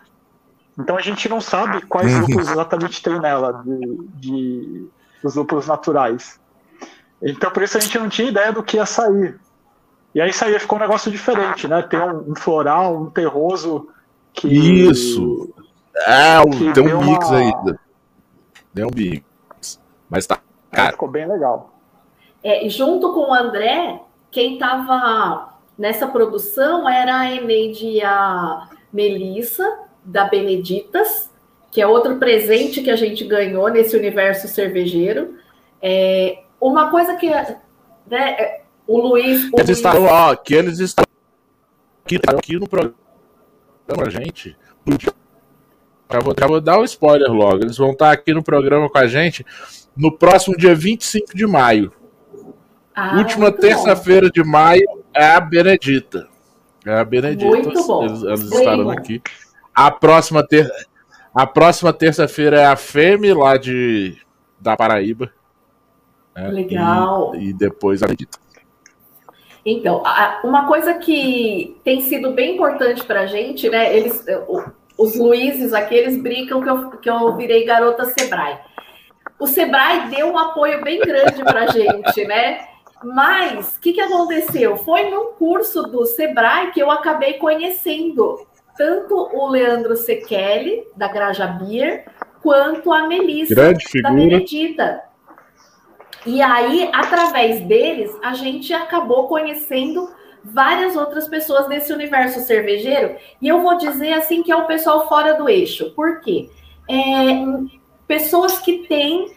Então 0.79 0.97
a 0.97 1.01
gente 1.01 1.29
não 1.29 1.41
sabe 1.41 1.83
quais 1.83 2.13
uhum. 2.13 2.21
lúpulos 2.21 2.49
exatamente 2.49 3.03
tem 3.03 3.19
nela, 3.21 3.63
de, 3.65 3.99
de, 4.15 4.89
dos 5.23 5.35
lúpulos 5.35 5.67
naturais. 5.67 6.41
Então 7.23 7.51
por 7.51 7.63
isso 7.63 7.77
a 7.77 7.81
gente 7.81 7.99
não 7.99 8.09
tinha 8.09 8.29
ideia 8.29 8.53
do 8.53 8.63
que 8.63 8.77
ia 8.77 8.87
sair. 8.87 9.39
E 10.15 10.21
aí 10.21 10.33
saía, 10.33 10.59
ficou 10.59 10.79
um 10.79 10.81
negócio 10.81 11.11
diferente, 11.11 11.69
né? 11.69 11.83
Tem 11.83 12.01
um, 12.01 12.33
um 12.33 12.35
floral, 12.35 12.97
um 12.97 13.11
terroso 13.11 13.89
que. 14.33 14.49
Isso! 14.49 15.53
É, 15.95 16.43
que 16.51 16.73
tem 16.73 16.95
um 16.95 17.05
mix 17.05 17.29
uma... 17.29 17.39
aí. 17.39 17.53
Deu 18.73 18.89
um 18.89 18.95
mix. 18.95 19.81
Mas 20.09 20.27
tá. 20.27 20.39
Cara. 20.73 20.93
Ficou 20.93 21.09
bem 21.09 21.29
legal. 21.29 21.73
É, 22.43 22.69
junto 22.69 23.13
com 23.13 23.31
o 23.31 23.35
André, 23.35 24.01
quem 24.31 24.55
estava 24.55 25.51
nessa 25.81 26.07
produção 26.07 26.87
era 26.87 27.21
a 27.21 27.35
Eneide 27.35 27.87
e 27.87 28.03
a 28.03 28.69
Melissa, 28.93 29.79
da 30.05 30.25
Beneditas, 30.25 31.31
que 31.71 31.81
é 31.81 31.87
outro 31.87 32.17
presente 32.17 32.83
que 32.83 32.91
a 32.91 32.97
gente 32.97 33.25
ganhou 33.25 33.69
nesse 33.71 33.97
universo 33.97 34.47
cervejeiro. 34.47 35.37
É, 35.81 36.43
uma 36.61 36.91
coisa 36.91 37.17
que 37.17 37.31
né, 37.31 37.57
é, 38.11 38.63
o 38.87 39.01
Luiz. 39.01 39.45
O 39.45 39.57
eles 39.57 39.67
Luiz... 39.67 39.71
Estavam, 39.71 40.05
ó, 40.05 40.37
que 40.37 40.55
eles 40.55 40.79
estão 40.81 41.05
aqui, 42.05 42.21
aqui 42.29 42.59
no 42.59 42.69
programa, 42.69 42.95
gente. 44.11 44.55
Já 46.13 46.19
vou, 46.21 46.35
já 46.39 46.47
vou 46.47 46.61
dar 46.61 46.77
o 46.77 46.83
um 46.83 46.85
spoiler 46.85 47.33
logo. 47.33 47.65
Eles 47.65 47.79
vão 47.79 47.93
estar 47.93 48.13
aqui 48.13 48.35
no 48.35 48.43
programa 48.43 48.91
com 48.91 48.99
a 48.99 49.07
gente 49.07 49.47
no 49.97 50.13
próximo 50.13 50.57
dia 50.59 50.75
25 50.75 51.35
de 51.35 51.47
maio. 51.47 51.91
Ah, 52.95 53.17
Última 53.17 53.51
terça-feira 53.51 54.29
de 54.29 54.45
maio 54.45 55.00
a 55.15 55.41
Benedita. 55.41 56.29
É 56.85 56.93
a 56.93 57.05
Benedita. 57.05 57.47
Muito 57.47 57.87
bom. 57.87 58.05
Eles, 58.05 58.23
eles 58.23 58.53
estarão 58.53 58.91
aqui. 58.91 59.23
A 59.75 59.91
próxima, 59.91 60.47
ter... 60.47 60.71
a 61.35 61.47
próxima 61.47 61.93
terça-feira 61.93 62.61
é 62.61 62.67
a 62.67 62.77
Femi 62.77 63.33
lá 63.33 63.57
de... 63.57 64.17
da 64.59 64.77
Paraíba. 64.77 65.33
Né? 66.35 66.49
Legal. 66.49 67.35
E, 67.35 67.49
e 67.49 67.53
depois 67.53 68.03
a 68.03 68.07
Benedita. 68.07 68.39
Então, 69.65 70.03
uma 70.43 70.67
coisa 70.67 70.95
que 70.95 71.79
tem 71.85 72.01
sido 72.01 72.33
bem 72.33 72.55
importante 72.55 73.05
para 73.05 73.21
a 73.21 73.27
gente, 73.27 73.69
né? 73.69 73.95
Eles, 73.95 74.25
os 74.97 75.15
Luizes 75.17 75.75
aqui, 75.75 75.95
eles 75.95 76.17
brincam 76.21 76.63
que 76.63 76.71
eu, 76.71 76.91
que 76.93 77.11
eu 77.11 77.37
virei 77.37 77.67
garota 77.67 78.07
Sebrae 78.07 78.59
o 79.41 79.47
Sebrae 79.47 80.11
deu 80.11 80.31
um 80.31 80.39
apoio 80.39 80.85
bem 80.85 81.01
grande 81.01 81.43
para 81.43 81.63
a 81.63 81.67
gente, 81.69 82.25
né? 82.27 82.69
Mas 83.03 83.77
o 83.77 83.81
que, 83.81 83.93
que 83.95 84.01
aconteceu? 84.01 84.77
Foi 84.77 85.11
num 85.11 85.33
curso 85.33 85.83
do 85.85 86.05
Sebrae 86.05 86.71
que 86.71 86.81
eu 86.81 86.91
acabei 86.91 87.35
conhecendo 87.35 88.47
tanto 88.77 89.15
o 89.15 89.49
Leandro 89.49 89.97
Sekeli, 89.97 90.85
da 90.97 91.09
Graja 91.09 91.47
Beer, 91.47 92.07
quanto 92.43 92.93
a 92.93 93.07
Melissa, 93.07 93.55
da 94.03 94.11
Benedita. 94.11 95.03
E 96.25 96.41
aí, 96.43 96.91
através 96.93 97.61
deles, 97.67 98.11
a 98.23 98.35
gente 98.35 98.73
acabou 98.73 99.29
conhecendo 99.29 100.11
várias 100.45 100.97
outras 100.97 101.29
pessoas 101.29 101.67
desse 101.69 101.93
universo 101.93 102.41
cervejeiro. 102.41 103.17
E 103.41 103.49
eu 103.49 103.61
vou 103.61 103.77
dizer 103.77 104.13
assim 104.13 104.43
que 104.43 104.53
é 104.53 104.57
o 104.57 104.67
pessoal 104.67 105.09
fora 105.09 105.35
do 105.35 105.49
eixo. 105.49 105.91
Por 105.95 106.21
quê? 106.21 106.49
É, 106.89 107.45
pessoas 108.07 108.59
que 108.59 108.87
têm 108.87 109.33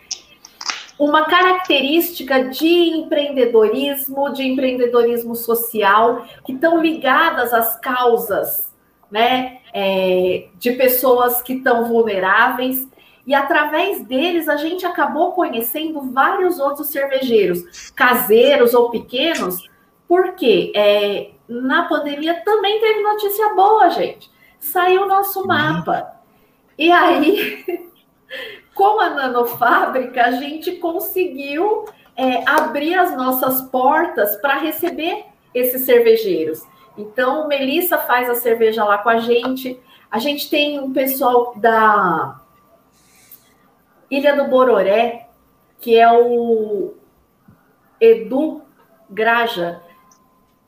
uma 0.97 1.25
característica 1.25 2.45
de 2.45 2.67
empreendedorismo, 2.67 4.31
de 4.31 4.43
empreendedorismo 4.43 5.35
social, 5.35 6.25
que 6.45 6.53
estão 6.53 6.81
ligadas 6.81 7.53
às 7.53 7.79
causas, 7.79 8.71
né, 9.09 9.59
é, 9.73 10.47
de 10.55 10.71
pessoas 10.73 11.41
que 11.41 11.53
estão 11.53 11.85
vulneráveis. 11.85 12.87
E 13.25 13.33
através 13.33 14.03
deles 14.03 14.49
a 14.49 14.57
gente 14.57 14.85
acabou 14.85 15.31
conhecendo 15.31 16.01
vários 16.11 16.59
outros 16.59 16.87
cervejeiros, 16.87 17.91
caseiros 17.91 18.73
ou 18.73 18.89
pequenos, 18.89 19.69
porque 20.07 20.71
é, 20.75 21.31
na 21.47 21.83
pandemia 21.83 22.41
também 22.43 22.79
teve 22.79 23.01
notícia 23.01 23.53
boa, 23.53 23.89
gente. 23.89 24.31
Saiu 24.59 25.03
o 25.03 25.07
nosso 25.07 25.45
mapa. 25.47 26.13
E 26.77 26.91
aí 26.91 27.65
com 28.73 28.99
a 28.99 29.09
nanofábrica, 29.09 30.23
a 30.23 30.31
gente 30.31 30.73
conseguiu 30.73 31.85
é, 32.15 32.47
abrir 32.49 32.95
as 32.95 33.15
nossas 33.15 33.61
portas 33.69 34.35
para 34.37 34.57
receber 34.57 35.25
esses 35.53 35.85
cervejeiros. 35.85 36.63
Então, 36.97 37.47
Melissa 37.47 37.97
faz 37.97 38.29
a 38.29 38.35
cerveja 38.35 38.83
lá 38.83 38.97
com 38.97 39.09
a 39.09 39.17
gente. 39.17 39.79
A 40.09 40.19
gente 40.19 40.49
tem 40.49 40.79
um 40.79 40.93
pessoal 40.93 41.53
da 41.55 42.39
Ilha 44.09 44.35
do 44.35 44.45
Bororé, 44.45 45.27
que 45.79 45.97
é 45.97 46.11
o 46.11 46.93
Edu 47.99 48.61
Graja. 49.09 49.81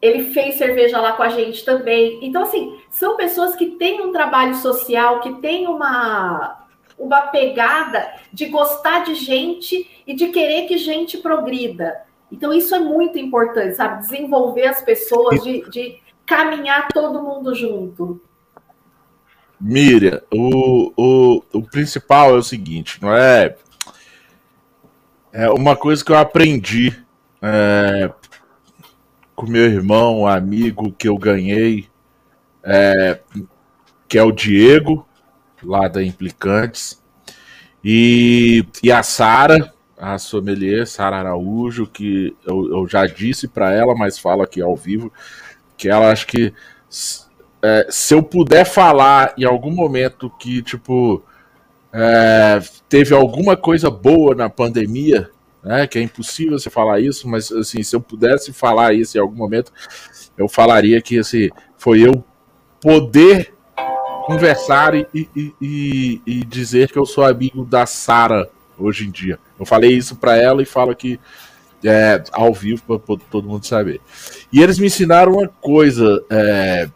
Ele 0.01 0.31
fez 0.31 0.55
cerveja 0.55 0.99
lá 0.99 1.13
com 1.13 1.23
a 1.23 1.29
gente 1.29 1.63
também. 1.63 2.19
Então, 2.23 2.43
assim, 2.43 2.79
são 2.89 3.15
pessoas 3.15 3.55
que 3.55 3.71
têm 3.71 4.01
um 4.01 4.11
trabalho 4.11 4.55
social, 4.55 5.19
que 5.19 5.33
têm 5.35 5.67
uma 5.67 6.64
uma 6.97 7.21
pegada 7.23 8.13
de 8.31 8.45
gostar 8.47 9.03
de 9.03 9.15
gente 9.15 9.89
e 10.05 10.13
de 10.13 10.27
querer 10.27 10.67
que 10.67 10.77
gente 10.77 11.17
progrida. 11.17 12.03
Então, 12.31 12.53
isso 12.53 12.73
é 12.73 12.79
muito 12.79 13.17
importante, 13.17 13.75
sabe? 13.75 14.01
Desenvolver 14.01 14.67
as 14.67 14.81
pessoas, 14.81 15.43
de, 15.43 15.69
de 15.69 15.99
caminhar 16.25 16.87
todo 16.89 17.21
mundo 17.21 17.53
junto. 17.53 18.21
Miriam, 19.59 20.21
o, 20.33 20.91
o, 20.97 21.43
o 21.53 21.61
principal 21.61 22.35
é 22.35 22.39
o 22.39 22.43
seguinte, 22.43 22.99
não 23.01 23.15
é? 23.15 23.55
É 25.31 25.49
uma 25.49 25.75
coisa 25.75 26.03
que 26.03 26.11
eu 26.11 26.17
aprendi 26.17 26.97
é, 27.41 28.11
com 29.35 29.45
meu 29.45 29.65
irmão, 29.65 30.25
amigo 30.25 30.91
que 30.93 31.07
eu 31.07 31.17
ganhei, 31.17 31.87
é, 32.63 33.19
que 34.07 34.17
é 34.17 34.23
o 34.23 34.31
Diego, 34.31 35.07
lá 35.65 35.87
da 35.87 36.03
Implicantes. 36.03 37.01
E, 37.83 38.65
e 38.83 38.91
a 38.91 39.03
Sara, 39.03 39.73
a 39.97 40.17
sommelier, 40.17 40.87
Sara 40.87 41.17
Araújo, 41.17 41.87
que 41.87 42.35
eu, 42.45 42.69
eu 42.69 42.87
já 42.87 43.05
disse 43.05 43.47
para 43.47 43.71
ela, 43.71 43.95
mas 43.95 44.17
falo 44.17 44.41
aqui 44.41 44.61
ao 44.61 44.75
vivo, 44.75 45.11
que 45.77 45.89
ela 45.89 46.11
acho 46.11 46.27
que 46.27 46.53
é, 47.61 47.87
se 47.89 48.13
eu 48.13 48.21
puder 48.21 48.65
falar 48.65 49.33
em 49.37 49.43
algum 49.43 49.71
momento 49.71 50.29
que, 50.39 50.61
tipo, 50.61 51.23
é, 51.91 52.59
teve 52.87 53.15
alguma 53.15 53.57
coisa 53.57 53.89
boa 53.89 54.35
na 54.35 54.49
pandemia, 54.49 55.31
né, 55.63 55.87
que 55.87 55.97
é 55.97 56.01
impossível 56.03 56.59
você 56.59 56.69
falar 56.69 56.99
isso, 56.99 57.27
mas 57.27 57.51
assim, 57.51 57.81
se 57.81 57.95
eu 57.95 58.01
pudesse 58.01 58.53
falar 58.53 58.93
isso 58.93 59.17
em 59.17 59.21
algum 59.21 59.35
momento, 59.35 59.73
eu 60.37 60.47
falaria 60.47 61.01
que 61.01 61.17
assim, 61.17 61.49
foi 61.75 62.01
eu 62.01 62.23
poder 62.79 63.54
conversar 64.25 64.95
e, 64.95 65.07
e, 65.13 65.53
e, 65.61 66.21
e 66.25 66.45
dizer 66.45 66.91
que 66.91 66.97
eu 66.97 67.05
sou 67.05 67.23
amigo 67.23 67.63
da 67.63 67.85
Sara 67.85 68.49
hoje 68.77 69.07
em 69.07 69.11
dia. 69.11 69.39
Eu 69.59 69.65
falei 69.65 69.91
isso 69.91 70.15
para 70.15 70.35
ela 70.35 70.61
e 70.61 70.65
falo 70.65 70.91
aqui 70.91 71.19
é, 71.83 72.23
ao 72.31 72.53
vivo 72.53 72.81
para 72.83 73.17
todo 73.29 73.47
mundo 73.47 73.65
saber. 73.65 74.01
E 74.51 74.61
eles 74.61 74.79
me 74.79 74.87
ensinaram 74.87 75.33
uma 75.33 75.47
coisa. 75.47 76.23
É, 76.29 76.89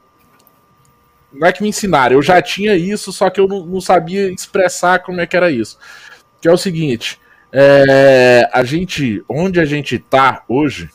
não 1.32 1.48
é 1.48 1.54
que 1.54 1.62
me 1.62 1.70
ensinaram, 1.70 2.16
eu 2.16 2.24
já 2.24 2.42
tinha 2.42 2.76
isso, 2.76 3.14
só 3.14 3.30
que 3.30 3.40
eu 3.40 3.48
não, 3.48 3.64
não 3.64 3.80
sabia 3.80 4.32
expressar 4.32 5.00
como 5.00 5.22
é 5.22 5.28
que 5.28 5.38
era 5.38 5.52
isso. 5.52 5.78
Que 6.42 6.48
é 6.48 6.52
o 6.52 6.58
seguinte, 6.58 7.20
é, 7.52 8.50
a 8.52 8.64
gente, 8.64 9.24
onde 9.30 9.60
a 9.60 9.66
gente 9.66 10.00
tá 10.00 10.44
hoje, 10.48 10.90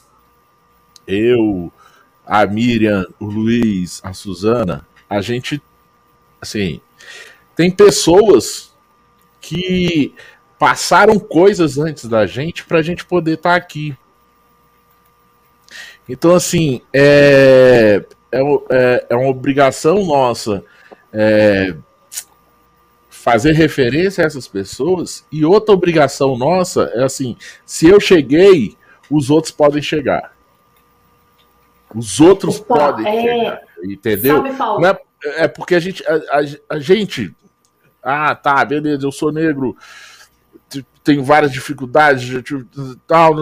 eu, 1.06 1.72
a 2.26 2.44
Miriam, 2.46 3.06
o 3.20 3.26
Luiz, 3.26 4.00
a 4.02 4.12
Suzana, 4.12 4.86
a 5.08 5.20
gente, 5.20 5.62
assim, 6.44 6.80
tem 7.56 7.70
pessoas 7.70 8.72
que 9.40 10.14
passaram 10.58 11.18
coisas 11.18 11.76
antes 11.76 12.06
da 12.06 12.26
gente 12.26 12.64
para 12.64 12.78
a 12.78 12.82
gente 12.82 13.04
poder 13.04 13.34
estar 13.34 13.50
tá 13.50 13.56
aqui. 13.56 13.96
Então, 16.08 16.34
assim, 16.34 16.80
é, 16.92 18.04
é, 18.30 18.40
é, 18.70 19.06
é 19.10 19.16
uma 19.16 19.28
obrigação 19.28 20.04
nossa 20.04 20.64
é, 21.12 21.74
fazer 23.08 23.52
referência 23.52 24.22
a 24.22 24.26
essas 24.26 24.46
pessoas, 24.46 25.24
e 25.32 25.44
outra 25.44 25.74
obrigação 25.74 26.36
nossa 26.36 26.90
é 26.94 27.04
assim: 27.04 27.36
se 27.64 27.86
eu 27.86 27.98
cheguei, 27.98 28.76
os 29.10 29.30
outros 29.30 29.50
podem 29.52 29.80
chegar. 29.80 30.34
Os 31.94 32.20
outros 32.20 32.60
Opa, 32.60 32.92
podem 32.92 33.06
é... 33.06 33.22
chegar. 33.22 33.62
Entendeu? 33.82 34.36
Sabe, 34.56 34.86
é, 34.86 34.98
é, 35.24 35.48
porque 35.48 35.74
a 35.74 35.80
gente, 35.80 36.04
a, 36.06 36.14
a, 36.14 36.76
a 36.76 36.78
gente. 36.78 37.34
Ah, 38.02 38.34
tá, 38.34 38.64
beleza, 38.64 39.06
eu 39.06 39.12
sou 39.12 39.32
negro, 39.32 39.76
tenho 41.02 41.24
várias 41.24 41.52
dificuldades, 41.52 42.30
tal, 43.06 43.34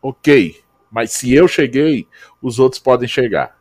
ok. 0.00 0.60
Mas 0.90 1.12
se 1.12 1.32
eu 1.32 1.48
cheguei, 1.48 2.06
os 2.40 2.58
outros 2.58 2.80
podem 2.80 3.08
chegar. 3.08 3.56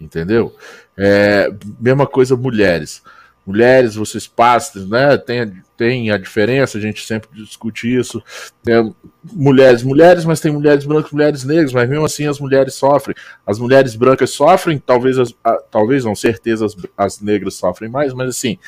Entendeu? 0.00 0.54
É, 0.96 1.52
mesma 1.80 2.06
coisa, 2.06 2.36
mulheres. 2.36 3.02
Mulheres, 3.46 3.96
vocês 3.96 4.26
passam, 4.26 4.86
né? 4.86 5.16
Tem, 5.16 5.62
tem 5.82 6.10
a 6.10 6.18
diferença, 6.18 6.78
a 6.78 6.80
gente 6.80 7.04
sempre 7.04 7.28
discute 7.32 7.92
isso. 7.92 8.22
Tem 8.62 8.94
mulheres, 9.32 9.82
mulheres, 9.82 10.24
mas 10.24 10.40
tem 10.40 10.52
mulheres 10.52 10.84
brancas, 10.84 11.10
mulheres 11.10 11.44
negras, 11.44 11.72
mas 11.72 11.88
mesmo 11.88 12.04
assim 12.04 12.26
as 12.26 12.38
mulheres 12.38 12.74
sofrem. 12.74 13.16
As 13.46 13.58
mulheres 13.58 13.96
brancas 13.96 14.30
sofrem, 14.30 14.78
talvez, 14.78 15.18
as, 15.18 15.34
a, 15.42 15.54
talvez 15.70 16.04
não, 16.04 16.14
certeza 16.14 16.66
as, 16.66 16.76
as 16.96 17.20
negras 17.20 17.54
sofrem 17.54 17.90
mais, 17.90 18.12
mas 18.12 18.28
assim, 18.28 18.58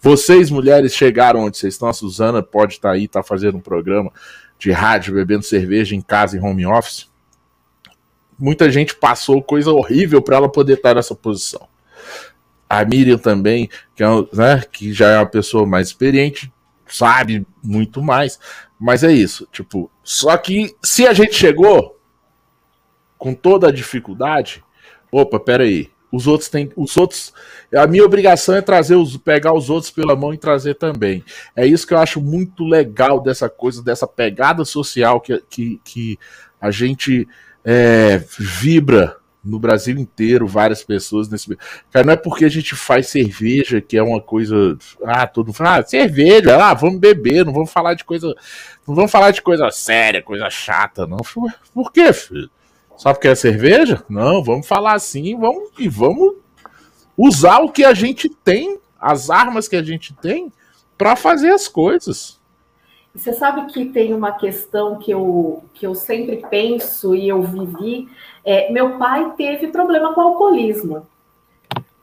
vocês 0.00 0.50
mulheres 0.50 0.94
chegaram 0.94 1.40
onde 1.40 1.58
vocês 1.58 1.74
estão. 1.74 1.88
A 1.88 1.92
Suzana 1.92 2.42
pode 2.42 2.74
estar 2.74 2.88
tá 2.88 2.94
aí, 2.94 3.06
tá 3.06 3.22
fazendo 3.22 3.58
um 3.58 3.60
programa 3.60 4.10
de 4.58 4.72
rádio, 4.72 5.14
bebendo 5.14 5.42
cerveja 5.42 5.94
em 5.94 6.00
casa, 6.00 6.36
em 6.36 6.40
home 6.40 6.66
office 6.66 7.08
muita 8.38 8.70
gente 8.70 8.94
passou 8.94 9.42
coisa 9.42 9.70
horrível 9.72 10.20
para 10.20 10.36
ela 10.36 10.48
poder 10.48 10.74
estar 10.74 10.94
nessa 10.94 11.14
posição. 11.14 11.66
A 12.68 12.84
Miriam 12.84 13.18
também, 13.18 13.70
que, 13.94 14.02
é, 14.02 14.06
né, 14.32 14.62
que 14.70 14.92
já 14.92 15.10
é 15.10 15.18
uma 15.18 15.26
pessoa 15.26 15.64
mais 15.64 15.88
experiente, 15.88 16.52
sabe 16.88 17.46
muito 17.62 18.02
mais. 18.02 18.38
Mas 18.78 19.02
é 19.02 19.12
isso, 19.12 19.48
tipo, 19.50 19.90
só 20.02 20.36
que 20.36 20.74
se 20.82 21.06
a 21.06 21.12
gente 21.12 21.34
chegou 21.34 21.98
com 23.16 23.34
toda 23.34 23.68
a 23.68 23.72
dificuldade, 23.72 24.62
opa, 25.10 25.40
peraí, 25.40 25.90
os 26.12 26.26
outros 26.26 26.48
têm, 26.48 26.70
os 26.76 26.96
outros, 26.96 27.32
a 27.74 27.86
minha 27.86 28.04
obrigação 28.04 28.54
é 28.54 28.62
trazer 28.62 28.94
os, 28.94 29.16
pegar 29.16 29.52
os 29.52 29.68
outros 29.70 29.90
pela 29.90 30.14
mão 30.14 30.32
e 30.32 30.38
trazer 30.38 30.74
também. 30.74 31.24
É 31.54 31.66
isso 31.66 31.86
que 31.86 31.94
eu 31.94 31.98
acho 31.98 32.20
muito 32.20 32.64
legal 32.64 33.20
dessa 33.20 33.48
coisa, 33.48 33.82
dessa 33.82 34.06
pegada 34.06 34.64
social 34.64 35.20
que, 35.20 35.42
que, 35.48 35.80
que 35.84 36.18
a 36.60 36.70
gente 36.70 37.26
é, 37.64 38.18
vibra 38.38 39.16
no 39.46 39.58
Brasil 39.60 39.96
inteiro, 39.96 40.46
várias 40.46 40.82
pessoas 40.82 41.28
nesse. 41.28 41.56
Cara, 41.90 42.04
não 42.04 42.12
é 42.12 42.16
porque 42.16 42.44
a 42.44 42.48
gente 42.48 42.74
faz 42.74 43.08
cerveja 43.08 43.80
que 43.80 43.96
é 43.96 44.02
uma 44.02 44.20
coisa. 44.20 44.76
Ah, 45.04 45.26
todo 45.26 45.46
mundo 45.46 45.56
fala, 45.56 45.78
ah, 45.78 45.82
cerveja, 45.82 46.56
ah, 46.56 46.74
vamos 46.74 46.98
beber, 46.98 47.44
não 47.44 47.52
vamos 47.52 47.72
falar 47.72 47.94
de 47.94 48.04
coisa. 48.04 48.34
Não 48.86 48.94
vamos 48.94 49.10
falar 49.10 49.30
de 49.30 49.40
coisa 49.40 49.70
séria, 49.70 50.20
coisa 50.20 50.50
chata, 50.50 51.06
não. 51.06 51.18
Por 51.72 51.92
quê, 51.92 52.12
filho? 52.12 52.50
Só 52.96 53.12
porque 53.12 53.28
é 53.28 53.34
cerveja? 53.34 54.02
Não, 54.08 54.42
vamos 54.42 54.66
falar 54.66 54.94
assim 54.94 55.38
vamos, 55.38 55.70
e 55.78 55.88
vamos 55.88 56.34
usar 57.16 57.60
o 57.60 57.70
que 57.70 57.84
a 57.84 57.94
gente 57.94 58.28
tem, 58.28 58.78
as 58.98 59.30
armas 59.30 59.68
que 59.68 59.76
a 59.76 59.82
gente 59.82 60.14
tem, 60.14 60.52
para 60.98 61.14
fazer 61.14 61.50
as 61.50 61.68
coisas. 61.68 62.40
Você 63.16 63.32
sabe 63.32 63.72
que 63.72 63.86
tem 63.86 64.12
uma 64.12 64.32
questão 64.32 64.98
que 64.98 65.10
eu, 65.10 65.64
que 65.72 65.86
eu 65.86 65.94
sempre 65.94 66.44
penso 66.50 67.14
e 67.14 67.28
eu 67.28 67.42
vivi. 67.42 68.08
É, 68.46 68.70
meu 68.70 68.96
pai 68.96 69.34
teve 69.36 69.68
problema 69.68 70.14
com 70.14 70.20
alcoolismo. 70.20 71.06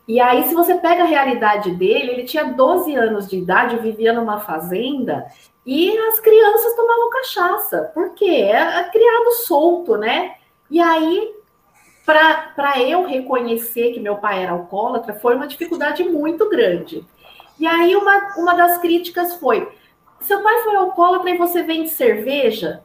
E 0.05 0.19
aí, 0.19 0.43
se 0.43 0.53
você 0.53 0.75
pega 0.75 1.03
a 1.03 1.07
realidade 1.07 1.71
dele, 1.71 2.11
ele 2.11 2.23
tinha 2.23 2.43
12 2.43 2.93
anos 2.93 3.29
de 3.29 3.37
idade, 3.37 3.77
vivia 3.77 4.11
numa 4.11 4.41
fazenda 4.41 5.25
e 5.65 5.97
as 5.97 6.19
crianças 6.19 6.75
tomavam 6.75 7.09
cachaça. 7.09 7.91
Por 7.93 8.13
quê? 8.13 8.25
É, 8.25 8.79
é 8.79 8.83
criado 8.91 9.31
solto, 9.45 9.95
né? 9.95 10.35
E 10.69 10.81
aí, 10.81 11.33
para 12.05 12.81
eu 12.81 13.05
reconhecer 13.05 13.93
que 13.93 13.99
meu 14.01 14.17
pai 14.17 14.43
era 14.43 14.51
alcoólatra, 14.51 15.13
foi 15.13 15.35
uma 15.35 15.47
dificuldade 15.47 16.03
muito 16.03 16.49
grande. 16.49 17.05
E 17.57 17.65
aí, 17.65 17.95
uma, 17.95 18.35
uma 18.35 18.53
das 18.53 18.79
críticas 18.79 19.35
foi 19.35 19.71
seu 20.23 20.41
pai 20.41 20.63
foi 20.63 20.75
alcoólatra 20.75 21.29
e 21.29 21.37
você 21.37 21.63
vende 21.63 21.89
cerveja? 21.89 22.81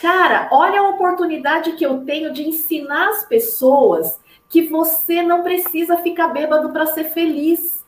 Cara, 0.00 0.48
olha 0.52 0.80
a 0.80 0.88
oportunidade 0.88 1.72
que 1.72 1.84
eu 1.84 2.04
tenho 2.04 2.32
de 2.32 2.46
ensinar 2.46 3.10
as 3.10 3.24
pessoas 3.24 4.20
que 4.48 4.62
você 4.62 5.22
não 5.22 5.42
precisa 5.42 5.96
ficar 5.98 6.28
bêbado 6.28 6.70
para 6.70 6.86
ser 6.86 7.04
feliz. 7.04 7.84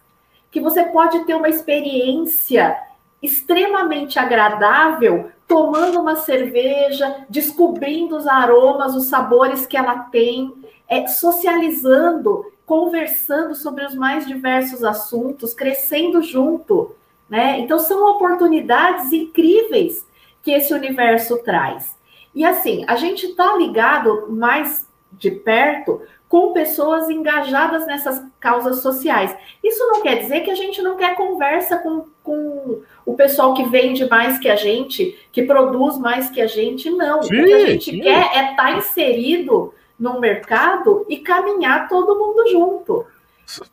Que 0.50 0.60
você 0.60 0.84
pode 0.84 1.24
ter 1.26 1.34
uma 1.34 1.48
experiência 1.48 2.76
extremamente 3.22 4.18
agradável 4.18 5.30
tomando 5.46 6.00
uma 6.00 6.16
cerveja, 6.16 7.24
descobrindo 7.28 8.16
os 8.16 8.26
aromas, 8.26 8.94
os 8.94 9.06
sabores 9.06 9.66
que 9.66 9.76
ela 9.76 9.98
tem, 9.98 10.52
é, 10.88 11.06
socializando, 11.06 12.52
conversando 12.64 13.54
sobre 13.54 13.84
os 13.84 13.94
mais 13.94 14.26
diversos 14.26 14.84
assuntos, 14.84 15.54
crescendo 15.54 16.22
junto. 16.22 16.94
Né? 17.28 17.58
Então, 17.60 17.78
são 17.78 18.10
oportunidades 18.10 19.12
incríveis 19.12 20.06
que 20.42 20.52
esse 20.52 20.72
universo 20.72 21.38
traz. 21.38 21.97
E 22.38 22.44
assim, 22.44 22.84
a 22.86 22.94
gente 22.94 23.26
está 23.26 23.56
ligado 23.56 24.28
mais 24.30 24.88
de 25.10 25.28
perto 25.28 26.02
com 26.28 26.52
pessoas 26.52 27.10
engajadas 27.10 27.84
nessas 27.84 28.22
causas 28.38 28.80
sociais. 28.80 29.36
Isso 29.60 29.84
não 29.88 30.02
quer 30.02 30.20
dizer 30.20 30.42
que 30.42 30.50
a 30.52 30.54
gente 30.54 30.80
não 30.80 30.96
quer 30.96 31.16
conversa 31.16 31.78
com, 31.78 32.06
com 32.22 32.80
o 33.04 33.16
pessoal 33.16 33.54
que 33.54 33.64
vende 33.64 34.08
mais 34.08 34.38
que 34.38 34.48
a 34.48 34.54
gente, 34.54 35.18
que 35.32 35.42
produz 35.42 35.98
mais 35.98 36.30
que 36.30 36.40
a 36.40 36.46
gente, 36.46 36.88
não. 36.90 37.24
Sim, 37.24 37.40
o 37.40 37.44
que 37.44 37.52
a 37.54 37.66
gente 37.66 37.90
sim. 37.90 38.00
quer 38.00 38.36
é 38.36 38.50
estar 38.52 38.56
tá 38.56 38.72
inserido 38.72 39.74
no 39.98 40.20
mercado 40.20 41.04
e 41.08 41.16
caminhar 41.16 41.88
todo 41.88 42.16
mundo 42.16 42.48
junto. 42.52 43.04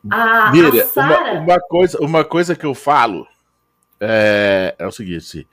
A, 0.10 0.52
Mira, 0.52 0.70
a 0.70 0.86
Sarah... 0.86 1.34
uma, 1.34 1.42
uma, 1.42 1.60
coisa, 1.60 2.00
uma 2.02 2.26
coisa 2.26 2.56
que 2.56 2.66
eu 2.66 2.74
falo 2.74 3.28
é, 4.00 4.74
é 4.80 4.88
o 4.88 4.92
seguinte: 4.92 5.48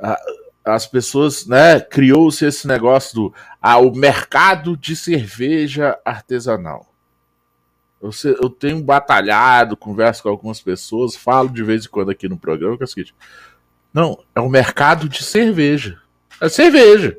a, 0.00 0.16
as 0.64 0.86
pessoas, 0.86 1.46
né, 1.46 1.80
criou-se 1.80 2.44
esse 2.44 2.66
negócio 2.66 3.14
do 3.14 3.34
ah, 3.60 3.78
o 3.78 3.94
mercado 3.94 4.76
de 4.76 4.94
cerveja 4.94 5.98
artesanal. 6.04 6.92
Eu, 8.00 8.10
eu 8.24 8.50
tenho 8.50 8.82
batalhado, 8.82 9.76
converso 9.76 10.22
com 10.22 10.28
algumas 10.28 10.60
pessoas, 10.60 11.14
falo 11.14 11.48
de 11.48 11.62
vez 11.62 11.84
em 11.84 11.88
quando 11.88 12.10
aqui 12.10 12.28
no 12.28 12.38
programa, 12.38 12.76
que 12.76 12.82
é 12.82 12.86
o 12.86 12.88
seguinte: 12.88 13.14
não, 13.92 14.18
é 14.34 14.40
o 14.40 14.48
mercado 14.48 15.08
de 15.08 15.22
cerveja. 15.22 16.00
É 16.40 16.48
cerveja. 16.48 17.16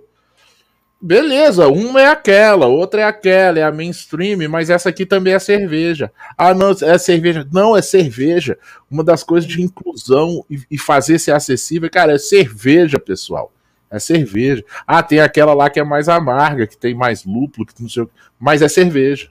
Beleza, 1.06 1.68
uma 1.68 1.99
é 1.99 2.08
aquela, 2.08 2.66
outra 2.68 3.01
é 3.01 3.04
aquela, 3.04 3.60
é 3.60 3.64
a 3.64 3.74
mainstream, 3.74 4.49
mas 4.49 4.70
essa 4.70 4.88
aqui 4.88 5.06
também 5.06 5.34
é 5.34 5.39
cerveja. 5.39 6.10
Ah, 6.38 6.54
não, 6.54 6.72
é 6.72 6.97
cerveja. 6.97 7.45
Não, 7.51 7.76
é 7.76 7.82
cerveja. 7.82 8.58
Uma 8.89 9.04
das 9.04 9.22
coisas 9.22 9.45
de 9.45 9.62
inclusão 9.62 10.45
e, 10.49 10.62
e 10.72 10.78
fazer 10.78 11.20
ser 11.20 11.32
acessível, 11.32 11.89
cara, 11.91 12.14
é 12.14 12.18
cerveja, 12.18 12.97
pessoal. 12.97 13.51
É 13.91 13.99
cerveja. 13.99 14.64
Ah, 14.88 15.04
tem 15.04 15.20
aquela 15.20 15.54
lá 15.54 15.70
que 15.70 15.78
é 15.78 15.84
mais 15.84 16.08
amarga, 16.08 16.66
que 16.66 16.78
tem 16.78 16.95
mais 16.95 17.26
lúpulo, 17.26 17.66
que 17.66 17.82
não 17.82 17.89
sei 17.89 18.04
o 18.04 18.10
mas 18.39 18.62
é 18.62 18.70
cerveja. 18.70 19.30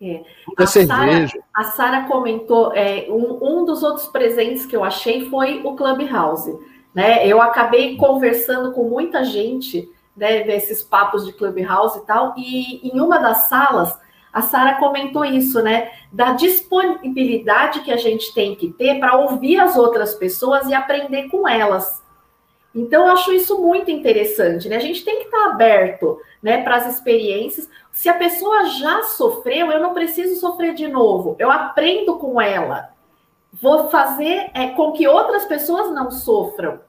É. 0.00 0.14
é 0.14 0.22
a 0.56 0.66
cerveja. 0.66 1.38
a 1.54 1.64
Sara 1.64 2.04
comentou, 2.04 2.72
é, 2.74 3.06
um, 3.10 3.60
um 3.60 3.64
dos 3.66 3.82
outros 3.82 4.06
presentes 4.06 4.64
que 4.64 4.74
eu 4.74 4.82
achei 4.82 5.28
foi 5.28 5.60
o 5.62 5.76
Clubhouse. 5.76 6.58
Né? 6.94 7.28
Eu 7.28 7.42
acabei 7.42 7.98
conversando 7.98 8.72
com 8.72 8.88
muita 8.88 9.22
gente 9.22 9.86
né, 10.16 10.42
desses 10.42 10.82
papos 10.82 11.24
de 11.24 11.32
Clubhouse 11.32 11.98
e 11.98 12.06
tal, 12.06 12.34
e 12.36 12.88
em 12.88 13.00
uma 13.00 13.18
das 13.18 13.48
salas, 13.48 13.98
a 14.32 14.40
Sara 14.40 14.76
comentou 14.76 15.24
isso, 15.24 15.62
né, 15.62 15.90
da 16.10 16.32
disponibilidade 16.32 17.80
que 17.80 17.92
a 17.92 17.96
gente 17.96 18.32
tem 18.32 18.54
que 18.54 18.72
ter 18.72 18.98
para 18.98 19.16
ouvir 19.16 19.58
as 19.58 19.76
outras 19.76 20.14
pessoas 20.14 20.68
e 20.68 20.74
aprender 20.74 21.28
com 21.28 21.46
elas. 21.46 22.02
Então, 22.74 23.06
eu 23.06 23.12
acho 23.12 23.32
isso 23.32 23.60
muito 23.60 23.90
interessante, 23.90 24.68
né? 24.68 24.76
A 24.76 24.80
gente 24.80 25.04
tem 25.04 25.18
que 25.18 25.24
estar 25.24 25.50
aberto 25.50 26.18
né, 26.42 26.62
para 26.62 26.76
as 26.76 26.94
experiências. 26.94 27.68
Se 27.90 28.08
a 28.08 28.14
pessoa 28.14 28.64
já 28.64 29.02
sofreu, 29.02 29.70
eu 29.70 29.78
não 29.78 29.92
preciso 29.92 30.40
sofrer 30.40 30.72
de 30.72 30.88
novo. 30.88 31.36
Eu 31.38 31.50
aprendo 31.50 32.16
com 32.16 32.40
ela. 32.40 32.90
Vou 33.52 33.90
fazer 33.90 34.50
é, 34.54 34.68
com 34.68 34.92
que 34.92 35.06
outras 35.06 35.44
pessoas 35.44 35.92
não 35.92 36.10
sofram. 36.10 36.80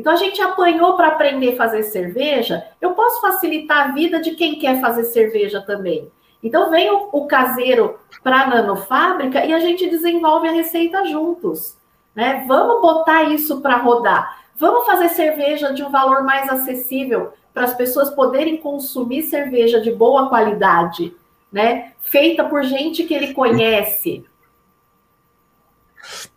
Então, 0.00 0.14
a 0.14 0.16
gente 0.16 0.40
apanhou 0.40 0.96
para 0.96 1.08
aprender 1.08 1.52
a 1.52 1.56
fazer 1.56 1.82
cerveja. 1.82 2.64
Eu 2.80 2.92
posso 2.92 3.20
facilitar 3.20 3.90
a 3.90 3.92
vida 3.92 4.18
de 4.18 4.30
quem 4.30 4.58
quer 4.58 4.80
fazer 4.80 5.04
cerveja 5.04 5.60
também. 5.60 6.10
Então, 6.42 6.70
vem 6.70 6.90
o, 6.90 7.10
o 7.12 7.26
caseiro 7.26 7.98
para 8.22 8.40
a 8.40 8.46
nanofábrica 8.46 9.44
e 9.44 9.52
a 9.52 9.60
gente 9.60 9.90
desenvolve 9.90 10.48
a 10.48 10.52
receita 10.52 11.04
juntos. 11.04 11.76
Né? 12.14 12.46
Vamos 12.48 12.80
botar 12.80 13.24
isso 13.24 13.60
para 13.60 13.76
rodar. 13.76 14.40
Vamos 14.56 14.86
fazer 14.86 15.10
cerveja 15.10 15.70
de 15.74 15.82
um 15.82 15.90
valor 15.90 16.24
mais 16.24 16.48
acessível 16.48 17.34
para 17.52 17.64
as 17.64 17.74
pessoas 17.74 18.08
poderem 18.08 18.56
consumir 18.56 19.24
cerveja 19.24 19.82
de 19.82 19.92
boa 19.92 20.30
qualidade, 20.30 21.14
né? 21.52 21.92
Feita 22.00 22.44
por 22.44 22.62
gente 22.62 23.04
que 23.04 23.12
ele 23.12 23.34
conhece. 23.34 24.24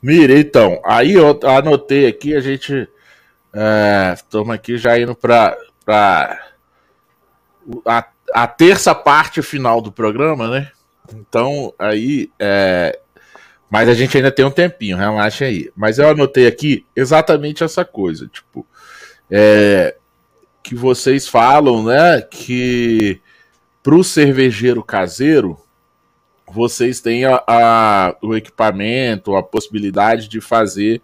Mira, 0.02 0.38
então, 0.38 0.82
aí 0.84 1.14
eu 1.14 1.40
anotei 1.44 2.08
aqui, 2.08 2.36
a 2.36 2.42
gente 2.42 2.90
estamos 4.16 4.50
é, 4.50 4.54
aqui 4.54 4.78
já 4.78 4.98
indo 5.00 5.16
para 5.16 5.58
a, 7.86 8.08
a 8.34 8.48
terça 8.48 8.96
parte 8.96 9.42
final 9.42 9.82
do 9.82 9.92
programa, 9.92 10.50
né? 10.50 10.72
Então, 11.14 11.74
aí 11.78 12.32
é, 12.40 12.98
mas 13.74 13.90
a 13.90 13.96
gente 13.96 14.16
ainda 14.16 14.32
tem 14.32 14.46
um 14.46 14.52
tempinho, 14.52 14.96
relaxa 14.96 15.46
aí. 15.46 15.72
Mas 15.76 15.98
eu 15.98 16.08
anotei 16.08 16.46
aqui 16.46 16.86
exatamente 16.96 17.64
essa 17.64 17.84
coisa, 17.84 18.28
tipo, 18.28 18.68
é, 19.32 19.96
que 20.62 20.76
vocês 20.76 21.28
falam, 21.28 21.84
né, 21.84 22.22
que 22.22 23.20
para 23.82 23.96
o 23.96 24.04
cervejeiro 24.04 24.84
caseiro, 24.84 25.60
vocês 26.48 27.02
têm 27.02 27.26
a, 27.26 27.44
a, 27.48 28.16
o 28.22 28.36
equipamento, 28.36 29.36
a 29.36 29.42
possibilidade 29.42 30.28
de 30.28 30.40
fazer 30.40 31.02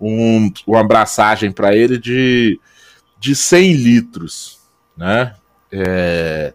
um, 0.00 0.52
uma 0.66 0.80
abraçagem 0.80 1.50
para 1.50 1.74
ele 1.74 1.98
de, 1.98 2.60
de 3.18 3.34
100 3.34 3.72
litros, 3.72 4.60
né? 4.96 5.34
É, 5.70 6.52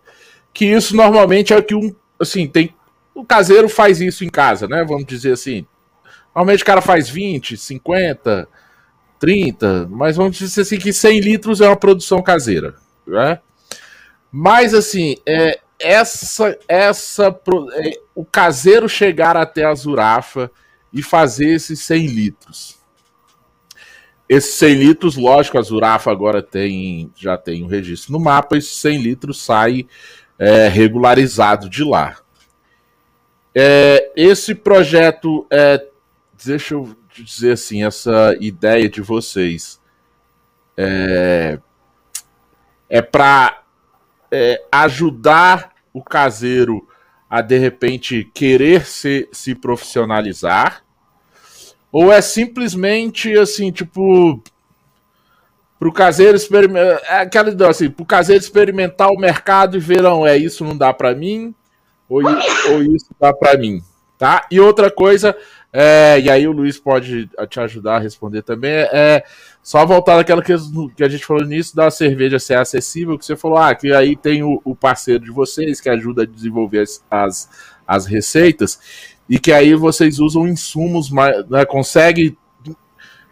que 0.53 0.65
isso 0.65 0.95
normalmente 0.95 1.53
é 1.53 1.57
o 1.57 1.63
que 1.63 1.75
um, 1.75 1.93
assim, 2.19 2.47
tem 2.47 2.73
o 3.13 3.25
caseiro 3.25 3.69
faz 3.69 4.01
isso 4.01 4.23
em 4.23 4.29
casa, 4.29 4.67
né? 4.67 4.83
Vamos 4.87 5.05
dizer 5.05 5.33
assim. 5.33 5.65
Normalmente 6.33 6.63
o 6.63 6.65
cara 6.65 6.81
faz 6.81 7.09
20, 7.09 7.57
50, 7.57 8.47
30, 9.19 9.87
mas 9.89 10.15
vamos 10.15 10.37
dizer 10.37 10.61
assim 10.61 10.79
que 10.79 10.93
100 10.93 11.19
litros 11.19 11.61
é 11.61 11.67
uma 11.67 11.75
produção 11.75 12.21
caseira, 12.21 12.75
né? 13.05 13.39
Mas 14.31 14.73
assim, 14.73 15.17
é, 15.25 15.59
essa, 15.77 16.57
essa, 16.67 17.27
é, 17.73 17.99
o 18.15 18.23
caseiro 18.23 18.87
chegar 18.87 19.35
até 19.35 19.65
a 19.65 19.75
Zurafa 19.75 20.49
e 20.93 21.03
fazer 21.03 21.49
esses 21.49 21.79
100 21.81 22.07
litros. 22.07 22.80
Esses 24.31 24.53
100 24.53 24.75
litros, 24.75 25.17
lógico, 25.17 25.57
a 25.57 25.61
Zurafa 25.61 26.09
agora 26.09 26.41
tem, 26.41 27.11
já 27.17 27.37
tem 27.37 27.65
um 27.65 27.67
registro 27.67 28.13
no 28.13 28.19
mapa, 28.19 28.55
esses 28.55 28.77
100 28.77 28.97
litros 29.01 29.43
sai 29.43 29.85
é, 30.39 30.69
regularizado 30.69 31.69
de 31.69 31.83
lá. 31.83 32.15
É, 33.53 34.09
esse 34.15 34.55
projeto, 34.55 35.45
é, 35.51 35.85
deixa 36.45 36.75
eu 36.75 36.95
dizer 37.13 37.51
assim, 37.51 37.83
essa 37.83 38.33
ideia 38.39 38.87
de 38.87 39.01
vocês 39.01 39.81
é, 40.77 41.59
é 42.89 43.01
para 43.01 43.63
é, 44.31 44.63
ajudar 44.71 45.73
o 45.91 46.01
caseiro 46.01 46.87
a 47.29 47.41
de 47.41 47.57
repente 47.57 48.23
querer 48.33 48.85
se, 48.85 49.27
se 49.33 49.53
profissionalizar? 49.53 50.85
Ou 51.91 52.11
é 52.11 52.21
simplesmente 52.21 53.37
assim, 53.37 53.71
tipo, 53.71 54.41
para 55.81 55.89
o 55.89 55.91
caseiro 55.91 56.37
experimentar, 56.37 57.01
é 57.09 57.21
aquela 57.21 57.49
ideia 57.49 57.69
assim, 57.71 57.89
para 57.89 58.03
o 58.03 58.05
caseiro 58.05 58.41
experimentar 58.41 59.09
o 59.09 59.19
mercado 59.19 59.75
e 59.75 59.79
ver, 59.79 60.01
não, 60.01 60.25
é 60.27 60.37
isso 60.37 60.63
não 60.63 60.77
dá 60.77 60.93
para 60.93 61.15
mim, 61.15 61.55
ou, 62.07 62.21
ou 62.69 62.83
isso 62.83 63.07
dá 63.19 63.33
para 63.33 63.57
mim, 63.57 63.81
tá? 64.17 64.45
E 64.51 64.59
outra 64.59 64.91
coisa, 64.91 65.35
é, 65.73 66.19
e 66.19 66.29
aí 66.29 66.47
o 66.47 66.51
Luiz 66.51 66.77
pode 66.77 67.29
te 67.49 67.59
ajudar 67.59 67.95
a 67.95 67.99
responder 67.99 68.43
também, 68.43 68.71
é 68.71 69.23
só 69.63 69.83
voltar 69.83 70.17
naquela 70.17 70.43
que, 70.43 70.53
que 70.95 71.03
a 71.03 71.09
gente 71.09 71.25
falou 71.25 71.45
nisso 71.45 71.75
da 71.75 71.89
cerveja 71.89 72.37
ser 72.37 72.55
acessível, 72.55 73.17
que 73.17 73.25
você 73.25 73.35
falou, 73.35 73.57
ah, 73.57 73.73
que 73.73 73.91
aí 73.91 74.15
tem 74.15 74.43
o, 74.43 74.61
o 74.63 74.75
parceiro 74.75 75.23
de 75.23 75.31
vocês 75.31 75.81
que 75.81 75.89
ajuda 75.89 76.23
a 76.23 76.27
desenvolver 76.27 76.81
as, 76.81 77.03
as, 77.09 77.49
as 77.87 78.05
receitas, 78.05 79.17
e 79.29 79.39
que 79.39 79.51
aí 79.51 79.73
vocês 79.75 80.19
usam 80.19 80.47
insumos, 80.47 81.11
né, 81.11 81.65
consegue 81.65 82.37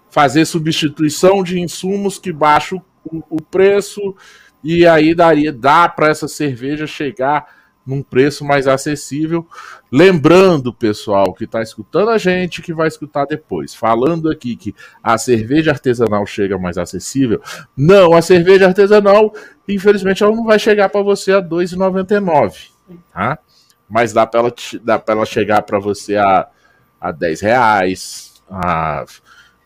fazer 0.09 0.45
substituição 0.45 1.43
de 1.43 1.59
insumos 1.59 2.17
que 2.17 2.31
baixam 2.31 2.81
o, 3.05 3.21
o 3.29 3.41
preço, 3.41 4.15
e 4.63 4.85
aí 4.85 5.13
daria, 5.13 5.53
dá 5.53 5.87
para 5.87 6.09
essa 6.09 6.27
cerveja 6.27 6.85
chegar 6.85 7.47
num 7.89 8.03
preço 8.03 8.45
mais 8.45 8.67
acessível. 8.67 9.47
Lembrando, 9.91 10.71
pessoal, 10.71 11.33
que 11.33 11.45
está 11.45 11.61
escutando 11.61 12.09
a 12.09 12.17
gente, 12.17 12.61
que 12.61 12.73
vai 12.73 12.87
escutar 12.87 13.25
depois, 13.25 13.73
falando 13.73 14.29
aqui 14.29 14.55
que 14.55 14.75
a 15.01 15.17
cerveja 15.17 15.71
artesanal 15.71 16.25
chega 16.25 16.57
mais 16.57 16.77
acessível. 16.77 17.41
Não, 17.75 18.13
a 18.13 18.21
cerveja 18.21 18.67
artesanal, 18.67 19.33
infelizmente, 19.67 20.23
ela 20.23 20.35
não 20.35 20.45
vai 20.45 20.59
chegar 20.59 20.89
para 20.89 21.01
você 21.01 21.31
a 21.31 21.39
R$ 21.39 21.47
2,99, 21.47 22.69
tá? 23.11 23.39
Mas 23.89 24.13
dá 24.13 24.25
para 24.25 24.39
ela, 24.41 24.53
ela 25.07 25.25
chegar 25.25 25.63
para 25.63 25.79
você 25.79 26.15
a, 26.15 26.47
a 27.01 27.11
10 27.11 27.41
reais, 27.41 28.41
a, 28.49 29.05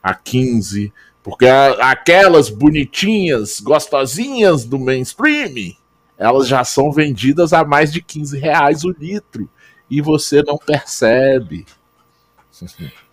a 0.02 0.14
15, 0.16 0.94
porque 1.22 1.46
a, 1.46 1.92
aquelas 1.92 2.50
bonitinhas, 2.50 3.60
gostosinhas 3.60 4.66
do 4.66 4.80
mainstream, 4.80 5.76
elas 6.18 6.48
já 6.48 6.64
são 6.64 6.92
vendidas 6.92 7.52
a 7.54 7.66
mais 7.66 7.92
de 7.92 8.02
15 8.02 8.38
reais 8.40 8.84
o 8.84 8.92
litro 8.92 9.50
e 9.90 10.02
você 10.02 10.42
não 10.42 10.58
percebe. 10.58 11.66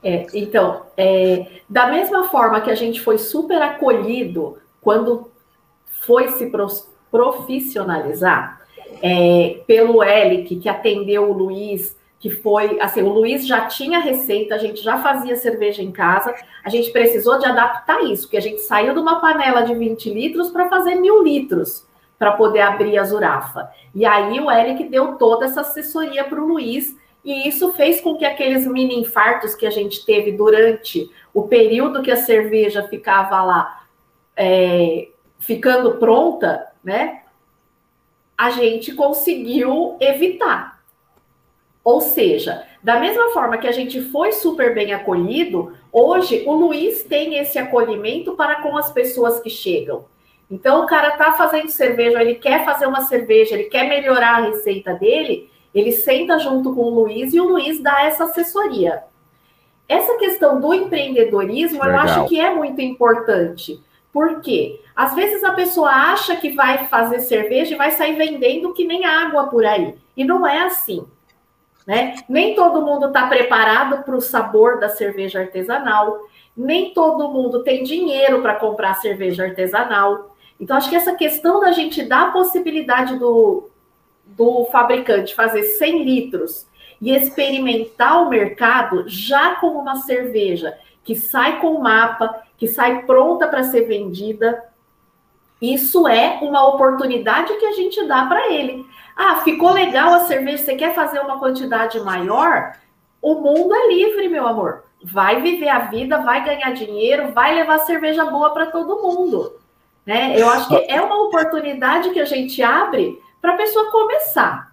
É, 0.02 0.26
então, 0.34 0.86
é, 0.96 1.60
da 1.68 1.88
mesma 1.88 2.28
forma 2.28 2.60
que 2.60 2.70
a 2.70 2.74
gente 2.74 3.00
foi 3.00 3.18
super 3.18 3.60
acolhido 3.60 4.58
quando 4.80 5.30
foi 6.00 6.28
se 6.32 6.50
profissionalizar 7.10 8.59
é, 9.02 9.60
pelo 9.66 10.02
Elic, 10.02 10.56
que 10.56 10.68
atendeu 10.68 11.30
o 11.30 11.32
Luiz, 11.32 11.96
que 12.18 12.28
foi 12.28 12.78
assim, 12.80 13.02
o 13.02 13.08
Luiz 13.08 13.46
já 13.46 13.66
tinha 13.66 13.98
receita, 13.98 14.54
a 14.54 14.58
gente 14.58 14.82
já 14.82 14.98
fazia 14.98 15.36
cerveja 15.36 15.82
em 15.82 15.90
casa, 15.90 16.34
a 16.62 16.68
gente 16.68 16.90
precisou 16.90 17.38
de 17.38 17.46
adaptar 17.46 18.02
isso, 18.04 18.24
porque 18.24 18.36
a 18.36 18.42
gente 18.42 18.60
saiu 18.60 18.92
de 18.92 19.00
uma 19.00 19.20
panela 19.20 19.62
de 19.62 19.74
20 19.74 20.12
litros 20.12 20.50
para 20.50 20.68
fazer 20.68 20.96
mil 20.96 21.22
litros 21.22 21.86
para 22.18 22.32
poder 22.32 22.60
abrir 22.60 22.98
a 22.98 23.04
Zurafa. 23.04 23.70
E 23.94 24.04
aí 24.04 24.38
o 24.38 24.50
Eric 24.50 24.84
deu 24.84 25.16
toda 25.16 25.46
essa 25.46 25.62
assessoria 25.62 26.22
para 26.24 26.38
o 26.38 26.46
Luiz, 26.46 26.94
e 27.24 27.48
isso 27.48 27.72
fez 27.72 28.00
com 28.02 28.16
que 28.16 28.26
aqueles 28.26 28.66
mini 28.66 28.98
infartos 28.98 29.54
que 29.54 29.66
a 29.66 29.70
gente 29.70 30.04
teve 30.04 30.32
durante 30.32 31.10
o 31.32 31.48
período 31.48 32.02
que 32.02 32.10
a 32.10 32.16
cerveja 32.16 32.82
ficava 32.88 33.42
lá 33.42 33.82
é, 34.36 35.08
ficando 35.38 35.92
pronta, 35.96 36.66
né? 36.84 37.19
A 38.40 38.48
gente 38.48 38.94
conseguiu 38.94 39.98
evitar. 40.00 40.80
Ou 41.84 42.00
seja, 42.00 42.64
da 42.82 42.98
mesma 42.98 43.28
forma 43.34 43.58
que 43.58 43.66
a 43.66 43.72
gente 43.72 44.00
foi 44.00 44.32
super 44.32 44.74
bem 44.74 44.94
acolhido, 44.94 45.74
hoje 45.92 46.44
o 46.46 46.54
Luiz 46.54 47.02
tem 47.02 47.36
esse 47.36 47.58
acolhimento 47.58 48.32
para 48.36 48.62
com 48.62 48.78
as 48.78 48.90
pessoas 48.90 49.40
que 49.40 49.50
chegam. 49.50 50.06
Então, 50.50 50.82
o 50.82 50.86
cara 50.86 51.10
tá 51.18 51.32
fazendo 51.32 51.68
cerveja, 51.68 52.22
ele 52.22 52.36
quer 52.36 52.64
fazer 52.64 52.86
uma 52.86 53.02
cerveja, 53.02 53.56
ele 53.56 53.64
quer 53.64 53.86
melhorar 53.86 54.38
a 54.38 54.46
receita 54.46 54.94
dele, 54.94 55.50
ele 55.74 55.92
senta 55.92 56.38
junto 56.38 56.74
com 56.74 56.80
o 56.80 56.94
Luiz 57.02 57.34
e 57.34 57.40
o 57.40 57.46
Luiz 57.46 57.78
dá 57.82 58.04
essa 58.04 58.24
assessoria. 58.24 59.04
Essa 59.86 60.16
questão 60.16 60.58
do 60.58 60.72
empreendedorismo, 60.72 61.84
Legal. 61.84 61.90
eu 61.90 62.00
acho 62.00 62.26
que 62.26 62.40
é 62.40 62.54
muito 62.54 62.80
importante. 62.80 63.78
Por 64.10 64.40
quê? 64.40 64.80
Às 65.00 65.14
vezes 65.14 65.42
a 65.42 65.52
pessoa 65.52 65.88
acha 65.88 66.36
que 66.36 66.50
vai 66.50 66.86
fazer 66.88 67.20
cerveja 67.20 67.72
e 67.72 67.78
vai 67.78 67.90
sair 67.92 68.16
vendendo 68.16 68.74
que 68.74 68.84
nem 68.84 69.06
água 69.06 69.46
por 69.46 69.64
aí. 69.64 69.94
E 70.14 70.24
não 70.24 70.46
é 70.46 70.58
assim. 70.58 71.06
Né? 71.86 72.16
Nem 72.28 72.54
todo 72.54 72.84
mundo 72.84 73.06
está 73.06 73.26
preparado 73.26 74.04
para 74.04 74.14
o 74.14 74.20
sabor 74.20 74.78
da 74.78 74.90
cerveja 74.90 75.40
artesanal, 75.40 76.20
nem 76.54 76.92
todo 76.92 77.30
mundo 77.30 77.62
tem 77.62 77.82
dinheiro 77.82 78.42
para 78.42 78.56
comprar 78.56 78.92
cerveja 78.96 79.44
artesanal. 79.44 80.36
Então, 80.60 80.76
acho 80.76 80.90
que 80.90 80.96
essa 80.96 81.14
questão 81.14 81.60
da 81.60 81.72
gente 81.72 82.02
dar 82.02 82.28
a 82.28 82.32
possibilidade 82.32 83.18
do, 83.18 83.70
do 84.26 84.66
fabricante 84.66 85.34
fazer 85.34 85.62
100 85.62 86.04
litros 86.04 86.66
e 87.00 87.16
experimentar 87.16 88.22
o 88.22 88.28
mercado 88.28 89.04
já 89.06 89.54
com 89.54 89.68
uma 89.68 89.96
cerveja 89.96 90.76
que 91.02 91.14
sai 91.14 91.58
com 91.58 91.68
o 91.68 91.82
mapa, 91.82 92.42
que 92.58 92.68
sai 92.68 93.04
pronta 93.06 93.48
para 93.48 93.62
ser 93.62 93.86
vendida, 93.86 94.62
Isso 95.60 96.08
é 96.08 96.38
uma 96.40 96.66
oportunidade 96.68 97.54
que 97.54 97.66
a 97.66 97.72
gente 97.72 98.02
dá 98.06 98.24
para 98.24 98.52
ele. 98.52 98.86
Ah, 99.16 99.36
ficou 99.44 99.72
legal 99.72 100.14
a 100.14 100.20
cerveja, 100.20 100.62
você 100.62 100.74
quer 100.74 100.94
fazer 100.94 101.20
uma 101.20 101.38
quantidade 101.38 102.00
maior? 102.00 102.72
O 103.20 103.34
mundo 103.34 103.74
é 103.74 103.88
livre, 103.88 104.28
meu 104.28 104.46
amor. 104.46 104.84
Vai 105.02 105.42
viver 105.42 105.68
a 105.68 105.80
vida, 105.80 106.18
vai 106.18 106.44
ganhar 106.44 106.72
dinheiro, 106.72 107.32
vai 107.32 107.54
levar 107.54 107.80
cerveja 107.80 108.24
boa 108.24 108.50
para 108.54 108.66
todo 108.66 109.02
mundo. 109.02 109.60
Né? 110.06 110.40
Eu 110.40 110.48
acho 110.48 110.68
que 110.68 110.86
é 110.88 111.00
uma 111.00 111.22
oportunidade 111.26 112.10
que 112.10 112.20
a 112.20 112.24
gente 112.24 112.62
abre 112.62 113.18
para 113.40 113.54
a 113.54 113.56
pessoa 113.56 113.90
começar. 113.90 114.70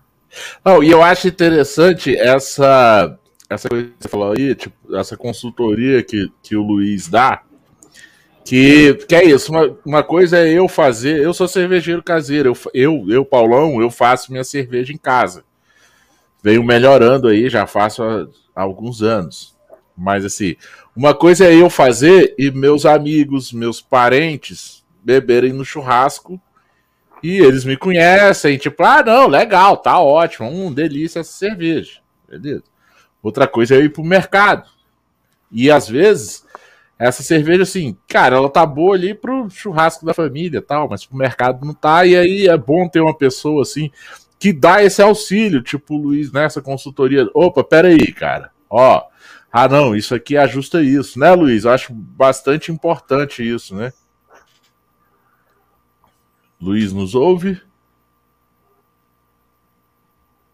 Não, 0.64 0.84
e 0.84 0.90
eu 0.90 1.02
acho 1.04 1.28
interessante 1.28 2.16
essa, 2.16 3.18
essa 3.50 3.70
coisa 3.70 3.86
que 3.86 3.94
você 4.00 4.10
falou 4.10 4.34
aí, 4.34 4.56
tipo, 4.56 4.96
essa 4.96 5.16
consultoria 5.18 6.04
que, 6.04 6.32
que 6.42 6.56
o 6.56 6.64
Luiz 6.64 7.08
dá, 7.08 7.42
que, 8.48 8.94
que 9.06 9.14
é 9.14 9.26
isso, 9.26 9.52
uma, 9.52 9.78
uma 9.86 10.04
coisa 10.04 10.38
é 10.40 10.54
eu 10.54 10.70
fazer, 10.70 11.20
eu 11.20 11.34
sou 11.34 11.50
cervejeiro 11.50 12.02
caseiro, 12.02 12.50
eu, 12.50 12.72
eu, 12.74 13.06
eu, 13.10 13.26
Paulão, 13.26 13.82
eu 13.82 13.92
faço 13.92 14.32
minha 14.32 14.44
cerveja 14.46 14.94
em 14.94 14.98
casa. 14.98 15.44
Venho 16.42 16.64
melhorando 16.64 17.28
aí, 17.28 17.50
já 17.50 17.68
faço 17.68 18.02
há, 18.02 18.26
há 18.56 18.62
alguns 18.62 19.02
anos. 19.02 19.54
Mas 19.98 20.24
assim, 20.24 20.56
uma 20.96 21.14
coisa 21.14 21.46
é 21.46 21.56
eu 21.56 21.70
fazer 21.70 22.36
e 22.38 22.50
meus 22.50 22.86
amigos, 22.86 23.52
meus 23.52 23.82
parentes 23.82 24.82
beberem 25.04 25.52
no 25.52 25.66
churrasco 25.66 26.40
e 27.22 27.40
eles 27.40 27.66
me 27.66 27.76
conhecem, 27.76 28.58
tipo, 28.58 28.82
ah, 28.82 29.04
não, 29.04 29.28
legal, 29.28 29.76
tá 29.76 30.00
ótimo, 30.00 30.50
um 30.50 30.72
delícia 30.72 31.20
essa 31.20 31.34
cerveja, 31.34 32.00
beleza. 32.30 32.64
Outra 33.22 33.46
coisa 33.46 33.76
é 33.76 33.78
eu 33.78 33.84
ir 33.84 33.90
pro 33.90 34.06
mercado. 34.06 34.70
E 35.52 35.70
às 35.70 35.90
vezes 35.90 36.46
essa 37.00 37.22
cerveja, 37.22 37.64
assim, 37.64 37.96
cara, 38.08 38.38
ela 38.38 38.50
tá 38.50 38.66
boa 38.66 38.96
ali 38.96 39.14
pro 39.14 39.50
churrasco 39.50 40.06
da 40.06 40.14
família 40.14 40.62
tal, 40.62 40.90
mas 40.90 41.06
pro 41.06 41.18
mercado 41.18 41.66
não 41.66 41.74
tá. 41.74 42.06
E 42.06 42.16
aí 42.16 42.48
é 42.48 42.58
bom 42.58 42.90
ter 42.90 43.02
uma 43.02 43.16
pessoa, 43.16 43.62
assim, 43.62 43.92
que 44.40 44.52
dá 44.52 44.84
esse 44.84 45.02
auxílio, 45.02 45.62
tipo 45.62 45.96
o 45.96 45.98
Luiz 45.98 46.32
nessa 46.32 46.62
consultoria. 46.62 47.28
Opa, 47.34 47.64
peraí, 47.64 48.12
cara, 48.12 48.52
ó. 48.70 49.04
Ah, 49.52 49.68
não, 49.68 49.96
isso 49.96 50.14
aqui 50.14 50.36
ajusta 50.36 50.82
isso, 50.82 51.20
né, 51.20 51.34
Luiz? 51.34 51.64
Eu 51.64 51.72
acho 51.72 51.94
bastante 51.94 52.72
importante 52.72 53.48
isso, 53.48 53.76
né? 53.76 53.94
Luiz 56.60 56.92
nos 56.92 57.14
ouve? 57.14 57.62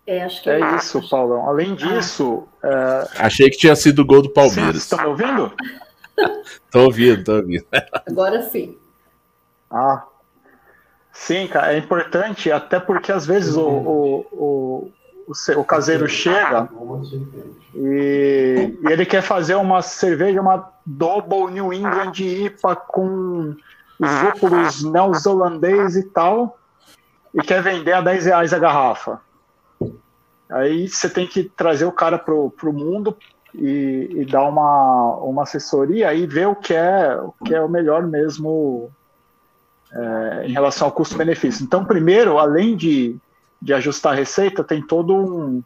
É, 0.05 0.23
acho 0.23 0.43
que 0.43 0.49
é, 0.49 0.59
é 0.59 0.75
isso, 0.75 1.09
Paulão. 1.09 1.47
Além 1.47 1.75
disso. 1.75 2.45
Ah. 2.61 3.07
É... 3.15 3.25
Achei 3.25 3.49
que 3.49 3.57
tinha 3.57 3.75
sido 3.75 4.01
o 4.01 4.05
gol 4.05 4.21
do 4.21 4.29
Palmeiras. 4.29 4.83
Vocês 4.83 4.83
estão 4.83 4.99
me 4.99 5.05
ouvindo? 5.05 5.53
tô 6.71 6.85
ouvindo, 6.85 7.23
tô 7.23 7.35
ouvindo. 7.35 7.65
Agora 8.07 8.41
sim. 8.43 8.77
Ah. 9.69 10.05
Sim, 11.11 11.47
cara, 11.47 11.73
é 11.73 11.77
importante, 11.77 12.51
até 12.51 12.79
porque 12.79 13.11
às 13.11 13.25
vezes 13.25 13.55
o, 13.55 13.67
o, 13.67 14.27
o, 14.31 14.91
o, 15.27 15.59
o 15.59 15.63
caseiro 15.63 16.07
chega 16.07 16.67
e, 17.75 18.77
e, 18.81 18.91
ele 18.91 19.05
quer 19.05 19.21
fazer 19.21 19.53
uma 19.55 19.83
cerveja, 19.83 20.41
uma 20.41 20.73
Double 20.83 21.51
New 21.51 21.71
England 21.71 22.13
IPA 22.17 22.75
com 22.75 23.55
os 23.99 24.23
lúpulos 24.23 24.83
neozelandês 24.83 25.95
e 25.95 26.03
tal, 26.03 26.57
e 27.33 27.41
quer 27.41 27.61
vender 27.61 27.93
a 27.93 28.01
10 28.01 28.25
reais 28.25 28.53
a 28.53 28.59
garrafa. 28.59 29.21
Aí 30.49 30.87
você 30.87 31.09
tem 31.09 31.27
que 31.27 31.43
trazer 31.43 31.85
o 31.85 31.91
cara 31.91 32.17
pro, 32.17 32.49
pro 32.51 32.73
mundo 32.73 33.15
e, 33.53 34.09
e 34.11 34.25
dar 34.25 34.43
uma, 34.43 35.15
uma 35.17 35.43
assessoria 35.43 36.13
e 36.13 36.25
ver 36.25 36.47
o 36.47 36.55
que 36.55 36.73
é 36.73 37.15
o 37.15 37.33
que 37.45 37.53
é 37.53 37.61
o 37.61 37.69
melhor 37.69 38.05
mesmo 38.07 38.89
é, 39.91 40.47
em 40.47 40.51
relação 40.51 40.87
ao 40.87 40.91
custo-benefício. 40.91 41.63
Então, 41.63 41.85
primeiro, 41.85 42.39
além 42.39 42.75
de, 42.75 43.15
de 43.61 43.73
ajustar 43.73 44.13
a 44.13 44.15
receita, 44.15 44.63
tem 44.63 44.81
todo 44.81 45.15
um, 45.15 45.63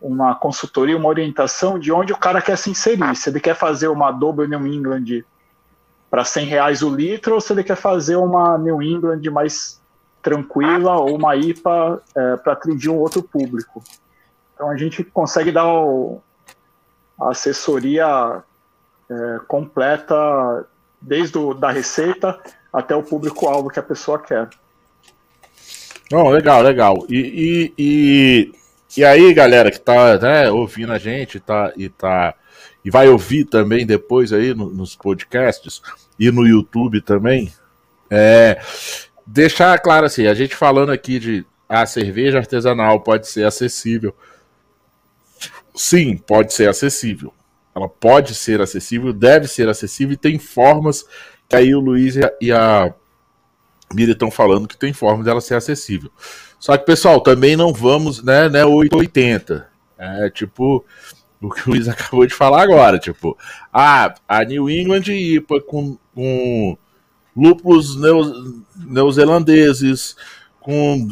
uma 0.00 0.34
consultoria, 0.34 0.96
uma 0.96 1.08
orientação 1.08 1.78
de 1.78 1.92
onde 1.92 2.12
o 2.12 2.16
cara 2.16 2.40
quer 2.40 2.56
se 2.56 2.70
inserir. 2.70 3.14
Se 3.14 3.28
ele 3.28 3.40
quer 3.40 3.54
fazer 3.54 3.88
uma 3.88 4.10
Double 4.10 4.48
New 4.48 4.66
England 4.66 5.22
para 6.10 6.24
100 6.24 6.46
reais 6.46 6.82
o 6.82 6.88
litro, 6.88 7.34
ou 7.34 7.40
se 7.40 7.52
ele 7.52 7.62
quer 7.62 7.76
fazer 7.76 8.16
uma 8.16 8.56
New 8.56 8.82
England 8.82 9.20
mais 9.30 9.80
tranquila 10.22 10.96
ou 10.96 11.14
uma 11.14 11.36
IPA 11.36 12.02
é, 12.14 12.36
para 12.36 12.54
atingir 12.54 12.88
um 12.88 12.96
outro 12.96 13.22
público. 13.22 13.82
Então 14.54 14.70
a 14.70 14.76
gente 14.76 15.04
consegue 15.04 15.52
dar 15.52 15.68
o, 15.68 16.22
a 17.20 17.30
assessoria 17.30 18.42
é, 19.10 19.38
completa, 19.46 20.66
desde 21.00 21.38
o, 21.38 21.54
da 21.54 21.70
receita 21.70 22.38
até 22.72 22.94
o 22.94 23.02
público-alvo 23.02 23.70
que 23.70 23.78
a 23.78 23.82
pessoa 23.82 24.18
quer. 24.18 24.48
Oh, 26.12 26.30
legal, 26.30 26.62
legal. 26.62 27.06
E, 27.08 27.16
e, 27.16 27.74
e, 27.78 28.52
e, 28.96 29.04
aí, 29.04 29.32
galera 29.34 29.70
que 29.70 29.80
tá 29.80 30.18
né, 30.18 30.50
ouvindo 30.50 30.92
a 30.92 30.98
gente 30.98 31.40
tá, 31.40 31.72
e, 31.76 31.88
tá, 31.88 32.34
e 32.84 32.90
vai 32.90 33.08
ouvir 33.08 33.44
também 33.44 33.86
depois 33.86 34.32
aí 34.32 34.54
no, 34.54 34.70
nos 34.70 34.94
podcasts 34.94 35.82
e 36.18 36.30
no 36.30 36.46
YouTube 36.46 37.00
também, 37.00 37.52
é, 38.08 38.60
deixar 39.26 39.78
claro 39.80 40.06
assim, 40.06 40.26
a 40.26 40.34
gente 40.34 40.54
falando 40.54 40.92
aqui 40.92 41.18
de 41.18 41.46
a 41.68 41.84
cerveja 41.84 42.38
artesanal 42.38 43.00
pode 43.00 43.26
ser 43.26 43.44
acessível 43.44 44.14
Sim, 45.76 46.16
pode 46.16 46.54
ser 46.54 46.68
acessível. 46.68 47.32
Ela 47.74 47.88
pode 47.88 48.34
ser 48.34 48.62
acessível, 48.62 49.12
deve 49.12 49.46
ser 49.46 49.68
acessível 49.68 50.14
e 50.14 50.16
tem 50.16 50.38
formas 50.38 51.04
que 51.46 51.54
aí 51.54 51.74
o 51.74 51.80
Luiz 51.80 52.16
e 52.40 52.50
a, 52.50 52.84
a 52.86 52.94
Miriam 53.94 54.14
estão 54.14 54.30
falando 54.30 54.66
que 54.66 54.76
tem 54.76 54.94
formas 54.94 55.26
dela 55.26 55.40
ser 55.40 55.54
acessível. 55.54 56.10
Só 56.58 56.76
que, 56.76 56.86
pessoal, 56.86 57.20
também 57.20 57.54
não 57.54 57.72
vamos, 57.72 58.22
né, 58.22 58.48
né 58.48 58.64
880. 58.64 59.68
É 59.98 60.30
tipo 60.30 60.84
o 61.40 61.50
que 61.50 61.68
o 61.68 61.72
Luiz 61.72 61.86
acabou 61.88 62.26
de 62.26 62.34
falar 62.34 62.62
agora, 62.62 62.98
tipo, 62.98 63.36
ah, 63.72 64.14
a 64.26 64.44
New 64.44 64.70
England 64.70 65.04
IPA 65.08 65.60
com, 65.60 65.98
com 66.14 66.78
lúpulos 67.36 67.96
neozelandeses, 68.74 70.16
com 70.60 71.08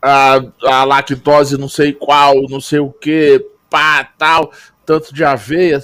a, 0.00 0.40
a 0.64 0.84
lactose 0.84 1.58
não 1.58 1.68
sei 1.68 1.92
qual, 1.92 2.42
não 2.48 2.60
sei 2.60 2.78
o 2.78 2.90
que, 2.90 3.44
pá, 3.70 4.04
tal, 4.18 4.52
tanto 4.84 5.14
de 5.14 5.24
aveia. 5.24 5.80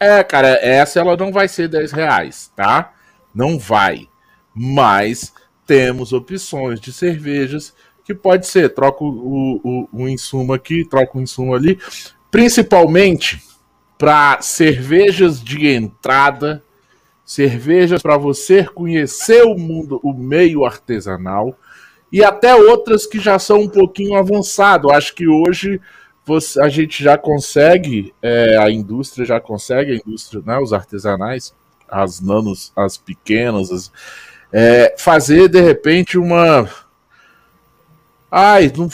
É, 0.00 0.24
cara, 0.24 0.48
essa 0.60 0.98
ela 0.98 1.16
não 1.16 1.30
vai 1.30 1.46
ser 1.46 1.68
10 1.68 1.92
reais, 1.92 2.50
tá? 2.56 2.92
Não 3.34 3.58
vai. 3.58 4.08
Mas 4.54 5.32
temos 5.66 6.12
opções 6.12 6.80
de 6.80 6.92
cervejas 6.92 7.74
que 8.04 8.14
pode 8.14 8.46
ser, 8.46 8.74
troca 8.74 9.02
o, 9.02 9.60
o, 9.64 9.88
o 9.92 10.08
insumo 10.08 10.52
aqui, 10.52 10.86
troca 10.88 11.16
o 11.16 11.22
insumo 11.22 11.54
ali, 11.54 11.78
principalmente 12.30 13.42
para 13.96 14.42
cervejas 14.42 15.42
de 15.42 15.68
entrada, 15.68 16.62
cervejas 17.24 18.02
para 18.02 18.18
você 18.18 18.64
conhecer 18.64 19.42
o 19.44 19.56
mundo, 19.56 19.98
o 20.02 20.12
meio 20.12 20.64
artesanal 20.64 21.56
e 22.12 22.22
até 22.22 22.54
outras 22.54 23.06
que 23.06 23.18
já 23.18 23.38
são 23.38 23.62
um 23.62 23.68
pouquinho 23.68 24.16
avançado. 24.16 24.92
Acho 24.92 25.14
que 25.14 25.26
hoje 25.26 25.80
você, 26.24 26.60
a 26.60 26.68
gente 26.68 27.02
já 27.02 27.18
consegue, 27.18 28.14
é, 28.22 28.56
a 28.56 28.70
indústria 28.70 29.26
já 29.26 29.40
consegue, 29.40 29.92
a 29.92 29.96
indústria, 29.96 30.42
né, 30.44 30.58
os 30.58 30.72
artesanais, 30.72 31.54
as 31.88 32.20
nanos, 32.20 32.72
as 32.74 32.96
pequenas, 32.96 33.70
as, 33.70 33.92
é, 34.52 34.94
fazer 34.98 35.48
de 35.48 35.60
repente 35.60 36.16
uma. 36.16 36.68
Ai, 38.30 38.72
não... 38.76 38.88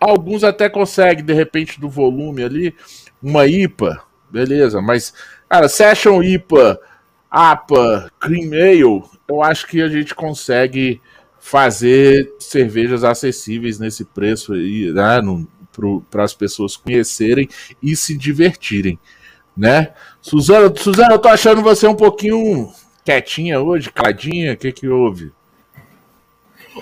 alguns 0.00 0.42
até 0.42 0.68
conseguem, 0.68 1.24
de 1.24 1.34
repente, 1.34 1.80
do 1.80 1.88
volume 1.88 2.42
ali, 2.42 2.74
uma 3.22 3.46
IPA, 3.46 4.02
beleza, 4.30 4.80
mas, 4.80 5.12
cara, 5.48 5.68
Session 5.68 6.22
IPA, 6.22 6.80
APA, 7.30 8.10
Cream 8.18 8.52
Ale, 8.52 9.02
eu 9.28 9.42
acho 9.42 9.66
que 9.66 9.82
a 9.82 9.88
gente 9.88 10.14
consegue 10.14 11.00
fazer 11.40 12.32
cervejas 12.38 13.04
acessíveis 13.04 13.78
nesse 13.78 14.04
preço 14.04 14.54
aí, 14.54 14.90
né? 14.92 15.20
No, 15.20 15.46
para 16.10 16.24
as 16.24 16.34
pessoas 16.34 16.76
conhecerem 16.76 17.48
e 17.82 17.96
se 17.96 18.16
divertirem, 18.16 18.98
né? 19.56 19.94
Suzana, 20.20 20.74
Suzana, 20.76 21.14
eu 21.14 21.18
tô 21.18 21.28
achando 21.28 21.62
você 21.62 21.86
um 21.86 21.94
pouquinho 21.94 22.72
quietinha 23.04 23.60
hoje, 23.60 23.92
caladinha, 23.92 24.54
o 24.54 24.56
que 24.56 24.72
que 24.72 24.88
houve? 24.88 25.32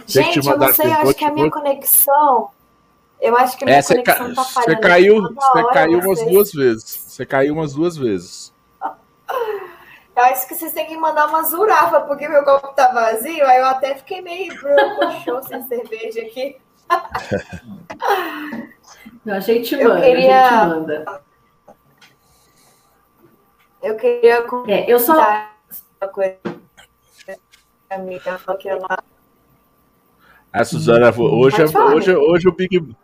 Gente, 0.06 0.38
eu 0.38 0.56
não 0.56 0.72
sei, 0.72 0.86
eu 0.86 0.92
acho 0.92 1.14
que 1.14 1.24
a 1.24 1.30
minha 1.30 1.50
conexão, 1.50 2.50
eu 3.20 3.36
acho 3.36 3.56
que 3.56 3.64
a 3.64 3.66
minha 3.66 3.78
é, 3.78 3.82
conexão 3.82 4.34
ca... 4.34 4.34
tá 4.34 4.44
falhando. 4.44 4.74
Você 4.74 4.76
caiu, 4.80 5.22
você 5.22 5.72
caiu 5.72 5.98
umas 5.98 6.18
vocês. 6.18 6.30
duas 6.30 6.52
vezes. 6.52 7.04
Você 7.08 7.26
caiu 7.26 7.54
umas 7.54 7.74
duas 7.74 7.96
vezes. 7.96 8.52
Eu 10.14 10.24
acho 10.24 10.46
que 10.46 10.54
vocês 10.54 10.74
têm 10.74 10.86
que 10.86 10.96
mandar 10.96 11.26
uma 11.26 11.42
zurafa, 11.42 12.02
porque 12.02 12.28
meu 12.28 12.44
copo 12.44 12.68
tá 12.74 12.92
vazio, 12.92 13.46
aí 13.46 13.58
eu 13.58 13.64
até 13.64 13.94
fiquei 13.94 14.20
meio 14.20 14.52
show 15.24 15.42
sem 15.42 15.66
cerveja 15.66 16.20
aqui. 16.20 16.58
A 19.26 19.40
gente 19.40 19.76
manda, 19.76 19.94
eu 19.94 20.00
queria... 20.00 20.46
a 20.46 20.68
gente 20.68 20.74
manda. 20.74 21.22
Eu 23.82 23.96
queria 23.96 24.46
é, 24.68 24.92
eu 24.92 24.98
só 24.98 25.48
amiga 27.90 28.38
falou 28.38 28.58
que 28.60 28.68
eu 28.68 28.78
não. 28.80 28.88
A 30.52 30.64
Suzana, 30.64 31.12
hoje, 31.16 31.62
hoje, 31.62 32.14
hoje 32.14 32.48
o 32.48 32.52
Big 32.52 32.94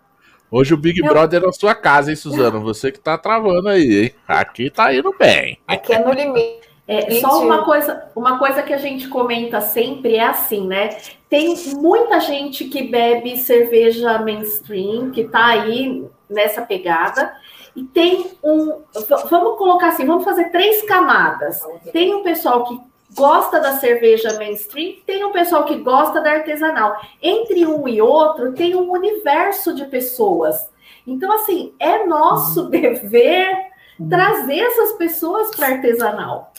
Hoje 0.50 0.72
o 0.72 0.78
Big 0.78 1.02
Meu... 1.02 1.12
Brother 1.12 1.42
é 1.42 1.46
na 1.46 1.52
sua 1.52 1.74
casa, 1.74 2.10
hein, 2.10 2.16
Suzana? 2.16 2.58
Você 2.58 2.90
que 2.90 2.98
tá 2.98 3.18
travando 3.18 3.68
aí, 3.68 4.04
hein? 4.04 4.14
Aqui 4.26 4.70
tá 4.70 4.94
indo 4.94 5.14
bem. 5.18 5.58
Aqui 5.66 5.92
é 5.92 5.98
no 5.98 6.10
limite. 6.10 6.67
É, 6.88 7.20
só 7.20 7.42
uma 7.42 7.66
coisa, 7.66 8.10
uma 8.16 8.38
coisa 8.38 8.62
que 8.62 8.72
a 8.72 8.78
gente 8.78 9.08
comenta 9.08 9.60
sempre 9.60 10.16
é 10.16 10.24
assim, 10.24 10.66
né? 10.66 10.96
Tem 11.28 11.54
muita 11.74 12.18
gente 12.18 12.64
que 12.64 12.82
bebe 12.84 13.36
cerveja 13.36 14.18
mainstream, 14.20 15.10
que 15.10 15.24
tá 15.24 15.48
aí 15.48 16.06
nessa 16.30 16.62
pegada, 16.62 17.30
e 17.76 17.84
tem 17.84 18.30
um. 18.42 18.80
Vamos 19.28 19.58
colocar 19.58 19.88
assim, 19.88 20.06
vamos 20.06 20.24
fazer 20.24 20.50
três 20.50 20.82
camadas. 20.84 21.60
Tem 21.92 22.14
um 22.14 22.22
pessoal 22.22 22.64
que 22.64 22.80
gosta 23.14 23.60
da 23.60 23.76
cerveja 23.76 24.38
mainstream, 24.38 24.94
tem 25.06 25.22
um 25.24 25.32
pessoal 25.32 25.64
que 25.64 25.76
gosta 25.76 26.22
da 26.22 26.32
artesanal. 26.32 26.98
Entre 27.22 27.66
um 27.66 27.86
e 27.86 28.00
outro, 28.00 28.54
tem 28.54 28.74
um 28.74 28.90
universo 28.90 29.74
de 29.74 29.84
pessoas. 29.84 30.70
Então, 31.06 31.30
assim, 31.32 31.74
é 31.78 32.06
nosso 32.06 32.64
dever 32.70 33.68
trazer 34.08 34.58
essas 34.58 34.92
pessoas 34.92 35.54
para 35.54 35.68
artesanal, 35.68 36.52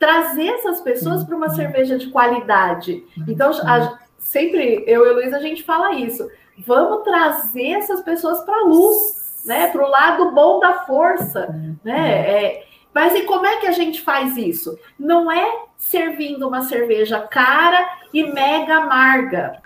trazer 0.00 0.48
essas 0.48 0.80
pessoas 0.80 1.22
para 1.22 1.36
uma 1.36 1.48
uhum. 1.48 1.54
cerveja 1.54 1.98
de 1.98 2.08
qualidade. 2.08 3.04
Então, 3.28 3.50
a, 3.50 3.98
sempre 4.18 4.82
eu 4.86 5.06
e 5.06 5.12
Luiz 5.12 5.34
a 5.34 5.40
gente 5.40 5.62
fala 5.62 5.94
isso. 5.94 6.26
Vamos 6.66 7.04
trazer 7.04 7.72
essas 7.72 8.00
pessoas 8.00 8.40
para 8.40 8.56
a 8.56 8.64
luz, 8.64 9.42
né? 9.44 9.68
Para 9.68 9.84
o 9.84 9.88
lado 9.88 10.32
bom 10.32 10.58
da 10.58 10.84
força, 10.84 11.54
né? 11.84 12.18
É, 12.28 12.66
mas 12.94 13.14
e 13.14 13.22
como 13.22 13.46
é 13.46 13.58
que 13.58 13.66
a 13.66 13.72
gente 13.72 14.00
faz 14.00 14.36
isso? 14.38 14.78
Não 14.98 15.30
é 15.30 15.64
servindo 15.76 16.48
uma 16.48 16.62
cerveja 16.62 17.20
cara 17.20 17.86
e 18.12 18.24
mega 18.32 18.76
amarga. 18.76 19.62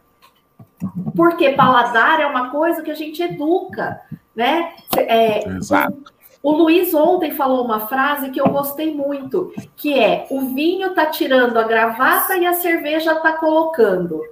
Porque 1.16 1.50
paladar 1.50 2.20
é 2.20 2.26
uma 2.26 2.50
coisa 2.50 2.82
que 2.82 2.90
a 2.90 2.94
gente 2.94 3.22
educa, 3.22 4.00
né? 4.34 4.74
É, 4.96 5.48
Exato. 5.48 6.13
O, 6.44 6.52
Luiz 6.52 6.92
ontem 6.92 7.30
falou 7.30 7.64
uma 7.64 7.86
frase 7.86 8.28
que 8.28 8.38
eu 8.38 8.50
gostei 8.50 8.94
muito, 8.94 9.50
que 9.74 9.98
é: 9.98 10.26
o 10.28 10.54
vinho 10.54 10.92
tá 10.92 11.06
tirando 11.06 11.56
a 11.56 11.62
gravata 11.62 12.36
e 12.36 12.44
a 12.44 12.52
cerveja 12.52 13.14
tá 13.14 13.32
colocando. 13.32 14.22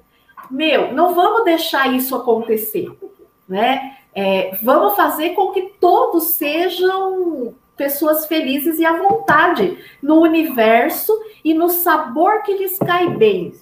Meu, 0.50 0.92
não 0.92 1.14
vamos 1.14 1.44
deixar 1.44 1.90
isso 1.90 2.14
acontecer, 2.14 2.86
né? 3.48 3.96
É, 4.14 4.54
vamos 4.62 4.94
fazer 4.94 5.30
com 5.30 5.52
que 5.52 5.72
todos 5.80 6.34
sejam 6.34 7.54
pessoas 7.78 8.26
felizes 8.26 8.78
e 8.78 8.84
à 8.84 8.92
vontade 8.92 9.78
no 10.02 10.20
universo 10.20 11.18
e 11.42 11.54
no 11.54 11.70
sabor 11.70 12.42
que 12.42 12.52
lhes 12.58 12.76
cai 12.76 13.08
bem, 13.08 13.54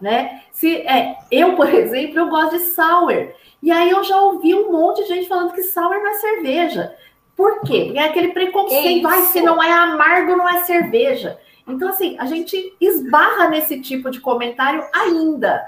né? 0.00 0.44
Se 0.50 0.76
é, 0.76 1.18
eu, 1.30 1.54
por 1.56 1.68
exemplo, 1.74 2.20
eu 2.20 2.30
gosto 2.30 2.56
de 2.56 2.64
sour. 2.68 3.34
E 3.62 3.70
aí 3.70 3.90
eu 3.90 4.02
já 4.02 4.18
ouvi 4.18 4.54
um 4.54 4.72
monte 4.72 5.02
de 5.02 5.08
gente 5.08 5.28
falando 5.28 5.52
que 5.52 5.62
sour 5.62 5.90
não 5.90 6.08
é 6.08 6.14
cerveja. 6.14 6.96
Por 7.36 7.60
quê? 7.60 7.84
Porque 7.84 7.98
é 7.98 8.04
aquele 8.04 8.28
preconceito, 8.28 9.02
vai 9.02 9.22
se 9.24 9.42
não 9.42 9.62
é 9.62 9.70
amargo, 9.70 10.36
não 10.36 10.48
é 10.48 10.64
cerveja. 10.64 11.38
Então, 11.68 11.88
assim, 11.88 12.16
a 12.18 12.24
gente 12.24 12.74
esbarra 12.80 13.48
nesse 13.48 13.80
tipo 13.80 14.10
de 14.10 14.20
comentário 14.20 14.82
ainda. 14.94 15.62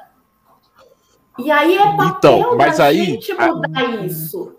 E 1.38 1.50
aí 1.50 1.76
é 1.76 1.96
papel 1.96 2.38
então, 2.38 2.56
mas 2.56 2.78
da 2.78 2.84
aí, 2.84 3.04
gente 3.04 3.32
mudar 3.34 4.04
isso. 4.04 4.56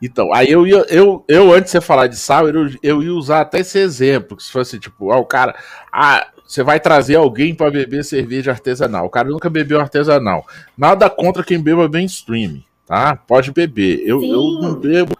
Então, 0.00 0.34
aí 0.34 0.50
eu 0.50 0.66
ia, 0.66 0.84
eu, 0.88 1.24
eu 1.28 1.52
antes 1.52 1.66
de 1.72 1.78
você 1.78 1.80
falar 1.80 2.08
de 2.08 2.16
sal, 2.16 2.48
eu, 2.48 2.68
eu 2.82 3.02
ia 3.02 3.14
usar 3.14 3.40
até 3.40 3.60
esse 3.60 3.78
exemplo, 3.78 4.36
que 4.36 4.42
se 4.42 4.50
fosse 4.50 4.78
tipo, 4.78 5.12
ah, 5.12 5.18
o 5.18 5.24
cara, 5.24 5.56
ah, 5.92 6.26
você 6.44 6.62
vai 6.62 6.78
trazer 6.78 7.14
alguém 7.14 7.54
para 7.54 7.70
beber 7.70 8.04
cerveja 8.04 8.50
artesanal. 8.50 9.06
O 9.06 9.10
cara 9.10 9.28
nunca 9.28 9.48
bebeu 9.48 9.80
artesanal. 9.80 10.44
Nada 10.76 11.08
contra 11.08 11.44
quem 11.44 11.60
beba 11.60 11.88
mainstream, 11.88 12.62
tá? 12.92 13.16
Pode 13.16 13.50
beber. 13.52 14.02
Eu, 14.04 14.22
eu 14.22 14.60
não 14.60 14.74
bebo 14.74 15.16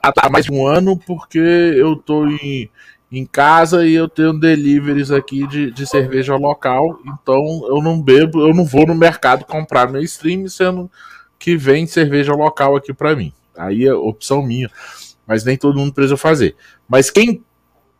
há 0.00 0.30
mais 0.30 0.44
de 0.44 0.52
um 0.52 0.64
ano 0.64 0.96
porque 0.96 1.36
eu 1.36 1.96
tô 1.96 2.24
em, 2.28 2.70
em 3.10 3.26
casa 3.26 3.84
e 3.84 3.92
eu 3.92 4.08
tenho 4.08 4.38
deliveries 4.38 5.10
aqui 5.10 5.44
de, 5.48 5.72
de 5.72 5.84
cerveja 5.84 6.36
local, 6.36 7.00
então 7.02 7.66
eu 7.66 7.82
não 7.82 8.00
bebo, 8.00 8.46
eu 8.46 8.54
não 8.54 8.64
vou 8.64 8.86
no 8.86 8.94
mercado 8.94 9.44
comprar 9.44 9.90
mainstream, 9.90 10.46
sendo 10.46 10.88
que 11.40 11.56
vem 11.56 11.88
cerveja 11.88 12.32
local 12.34 12.76
aqui 12.76 12.94
para 12.94 13.16
mim. 13.16 13.32
Aí 13.56 13.84
é 13.84 13.92
opção 13.92 14.40
minha. 14.40 14.70
Mas 15.26 15.42
nem 15.44 15.56
todo 15.56 15.76
mundo 15.76 15.92
precisa 15.92 16.16
fazer. 16.16 16.54
Mas 16.88 17.10
quem 17.10 17.42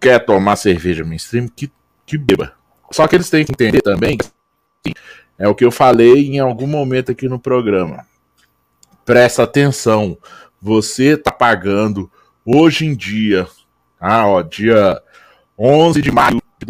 quer 0.00 0.24
tomar 0.24 0.54
cerveja 0.54 1.04
mainstream, 1.04 1.48
que, 1.48 1.68
que 2.06 2.16
beba. 2.16 2.52
Só 2.92 3.08
que 3.08 3.16
eles 3.16 3.28
têm 3.28 3.44
que 3.44 3.50
entender 3.50 3.82
também 3.82 4.16
que 4.16 4.94
é 5.36 5.48
o 5.48 5.56
que 5.56 5.64
eu 5.64 5.72
falei 5.72 6.28
em 6.28 6.38
algum 6.38 6.68
momento 6.68 7.10
aqui 7.10 7.28
no 7.28 7.40
programa. 7.40 8.06
Presta 9.08 9.44
atenção. 9.44 10.18
Você 10.60 11.16
tá 11.16 11.32
pagando 11.32 12.12
hoje 12.44 12.84
em 12.84 12.94
dia, 12.94 13.48
ah, 13.98 14.26
ó, 14.26 14.42
dia 14.42 15.02
11 15.58 16.02
de 16.02 16.10
maio 16.12 16.42
de 16.60 16.66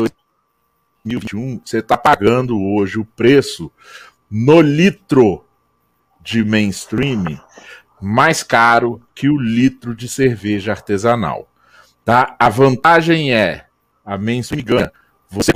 2021, 1.04 1.60
você 1.64 1.82
tá 1.82 1.98
pagando 1.98 2.56
hoje 2.56 2.96
o 2.96 3.04
preço 3.04 3.72
no 4.30 4.60
litro 4.60 5.44
de 6.20 6.44
mainstream 6.44 7.24
mais 8.00 8.44
caro 8.44 9.02
que 9.16 9.28
o 9.28 9.36
litro 9.36 9.92
de 9.92 10.08
cerveja 10.08 10.70
artesanal. 10.70 11.50
Tá? 12.04 12.36
A 12.38 12.48
vantagem 12.48 13.34
é 13.34 13.66
a 14.06 14.16
mainstream 14.16 14.64
ganha. 14.64 14.92
Você 15.28 15.50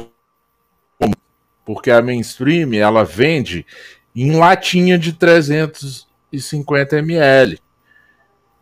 porque 1.65 1.93
a 1.93 2.03
mainstream 2.03 2.75
ela 2.75 3.05
vende 3.05 3.65
em 4.17 4.37
latinha 4.37 4.99
de 4.99 5.13
350 6.33 6.99
ml. 6.99 7.61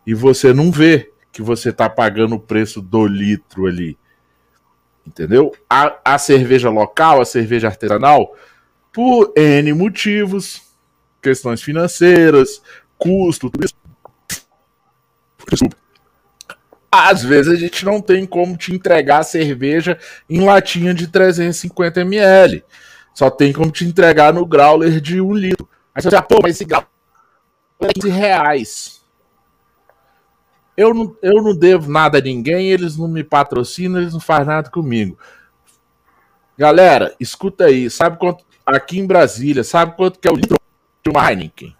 E 0.06 0.14
você 0.14 0.52
não 0.52 0.70
vê 0.72 1.12
que 1.32 1.40
você 1.40 1.70
está 1.70 1.88
pagando 1.88 2.34
o 2.34 2.40
preço 2.40 2.82
do 2.82 3.06
litro 3.06 3.66
ali. 3.66 3.96
Entendeu? 5.06 5.52
A, 5.68 5.96
a 6.04 6.18
cerveja 6.18 6.68
local, 6.68 7.20
a 7.20 7.24
cerveja 7.24 7.68
artesanal, 7.68 8.36
por 8.92 9.32
N 9.36 9.72
motivos, 9.72 10.62
questões 11.22 11.62
financeiras, 11.62 12.60
custo, 12.98 13.48
tudo 13.50 13.64
isso. 13.64 13.74
Às 16.92 17.22
vezes 17.22 17.52
a 17.52 17.56
gente 17.56 17.84
não 17.84 18.00
tem 18.00 18.26
como 18.26 18.56
te 18.56 18.74
entregar 18.74 19.20
a 19.20 19.24
cerveja 19.24 19.96
em 20.28 20.44
latinha 20.44 20.92
de 20.92 21.06
350 21.06 22.00
ml. 22.00 22.64
Só 23.14 23.30
tem 23.30 23.52
como 23.52 23.70
te 23.70 23.84
entregar 23.84 24.32
no 24.32 24.44
growler 24.44 25.00
de 25.00 25.20
um 25.20 25.32
litro. 25.32 25.68
Aí 25.94 26.02
você 26.02 26.10
fala, 26.10 26.22
pô, 26.22 26.40
mas 26.42 26.56
esse 26.56 26.64
15 27.80 28.08
reais. 28.08 29.00
Eu 30.76 30.94
não, 30.94 31.16
eu 31.22 31.42
não 31.42 31.54
devo 31.54 31.90
nada 31.90 32.18
a 32.18 32.20
ninguém, 32.20 32.70
eles 32.70 32.96
não 32.96 33.08
me 33.08 33.24
patrocinam, 33.24 34.00
eles 34.00 34.12
não 34.12 34.20
fazem 34.20 34.46
nada 34.46 34.70
comigo. 34.70 35.18
Galera, 36.56 37.14
escuta 37.18 37.64
aí, 37.64 37.90
sabe 37.90 38.18
quanto 38.18 38.44
aqui 38.64 38.98
em 38.98 39.06
Brasília, 39.06 39.64
sabe 39.64 39.96
quanto 39.96 40.18
que 40.18 40.28
é 40.28 40.30
o 40.30 40.36
litro 40.36 40.56
de 41.02 41.10
uma 41.10 41.30
Heineken? 41.30 41.76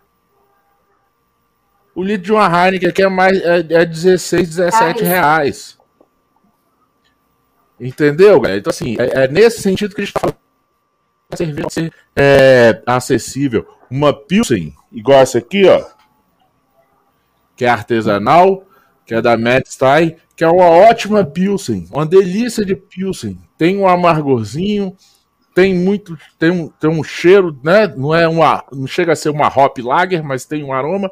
O 1.95 2.03
litro 2.03 2.25
de 2.25 2.33
uma 2.33 2.47
Heineken 2.47 2.89
aqui 2.89 3.03
é 3.03 3.09
mais 3.09 3.41
é, 3.43 3.59
é 3.59 3.85
16, 3.85 4.57
17 4.57 5.05
reais. 5.05 5.79
Entendeu, 7.79 8.41
galera? 8.41 8.61
Então, 8.61 8.71
assim, 8.71 8.97
é, 8.99 9.25
é, 9.25 9.29
nesse 9.29 9.63
sentido 9.63 9.95
que 9.95 10.03
a 10.03 10.05
gente 10.05 10.15
tá 10.15 10.21
falando. 10.21 10.37
Cerveja 11.35 11.71
ser 11.71 11.95
é, 12.17 12.83
acessível. 12.85 13.67
Uma 13.91 14.13
Pilsen, 14.13 14.75
igual 14.93 15.21
essa 15.21 15.39
aqui, 15.39 15.67
ó. 15.67 15.85
Que 17.57 17.65
é 17.65 17.69
artesanal, 17.69 18.65
que 19.05 19.15
é 19.15 19.21
da 19.21 19.37
Medstein, 19.37 20.17
que 20.37 20.45
é 20.45 20.49
uma 20.49 20.67
ótima 20.67 21.25
Pilsen. 21.25 21.87
Uma 21.91 22.07
delícia 22.07 22.65
de 22.65 22.75
Pilsen. 22.75 23.39
Tem 23.59 23.77
um 23.77 23.87
amargorzinho, 23.87 24.97
tem 25.55 25.75
muito. 25.75 26.17
Tem 26.39 26.51
um, 26.51 26.69
tem 26.69 26.89
um 26.89 27.03
cheiro, 27.05 27.59
né? 27.63 27.87
Não 27.89 28.15
é 28.15 28.27
uma. 28.27 28.65
Não 28.73 28.87
chega 28.87 29.13
a 29.13 29.17
ser 29.17 29.31
uma 29.31 29.49
hop 29.49 29.79
lager, 29.79 30.23
mas 30.23 30.45
tem 30.45 30.65
um 30.65 30.73
aroma. 30.73 31.11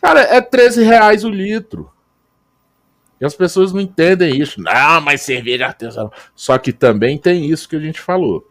Cara, 0.00 0.20
é 0.20 0.40
13 0.40 0.84
reais 0.84 1.24
o 1.24 1.28
litro. 1.28 1.90
E 3.20 3.24
as 3.24 3.34
pessoas 3.34 3.72
não 3.72 3.80
entendem 3.80 4.40
isso. 4.40 4.60
Não, 4.60 5.00
mas 5.00 5.22
cerveja 5.22 5.66
artesanal. 5.66 6.12
Só 6.34 6.58
que 6.58 6.72
também 6.72 7.18
tem 7.18 7.46
isso 7.50 7.68
que 7.68 7.76
a 7.76 7.80
gente 7.80 8.00
falou. 8.00 8.46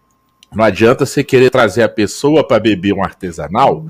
Não 0.54 0.64
adianta 0.64 1.06
você 1.06 1.24
querer 1.24 1.50
trazer 1.50 1.84
a 1.84 1.90
pessoa 1.90 2.48
para 2.48 2.60
beber 2.60 2.94
um 2.94 3.04
artesanal. 3.04 3.86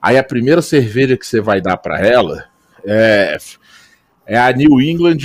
Aí 0.00 0.18
a 0.18 0.24
primeira 0.24 0.60
cerveja 0.62 1.16
que 1.16 1.26
você 1.26 1.40
vai 1.40 1.60
dar 1.60 1.76
para 1.76 2.00
ela 2.04 2.46
é, 2.84 3.36
é 4.26 4.38
a 4.38 4.52
New 4.52 4.80
England. 4.80 5.18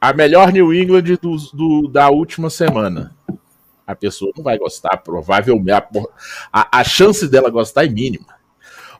A 0.00 0.12
melhor 0.12 0.52
New 0.52 0.74
England 0.74 1.02
do, 1.20 1.36
do, 1.52 1.88
da 1.88 2.10
última 2.10 2.50
semana. 2.50 3.14
A 3.86 3.94
pessoa 3.94 4.32
não 4.36 4.42
vai 4.42 4.58
gostar, 4.58 4.96
provavelmente. 4.98 5.86
A, 6.52 6.80
a 6.80 6.84
chance 6.84 7.28
dela 7.28 7.50
gostar 7.50 7.84
é 7.84 7.88
mínima. 7.88 8.34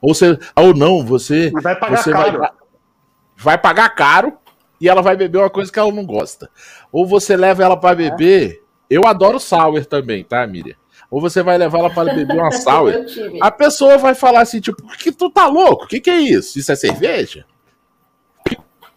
Ou, 0.00 0.14
você, 0.14 0.38
ou 0.54 0.74
não, 0.74 1.04
você, 1.04 1.50
vai 1.50 1.74
pagar, 1.74 1.96
você 1.96 2.12
caro. 2.12 2.38
Vai, 2.38 2.50
vai 3.36 3.58
pagar 3.58 3.88
caro 3.90 4.36
e 4.80 4.88
ela 4.88 5.00
vai 5.00 5.16
beber 5.16 5.38
uma 5.38 5.50
coisa 5.50 5.72
que 5.72 5.78
ela 5.78 5.90
não 5.90 6.04
gosta. 6.04 6.50
Ou 6.92 7.06
você 7.06 7.36
leva 7.36 7.62
ela 7.62 7.76
para 7.76 7.96
beber 7.96 8.63
eu 8.88 9.02
adoro 9.06 9.40
sour 9.40 9.84
também, 9.84 10.24
tá, 10.24 10.46
Miriam? 10.46 10.76
Ou 11.10 11.20
você 11.20 11.42
vai 11.42 11.56
levar 11.56 11.78
ela 11.78 11.90
para 11.90 12.14
beber 12.14 12.36
uma 12.36 12.50
sour. 12.52 12.92
a 13.40 13.50
pessoa 13.50 13.98
vai 13.98 14.14
falar 14.14 14.40
assim, 14.40 14.60
tipo, 14.60 14.82
que 14.96 15.12
tu 15.12 15.30
tá 15.30 15.46
louco? 15.46 15.84
O 15.84 15.86
que, 15.86 16.00
que 16.00 16.10
é 16.10 16.20
isso? 16.20 16.58
Isso 16.58 16.72
é 16.72 16.76
cerveja? 16.76 17.44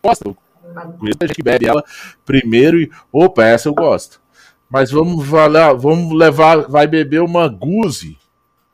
Gosta? 0.03 0.35
A 0.75 1.27
gente 1.27 1.41
bebe 1.41 1.67
ela 1.67 1.83
primeiro 2.25 2.79
e. 2.79 2.91
Opa, 3.11 3.43
essa 3.43 3.69
eu 3.69 3.73
gosto. 3.73 4.21
Mas 4.69 4.91
vamos, 4.91 5.25
vamos 5.25 6.13
levar, 6.13 6.61
vai 6.67 6.87
beber 6.87 7.21
uma 7.21 7.47
guze. 7.47 8.17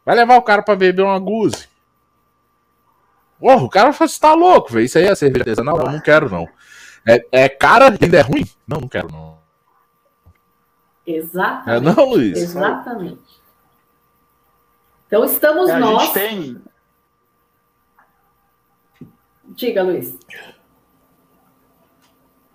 Vai 0.06 0.16
levar 0.16 0.38
o 0.38 0.42
cara 0.42 0.64
para 0.64 0.76
beber 0.76 1.04
uma 1.04 1.20
guze. 1.20 1.68
Porra, 3.40 3.64
o 3.64 3.70
cara 3.70 3.94
fala, 3.94 4.08
você 4.08 4.20
tá 4.20 4.34
louco, 4.34 4.72
velho. 4.72 4.86
Isso 4.86 4.98
aí 4.98 5.06
é 5.06 5.16
cerveja 5.16 5.42
artesanal? 5.42 5.78
Não, 5.78 5.92
não 5.92 6.00
quero, 6.00 6.30
não. 6.30 6.48
É, 7.08 7.26
é 7.32 7.50
cara 7.50 7.90
ainda 8.02 8.18
é 8.18 8.22
ruim? 8.22 8.46
Não, 8.68 8.80
não 8.82 8.88
quero, 8.88 9.12
não. 9.12 9.33
Exatamente. 11.06 11.70
É 11.70 11.96
não, 11.96 12.10
Luiz? 12.10 12.38
Exatamente. 12.38 13.44
Então 15.08 15.24
estamos 15.26 15.70
é, 15.70 15.78
nós. 15.78 16.02
A 16.02 16.06
gente 16.06 16.14
tem. 16.14 16.62
Diga, 19.46 19.84
Luiz. 19.84 20.18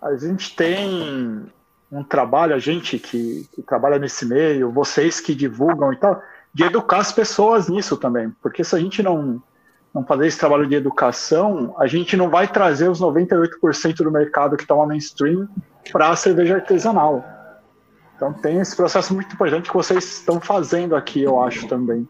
A 0.00 0.16
gente 0.16 0.56
tem 0.56 1.50
um 1.90 2.02
trabalho, 2.02 2.54
a 2.54 2.58
gente 2.58 2.98
que, 2.98 3.48
que, 3.52 3.62
trabalha 3.62 3.98
nesse 3.98 4.26
meio, 4.26 4.70
vocês 4.70 5.20
que 5.20 5.34
divulgam 5.34 5.92
e 5.92 5.96
tal, 5.96 6.22
de 6.52 6.64
educar 6.64 6.98
as 6.98 7.12
pessoas 7.12 7.68
nisso 7.68 7.96
também. 7.96 8.30
Porque 8.42 8.62
se 8.64 8.74
a 8.74 8.78
gente 8.78 9.02
não, 9.02 9.42
não 9.94 10.04
fazer 10.04 10.26
esse 10.26 10.38
trabalho 10.38 10.66
de 10.66 10.74
educação, 10.74 11.74
a 11.78 11.86
gente 11.86 12.16
não 12.16 12.28
vai 12.28 12.48
trazer 12.48 12.88
os 12.88 13.00
98% 13.00 13.96
do 13.96 14.10
mercado 14.10 14.56
que 14.56 14.64
está 14.64 14.74
mainstream 14.74 15.48
para 15.90 16.10
a 16.10 16.16
cerveja 16.16 16.56
artesanal. 16.56 17.37
Então 18.18 18.32
tem 18.32 18.58
esse 18.58 18.74
processo 18.74 19.14
muito 19.14 19.32
importante 19.32 19.68
que 19.68 19.76
vocês 19.76 20.04
estão 20.04 20.40
fazendo 20.40 20.96
aqui, 20.96 21.22
eu 21.22 21.40
acho 21.40 21.68
também. 21.68 22.06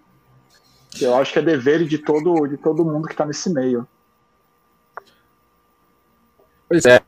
Eu 0.98 1.14
acho 1.14 1.34
que 1.34 1.38
é 1.38 1.42
dever 1.42 1.84
de 1.84 1.98
todo, 1.98 2.46
de 2.46 2.56
todo 2.56 2.82
mundo 2.82 3.06
que 3.06 3.12
está 3.12 3.26
nesse 3.26 3.52
meio. 3.52 3.86
Pois 6.66 6.86
é. 6.86 7.02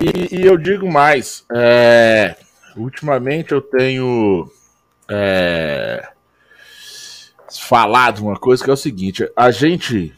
E, 0.00 0.40
e 0.40 0.46
eu 0.46 0.56
digo 0.56 0.90
mais. 0.90 1.44
É, 1.52 2.34
ultimamente 2.74 3.52
eu 3.52 3.60
tenho 3.60 4.50
é, 5.06 6.10
falado 7.60 8.20
uma 8.20 8.38
coisa 8.38 8.64
que 8.64 8.70
é 8.70 8.72
o 8.72 8.76
seguinte: 8.76 9.30
a 9.36 9.50
gente, 9.50 10.14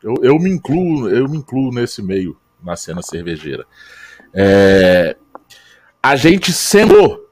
eu, 0.00 0.14
eu 0.22 0.38
me 0.38 0.48
incluo, 0.48 1.08
eu 1.08 1.28
me 1.28 1.38
incluo 1.38 1.74
nesse 1.74 2.00
meio 2.04 2.36
na 2.62 2.76
cena 2.76 3.02
cervejeira. 3.02 3.66
É, 4.32 5.16
a 6.00 6.14
gente 6.14 6.52
sentou 6.52 7.31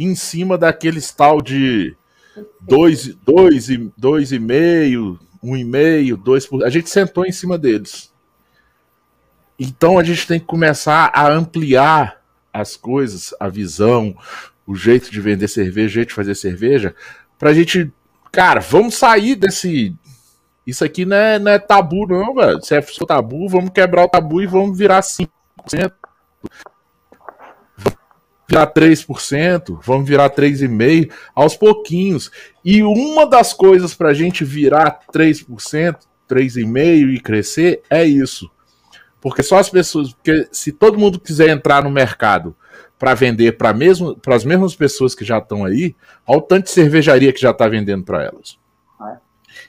em 0.00 0.14
cima 0.14 0.56
daqueles 0.56 1.12
tal 1.12 1.42
de 1.42 1.94
2,5, 2.36 2.46
dois, 2.62 3.14
dois, 3.16 3.68
dois 3.96 4.32
e 4.32 4.38
meio, 4.38 5.18
um 5.42 5.56
e 5.56 5.62
meio, 5.62 6.16
dois 6.16 6.46
por... 6.46 6.64
A 6.64 6.70
gente 6.70 6.88
sentou 6.88 7.26
em 7.26 7.32
cima 7.32 7.58
deles. 7.58 8.10
Então 9.58 9.98
a 9.98 10.02
gente 10.02 10.26
tem 10.26 10.40
que 10.40 10.46
começar 10.46 11.10
a 11.14 11.30
ampliar 11.30 12.22
as 12.52 12.76
coisas, 12.76 13.34
a 13.38 13.48
visão, 13.48 14.16
o 14.66 14.74
jeito 14.74 15.10
de 15.10 15.20
vender 15.20 15.48
cerveja, 15.48 15.86
o 15.86 15.94
jeito 15.94 16.08
de 16.08 16.14
fazer 16.14 16.34
cerveja, 16.34 16.94
pra 17.38 17.52
gente, 17.52 17.92
cara, 18.32 18.60
vamos 18.60 18.94
sair 18.94 19.36
desse. 19.36 19.94
Isso 20.66 20.84
aqui 20.84 21.04
não 21.04 21.16
é, 21.16 21.38
não 21.38 21.52
é 21.52 21.58
tabu, 21.58 22.06
não, 22.06 22.34
velho. 22.34 22.62
Se 22.62 22.74
é 22.74 22.80
tabu, 23.06 23.48
vamos 23.48 23.70
quebrar 23.70 24.04
o 24.04 24.08
tabu 24.08 24.40
e 24.40 24.46
vamos 24.46 24.78
virar 24.78 25.00
5% 25.00 25.28
virar 28.50 28.66
3%, 28.66 29.78
vamos 29.82 30.08
virar 30.08 30.28
3,5% 30.30 31.10
aos 31.34 31.56
pouquinhos. 31.56 32.30
E 32.64 32.82
uma 32.82 33.24
das 33.24 33.52
coisas 33.52 33.94
para 33.94 34.08
a 34.08 34.14
gente 34.14 34.44
virar 34.44 35.00
3%, 35.12 35.96
3,5% 36.28 37.14
e 37.14 37.20
crescer 37.20 37.82
é 37.88 38.04
isso. 38.04 38.50
Porque 39.20 39.42
só 39.42 39.58
as 39.58 39.70
pessoas. 39.70 40.12
Porque 40.12 40.48
se 40.50 40.72
todo 40.72 40.98
mundo 40.98 41.20
quiser 41.20 41.50
entrar 41.50 41.84
no 41.84 41.90
mercado 41.90 42.56
para 42.98 43.14
vender 43.14 43.56
para 43.56 43.72
mesmo, 43.72 44.18
as 44.26 44.44
mesmas 44.44 44.74
pessoas 44.74 45.14
que 45.14 45.24
já 45.24 45.38
estão 45.38 45.64
aí, 45.64 45.94
olha 46.26 46.38
o 46.38 46.42
tanto 46.42 46.64
de 46.64 46.70
cervejaria 46.70 47.32
que 47.32 47.40
já 47.40 47.50
está 47.50 47.68
vendendo 47.68 48.04
para 48.04 48.24
elas. 48.24 48.58
É. 49.02 49.16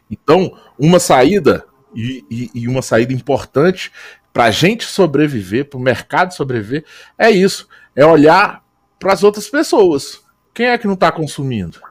Então, 0.10 0.58
uma 0.78 1.00
saída, 1.00 1.66
e, 1.94 2.26
e, 2.30 2.52
e 2.54 2.68
uma 2.68 2.82
saída 2.82 3.14
importante 3.14 3.92
para 4.34 4.46
a 4.46 4.52
gente 4.52 4.86
sobreviver, 4.86 5.66
para 5.66 5.78
o 5.78 5.82
mercado 5.82 6.34
sobreviver, 6.34 6.84
é 7.18 7.30
isso. 7.30 7.68
É 7.96 8.06
olhar 8.06 8.64
para 9.02 9.14
as 9.14 9.24
outras 9.24 9.50
pessoas. 9.50 10.24
Quem 10.54 10.68
é 10.68 10.78
que 10.78 10.86
não 10.86 10.94
está 10.94 11.12
consumindo? 11.12 11.82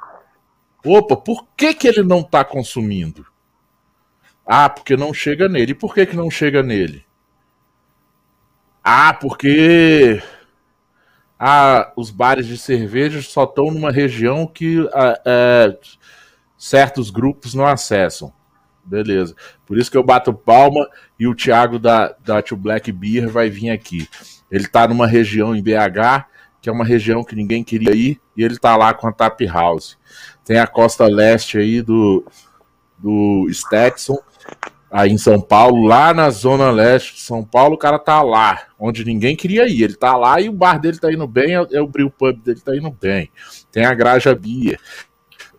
Opa, 0.86 1.16
por 1.16 1.44
que, 1.56 1.74
que 1.74 1.88
ele 1.88 2.04
não 2.04 2.20
está 2.20 2.44
consumindo? 2.44 3.26
Ah, 4.46 4.68
porque 4.68 4.96
não 4.96 5.12
chega 5.12 5.48
nele. 5.48 5.72
E 5.72 5.74
por 5.74 5.92
que, 5.92 6.06
que 6.06 6.16
não 6.16 6.30
chega 6.30 6.62
nele? 6.62 7.04
Ah, 8.82 9.12
porque 9.12 10.22
ah, 11.36 11.92
os 11.96 12.10
bares 12.10 12.46
de 12.46 12.56
cerveja 12.56 13.20
só 13.22 13.42
estão 13.42 13.72
numa 13.72 13.90
região 13.90 14.46
que 14.46 14.88
ah, 14.94 15.20
é, 15.26 15.78
certos 16.56 17.10
grupos 17.10 17.54
não 17.54 17.66
acessam. 17.66 18.32
Beleza. 18.84 19.34
Por 19.66 19.78
isso 19.78 19.90
que 19.90 19.96
eu 19.96 20.04
bato 20.04 20.32
palma 20.32 20.88
e 21.18 21.26
o 21.26 21.34
Thiago 21.34 21.78
da, 21.78 22.14
da 22.24 22.40
Tio 22.40 22.56
Black 22.56 22.92
Beer 22.92 23.28
vai 23.28 23.50
vir 23.50 23.70
aqui. 23.70 24.08
Ele 24.48 24.64
está 24.64 24.86
numa 24.86 25.08
região 25.08 25.54
em 25.56 25.62
BH 25.62 26.29
que 26.60 26.68
é 26.68 26.72
uma 26.72 26.84
região 26.84 27.24
que 27.24 27.34
ninguém 27.34 27.64
queria 27.64 27.94
ir, 27.94 28.20
e 28.36 28.42
ele 28.42 28.58
tá 28.58 28.76
lá 28.76 28.92
com 28.92 29.08
a 29.08 29.12
Tap 29.12 29.40
House. 29.46 29.98
Tem 30.44 30.58
a 30.58 30.66
costa 30.66 31.06
leste 31.06 31.58
aí 31.58 31.80
do, 31.80 32.24
do 32.98 33.46
Stetson, 33.50 34.18
aí 34.90 35.10
em 35.10 35.18
São 35.18 35.40
Paulo, 35.40 35.86
lá 35.86 36.12
na 36.12 36.28
zona 36.28 36.70
leste 36.70 37.14
de 37.14 37.20
São 37.20 37.42
Paulo, 37.42 37.74
o 37.74 37.78
cara 37.78 37.98
tá 37.98 38.20
lá, 38.22 38.62
onde 38.78 39.04
ninguém 39.04 39.34
queria 39.34 39.66
ir. 39.66 39.82
Ele 39.82 39.94
tá 39.94 40.16
lá 40.16 40.40
e 40.40 40.48
o 40.48 40.52
bar 40.52 40.78
dele 40.78 40.98
tá 40.98 41.10
indo 41.12 41.26
bem, 41.26 41.56
é, 41.56 41.66
é 41.72 41.80
o 41.80 41.86
brew 41.86 42.10
pub 42.10 42.36
dele 42.42 42.60
tá 42.60 42.76
indo 42.76 42.90
bem. 42.90 43.30
Tem 43.72 43.86
a 43.86 43.94
Graja 43.94 44.34
Bia. 44.34 44.78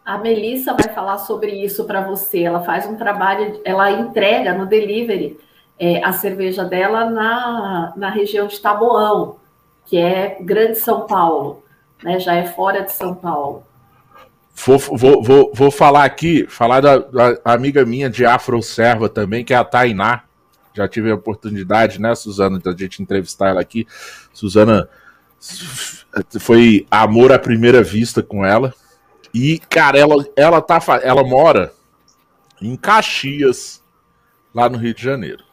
A 0.06 0.18
Melissa 0.18 0.74
vai 0.74 0.94
falar 0.94 1.20
sobre 1.20 1.52
isso 1.52 1.86
para 1.86 2.02
você. 2.02 2.42
Ela 2.42 2.62
faz 2.64 2.86
um 2.86 2.96
trabalho, 2.96 3.62
ela 3.64 3.92
entrega 3.92 4.54
no 4.54 4.66
delivery 4.66 5.40
é, 5.80 6.04
a 6.04 6.12
cerveja 6.12 6.66
dela 6.66 7.10
na, 7.10 7.94
na 7.96 8.10
região 8.10 8.46
de 8.46 8.60
Taboão 8.60 9.41
que 9.86 9.98
é 9.98 10.38
Grande 10.42 10.80
São 10.80 11.06
Paulo, 11.06 11.64
né? 12.04 12.20
Já 12.20 12.36
é 12.36 12.46
fora 12.46 12.82
de 12.82 12.92
São 12.92 13.16
Paulo. 13.16 13.64
Vou, 14.54 14.78
vou, 14.78 15.24
vou, 15.24 15.52
vou 15.54 15.72
falar 15.72 16.04
aqui, 16.04 16.46
falar 16.48 16.82
da, 16.82 16.98
da 16.98 17.40
amiga 17.46 17.86
minha 17.86 18.10
de 18.10 18.26
Afro 18.26 18.62
Serva 18.62 19.10
também, 19.10 19.44
que 19.44 19.54
é 19.54 19.58
a 19.58 19.64
Tainá. 19.64 20.24
Já 20.74 20.88
tive 20.88 21.12
a 21.12 21.16
oportunidade, 21.16 22.00
né, 22.00 22.14
Suzana, 22.16 22.60
de 22.60 22.70
a 22.70 22.76
gente 22.76 23.02
entrevistar 23.02 23.50
ela 23.50 23.62
aqui. 23.62 23.88
Suzana 24.34 24.88
foi 26.40 26.86
amor 26.90 27.32
à 27.32 27.40
primeira 27.40 27.84
vista 27.84 28.22
com 28.22 28.46
ela. 28.46 28.74
E, 29.34 29.60
cara, 29.70 29.98
ela, 29.98 30.26
ela, 30.36 30.62
tá, 30.62 30.80
ela 31.02 31.24
mora 31.24 31.74
em 32.62 32.76
Caxias, 32.76 33.82
lá 34.54 34.70
no 34.70 34.78
Rio 34.78 34.94
de 34.94 35.02
Janeiro. 35.02 35.44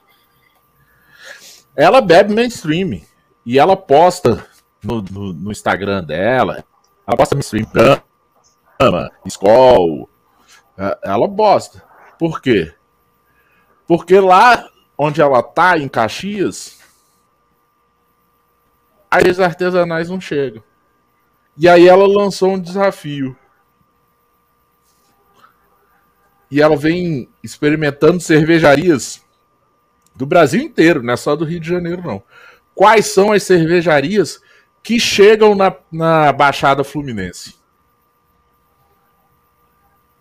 Ela 1.75 2.01
bebe 2.01 2.35
mainstream. 2.35 3.01
E 3.45 3.59
ela 3.59 3.77
posta 3.77 4.47
no, 4.83 5.03
no, 5.03 5.33
no 5.33 5.51
Instagram 5.51 6.05
dela, 6.05 6.65
ela 7.07 7.17
posta 7.17 7.35
no 7.35 7.41
stream, 7.41 7.67
Brahma, 7.73 9.11
Skol, 9.25 10.09
é, 10.77 10.99
ela 11.03 11.29
posta. 11.29 11.83
Por 12.19 12.41
quê? 12.41 12.75
Porque 13.87 14.21
lá 14.21 14.69
onde 14.97 15.21
ela 15.21 15.43
tá, 15.43 15.79
em 15.79 15.89
Caxias, 15.89 16.79
as 19.11 19.41
artesanais 19.41 20.11
não 20.11 20.21
chegam. 20.21 20.63
E 21.57 21.69
aí 21.69 21.89
ela 21.89 22.07
lançou 22.07 22.51
um 22.51 22.61
desafio. 22.61 23.37
E 26.51 26.63
ela 26.63 26.77
vem 26.77 27.29
experimentando 27.43 28.21
cervejarias 28.21 29.23
do 30.15 30.27
Brasil 30.27 30.63
inteiro, 30.63 31.03
não 31.03 31.15
é 31.15 31.17
só 31.17 31.37
do 31.37 31.45
Rio 31.45 31.61
de 31.61 31.69
Janeiro, 31.69 32.03
não 32.03 32.23
quais 32.79 33.07
são 33.07 33.33
as 33.33 33.43
cervejarias 33.43 34.41
que 34.85 35.01
chegam 35.01 35.53
na, 35.57 35.75
na 35.91 36.33
Baixada 36.33 36.85
Fluminense. 36.85 37.57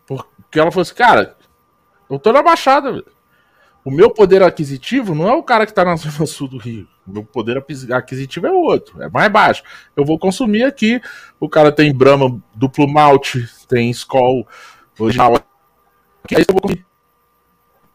Porque 0.08 0.60
ela 0.60 0.72
falou 0.72 0.82
assim, 0.82 0.96
cara, 0.96 1.38
eu 2.10 2.18
tô 2.18 2.34
na 2.34 2.42
Baixada, 2.42 3.06
O 3.86 3.92
meu 3.92 4.10
poder 4.10 4.42
aquisitivo 4.42 5.14
não 5.14 5.30
é 5.30 5.36
o 5.36 5.44
cara 5.44 5.68
que 5.68 5.74
tá 5.74 5.86
na 5.86 5.96
zona 5.98 6.26
sul 6.26 6.48
do 6.48 6.58
Rio. 6.58 6.88
O 7.06 7.12
meu 7.12 7.24
poder 7.24 7.64
aquisitivo 7.94 8.48
é 8.48 8.52
outro, 8.52 9.04
é 9.04 9.08
mais 9.08 9.32
baixo. 9.32 9.62
Eu 9.96 10.04
vou 10.04 10.18
consumir 10.18 10.64
aqui. 10.64 11.00
O 11.40 11.48
cara 11.48 11.72
tem 11.72 11.94
Brahma 11.94 12.42
duplo 12.56 12.88
malte, 12.88 13.48
tem 13.68 13.92
Skol 13.92 14.48
original. 14.98 15.36
Aí 16.36 16.40
eu 16.40 16.54
vou 16.54 16.62
comer. 16.62 16.84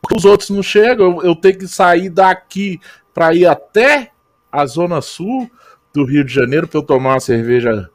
Porque 0.00 0.16
os 0.16 0.24
outros 0.24 0.50
não 0.50 0.62
chegam, 0.62 1.16
eu, 1.16 1.30
eu 1.30 1.34
tenho 1.34 1.58
que 1.58 1.66
sair 1.66 2.08
daqui 2.08 2.80
para 3.12 3.34
ir 3.34 3.46
até 3.46 4.12
a 4.52 4.66
zona 4.66 5.00
sul 5.00 5.50
do 5.92 6.04
Rio 6.04 6.24
de 6.24 6.32
Janeiro 6.32 6.68
para 6.68 6.78
eu 6.78 6.82
tomar 6.82 7.14
uma 7.14 7.20
cerveja 7.20 7.90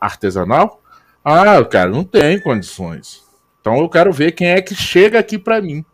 artesanal? 0.00 0.82
Ah, 1.24 1.64
cara, 1.64 1.90
não 1.90 2.04
tem 2.04 2.40
condições. 2.40 3.24
Então 3.60 3.78
eu 3.78 3.88
quero 3.88 4.12
ver 4.12 4.32
quem 4.32 4.48
é 4.48 4.60
que 4.60 4.74
chega 4.74 5.18
aqui 5.18 5.38
para 5.38 5.60
mim. 5.60 5.84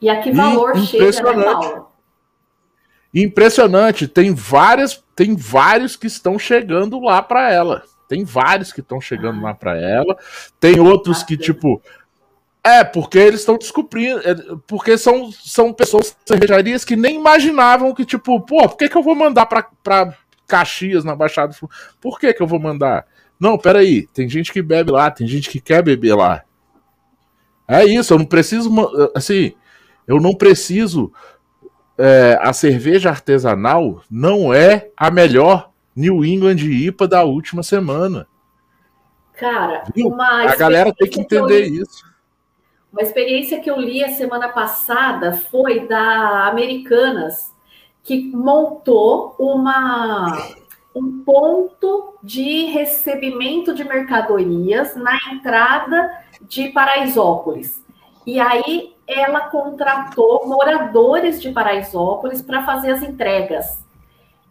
E 0.00 0.08
a 0.08 0.20
que 0.20 0.30
valor 0.30 0.76
e, 0.76 0.86
chega, 0.86 1.34
né, 1.34 1.44
Paulo? 1.44 1.88
Impressionante. 3.12 4.06
Tem 4.06 4.32
várias, 4.32 5.02
tem 5.16 5.34
vários 5.34 5.96
que 5.96 6.06
estão 6.06 6.38
chegando 6.38 7.00
lá 7.00 7.22
para 7.22 7.52
ela. 7.52 7.82
Tem 8.08 8.24
vários 8.24 8.72
que 8.72 8.80
estão 8.80 9.00
chegando 9.00 9.42
lá 9.42 9.54
para 9.54 9.76
ela. 9.76 10.16
Tem 10.60 10.78
outros 10.80 11.22
que 11.22 11.36
tipo 11.36 11.82
é, 12.68 12.84
porque 12.84 13.18
eles 13.18 13.40
estão 13.40 13.56
descobrindo. 13.56 14.20
É, 14.20 14.34
porque 14.66 14.98
são, 14.98 15.32
são 15.32 15.72
pessoas 15.72 16.16
cervejarias 16.26 16.84
que 16.84 16.96
nem 16.96 17.16
imaginavam 17.16 17.94
que, 17.94 18.04
tipo, 18.04 18.40
pô, 18.40 18.68
por 18.68 18.76
que, 18.76 18.88
que 18.88 18.96
eu 18.96 19.02
vou 19.02 19.14
mandar 19.14 19.46
pra, 19.46 19.66
pra 19.82 20.14
Caxias 20.46 21.04
na 21.04 21.14
Baixada 21.14 21.54
Por 22.00 22.18
que, 22.18 22.32
que 22.32 22.42
eu 22.42 22.46
vou 22.46 22.58
mandar? 22.58 23.06
Não, 23.38 23.56
peraí, 23.56 24.06
tem 24.08 24.28
gente 24.28 24.52
que 24.52 24.60
bebe 24.60 24.90
lá, 24.90 25.10
tem 25.10 25.26
gente 25.26 25.48
que 25.48 25.60
quer 25.60 25.82
beber 25.82 26.14
lá. 26.14 26.42
É 27.66 27.84
isso, 27.84 28.12
eu 28.12 28.18
não 28.18 28.26
preciso. 28.26 28.70
Assim, 29.14 29.54
eu 30.06 30.20
não 30.20 30.34
preciso. 30.34 31.12
É, 31.96 32.38
a 32.40 32.52
cerveja 32.52 33.10
artesanal 33.10 34.02
não 34.10 34.54
é 34.54 34.88
a 34.96 35.10
melhor 35.10 35.70
New 35.94 36.24
England 36.24 36.58
IPA 36.58 37.08
da 37.08 37.24
última 37.24 37.62
semana. 37.62 38.26
Cara, 39.34 39.84
a 40.48 40.56
galera 40.56 40.92
tem 40.92 41.08
que 41.08 41.20
entender 41.20 41.70
que 41.70 41.78
eu... 41.78 41.82
isso. 41.82 42.08
Uma 42.92 43.02
experiência 43.02 43.60
que 43.60 43.70
eu 43.70 43.78
li 43.78 44.02
a 44.02 44.10
semana 44.10 44.48
passada 44.48 45.32
foi 45.32 45.86
da 45.86 46.46
Americanas, 46.46 47.54
que 48.02 48.30
montou 48.34 49.34
uma, 49.38 50.54
um 50.94 51.22
ponto 51.22 52.14
de 52.22 52.64
recebimento 52.66 53.74
de 53.74 53.84
mercadorias 53.84 54.96
na 54.96 55.18
entrada 55.32 56.24
de 56.40 56.70
Paraisópolis. 56.70 57.84
E 58.26 58.40
aí 58.40 58.94
ela 59.06 59.48
contratou 59.48 60.46
moradores 60.46 61.40
de 61.40 61.50
Paraisópolis 61.50 62.40
para 62.40 62.64
fazer 62.64 62.92
as 62.92 63.02
entregas. 63.02 63.84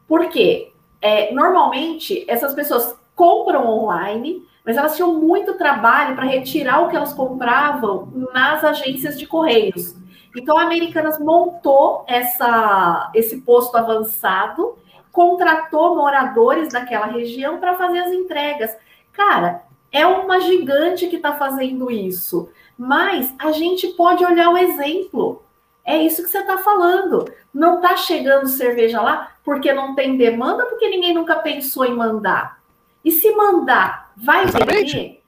Por 0.08 0.30
quê? 0.30 0.72
É, 1.02 1.32
normalmente 1.34 2.24
essas 2.28 2.54
pessoas 2.54 2.96
compram 3.16 3.68
online, 3.68 4.44
mas 4.68 4.76
elas 4.76 4.98
tinham 4.98 5.14
muito 5.14 5.54
trabalho 5.54 6.14
para 6.14 6.26
retirar 6.26 6.82
o 6.82 6.90
que 6.90 6.96
elas 6.98 7.14
compravam 7.14 8.10
nas 8.34 8.66
agências 8.66 9.18
de 9.18 9.26
correios. 9.26 9.96
Então, 10.36 10.58
a 10.58 10.64
Americanas 10.64 11.18
montou 11.18 12.04
essa, 12.06 13.10
esse 13.16 13.40
posto 13.44 13.78
avançado, 13.78 14.78
contratou 15.10 15.96
moradores 15.96 16.74
daquela 16.74 17.06
região 17.06 17.62
para 17.62 17.78
fazer 17.78 18.00
as 18.00 18.12
entregas. 18.12 18.76
Cara, 19.14 19.64
é 19.90 20.06
uma 20.06 20.42
gigante 20.42 21.08
que 21.08 21.16
está 21.16 21.36
fazendo 21.36 21.90
isso, 21.90 22.50
mas 22.78 23.34
a 23.40 23.54
gente 23.54 23.88
pode 23.94 24.26
olhar 24.26 24.50
o 24.50 24.58
exemplo. 24.58 25.44
É 25.86 25.96
isso 25.96 26.22
que 26.22 26.30
você 26.30 26.40
está 26.40 26.58
falando. 26.58 27.24
Não 27.54 27.78
está 27.78 27.96
chegando 27.96 28.50
cerveja 28.50 29.02
lá 29.02 29.32
porque 29.46 29.72
não 29.72 29.96
tem 29.96 30.18
demanda, 30.18 30.66
porque 30.66 30.90
ninguém 30.90 31.14
nunca 31.14 31.38
pensou 31.38 31.86
em 31.86 31.96
mandar. 31.96 32.58
E 33.04 33.12
se 33.12 33.32
mandar, 33.32 34.12
vai 34.16 34.46
Exatamente. 34.46 34.96
vender? 34.96 35.24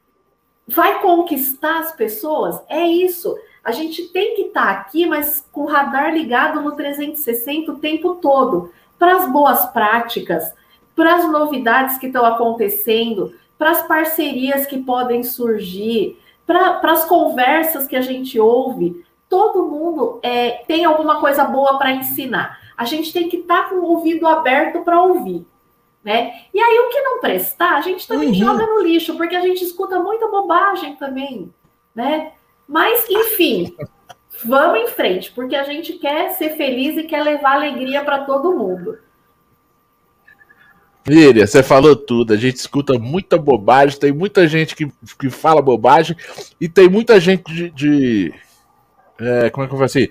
Vai 0.67 1.01
conquistar 1.01 1.79
as 1.79 1.91
pessoas? 1.93 2.61
É 2.67 2.85
isso. 2.85 3.35
A 3.63 3.71
gente 3.71 4.07
tem 4.09 4.35
que 4.35 4.43
estar 4.43 4.65
tá 4.65 4.71
aqui, 4.71 5.05
mas 5.05 5.45
com 5.51 5.61
o 5.61 5.67
radar 5.67 6.13
ligado 6.13 6.61
no 6.61 6.73
360 6.75 7.71
o 7.71 7.79
tempo 7.79 8.15
todo, 8.15 8.71
para 8.97 9.15
as 9.15 9.31
boas 9.31 9.65
práticas, 9.67 10.53
para 10.95 11.15
as 11.15 11.31
novidades 11.31 11.97
que 11.97 12.07
estão 12.07 12.25
acontecendo, 12.25 13.33
para 13.57 13.71
as 13.71 13.81
parcerias 13.87 14.65
que 14.65 14.77
podem 14.77 15.23
surgir, 15.23 16.19
para 16.45 16.79
as 16.83 17.05
conversas 17.05 17.87
que 17.87 17.95
a 17.95 18.01
gente 18.01 18.39
ouve. 18.39 19.05
Todo 19.27 19.67
mundo 19.67 20.19
é, 20.23 20.63
tem 20.67 20.85
alguma 20.85 21.19
coisa 21.19 21.43
boa 21.43 21.77
para 21.77 21.91
ensinar. 21.91 22.59
A 22.75 22.85
gente 22.85 23.13
tem 23.13 23.29
que 23.29 23.37
estar 23.37 23.63
tá 23.63 23.69
com 23.69 23.75
o 23.75 23.85
ouvido 23.85 24.25
aberto 24.27 24.81
para 24.81 25.01
ouvir. 25.01 25.45
Né? 26.03 26.43
E 26.53 26.59
aí, 26.59 26.79
o 26.79 26.89
que 26.89 27.01
não 27.01 27.19
prestar, 27.19 27.75
a 27.75 27.81
gente 27.81 28.07
também 28.07 28.29
uhum. 28.29 28.33
joga 28.33 28.65
no 28.65 28.81
lixo, 28.81 29.17
porque 29.17 29.35
a 29.35 29.41
gente 29.41 29.63
escuta 29.63 29.99
muita 29.99 30.27
bobagem 30.27 30.95
também, 30.95 31.53
né? 31.93 32.31
Mas, 32.67 33.09
enfim, 33.09 33.75
vamos 34.45 34.79
em 34.79 34.87
frente, 34.87 35.31
porque 35.31 35.55
a 35.55 35.63
gente 35.63 35.93
quer 35.93 36.31
ser 36.31 36.51
feliz 36.55 36.97
e 36.97 37.03
quer 37.03 37.23
levar 37.23 37.55
alegria 37.55 38.03
para 38.03 38.23
todo 38.23 38.55
mundo. 38.55 38.97
Miriam, 41.07 41.47
você 41.47 41.63
falou 41.63 41.95
tudo. 41.95 42.33
A 42.33 42.37
gente 42.37 42.57
escuta 42.57 42.97
muita 42.99 43.37
bobagem, 43.37 43.99
tem 43.99 44.11
muita 44.11 44.47
gente 44.47 44.75
que, 44.75 44.91
que 45.19 45.29
fala 45.29 45.61
bobagem 45.61 46.15
e 46.61 46.69
tem 46.69 46.87
muita 46.87 47.19
gente 47.19 47.51
de. 47.51 47.71
de 47.71 48.33
é, 49.19 49.49
como 49.49 49.65
é 49.65 49.67
que 49.67 49.73
eu 49.73 49.77
vou 49.77 49.85
assim? 49.85 50.07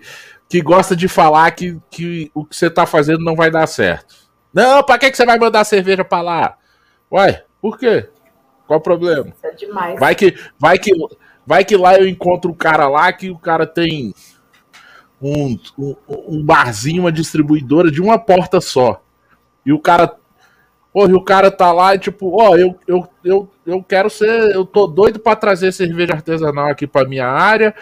Que 0.48 0.60
gosta 0.60 0.96
de 0.96 1.06
falar 1.06 1.50
que, 1.52 1.78
que 1.90 2.30
o 2.34 2.44
que 2.44 2.56
você 2.56 2.66
está 2.66 2.84
fazendo 2.84 3.24
não 3.24 3.36
vai 3.36 3.50
dar 3.50 3.66
certo. 3.66 4.27
Não, 4.52 4.82
pra 4.82 4.98
que, 4.98 5.10
que 5.10 5.16
você 5.16 5.26
vai 5.26 5.38
mandar 5.38 5.64
cerveja 5.64 6.04
pra 6.04 6.20
lá? 6.20 6.56
Uai, 7.10 7.42
por 7.60 7.78
quê? 7.78 8.08
Qual 8.66 8.78
o 8.78 8.82
problema? 8.82 9.28
Isso 9.28 9.46
é 9.46 9.52
demais. 9.52 9.98
Vai 9.98 10.14
que, 10.14 10.34
vai, 10.58 10.78
que, 10.78 10.92
vai 11.46 11.64
que 11.64 11.76
lá 11.76 11.98
eu 11.98 12.06
encontro 12.06 12.50
um 12.50 12.54
cara 12.54 12.88
lá 12.88 13.12
que 13.12 13.30
o 13.30 13.38
cara 13.38 13.66
tem 13.66 14.14
um, 15.20 15.58
um, 15.78 15.96
um 16.08 16.42
barzinho, 16.42 17.02
uma 17.02 17.12
distribuidora 17.12 17.90
de 17.90 18.00
uma 18.00 18.18
porta 18.18 18.60
só. 18.60 19.02
E 19.64 19.72
o 19.72 19.78
cara. 19.78 20.14
Porra, 20.92 21.10
e 21.10 21.14
o 21.14 21.22
cara 21.22 21.50
tá 21.50 21.70
lá 21.70 21.94
e 21.94 21.98
tipo, 21.98 22.30
ó, 22.40 22.56
eu, 22.56 22.78
eu, 22.86 23.08
eu, 23.22 23.50
eu 23.66 23.82
quero 23.82 24.08
ser. 24.08 24.54
Eu 24.54 24.64
tô 24.64 24.86
doido 24.86 25.18
para 25.18 25.36
trazer 25.36 25.72
cerveja 25.72 26.14
artesanal 26.14 26.68
aqui 26.68 26.86
pra 26.86 27.06
minha 27.06 27.26
área. 27.26 27.74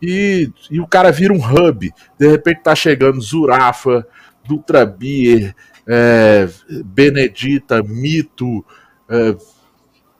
E, 0.00 0.50
e 0.70 0.80
o 0.80 0.86
cara 0.86 1.12
vira 1.12 1.32
um 1.32 1.38
hub. 1.38 1.90
De 2.18 2.28
repente 2.28 2.62
tá 2.62 2.74
chegando 2.74 3.20
Zurafa, 3.20 4.06
Dutra 4.44 4.86
Beer, 4.86 5.54
é, 5.86 6.48
Benedita, 6.84 7.82
Mito, 7.82 8.64
é, 9.08 9.36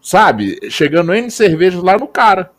sabe? 0.01 0.59
Chegando 0.71 1.15
N 1.15 1.31
cervejas 1.31 1.83
lá 1.83 1.97
no 1.99 2.09
cara. 2.09 2.53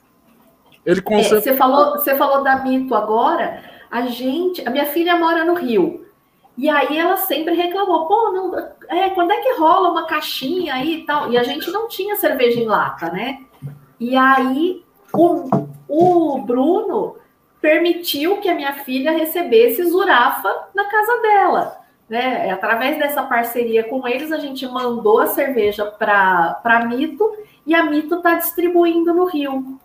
Ele 0.85 1.01
consegue... 1.01 1.35
É, 1.35 1.41
você, 1.41 1.53
falou, 1.55 1.91
você 1.93 2.15
falou 2.15 2.43
da 2.43 2.57
Mito 2.57 2.95
agora. 2.95 3.63
A 3.89 4.03
gente, 4.03 4.65
a 4.67 4.71
minha 4.71 4.85
filha 4.85 5.15
mora 5.15 5.43
no 5.43 5.53
Rio. 5.53 6.05
E 6.57 6.69
aí 6.69 6.97
ela 6.97 7.17
sempre 7.17 7.53
reclamou, 7.53 8.07
pô, 8.07 8.31
não, 8.31 8.55
é, 8.89 9.09
quando 9.11 9.31
é 9.31 9.41
que 9.41 9.53
rola 9.59 9.89
uma 9.89 10.05
caixinha 10.05 10.75
aí 10.75 10.99
e 10.99 11.05
tal? 11.05 11.31
E 11.31 11.37
a 11.37 11.43
gente 11.43 11.71
não 11.71 11.87
tinha 11.87 12.15
cerveja 12.15 12.59
em 12.59 12.65
lata, 12.65 13.09
né? 13.09 13.39
E 13.99 14.15
aí 14.15 14.83
o, 15.13 15.67
o 15.87 16.41
Bruno 16.41 17.15
permitiu 17.61 18.37
que 18.37 18.49
a 18.49 18.55
minha 18.55 18.73
filha 18.73 19.11
recebesse 19.11 19.83
Zurafa 19.85 20.67
na 20.73 20.85
casa 20.85 21.21
dela 21.21 21.80
né? 22.11 22.51
Através 22.51 22.99
dessa 22.99 23.23
parceria 23.23 23.85
com 23.85 24.05
eles, 24.05 24.33
a 24.33 24.37
gente 24.37 24.67
mandou 24.67 25.21
a 25.21 25.27
cerveja 25.27 25.85
para 25.85 26.85
Mito 26.85 27.23
e 27.65 27.73
a 27.73 27.85
Mito 27.85 28.15
está 28.15 28.35
distribuindo 28.35 29.13
no 29.13 29.23
Rio. 29.23 29.79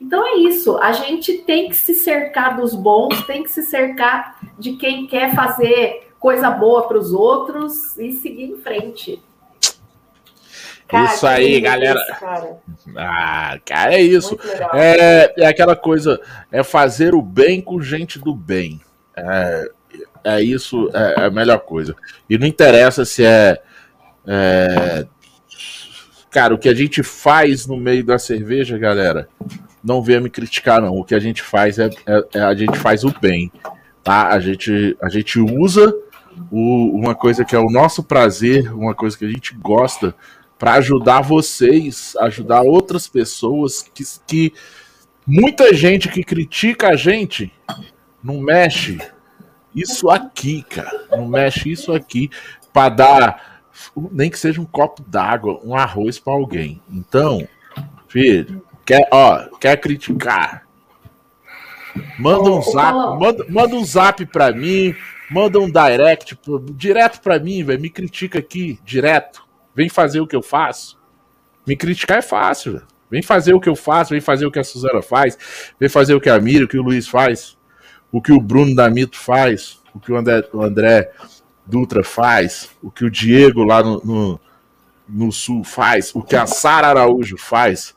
Então 0.00 0.24
é 0.24 0.36
isso, 0.36 0.78
a 0.78 0.92
gente 0.92 1.38
tem 1.38 1.68
que 1.68 1.74
se 1.74 1.92
cercar 1.92 2.56
dos 2.56 2.72
bons, 2.72 3.26
tem 3.26 3.42
que 3.42 3.50
se 3.50 3.62
cercar 3.62 4.38
de 4.56 4.76
quem 4.76 5.08
quer 5.08 5.34
fazer 5.34 6.12
coisa 6.20 6.50
boa 6.50 6.86
para 6.86 6.98
os 6.98 7.12
outros 7.12 7.96
e 7.98 8.12
seguir 8.12 8.44
em 8.44 8.58
frente. 8.58 9.20
Cara, 10.86 11.14
isso 11.14 11.26
aí, 11.26 11.60
galera. 11.60 11.98
Isso, 11.98 12.20
cara. 12.20 12.58
Ah, 12.96 13.58
cara, 13.64 13.94
é 13.94 14.00
isso. 14.00 14.38
É, 14.72 15.42
é 15.42 15.46
aquela 15.46 15.74
coisa, 15.74 16.20
é 16.52 16.62
fazer 16.62 17.12
o 17.12 17.22
bem 17.22 17.60
com 17.60 17.80
gente 17.80 18.20
do 18.20 18.34
bem. 18.34 18.80
É, 19.16 19.70
é 20.24 20.42
isso, 20.42 20.90
é, 20.94 21.22
é 21.22 21.24
a 21.26 21.30
melhor 21.30 21.60
coisa. 21.60 21.94
E 22.28 22.38
não 22.38 22.46
interessa 22.46 23.04
se 23.04 23.24
é, 23.24 23.60
é. 24.26 25.06
Cara, 26.30 26.54
o 26.54 26.58
que 26.58 26.68
a 26.68 26.74
gente 26.74 27.02
faz 27.02 27.66
no 27.66 27.76
meio 27.76 28.04
da 28.04 28.18
cerveja, 28.18 28.78
galera, 28.78 29.28
não 29.84 30.02
venha 30.02 30.20
me 30.20 30.30
criticar, 30.30 30.80
não. 30.80 30.94
O 30.94 31.04
que 31.04 31.14
a 31.14 31.18
gente 31.18 31.42
faz 31.42 31.78
é, 31.78 31.90
é, 32.06 32.24
é 32.34 32.40
a 32.40 32.54
gente 32.54 32.78
faz 32.78 33.04
o 33.04 33.14
bem, 33.20 33.52
tá? 34.02 34.28
A 34.28 34.40
gente, 34.40 34.96
a 35.02 35.08
gente 35.08 35.38
usa 35.38 35.94
o, 36.50 36.96
uma 36.96 37.14
coisa 37.14 37.44
que 37.44 37.54
é 37.54 37.58
o 37.58 37.70
nosso 37.70 38.02
prazer, 38.02 38.72
uma 38.72 38.94
coisa 38.94 39.18
que 39.18 39.24
a 39.24 39.30
gente 39.30 39.54
gosta, 39.54 40.14
para 40.58 40.74
ajudar 40.74 41.22
vocês, 41.22 42.14
ajudar 42.20 42.62
outras 42.62 43.08
pessoas 43.08 43.82
que, 43.82 44.04
que 44.26 44.52
muita 45.26 45.74
gente 45.74 46.08
que 46.08 46.22
critica 46.22 46.88
a 46.88 46.96
gente 46.96 47.52
não 48.22 48.40
mexe 48.40 48.98
isso 49.74 50.10
aqui, 50.10 50.62
cara. 50.62 51.06
Não 51.10 51.26
mexe 51.26 51.70
isso 51.70 51.92
aqui 51.92 52.30
para 52.72 52.88
dar 52.88 53.52
nem 54.10 54.30
que 54.30 54.38
seja 54.38 54.60
um 54.60 54.66
copo 54.66 55.02
d'água, 55.02 55.60
um 55.64 55.74
arroz 55.74 56.18
para 56.18 56.32
alguém. 56.32 56.80
Então, 56.90 57.46
filho, 58.08 58.62
quer, 58.84 59.08
ó, 59.10 59.48
quer 59.58 59.76
criticar? 59.78 60.66
Manda 62.18 62.50
um 62.50 62.62
zap, 62.62 63.18
manda, 63.18 63.46
manda 63.48 63.76
um 63.76 63.84
zap 63.84 64.24
para 64.26 64.52
mim, 64.52 64.94
manda 65.30 65.58
um 65.58 65.70
direct 65.70 66.38
direto 66.74 67.20
para 67.20 67.38
mim, 67.38 67.62
velho, 67.64 67.80
me 67.80 67.90
critica 67.90 68.38
aqui 68.38 68.78
direto. 68.84 69.42
Vem 69.74 69.88
fazer 69.88 70.20
o 70.20 70.26
que 70.26 70.36
eu 70.36 70.42
faço. 70.42 70.98
Me 71.66 71.76
criticar 71.76 72.18
é 72.18 72.22
fácil. 72.22 72.82
Vem 73.10 73.22
fazer 73.22 73.52
o 73.52 73.60
que 73.60 73.68
eu 73.68 73.76
faço, 73.76 74.10
vem 74.10 74.22
fazer 74.22 74.46
o 74.46 74.50
que 74.50 74.58
a 74.58 74.64
Suzana 74.64 75.02
faz, 75.02 75.36
vem 75.78 75.88
fazer 75.88 76.14
o 76.14 76.20
que 76.20 76.30
a 76.30 76.40
Miriam, 76.40 76.64
o 76.64 76.68
que 76.68 76.78
o 76.78 76.82
Luiz 76.82 77.06
faz, 77.06 77.58
o 78.12 78.20
que 78.20 78.30
o 78.30 78.40
Bruno 78.40 78.74
Damito 78.74 79.18
faz, 79.18 79.80
o 79.94 79.98
que 79.98 80.12
o 80.12 80.16
André, 80.16 80.46
o 80.52 80.62
André 80.62 81.10
Dutra 81.64 82.04
faz, 82.04 82.68
o 82.82 82.90
que 82.90 83.04
o 83.04 83.10
Diego 83.10 83.64
lá 83.64 83.82
no, 83.82 84.00
no, 84.04 84.40
no 85.08 85.32
Sul 85.32 85.64
faz, 85.64 86.14
o 86.14 86.20
que 86.20 86.36
a 86.36 86.46
Sara 86.46 86.88
Araújo 86.88 87.38
faz, 87.38 87.94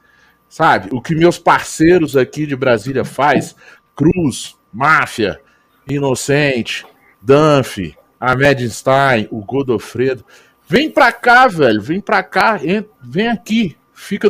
sabe? 0.48 0.90
O 0.92 1.02
que 1.02 1.14
meus 1.14 1.38
parceiros 1.38 2.16
aqui 2.16 2.46
de 2.46 2.56
Brasília 2.56 3.04
faz, 3.04 3.56
Cruz, 3.96 4.56
Máfia, 4.72 5.40
Inocente, 5.88 6.86
Danfe, 7.22 7.98
Ahmed 8.20 8.70
Stein, 8.70 9.28
o 9.30 9.44
Godofredo. 9.44 10.26
Vem 10.68 10.90
pra 10.90 11.12
cá, 11.12 11.48
velho, 11.48 11.82
vem 11.82 12.00
pra 12.00 12.24
cá, 12.24 12.60
vem 13.02 13.28
aqui, 13.28 13.76
fica, 13.94 14.30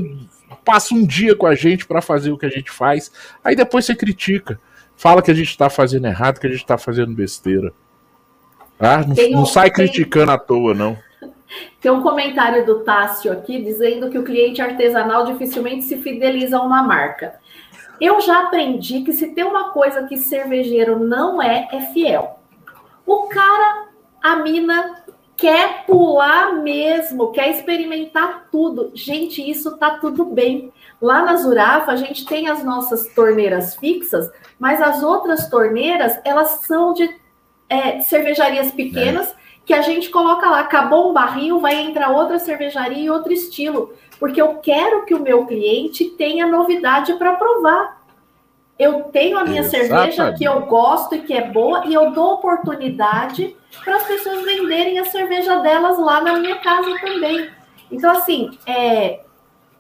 passa 0.66 0.94
um 0.94 1.06
dia 1.06 1.36
com 1.36 1.46
a 1.46 1.56
gente 1.56 1.86
para 1.86 2.02
fazer 2.02 2.32
o 2.32 2.38
que 2.38 2.46
a 2.46 2.50
gente 2.50 2.72
faz, 2.72 3.12
aí 3.44 3.56
depois 3.56 3.86
você 3.86 3.96
critica, 3.96 4.60
fala 4.96 5.22
que 5.22 5.32
a 5.32 5.34
gente 5.34 5.58
tá 5.58 5.70
fazendo 5.70 6.08
errado, 6.08 6.40
que 6.40 6.48
a 6.48 6.52
gente 6.52 6.66
tá 6.66 6.78
fazendo 6.78 7.14
besteira. 7.14 7.74
Ah, 8.80 9.04
não, 9.06 9.16
um, 9.16 9.32
não 9.32 9.46
sai 9.46 9.70
tem, 9.70 9.86
criticando 9.86 10.32
à 10.32 10.38
toa, 10.38 10.74
não. 10.74 10.98
Tem 11.80 11.92
um 11.92 12.02
comentário 12.02 12.66
do 12.66 12.80
Tássio 12.80 13.32
aqui 13.32 13.62
dizendo 13.62 14.10
que 14.10 14.18
o 14.18 14.24
cliente 14.24 14.62
artesanal 14.62 15.26
dificilmente 15.26 15.84
se 15.84 15.98
fideliza 15.98 16.58
a 16.58 16.62
uma 16.62 16.82
marca. 16.84 17.36
Eu 18.02 18.20
já 18.20 18.42
aprendi 18.42 19.02
que 19.02 19.14
se 19.14 19.34
tem 19.34 19.44
uma 19.44 19.70
coisa 19.70 20.04
que 20.04 20.18
cervejeiro 20.18 21.00
não 21.00 21.42
é, 21.42 21.70
é 21.72 21.82
fiel. 21.94 22.40
O 23.06 23.28
cara, 23.28 23.90
a 24.22 24.38
mina, 24.38 25.04
quer 25.38 25.86
pular 25.86 26.56
mesmo, 26.56 27.32
quer 27.32 27.52
experimentar 27.52 28.48
tudo. 28.52 28.92
Gente, 28.94 29.48
isso 29.48 29.78
tá 29.78 29.98
tudo 30.00 30.26
bem. 30.26 30.74
Lá 31.02 31.24
na 31.24 31.36
Zurafa, 31.36 31.92
a 31.92 31.96
gente 31.96 32.26
tem 32.26 32.48
as 32.48 32.64
nossas 32.64 33.08
torneiras 33.14 33.76
fixas, 33.76 34.32
mas 34.60 34.82
as 34.82 35.04
outras 35.04 35.50
torneiras, 35.50 36.20
elas 36.24 36.62
são 36.66 36.94
de 36.94 37.10
é, 37.70 38.00
cervejarias 38.02 38.72
pequenas. 38.72 39.30
É. 39.30 39.46
Que 39.66 39.74
a 39.74 39.82
gente 39.82 40.12
coloca 40.12 40.48
lá, 40.48 40.60
acabou 40.60 41.10
um 41.10 41.14
barril, 41.14 41.60
vai 41.60 41.74
entrar 41.82 42.12
outra 42.12 42.38
cervejaria 42.38 43.06
e 43.06 43.10
outro 43.10 43.34
estilo, 43.34 43.96
porque 44.20 44.40
eu 44.40 44.60
quero 44.60 45.06
que 45.06 45.16
o 45.16 45.20
meu 45.20 45.48
cliente 45.48 46.06
tenha 46.06 46.46
novidade 46.46 47.14
para 47.14 47.34
provar. 47.34 48.00
Eu 48.78 49.06
tenho 49.06 49.40
a 49.40 49.44
minha 49.44 49.62
Exatamente. 49.62 50.16
cerveja 50.16 50.34
que 50.38 50.44
eu 50.44 50.62
gosto 50.68 51.16
e 51.16 51.22
que 51.22 51.34
é 51.34 51.50
boa, 51.50 51.88
e 51.88 51.96
eu 51.96 52.12
dou 52.12 52.34
oportunidade 52.34 53.58
para 53.84 53.96
as 53.96 54.04
pessoas 54.04 54.46
venderem 54.46 55.00
a 55.00 55.06
cerveja 55.06 55.58
delas 55.58 55.98
lá 55.98 56.22
na 56.22 56.38
minha 56.38 56.58
casa 56.58 56.96
também. 57.00 57.50
Então, 57.90 58.12
assim, 58.12 58.52
é, 58.68 59.22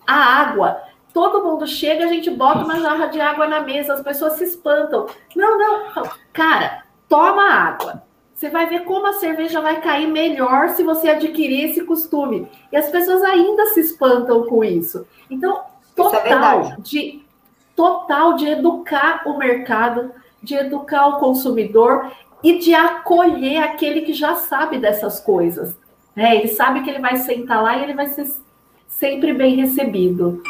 a 0.07 0.15
água, 0.15 0.81
todo 1.15 1.41
mundo 1.41 1.65
chega, 1.65 2.03
a 2.03 2.09
gente 2.09 2.29
bota 2.29 2.65
uma 2.65 2.77
jarra 2.77 3.05
de 3.05 3.21
água 3.21 3.47
na 3.47 3.61
mesa, 3.61 3.93
as 3.93 4.01
pessoas 4.01 4.33
se 4.33 4.43
espantam. 4.43 5.07
Não, 5.33 5.57
não, 5.57 6.09
cara, 6.33 6.83
toma 7.07 7.41
água. 7.41 8.03
Você 8.33 8.49
vai 8.49 8.67
ver 8.67 8.83
como 8.83 9.07
a 9.07 9.13
cerveja 9.13 9.61
vai 9.61 9.79
cair 9.79 10.07
melhor 10.07 10.71
se 10.71 10.83
você 10.83 11.07
adquirir 11.07 11.69
esse 11.69 11.85
costume. 11.85 12.49
E 12.69 12.75
as 12.75 12.89
pessoas 12.89 13.23
ainda 13.23 13.65
se 13.67 13.79
espantam 13.79 14.43
com 14.43 14.61
isso. 14.61 15.07
Então, 15.31 15.61
é 15.97 16.03
total 16.03 16.61
é 16.63 16.75
de 16.79 17.23
total 17.73 18.33
de 18.33 18.49
educar 18.49 19.21
o 19.25 19.37
mercado, 19.37 20.11
de 20.43 20.53
educar 20.55 21.07
o 21.07 21.19
consumidor 21.19 22.11
e 22.43 22.59
de 22.59 22.73
acolher 22.73 23.63
aquele 23.63 24.01
que 24.01 24.11
já 24.11 24.35
sabe 24.35 24.79
dessas 24.79 25.21
coisas. 25.21 25.77
Né? 26.13 26.35
Ele 26.35 26.49
sabe 26.49 26.81
que 26.81 26.89
ele 26.89 26.99
vai 26.99 27.15
sentar 27.15 27.63
lá 27.63 27.77
e 27.77 27.83
ele 27.83 27.93
vai 27.93 28.07
ser 28.07 28.29
sempre 28.89 29.33
bem 29.33 29.55
recebido. 29.55 30.43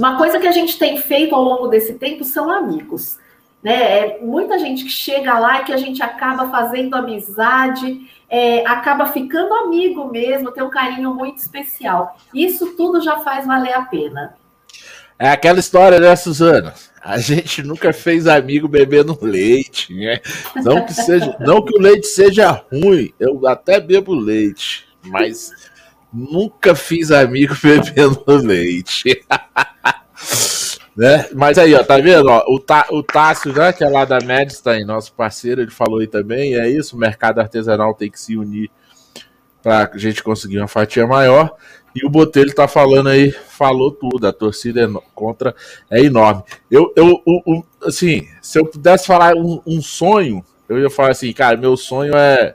Uma 0.00 0.16
coisa 0.16 0.40
que 0.40 0.46
a 0.46 0.52
gente 0.52 0.78
tem 0.78 0.96
feito 0.96 1.34
ao 1.34 1.44
longo 1.44 1.68
desse 1.68 1.92
tempo 1.92 2.24
são 2.24 2.50
amigos. 2.50 3.18
Né? 3.62 3.74
É 3.74 4.18
muita 4.22 4.58
gente 4.58 4.84
que 4.84 4.90
chega 4.90 5.38
lá 5.38 5.60
e 5.60 5.64
que 5.64 5.74
a 5.74 5.76
gente 5.76 6.02
acaba 6.02 6.48
fazendo 6.48 6.94
amizade, 6.94 8.10
é, 8.26 8.66
acaba 8.66 9.04
ficando 9.04 9.52
amigo 9.52 10.10
mesmo, 10.10 10.52
tem 10.52 10.64
um 10.64 10.70
carinho 10.70 11.14
muito 11.14 11.36
especial. 11.36 12.16
Isso 12.32 12.74
tudo 12.78 13.02
já 13.02 13.18
faz 13.18 13.46
valer 13.46 13.74
a 13.74 13.82
pena. 13.82 14.34
É 15.18 15.28
aquela 15.28 15.58
história, 15.58 16.00
né, 16.00 16.16
Suzana? 16.16 16.72
A 17.04 17.18
gente 17.18 17.62
nunca 17.62 17.92
fez 17.92 18.26
amigo 18.26 18.66
bebendo 18.66 19.18
leite, 19.20 19.92
né? 19.92 20.18
Não 20.64 20.86
que, 20.86 20.94
seja, 20.94 21.36
não 21.40 21.62
que 21.62 21.76
o 21.76 21.80
leite 21.80 22.06
seja 22.06 22.64
ruim, 22.72 23.12
eu 23.20 23.46
até 23.46 23.78
bebo 23.78 24.14
leite, 24.14 24.86
mas 25.04 25.52
nunca 26.10 26.74
fiz 26.74 27.10
amigo 27.10 27.54
bebendo 27.62 28.24
leite. 28.28 29.22
né? 30.96 31.28
Mas 31.34 31.58
aí, 31.58 31.74
ó, 31.74 31.82
tá 31.82 31.98
vendo? 31.98 32.28
Ó, 32.28 32.44
o, 32.48 32.58
Tá, 32.58 32.86
o 32.90 33.02
Tássio, 33.02 33.52
né, 33.52 33.72
que 33.72 33.84
é 33.84 33.88
lá 33.88 34.04
da 34.04 34.18
Medstein, 34.20 34.84
nosso 34.84 35.12
parceiro, 35.12 35.60
ele 35.60 35.70
falou 35.70 36.00
aí 36.00 36.06
também, 36.06 36.54
é 36.54 36.68
isso, 36.68 36.96
o 36.96 36.98
mercado 36.98 37.40
artesanal 37.40 37.94
tem 37.94 38.10
que 38.10 38.20
se 38.20 38.36
unir 38.36 38.70
para 39.62 39.90
a 39.92 39.98
gente 39.98 40.22
conseguir 40.22 40.58
uma 40.58 40.68
fatia 40.68 41.06
maior. 41.06 41.54
E 41.94 42.06
o 42.06 42.10
Botelho 42.10 42.54
tá 42.54 42.68
falando 42.68 43.08
aí, 43.08 43.32
falou 43.32 43.90
tudo, 43.90 44.26
a 44.26 44.32
torcida 44.32 44.84
é 44.84 44.88
contra 45.14 45.54
é 45.90 46.00
enorme. 46.00 46.42
Eu, 46.70 46.92
eu, 46.96 47.20
eu, 47.26 47.66
assim, 47.84 48.28
se 48.40 48.58
eu 48.58 48.66
pudesse 48.66 49.06
falar 49.06 49.34
um, 49.34 49.60
um, 49.66 49.82
sonho, 49.82 50.44
eu 50.68 50.78
ia 50.78 50.88
falar 50.88 51.10
assim, 51.10 51.32
cara, 51.32 51.56
meu 51.56 51.76
sonho 51.76 52.16
é, 52.16 52.54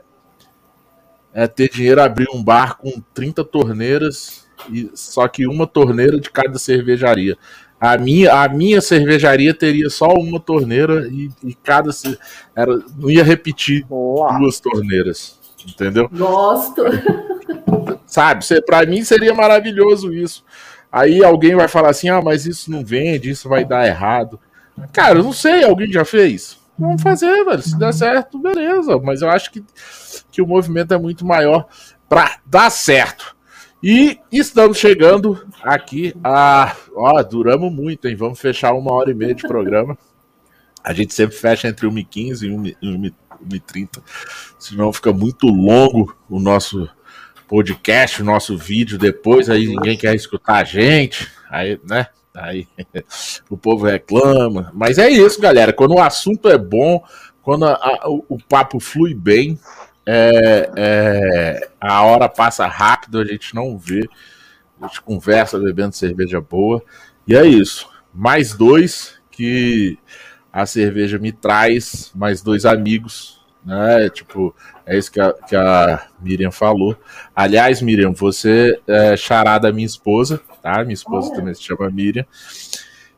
é 1.34 1.46
ter 1.46 1.68
dinheiro, 1.68 2.00
abrir 2.00 2.28
um 2.32 2.42
bar 2.42 2.78
com 2.78 3.02
30 3.12 3.44
torneiras, 3.44 4.46
e 4.70 4.90
só 4.94 5.28
que 5.28 5.46
uma 5.46 5.66
torneira 5.66 6.18
de 6.18 6.30
cada 6.30 6.58
cervejaria. 6.58 7.36
A 7.80 7.98
minha, 7.98 8.32
a 8.32 8.48
minha 8.48 8.80
cervejaria 8.80 9.52
teria 9.52 9.90
só 9.90 10.08
uma 10.14 10.40
torneira 10.40 11.08
e, 11.08 11.30
e 11.44 11.54
cada 11.54 11.90
era, 12.54 12.78
não 12.96 13.10
ia 13.10 13.22
repetir 13.22 13.84
Boa. 13.84 14.38
duas 14.38 14.58
torneiras, 14.58 15.38
entendeu? 15.66 16.08
Gosto. 16.10 16.82
Sabe? 18.06 18.44
Para 18.62 18.86
mim 18.86 19.04
seria 19.04 19.34
maravilhoso 19.34 20.12
isso. 20.12 20.42
Aí 20.90 21.22
alguém 21.22 21.54
vai 21.54 21.68
falar 21.68 21.90
assim: 21.90 22.08
ah, 22.08 22.22
mas 22.22 22.46
isso 22.46 22.70
não 22.70 22.82
vende, 22.82 23.28
isso 23.28 23.48
vai 23.48 23.64
dar 23.64 23.86
errado. 23.86 24.40
Cara, 24.92 25.18
eu 25.18 25.24
não 25.24 25.32
sei, 25.32 25.62
alguém 25.64 25.92
já 25.92 26.04
fez? 26.04 26.58
Vamos 26.78 27.02
fazer, 27.02 27.44
velho. 27.44 27.62
Se 27.62 27.78
der 27.78 27.92
certo, 27.92 28.38
beleza. 28.38 28.98
Mas 28.98 29.20
eu 29.20 29.28
acho 29.28 29.50
que, 29.50 29.62
que 30.30 30.40
o 30.40 30.46
movimento 30.46 30.94
é 30.94 30.98
muito 30.98 31.26
maior 31.26 31.66
para 32.08 32.38
dar 32.46 32.70
certo. 32.70 33.35
E 33.88 34.18
estamos 34.32 34.78
chegando 34.78 35.46
aqui 35.62 36.12
a. 36.24 36.74
Ó, 36.92 37.22
duramos 37.22 37.72
muito, 37.72 38.08
hein? 38.08 38.16
Vamos 38.16 38.40
fechar 38.40 38.72
uma 38.72 38.92
hora 38.92 39.12
e 39.12 39.14
meia 39.14 39.32
de 39.32 39.46
programa. 39.46 39.96
A 40.82 40.92
gente 40.92 41.14
sempre 41.14 41.36
fecha 41.36 41.68
entre 41.68 41.86
1h15 41.86 42.74
e 42.82 42.86
1h30, 43.48 44.02
senão 44.58 44.92
fica 44.92 45.12
muito 45.12 45.46
longo 45.46 46.16
o 46.28 46.40
nosso 46.40 46.90
podcast, 47.46 48.22
o 48.22 48.24
nosso 48.24 48.58
vídeo 48.58 48.98
depois, 48.98 49.48
aí 49.48 49.68
ninguém 49.68 49.96
quer 49.96 50.16
escutar 50.16 50.56
a 50.56 50.64
gente, 50.64 51.30
aí, 51.48 51.78
né? 51.88 52.08
Aí 52.34 52.66
o 53.48 53.56
povo 53.56 53.86
reclama. 53.86 54.72
Mas 54.74 54.98
é 54.98 55.08
isso, 55.08 55.40
galera. 55.40 55.72
Quando 55.72 55.94
o 55.94 56.02
assunto 56.02 56.48
é 56.48 56.58
bom, 56.58 57.04
quando 57.40 57.66
a, 57.66 57.74
a, 57.74 58.10
o, 58.10 58.24
o, 58.30 58.38
papo 58.48 58.80
flui 58.80 59.14
bem, 59.14 59.56
é, 60.06 60.70
é, 60.76 61.68
a 61.80 62.02
hora 62.02 62.28
passa 62.28 62.66
rápido, 62.66 63.18
a 63.18 63.24
gente 63.24 63.54
não 63.54 63.76
vê. 63.76 64.08
A 64.80 64.86
gente 64.86 65.02
conversa 65.02 65.58
bebendo 65.58 65.94
cerveja 65.94 66.40
boa. 66.40 66.82
E 67.26 67.34
é 67.34 67.44
isso. 67.44 67.88
Mais 68.14 68.54
dois 68.54 69.18
que 69.30 69.98
a 70.52 70.64
cerveja 70.64 71.18
me 71.18 71.32
traz, 71.32 72.12
mais 72.14 72.40
dois 72.40 72.64
amigos, 72.64 73.44
né? 73.64 74.08
Tipo, 74.10 74.54
é 74.86 74.96
isso 74.96 75.10
que 75.10 75.20
a, 75.20 75.32
que 75.32 75.56
a 75.56 76.06
Miriam 76.20 76.52
falou. 76.52 76.96
Aliás, 77.34 77.82
Miriam, 77.82 78.12
você 78.12 78.80
é 78.86 79.16
chará 79.16 79.58
da 79.58 79.72
minha 79.72 79.86
esposa, 79.86 80.40
tá? 80.62 80.82
Minha 80.84 80.94
esposa 80.94 81.34
também 81.34 81.52
se 81.52 81.62
chama 81.62 81.90
Miriam. 81.90 82.24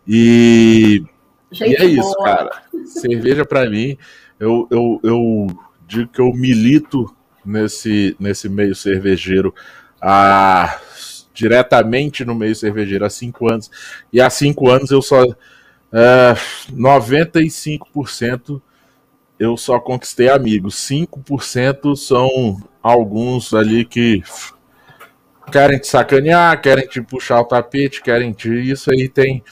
E, 0.06 1.04
e 1.52 1.76
é 1.76 1.84
isso, 1.84 2.14
boa. 2.14 2.24
cara. 2.24 2.62
Cerveja 2.86 3.44
para 3.44 3.68
mim, 3.68 3.98
eu, 4.40 4.66
eu, 4.70 5.00
eu 5.04 5.46
digo 5.88 6.12
que 6.12 6.20
eu 6.20 6.30
milito 6.32 7.12
nesse, 7.44 8.14
nesse 8.20 8.48
meio 8.48 8.74
cervejeiro 8.74 9.54
a, 10.00 10.78
diretamente 11.32 12.24
no 12.24 12.34
meio 12.34 12.54
cervejeiro 12.54 13.04
há 13.04 13.10
cinco 13.10 13.50
anos. 13.50 13.70
E 14.12 14.20
há 14.20 14.28
cinco 14.28 14.68
anos 14.70 14.90
eu 14.90 15.00
só. 15.00 15.24
É, 15.90 16.34
95% 16.70 18.60
eu 19.38 19.56
só 19.56 19.80
conquistei 19.80 20.28
amigos. 20.28 20.74
5% 20.74 21.96
são 21.96 22.60
alguns 22.82 23.54
ali 23.54 23.84
que 23.84 24.22
querem 25.50 25.78
te 25.78 25.86
sacanear, 25.86 26.60
querem 26.60 26.86
te 26.86 27.00
puxar 27.00 27.40
o 27.40 27.44
tapete, 27.44 28.02
querem 28.02 28.32
te. 28.32 28.48
Isso 28.70 28.90
aí 28.90 29.08
tem. 29.08 29.42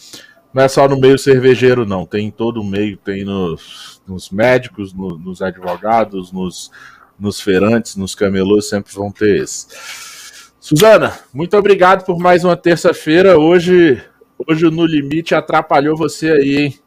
Não 0.57 0.63
é 0.63 0.69
só 0.69 0.89
no 0.89 0.99
meio 0.99 1.19
cervejeiro, 1.19 1.85
não. 1.85 2.07
Tem 2.07 2.29
em 2.29 2.31
todo 2.31 2.63
o 2.63 2.65
meio. 2.65 2.97
Tem 2.97 3.27
nos, 3.27 4.01
nos 4.09 4.31
médicos, 4.31 4.95
no, 4.95 5.19
nos 5.19 5.43
advogados, 5.43 6.33
nos, 6.33 6.73
nos 7.21 7.39
feirantes, 7.39 7.95
nos 7.95 8.15
camelôs, 8.15 8.67
sempre 8.67 8.91
vão 8.95 9.13
ter 9.13 9.43
esse. 9.43 9.67
Suzana, 10.59 11.13
muito 11.31 11.55
obrigado 11.59 12.07
por 12.07 12.19
mais 12.19 12.43
uma 12.43 12.57
terça-feira. 12.57 13.39
Hoje, 13.39 14.03
hoje 14.49 14.71
no 14.71 14.87
limite 14.87 15.35
atrapalhou 15.35 15.95
você 15.95 16.31
aí, 16.31 16.57
hein? 16.57 16.81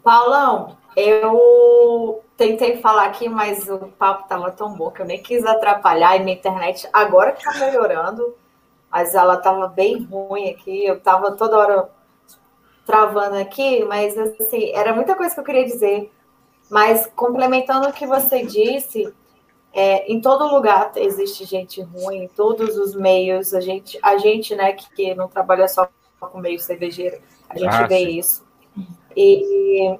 Paulão, 0.00 0.76
eu 0.96 2.22
tentei 2.36 2.76
falar 2.76 3.06
aqui, 3.06 3.28
mas 3.28 3.68
o 3.68 3.78
papo 3.98 4.22
estava 4.22 4.52
tão 4.52 4.72
bom 4.76 4.92
que 4.92 5.02
eu 5.02 5.06
nem 5.06 5.20
quis 5.20 5.44
atrapalhar 5.44 6.14
e 6.14 6.22
minha 6.22 6.36
internet 6.36 6.88
agora 6.92 7.32
que 7.32 7.44
está 7.44 7.66
melhorando, 7.66 8.32
mas 8.92 9.12
ela 9.12 9.34
estava 9.34 9.66
bem 9.66 10.04
ruim 10.04 10.50
aqui. 10.50 10.86
Eu 10.86 10.98
estava 10.98 11.32
toda 11.32 11.58
hora 11.58 11.95
travando 12.86 13.36
aqui, 13.36 13.84
mas 13.84 14.16
assim, 14.16 14.70
era 14.72 14.94
muita 14.94 15.16
coisa 15.16 15.34
que 15.34 15.40
eu 15.40 15.44
queria 15.44 15.64
dizer. 15.64 16.10
Mas 16.70 17.06
complementando 17.14 17.88
o 17.88 17.92
que 17.92 18.06
você 18.06 18.44
disse, 18.44 19.12
é, 19.72 20.10
em 20.10 20.20
todo 20.20 20.52
lugar 20.54 20.92
existe 20.96 21.44
gente 21.44 21.82
ruim, 21.82 22.24
em 22.24 22.28
todos 22.28 22.78
os 22.78 22.94
meios, 22.94 23.52
a 23.52 23.60
gente, 23.60 23.98
a 24.02 24.16
gente 24.16 24.54
né, 24.54 24.72
que, 24.72 24.88
que 24.94 25.14
não 25.14 25.28
trabalha 25.28 25.68
só 25.68 25.88
com 26.18 26.38
meio 26.38 26.58
cervejeiro, 26.58 27.20
a 27.48 27.58
gente 27.58 27.74
ah, 27.74 27.86
vê 27.86 27.98
sim. 27.98 28.18
isso. 28.18 28.46
E, 29.14 29.98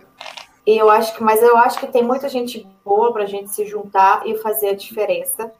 e, 0.66 0.78
eu 0.78 0.90
acho 0.90 1.14
que, 1.14 1.22
mas 1.22 1.42
eu 1.42 1.56
acho 1.56 1.78
que 1.78 1.86
tem 1.86 2.02
muita 2.02 2.28
gente 2.28 2.66
boa 2.84 3.12
para 3.12 3.24
a 3.24 3.26
gente 3.26 3.50
se 3.50 3.64
juntar 3.66 4.26
e 4.26 4.36
fazer 4.36 4.70
a 4.70 4.74
diferença. 4.74 5.52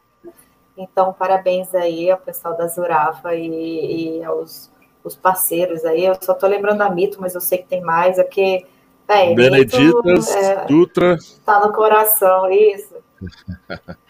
Então, 0.77 1.13
parabéns 1.13 1.75
aí 1.75 2.11
ao 2.11 2.19
pessoal 2.19 2.57
da 2.57 2.67
Zurafa 2.67 3.35
e, 3.35 4.19
e 4.19 4.25
aos 4.25 4.71
os 5.07 5.15
parceiros 5.15 5.85
aí. 5.85 6.05
Eu 6.05 6.17
só 6.21 6.33
estou 6.33 6.49
lembrando 6.49 6.83
a 6.83 6.91
Mito, 6.91 7.21
mas 7.21 7.35
eu 7.35 7.41
sei 7.41 7.59
que 7.59 7.69
tem 7.69 7.81
mais, 7.81 8.19
é 8.19 8.25
porque. 8.25 8.67
Beneditas, 9.37 10.35
é, 10.35 10.65
Dutra. 10.67 11.17
Tá 11.45 11.65
no 11.65 11.73
coração, 11.73 12.51
isso. 12.51 12.95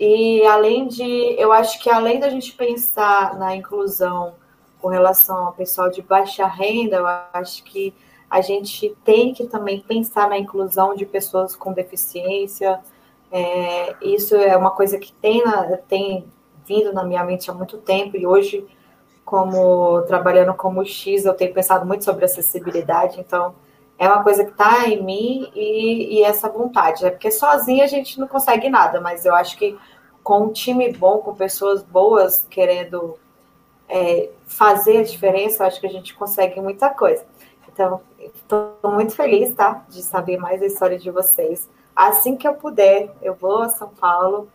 E 0.00 0.46
além 0.46 0.86
de, 0.86 1.34
eu 1.36 1.52
acho 1.52 1.80
que 1.80 1.90
além 1.90 2.20
da 2.20 2.30
gente 2.30 2.52
pensar 2.52 3.36
na 3.36 3.56
inclusão 3.56 4.34
com 4.80 4.86
relação 4.86 5.46
ao 5.46 5.52
pessoal 5.52 5.90
de 5.90 6.00
baixa 6.00 6.46
renda, 6.46 6.98
eu 6.98 7.06
acho 7.32 7.64
que 7.64 7.92
a 8.30 8.40
gente 8.40 8.94
tem 9.04 9.32
que 9.32 9.46
também 9.48 9.80
pensar 9.80 10.28
na 10.28 10.38
inclusão 10.38 10.94
de 10.94 11.04
pessoas 11.04 11.56
com 11.56 11.72
deficiência. 11.72 12.78
É, 13.32 13.96
isso 14.00 14.36
é 14.36 14.56
uma 14.56 14.70
coisa 14.70 14.98
que 14.98 15.12
tem, 15.14 15.42
tem 15.88 16.24
vindo 16.64 16.92
na 16.92 17.02
minha 17.02 17.24
mente 17.24 17.50
há 17.50 17.54
muito 17.54 17.78
tempo 17.78 18.16
e 18.16 18.24
hoje, 18.24 18.64
como 19.28 20.00
trabalhando 20.06 20.54
como 20.54 20.82
X, 20.86 21.26
eu 21.26 21.34
tenho 21.34 21.52
pensado 21.52 21.84
muito 21.84 22.02
sobre 22.02 22.24
acessibilidade, 22.24 23.20
então 23.20 23.54
é 23.98 24.08
uma 24.08 24.22
coisa 24.22 24.42
que 24.42 24.52
está 24.52 24.88
em 24.88 25.02
mim 25.02 25.52
e, 25.54 26.16
e, 26.16 26.22
essa 26.22 26.48
vontade, 26.48 27.04
é 27.04 27.10
porque 27.10 27.30
sozinha 27.30 27.84
a 27.84 27.86
gente 27.86 28.18
não 28.18 28.26
consegue 28.26 28.70
nada, 28.70 29.02
mas 29.02 29.26
eu 29.26 29.34
acho 29.34 29.58
que 29.58 29.78
com 30.24 30.44
um 30.44 30.52
time 30.52 30.90
bom, 30.94 31.18
com 31.18 31.34
pessoas 31.34 31.82
boas 31.82 32.46
querendo 32.48 33.18
é, 33.86 34.30
fazer 34.46 34.96
a 34.96 35.02
diferença, 35.02 35.62
eu 35.62 35.66
acho 35.66 35.78
que 35.78 35.86
a 35.86 35.92
gente 35.92 36.14
consegue 36.14 36.58
muita 36.58 36.88
coisa. 36.88 37.22
Então, 37.70 38.00
estou 38.34 38.78
muito 38.82 39.14
feliz, 39.14 39.54
tá, 39.54 39.84
de 39.90 40.02
saber 40.02 40.38
mais 40.38 40.62
a 40.62 40.66
história 40.66 40.98
de 40.98 41.10
vocês. 41.10 41.68
Assim 41.94 42.34
que 42.34 42.48
eu 42.48 42.54
puder, 42.54 43.10
eu 43.20 43.34
vou 43.34 43.60
a 43.60 43.68
São 43.68 43.88
Paulo 43.88 44.48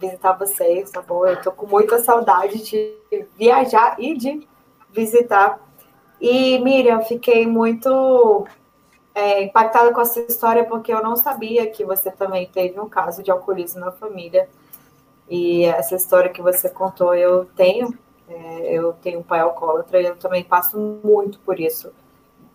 visitar 0.00 0.32
vocês, 0.32 0.90
tá 0.90 1.02
bom? 1.02 1.26
Eu 1.26 1.34
estou 1.34 1.52
com 1.52 1.66
muita 1.66 1.98
saudade 1.98 2.62
de 2.62 2.94
viajar 3.36 3.96
e 3.98 4.16
de 4.16 4.46
visitar. 4.90 5.60
E, 6.20 6.58
Miriam, 6.60 7.02
fiquei 7.02 7.46
muito 7.46 8.46
é, 9.14 9.42
impactada 9.42 9.92
com 9.92 10.00
essa 10.00 10.20
história 10.20 10.64
porque 10.64 10.92
eu 10.92 11.02
não 11.02 11.16
sabia 11.16 11.66
que 11.68 11.84
você 11.84 12.10
também 12.10 12.46
teve 12.46 12.78
um 12.80 12.88
caso 12.88 13.22
de 13.22 13.30
alcoolismo 13.30 13.80
na 13.80 13.92
família. 13.92 14.48
E 15.28 15.64
essa 15.64 15.94
história 15.94 16.30
que 16.30 16.42
você 16.42 16.68
contou, 16.68 17.14
eu 17.14 17.44
tenho. 17.56 17.96
É, 18.28 18.72
eu 18.72 18.92
tenho 18.94 19.20
um 19.20 19.22
pai 19.22 19.40
alcoólatra 19.40 20.00
e 20.00 20.06
eu 20.06 20.16
também 20.16 20.44
passo 20.44 20.78
muito 21.04 21.38
por 21.40 21.58
isso. 21.60 21.92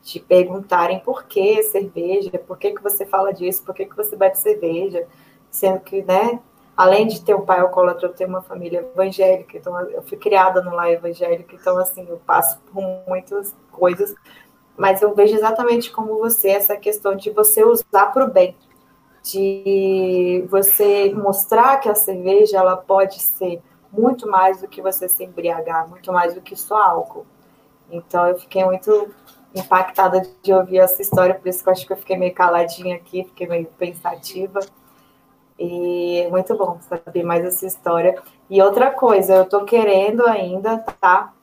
De 0.02 0.20
perguntarem 0.20 1.00
por 1.00 1.26
que 1.26 1.62
cerveja, 1.64 2.32
por 2.40 2.58
que, 2.58 2.72
que 2.72 2.82
você 2.82 3.06
fala 3.06 3.34
disso, 3.34 3.64
por 3.64 3.76
que, 3.76 3.86
que 3.86 3.96
você 3.96 4.16
bebe 4.16 4.38
cerveja, 4.38 5.06
sendo 5.52 5.82
que, 5.82 6.02
né, 6.04 6.40
além 6.78 7.08
de 7.08 7.22
ter 7.22 7.36
um 7.36 7.46
pai 7.46 7.60
alcoólatra, 7.60 8.08
eu 8.08 8.14
tenho 8.14 8.30
uma 8.30 8.42
família 8.42 8.88
evangélica, 8.94 9.58
então 9.58 9.78
eu 9.90 10.04
fui 10.04 10.18
criada 10.18 10.62
no 10.62 10.74
lar 10.76 10.92
evangélico, 10.92 11.56
então 11.56 11.78
assim, 11.78 12.08
eu 12.08 12.22
passo 12.26 12.60
por 12.72 12.84
muitas 13.08 13.56
coisas 13.72 14.16
mas 14.78 15.02
eu 15.02 15.14
vejo 15.16 15.36
exatamente 15.36 15.92
como 15.92 16.20
você 16.20 16.50
essa 16.50 16.78
questão 16.78 17.16
de 17.16 17.32
você 17.32 17.66
usar 17.66 18.14
para 18.14 18.24
o 18.24 18.32
bem, 18.32 18.56
de 19.24 20.46
você 20.50 21.12
mostrar 21.14 21.78
que 21.78 21.90
a 21.90 21.96
cerveja 21.96 22.58
ela 22.58 22.78
pode 22.78 23.20
ser 23.20 23.62
muito 23.92 24.30
mais 24.30 24.62
do 24.62 24.68
que 24.68 24.82
você 24.82 25.10
se 25.10 25.24
embriagar, 25.24 25.90
muito 25.90 26.14
mais 26.14 26.36
do 26.36 26.42
que 26.42 26.56
só 26.56 26.78
álcool. 26.78 27.26
Então 27.90 28.28
eu 28.28 28.38
fiquei 28.38 28.64
muito 28.64 29.10
impactada 29.56 30.22
de 30.44 30.54
ouvir 30.54 30.78
essa 30.78 31.02
história, 31.02 31.34
por 31.34 31.48
isso 31.48 31.64
que 31.64 31.70
eu 31.70 31.74
acho 31.74 31.88
que 31.88 31.94
eu 31.94 31.98
fiquei 31.98 32.16
meio 32.16 32.34
caladinha 32.34 32.96
aqui, 32.96 33.24
fiquei 33.24 33.48
meio 33.48 33.66
pensativa. 33.78 34.60
E 35.60 36.28
muito 36.30 36.56
bom 36.56 36.80
saber 36.82 37.24
mais 37.24 37.44
essa 37.44 37.66
história. 37.66 38.16
E 38.50 38.62
outra 38.62 38.92
coisa, 38.92 39.36
eu 39.36 39.46
tô 39.46 39.66
querendo 39.66 40.26
ainda, 40.28 40.78
tá? 41.00 41.34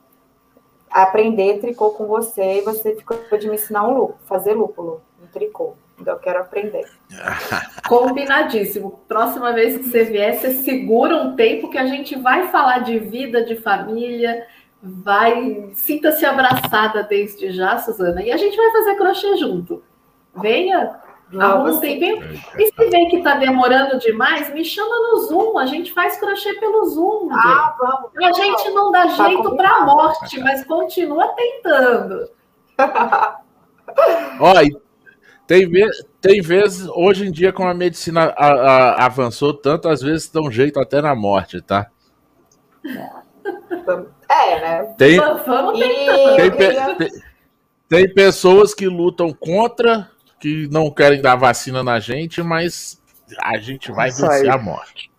aprender 0.95 1.59
tricô 1.59 1.89
com 1.89 2.07
você 2.07 2.59
e 2.59 2.61
você 2.61 2.95
ficou 2.95 3.17
de 3.37 3.49
me 3.49 3.55
ensinar 3.55 3.83
um 3.83 3.97
lúpulo, 3.97 4.17
fazer 4.25 4.53
lúpulo, 4.53 5.01
um 5.21 5.27
tricô. 5.27 5.75
Então 5.99 6.13
eu 6.13 6.19
quero 6.19 6.39
aprender. 6.39 6.85
Combinadíssimo. 7.87 9.01
Próxima 9.05 9.51
vez 9.51 9.77
que 9.77 9.83
você 9.83 10.05
vier, 10.05 10.35
você 10.35 10.53
segura 10.53 11.17
um 11.17 11.35
tempo 11.35 11.69
que 11.69 11.77
a 11.77 11.85
gente 11.85 12.15
vai 12.17 12.47
falar 12.47 12.79
de 12.79 12.97
vida, 12.97 13.43
de 13.43 13.57
família, 13.57 14.47
vai. 14.81 15.69
Sinta-se 15.73 16.25
abraçada 16.25 17.03
desde 17.03 17.51
já, 17.51 17.77
Suzana, 17.77 18.23
e 18.23 18.31
a 18.31 18.37
gente 18.37 18.55
vai 18.55 18.71
fazer 18.71 18.95
crochê 18.95 19.35
junto. 19.35 19.83
Venha, 20.33 20.95
Arruma 21.33 21.71
um 21.71 21.79
tempinho. 21.79 22.23
E 22.57 22.67
se 22.67 22.89
vê 22.89 23.05
que 23.07 23.17
está 23.17 23.35
demorando 23.35 23.97
demais, 23.99 24.53
me 24.53 24.63
chama 24.63 24.95
no 24.95 25.17
Zoom. 25.21 25.57
A 25.57 25.65
gente 25.65 25.91
faz 25.91 26.19
crochê 26.19 26.53
pelo 26.55 26.85
Zoom. 26.85 27.29
Ah, 27.31 27.75
vamos, 27.79 28.11
a 28.15 28.31
gente 28.31 28.69
não 28.69 28.91
dá 28.91 29.07
tá 29.07 29.27
jeito 29.27 29.55
para 29.55 29.69
a 29.69 29.85
morte, 29.85 30.39
mas 30.39 30.63
continua 30.65 31.27
tentando. 31.29 32.29
Olha, 34.39 34.69
tem, 35.47 35.69
tem 36.21 36.41
vezes, 36.41 36.87
hoje 36.89 37.27
em 37.27 37.31
dia, 37.31 37.51
como 37.51 37.69
a 37.69 37.73
medicina 37.73 38.33
a, 38.37 38.47
a, 38.47 39.05
avançou 39.05 39.53
tanto, 39.53 39.89
às 39.89 40.01
vezes 40.01 40.29
dá 40.29 40.41
um 40.41 40.51
jeito 40.51 40.79
até 40.79 41.01
na 41.01 41.15
morte, 41.15 41.61
tá? 41.61 41.87
É, 44.27 44.59
né? 44.59 44.95
Tem, 44.97 45.17
vamos, 45.19 45.79
tem, 45.79 46.51
tem, 46.51 47.11
tem 47.87 48.13
pessoas 48.13 48.73
que 48.73 48.87
lutam 48.87 49.31
contra 49.31 50.09
que 50.45 50.67
não 50.71 50.91
querem 50.91 51.19
dar 51.19 51.35
vacina 51.35 51.83
na 51.83 51.99
gente, 51.99 52.43
mas 52.43 53.01
a 53.39 53.57
gente 53.57 53.91
vai 53.91 54.09
Isso 54.09 54.21
vencer 54.21 54.43
aí. 54.43 54.49
a 54.49 54.57
morte. 54.59 55.11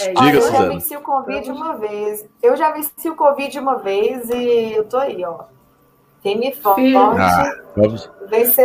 É, 0.00 0.12
Diga, 0.12 0.38
eu 0.38 0.50
já 0.52 0.68
venci 0.68 0.96
o 0.96 1.00
Covid 1.00 1.50
uma 1.52 1.76
vez. 1.76 2.26
Eu 2.42 2.56
já 2.56 2.72
venci 2.72 3.08
o 3.08 3.14
Covid 3.14 3.56
uma 3.60 3.76
vez 3.76 4.28
e 4.28 4.72
eu 4.72 4.84
tô 4.84 4.96
aí, 4.96 5.24
ó. 5.24 5.44
Time 6.22 6.52
forte, 6.52 6.94
ah, 6.96 7.54
vamos, 7.74 8.10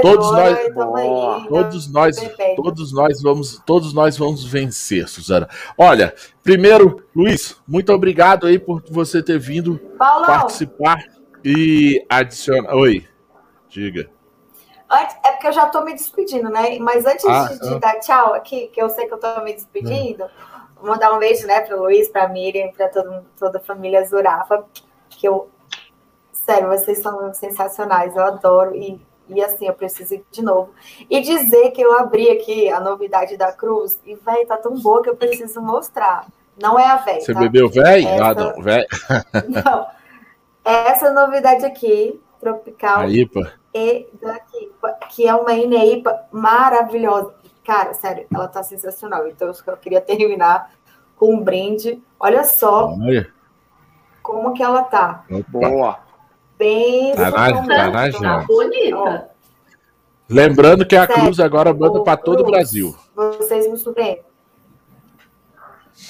todos 0.02 0.32
nós, 0.32 0.58
aí, 0.58 0.74
todos 1.48 1.92
nós, 1.92 2.18
todos 2.58 2.92
nós 2.92 3.22
vamos, 3.22 3.62
todos 3.66 3.94
nós 3.94 4.18
vamos 4.18 4.44
vencer, 4.44 5.08
Suzana. 5.08 5.48
Olha, 5.78 6.14
primeiro, 6.44 7.06
Luiz, 7.16 7.56
muito 7.66 7.94
obrigado 7.94 8.46
aí 8.46 8.60
por 8.60 8.84
você 8.90 9.24
ter 9.24 9.40
vindo 9.40 9.78
Paulão. 9.98 10.26
participar 10.26 11.02
e 11.46 12.04
adicionar. 12.10 12.76
Oi, 12.76 13.08
diga. 13.70 14.10
Antes, 14.90 15.16
é 15.24 15.32
porque 15.32 15.48
eu 15.48 15.52
já 15.52 15.66
estou 15.66 15.84
me 15.84 15.94
despedindo, 15.94 16.50
né? 16.50 16.78
Mas 16.80 17.06
antes 17.06 17.26
ah, 17.26 17.48
de, 17.48 17.60
de 17.60 17.74
ah. 17.76 17.80
dar 17.80 18.00
tchau 18.00 18.34
aqui, 18.34 18.68
que 18.68 18.82
eu 18.82 18.90
sei 18.90 19.08
que 19.08 19.14
eu 19.14 19.18
estou 19.18 19.44
me 19.44 19.54
despedindo, 19.54 20.26
vou 20.76 20.92
mandar 20.92 21.14
um 21.14 21.20
beijo, 21.20 21.48
né, 21.48 21.62
para 21.62 21.76
o 21.76 21.82
Luiz, 21.82 22.08
para 22.08 22.24
a 22.24 22.30
Miriam, 22.30 22.72
para 22.72 22.90
toda 23.40 23.58
a 23.58 23.62
família 23.62 24.06
Zurafa, 24.06 24.64
que 25.10 25.28
eu. 25.28 25.50
Sério, 26.32 26.68
vocês 26.68 27.00
são 27.00 27.34
sensacionais, 27.34 28.16
eu 28.16 28.24
adoro. 28.24 28.76
E, 28.76 29.02
e 29.28 29.44
assim, 29.44 29.68
eu 29.68 29.74
preciso 29.74 30.14
ir 30.14 30.24
de 30.32 30.44
novo. 30.44 30.70
E 31.10 31.20
dizer 31.22 31.72
que 31.72 31.82
eu 31.82 31.98
abri 31.98 32.30
aqui 32.30 32.70
a 32.70 32.80
novidade 32.80 33.36
da 33.36 33.52
Cruz, 33.52 34.00
e, 34.06 34.14
velho, 34.14 34.46
tá 34.46 34.58
tão 34.58 34.80
boa 34.80 35.02
que 35.02 35.10
eu 35.10 35.16
preciso 35.16 35.60
mostrar. 35.60 36.28
Não 36.62 36.80
é 36.80 36.86
a 36.86 36.98
velha. 36.98 37.22
Você 37.22 37.34
tá? 37.34 37.40
bebeu 37.40 37.68
velho? 37.68 38.08
Essa... 38.08 38.26
Ah, 38.26 38.34
não, 38.36 38.62
velho. 38.62 38.88
não. 39.66 39.88
Essa 40.64 41.12
novidade 41.12 41.66
aqui, 41.66 42.20
tropical. 42.46 43.00
A 43.00 43.08
IPA 43.08 43.54
e 43.74 44.08
daqui, 44.22 44.72
que 45.10 45.28
é 45.28 45.36
uma 45.36 45.54
INEIPA 45.54 46.28
maravilhosa. 46.32 47.34
Cara, 47.66 47.94
sério, 47.94 48.26
ela 48.34 48.48
tá 48.48 48.64
sensacional. 48.64 49.28
Então, 49.28 49.50
eu 49.50 49.78
queria 49.78 50.00
terminar 50.00 50.72
com 51.18 51.34
um 51.34 51.44
brinde. 51.44 52.02
Olha 52.18 52.46
só 52.46 52.94
Olha. 52.94 53.28
como 54.22 54.54
que 54.54 54.64
ela 54.64 54.84
tá. 54.84 55.26
Boa. 55.50 56.00
Bem 56.58 57.14
tá 57.16 57.32
na, 57.32 58.12
tá 58.12 58.46
bonita. 58.48 59.30
Lembrando 60.30 60.86
que 60.86 60.96
a 60.96 61.06
sério, 61.06 61.24
Cruz 61.24 61.40
agora 61.42 61.74
manda 61.74 62.02
para 62.02 62.16
todo 62.16 62.42
o 62.42 62.46
Brasil. 62.46 62.96
Vocês 63.14 63.70
me 63.70 63.78
surpreendem. 63.78 64.24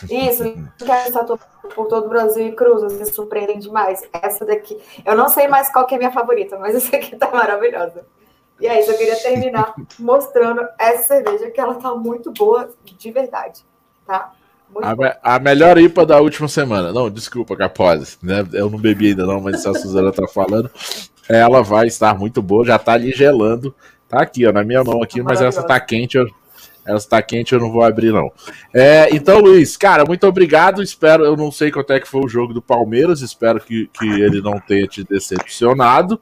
Isso, 0.09 0.43
que 0.77 0.91
é 0.91 1.07
essa 1.07 1.23
por 1.23 1.87
todo 1.87 2.05
o 2.05 2.09
Brasil 2.09 2.47
e 2.47 2.51
cruzas, 2.51 2.93
me 2.93 3.05
surpreendem 3.05 3.59
demais. 3.59 4.01
Essa 4.11 4.45
daqui, 4.45 4.77
eu 5.05 5.15
não 5.15 5.29
sei 5.29 5.47
mais 5.47 5.71
qual 5.71 5.85
que 5.85 5.93
é 5.93 5.97
a 5.97 5.99
minha 5.99 6.11
favorita, 6.11 6.57
mas 6.57 6.73
essa 6.75 6.95
aqui 6.95 7.15
tá 7.15 7.29
maravilhosa. 7.29 8.05
E 8.59 8.67
é 8.67 8.79
isso, 8.79 8.91
eu 8.91 8.97
queria 8.97 9.17
terminar 9.17 9.75
mostrando 9.99 10.61
essa 10.79 11.07
cerveja, 11.07 11.51
que 11.51 11.59
ela 11.59 11.75
tá 11.75 11.93
muito 11.93 12.31
boa, 12.31 12.69
de 12.83 13.11
verdade, 13.11 13.65
tá? 14.07 14.31
A, 14.81 14.95
me, 14.95 15.13
a, 15.21 15.39
melhor 15.39 15.77
IPA 15.77 16.05
da 16.05 16.19
última 16.19 16.47
semana. 16.47 16.91
Não, 16.91 17.09
desculpa, 17.09 17.55
Capose. 17.55 18.17
Né? 18.21 18.45
Eu 18.53 18.69
não 18.69 18.79
bebi 18.79 19.09
ainda, 19.09 19.25
não, 19.25 19.39
mas 19.39 19.61
se 19.61 19.69
a 19.69 19.73
Suzana 19.73 20.11
tá 20.11 20.27
falando, 20.27 20.69
ela 21.29 21.61
vai 21.61 21.87
estar 21.87 22.17
muito 22.17 22.41
boa, 22.41 22.65
já 22.65 22.79
tá 22.79 22.93
ali 22.93 23.11
gelando. 23.11 23.73
Tá 24.07 24.21
aqui, 24.21 24.45
ó, 24.45 24.51
na 24.51 24.63
minha 24.63 24.83
mão 24.83 25.01
aqui, 25.01 25.21
mas 25.21 25.41
essa 25.41 25.63
tá 25.63 25.79
quente, 25.79 26.17
eu, 26.17 26.27
ela 26.85 26.97
está 26.97 27.21
quente, 27.21 27.53
eu 27.53 27.59
não 27.59 27.71
vou 27.71 27.83
abrir, 27.83 28.11
não. 28.13 28.31
É, 28.73 29.09
então, 29.13 29.39
Luiz, 29.39 29.75
cara, 29.75 30.05
muito 30.05 30.25
obrigado. 30.27 30.83
Espero, 30.83 31.25
eu 31.25 31.35
não 31.35 31.51
sei 31.51 31.71
quanto 31.71 31.91
é 31.93 31.99
que 31.99 32.07
foi 32.07 32.21
o 32.21 32.29
jogo 32.29 32.53
do 32.53 32.61
Palmeiras, 32.61 33.21
espero 33.21 33.59
que, 33.59 33.87
que 33.87 34.07
ele 34.07 34.41
não 34.41 34.59
tenha 34.59 34.87
te 34.87 35.03
decepcionado. 35.03 36.21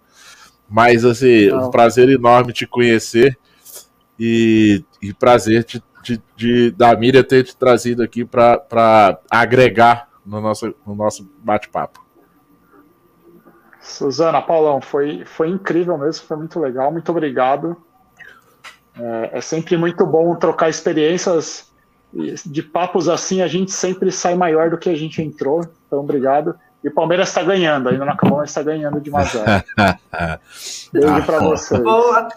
Mas, 0.69 1.03
assim, 1.03 1.47
não. 1.47 1.67
um 1.67 1.71
prazer 1.71 2.09
enorme 2.09 2.53
te 2.53 2.65
conhecer 2.65 3.37
e, 4.17 4.83
e 5.01 5.13
prazer 5.13 5.65
de, 5.65 5.83
de, 6.01 6.21
de, 6.35 6.71
da 6.71 6.95
Miriam 6.95 7.23
ter 7.23 7.43
te 7.43 7.55
trazido 7.55 8.01
aqui 8.01 8.23
para 8.23 9.19
agregar 9.29 10.07
no 10.25 10.39
nosso, 10.39 10.73
no 10.87 10.95
nosso 10.95 11.29
bate-papo. 11.43 12.01
Suzana, 13.81 14.41
Paulão, 14.41 14.79
foi, 14.79 15.25
foi 15.25 15.49
incrível 15.49 15.97
mesmo, 15.97 16.25
foi 16.25 16.37
muito 16.37 16.57
legal, 16.57 16.89
muito 16.89 17.09
obrigado. 17.11 17.75
É, 18.99 19.37
é, 19.37 19.41
sempre 19.41 19.75
muito 19.75 20.05
bom 20.05 20.35
trocar 20.35 20.69
experiências 20.69 21.71
de 22.45 22.61
papos 22.61 23.09
assim, 23.09 23.41
a 23.41 23.47
gente 23.47 23.71
sempre 23.71 24.11
sai 24.11 24.35
maior 24.35 24.69
do 24.69 24.77
que 24.77 24.89
a 24.89 24.95
gente 24.95 25.21
entrou. 25.21 25.65
Então, 25.87 25.99
obrigado. 25.99 26.55
E 26.83 26.89
o 26.89 26.93
Palmeiras 26.93 27.29
está 27.29 27.41
ganhando, 27.41 27.89
ainda 27.89 28.05
não 28.05 28.13
acabou, 28.13 28.37
mas 28.37 28.49
está 28.49 28.61
ganhando 28.61 28.99
de 28.99 29.09
1 29.09 29.17
a 29.17 29.23
0. 29.23 29.45
Beijo 30.91 31.07
ah, 31.07 31.21
para 31.21 31.39
vocês. 31.39 31.81
Boa. 31.81 32.27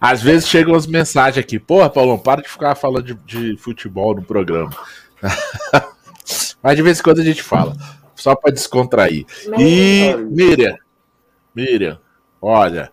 Às 0.00 0.22
vezes 0.22 0.48
chegam 0.48 0.74
as 0.74 0.86
mensagens 0.86 1.44
aqui, 1.44 1.58
porra, 1.58 1.90
Paulão, 1.90 2.18
para 2.18 2.40
de 2.40 2.48
ficar 2.48 2.74
falando 2.74 3.02
de, 3.02 3.14
de 3.14 3.56
futebol 3.58 4.14
no 4.14 4.22
programa. 4.22 4.70
mas 6.62 6.76
de 6.76 6.82
vez 6.82 7.00
em 7.00 7.02
quando 7.02 7.20
a 7.20 7.24
gente 7.24 7.42
fala, 7.42 7.74
só 8.14 8.34
para 8.34 8.52
descontrair. 8.52 9.26
E 9.58 10.14
Miriam, 10.30 10.78
Miriam, 11.54 11.98
olha, 12.40 12.92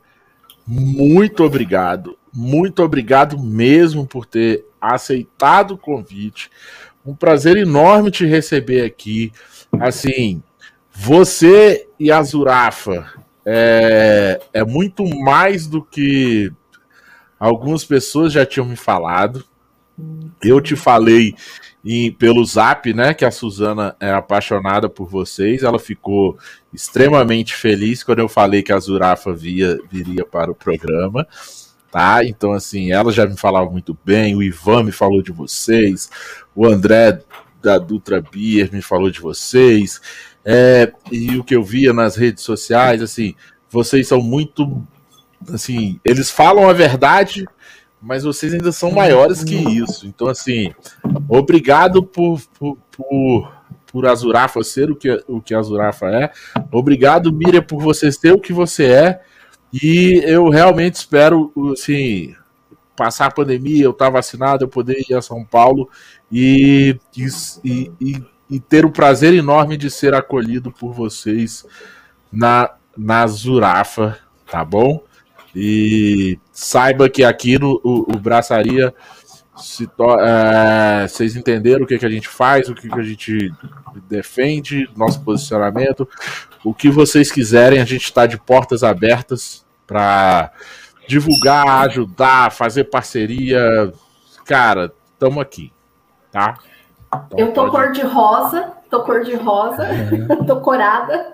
muito 0.65 1.43
obrigado 1.43 2.17
muito 2.33 2.81
obrigado 2.81 3.37
mesmo 3.37 4.07
por 4.07 4.25
ter 4.25 4.65
aceitado 4.81 5.75
o 5.75 5.77
convite. 5.77 6.49
Um 7.05 7.13
prazer 7.13 7.57
enorme 7.57 8.09
te 8.09 8.25
receber 8.25 8.83
aqui. 8.83 9.31
Assim, 9.79 10.41
você 10.91 11.87
e 11.99 12.11
a 12.11 12.23
Zurafa 12.23 13.13
é, 13.45 14.41
é 14.51 14.63
muito 14.63 15.05
mais 15.19 15.67
do 15.67 15.83
que 15.83 16.51
algumas 17.39 17.85
pessoas 17.85 18.33
já 18.33 18.45
tinham 18.45 18.65
me 18.65 18.75
falado. 18.75 19.45
Eu 20.43 20.59
te 20.59 20.75
falei 20.75 21.35
em, 21.85 22.11
pelo 22.11 22.43
zap, 22.43 22.91
né, 22.93 23.13
que 23.13 23.25
a 23.25 23.29
Suzana 23.31 23.95
é 23.99 24.11
apaixonada 24.11 24.89
por 24.89 25.07
vocês. 25.07 25.61
Ela 25.61 25.77
ficou 25.77 26.35
extremamente 26.73 27.53
feliz 27.53 28.03
quando 28.03 28.19
eu 28.19 28.27
falei 28.27 28.63
que 28.63 28.73
a 28.73 28.79
Zurafa 28.79 29.31
via, 29.31 29.77
viria 29.91 30.25
para 30.25 30.49
o 30.49 30.55
programa 30.55 31.27
tá? 31.93 32.25
Então, 32.25 32.53
assim, 32.53 32.91
ela 32.91 33.11
já 33.11 33.23
me 33.27 33.37
falava 33.37 33.69
muito 33.69 33.95
bem, 34.03 34.35
o 34.35 34.41
Ivan 34.41 34.81
me 34.81 34.91
falou 34.91 35.21
de 35.21 35.31
vocês, 35.31 36.09
o 36.55 36.65
André 36.65 37.21
da 37.61 37.77
Dutra 37.77 38.19
Beer 38.19 38.73
me 38.73 38.81
falou 38.81 39.11
de 39.11 39.21
vocês, 39.21 40.01
é, 40.43 40.91
e 41.11 41.37
o 41.37 41.43
que 41.43 41.55
eu 41.55 41.63
via 41.63 41.93
nas 41.93 42.15
redes 42.15 42.43
sociais, 42.43 42.99
assim, 42.99 43.35
vocês 43.69 44.07
são 44.07 44.23
muito, 44.23 44.81
assim, 45.53 45.99
eles 46.03 46.31
falam 46.31 46.67
a 46.67 46.73
verdade, 46.73 47.45
mas 48.01 48.23
vocês 48.23 48.51
ainda 48.55 48.71
são 48.71 48.89
maiores 48.89 49.43
que 49.43 49.53
isso. 49.53 50.07
Então, 50.07 50.27
assim, 50.27 50.73
obrigado 51.29 52.01
por, 52.01 52.41
por, 52.57 52.75
por, 52.91 53.53
por 53.85 54.07
Azurafa 54.07 54.63
ser 54.63 54.89
o 54.89 54.95
que, 54.95 55.23
o 55.27 55.39
que 55.39 55.53
Azurafa 55.53 56.07
é. 56.07 56.31
Obrigado, 56.71 57.31
Miriam, 57.31 57.61
por 57.61 57.79
você 57.79 58.11
ser 58.11 58.33
o 58.33 58.39
que 58.39 58.51
você 58.51 58.85
é. 58.85 59.21
E 59.73 60.21
eu 60.23 60.49
realmente 60.49 60.95
espero, 60.95 61.51
assim, 61.71 62.35
passar 62.95 63.25
a 63.25 63.31
pandemia, 63.31 63.83
eu 63.83 63.91
estar 63.91 64.09
vacinado, 64.09 64.63
eu 64.63 64.69
poder 64.69 65.03
ir 65.09 65.15
a 65.15 65.21
São 65.21 65.43
Paulo 65.43 65.89
e, 66.31 66.99
e, 67.17 67.91
e, 67.99 68.23
e, 68.49 68.59
ter 68.59 68.85
o 68.85 68.91
prazer 68.91 69.33
enorme 69.33 69.75
de 69.75 69.89
ser 69.89 70.13
acolhido 70.13 70.71
por 70.71 70.93
vocês 70.93 71.65
na, 72.31 72.69
na 72.95 73.25
Zurafa, 73.25 74.19
tá 74.49 74.63
bom? 74.63 75.03
E 75.55 76.37
saiba 76.51 77.09
que 77.09 77.23
aqui 77.23 77.57
no 77.57 77.79
o, 77.83 78.13
o 78.15 78.19
Braçaria 78.19 78.93
to, 79.95 80.19
é, 80.19 81.07
vocês 81.07 81.35
entenderam 81.35 81.83
o 81.83 81.87
que, 81.87 81.97
que 81.97 82.05
a 82.05 82.09
gente 82.09 82.27
faz, 82.27 82.69
o 82.69 82.75
que, 82.75 82.89
que 82.89 82.99
a 82.99 83.03
gente 83.03 83.51
defende, 84.07 84.89
nosso 84.95 85.21
posicionamento. 85.21 86.07
O 86.63 86.73
que 86.73 86.89
vocês 86.89 87.31
quiserem, 87.31 87.79
a 87.79 87.85
gente 87.85 88.05
está 88.05 88.25
de 88.25 88.37
portas 88.37 88.83
abertas 88.83 89.62
para 89.85 90.51
divulgar, 91.07 91.85
ajudar, 91.87 92.51
fazer 92.51 92.85
parceria. 92.85 93.91
Cara, 94.45 94.91
estamos 95.13 95.41
aqui, 95.41 95.71
tá? 96.31 96.55
Então, 97.13 97.39
eu 97.39 97.53
tô 97.53 97.61
pode... 97.61 97.71
cor 97.71 97.91
de 97.91 98.01
rosa, 98.01 98.73
tô 98.89 99.03
cor 99.03 99.23
de 99.23 99.35
rosa, 99.35 99.83
uhum. 99.83 100.45
tô 100.45 100.59
corada. 100.61 101.33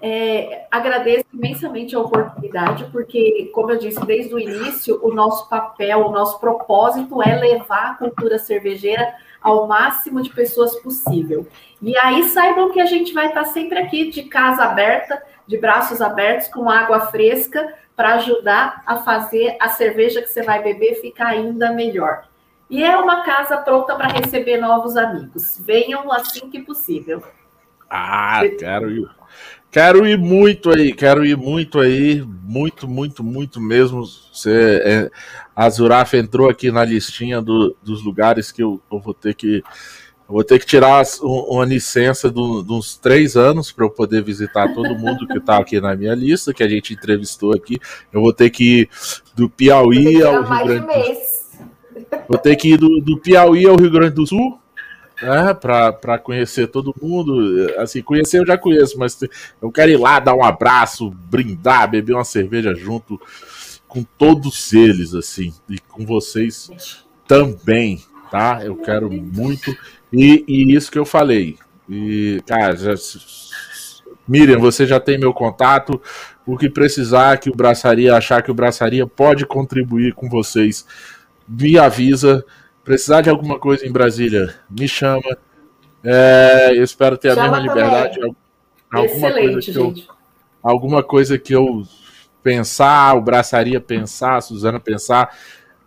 É, 0.00 0.66
agradeço 0.68 1.24
imensamente 1.32 1.94
a 1.94 2.00
oportunidade, 2.00 2.86
porque, 2.90 3.50
como 3.54 3.70
eu 3.70 3.78
disse 3.78 4.04
desde 4.04 4.34
o 4.34 4.38
início, 4.38 4.98
o 5.02 5.14
nosso 5.14 5.48
papel, 5.48 6.06
o 6.06 6.10
nosso 6.10 6.40
propósito 6.40 7.22
é 7.22 7.36
levar 7.36 7.92
a 7.92 7.94
cultura 7.94 8.36
cervejeira 8.36 9.14
ao 9.40 9.68
máximo 9.68 10.20
de 10.20 10.30
pessoas 10.30 10.74
possível. 10.80 11.46
E 11.80 11.96
aí 11.96 12.24
saibam 12.24 12.70
que 12.70 12.80
a 12.80 12.86
gente 12.86 13.12
vai 13.12 13.28
estar 13.28 13.44
sempre 13.44 13.78
aqui 13.78 14.10
de 14.10 14.24
casa 14.24 14.64
aberta, 14.64 15.22
de 15.46 15.58
braços 15.58 16.00
abertos, 16.00 16.48
com 16.48 16.68
água 16.68 17.00
fresca, 17.06 17.74
para 17.94 18.14
ajudar 18.14 18.82
a 18.86 18.96
fazer 18.96 19.56
a 19.60 19.68
cerveja 19.68 20.22
que 20.22 20.28
você 20.28 20.42
vai 20.42 20.62
beber 20.62 21.00
ficar 21.00 21.28
ainda 21.28 21.72
melhor. 21.72 22.24
E 22.68 22.82
é 22.82 22.96
uma 22.96 23.22
casa 23.22 23.58
pronta 23.58 23.94
para 23.94 24.08
receber 24.08 24.56
novos 24.56 24.96
amigos. 24.96 25.60
Venham 25.62 26.10
assim 26.10 26.48
que 26.48 26.60
possível. 26.60 27.22
Ah, 27.88 28.40
quero 28.58 28.90
ir. 28.90 29.10
Quero 29.70 30.06
ir 30.06 30.18
muito 30.18 30.70
aí, 30.70 30.92
quero 30.92 31.24
ir 31.24 31.36
muito 31.36 31.78
aí, 31.78 32.22
muito, 32.22 32.86
muito, 32.86 33.24
muito 33.24 33.60
mesmo. 33.60 34.04
Você, 34.04 34.82
é, 34.84 35.10
a 35.56 35.68
Zuraf 35.70 36.14
entrou 36.14 36.48
aqui 36.48 36.70
na 36.70 36.84
listinha 36.84 37.40
do, 37.40 37.74
dos 37.82 38.04
lugares 38.04 38.52
que 38.52 38.62
eu, 38.62 38.80
eu 38.90 38.98
vou 38.98 39.14
ter 39.14 39.34
que 39.34 39.62
vou 40.32 40.42
ter 40.42 40.58
que 40.58 40.64
tirar 40.64 41.02
uma 41.20 41.64
licença 41.64 42.30
de 42.30 42.40
uns 42.40 42.96
três 42.96 43.36
anos 43.36 43.70
para 43.70 43.84
eu 43.84 43.90
poder 43.90 44.22
visitar 44.22 44.72
todo 44.72 44.98
mundo 44.98 45.26
que 45.26 45.36
está 45.36 45.58
aqui 45.58 45.78
na 45.78 45.94
minha 45.94 46.14
lista, 46.14 46.54
que 46.54 46.62
a 46.62 46.68
gente 46.68 46.94
entrevistou 46.94 47.54
aqui. 47.54 47.78
Eu 48.10 48.22
vou 48.22 48.32
ter 48.32 48.48
que 48.48 48.80
ir 48.80 48.88
do 49.34 49.50
Piauí 49.50 50.22
ao 50.22 50.42
Rio 50.42 50.64
Grande 50.64 50.86
do 50.86 50.94
Sul. 50.94 51.62
Vou 52.28 52.38
ter 52.38 52.56
que 52.56 52.72
ir 52.72 52.78
do, 52.78 53.00
do 53.00 53.18
Piauí 53.18 53.66
ao 53.66 53.76
Rio 53.76 53.90
Grande 53.90 54.14
do 54.14 54.26
Sul, 54.26 54.58
né, 55.20 55.52
para 55.52 56.18
conhecer 56.18 56.66
todo 56.68 56.94
mundo. 57.00 57.70
Assim, 57.76 58.00
conhecer 58.00 58.40
eu 58.40 58.46
já 58.46 58.56
conheço, 58.56 58.98
mas 58.98 59.18
eu 59.60 59.70
quero 59.70 59.90
ir 59.90 59.98
lá, 59.98 60.18
dar 60.18 60.34
um 60.34 60.42
abraço, 60.42 61.10
brindar, 61.10 61.90
beber 61.90 62.14
uma 62.14 62.24
cerveja 62.24 62.74
junto 62.74 63.20
com 63.86 64.02
todos 64.02 64.72
eles, 64.72 65.14
assim, 65.14 65.52
e 65.68 65.78
com 65.78 66.06
vocês 66.06 66.70
também, 67.28 68.02
tá? 68.30 68.64
Eu 68.64 68.76
quero 68.76 69.10
muito. 69.10 69.76
E, 70.12 70.44
e 70.46 70.74
isso 70.74 70.90
que 70.90 70.98
eu 70.98 71.04
falei. 71.04 71.56
E, 71.88 72.40
cara, 72.46 72.76
já, 72.76 72.94
Miriam, 74.28 74.58
você 74.58 74.86
já 74.86 75.00
tem 75.00 75.18
meu 75.18 75.32
contato. 75.32 76.00
O 76.46 76.56
que 76.56 76.68
precisar 76.68 77.38
que 77.38 77.48
o 77.48 77.54
Braçaria 77.54 78.14
achar 78.14 78.42
que 78.42 78.50
o 78.50 78.54
Braçaria 78.54 79.06
pode 79.06 79.46
contribuir 79.46 80.12
com 80.14 80.28
vocês, 80.28 80.84
me 81.48 81.78
avisa. 81.78 82.44
Precisar 82.84 83.20
de 83.20 83.30
alguma 83.30 83.58
coisa 83.60 83.86
em 83.86 83.92
Brasília, 83.92 84.54
me 84.68 84.88
chama. 84.88 85.38
É, 86.02 86.70
eu 86.74 86.82
espero 86.82 87.16
ter 87.16 87.34
chama 87.34 87.58
a 87.58 87.60
mesma 87.60 87.68
liberdade. 87.68 88.18
Alguma 88.90 89.28
Excelente, 89.28 89.52
coisa 89.52 89.60
que 89.60 89.72
gente. 89.72 90.08
Eu, 90.08 90.14
alguma 90.62 91.02
coisa 91.02 91.38
que 91.38 91.54
eu 91.54 91.86
pensar, 92.42 93.14
o 93.16 93.22
Braçaria 93.22 93.80
pensar, 93.80 94.36
a 94.36 94.40
Suzana 94.40 94.80
pensar. 94.80 95.34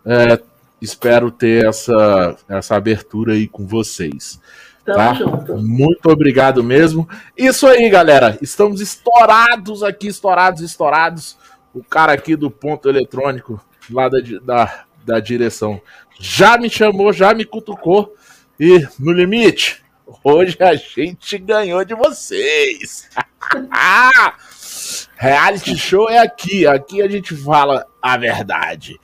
É, 0.04 0.40
espero 0.80 1.30
ter 1.30 1.66
essa, 1.66 2.36
essa 2.48 2.76
abertura 2.76 3.32
aí 3.32 3.48
com 3.48 3.66
vocês. 3.66 4.40
Tá? 4.84 5.14
Muito 5.56 6.08
obrigado 6.08 6.62
mesmo. 6.62 7.08
Isso 7.36 7.66
aí, 7.66 7.88
galera. 7.90 8.38
Estamos 8.40 8.80
estourados 8.80 9.82
aqui, 9.82 10.06
estourados, 10.06 10.62
estourados. 10.62 11.36
O 11.74 11.82
cara 11.82 12.12
aqui 12.12 12.36
do 12.36 12.50
ponto 12.50 12.88
eletrônico, 12.88 13.60
lá 13.90 14.08
da, 14.08 14.18
da, 14.42 14.84
da 15.04 15.20
direção, 15.20 15.80
já 16.18 16.56
me 16.56 16.70
chamou, 16.70 17.12
já 17.12 17.34
me 17.34 17.44
cutucou. 17.44 18.14
E 18.58 18.86
no 18.98 19.12
limite, 19.12 19.82
hoje 20.22 20.56
a 20.60 20.74
gente 20.74 21.36
ganhou 21.36 21.84
de 21.84 21.94
vocês. 21.94 23.10
Reality 25.16 25.76
show 25.76 26.08
é 26.08 26.18
aqui, 26.18 26.66
aqui 26.66 27.02
a 27.02 27.08
gente 27.08 27.34
fala 27.34 27.86
a 28.00 28.16
verdade. 28.16 29.00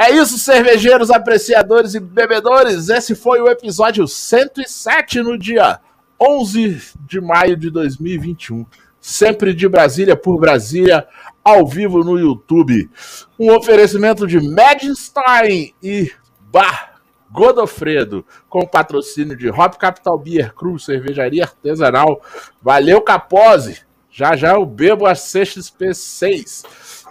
É 0.00 0.12
isso, 0.12 0.38
cervejeiros, 0.38 1.10
apreciadores 1.10 1.92
e 1.94 1.98
bebedores. 1.98 2.88
Esse 2.88 3.16
foi 3.16 3.40
o 3.40 3.48
episódio 3.48 4.06
107 4.06 5.20
no 5.22 5.36
dia 5.36 5.80
11 6.20 6.92
de 7.04 7.20
maio 7.20 7.56
de 7.56 7.68
2021. 7.68 8.64
Sempre 9.00 9.52
de 9.52 9.68
Brasília 9.68 10.14
por 10.14 10.38
Brasília, 10.38 11.04
ao 11.42 11.66
vivo 11.66 12.04
no 12.04 12.16
YouTube. 12.16 12.88
Um 13.36 13.52
oferecimento 13.52 14.24
de 14.24 14.38
Madstein 14.38 15.74
e 15.82 16.12
Bar 16.42 17.00
Godofredo, 17.28 18.24
com 18.48 18.64
patrocínio 18.64 19.36
de 19.36 19.50
Hop 19.50 19.74
Capital 19.78 20.16
Beer 20.16 20.54
Cruz, 20.54 20.84
cervejaria 20.84 21.42
artesanal. 21.42 22.22
Valeu, 22.62 23.02
Capose! 23.02 23.80
Já 24.08 24.36
já 24.36 24.52
eu 24.52 24.64
bebo 24.64 25.06
a 25.06 25.12
CXP6. 25.14 26.64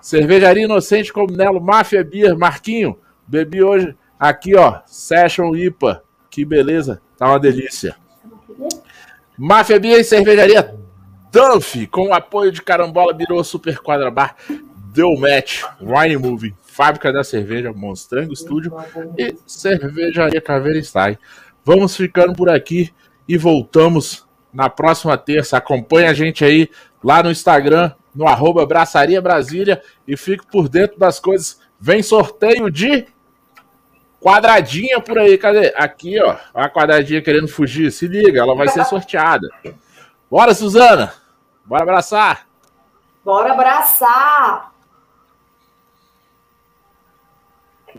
Cervejaria 0.08 0.64
Inocente 0.64 1.12
como 1.12 1.36
Nelo 1.36 1.60
Máfia 1.60 2.02
Beer, 2.02 2.38
Marquinho. 2.38 2.98
Bebi 3.28 3.62
hoje 3.62 3.94
aqui, 4.18 4.56
ó, 4.56 4.80
Session 4.86 5.54
IPA. 5.54 6.02
Que 6.30 6.46
beleza, 6.46 7.02
tá 7.18 7.28
uma 7.28 7.38
delícia. 7.38 7.94
Máfia 9.38 9.78
Beer 9.78 10.00
e 10.00 10.06
Cervejaria 10.06 10.74
Dunphy, 11.30 11.88
com 11.88 12.08
o 12.08 12.14
apoio 12.14 12.54
de 12.54 12.62
Carambola, 12.62 13.14
virou 13.14 13.44
Super 13.44 13.80
Quadra 13.80 14.10
Bar, 14.10 14.38
Deu 14.94 15.14
Match, 15.18 15.64
Wine 15.82 16.16
Movie, 16.16 16.56
Fábrica 16.62 17.12
da 17.12 17.22
Cerveja, 17.22 17.74
Monstrango 17.74 18.34
Studio 18.34 18.74
e 19.18 19.36
Cervejaria 19.46 20.40
Caveira 20.40 20.82
Style. 20.82 21.20
Vamos 21.66 21.98
ficando 21.98 22.34
por 22.34 22.50
aqui 22.50 22.94
e 23.28 23.38
voltamos 23.38 24.26
na 24.54 24.70
próxima 24.70 25.18
terça. 25.18 25.58
Acompanhe 25.58 26.08
a 26.08 26.14
gente 26.14 26.46
aí 26.46 26.70
lá 27.04 27.22
no 27.22 27.30
Instagram, 27.30 27.92
no 28.18 28.28
arroba 28.28 28.66
Braçaria 28.66 29.22
Brasília 29.22 29.80
e 30.08 30.18
fique 30.18 30.44
por 30.48 30.68
dentro 30.68 30.98
das 30.98 31.20
coisas. 31.20 31.62
Vem 31.80 32.02
sorteio 32.02 32.72
de 32.72 33.06
quadradinha 34.20 35.00
por 35.00 35.20
aí. 35.20 35.38
Cadê? 35.38 35.72
Aqui, 35.78 36.20
ó. 36.20 36.36
A 36.52 36.68
quadradinha 36.68 37.22
querendo 37.22 37.48
fugir. 37.48 37.92
Se 37.92 38.08
liga, 38.08 38.42
ela 38.42 38.56
vai 38.56 38.68
ser 38.70 38.84
sorteada. 38.86 39.48
Bora, 40.30 40.56
Suzana! 40.56 41.14
Bora 41.64 41.84
abraçar! 41.84 42.48
Bora 43.24 43.54
abraçar! 43.54 44.72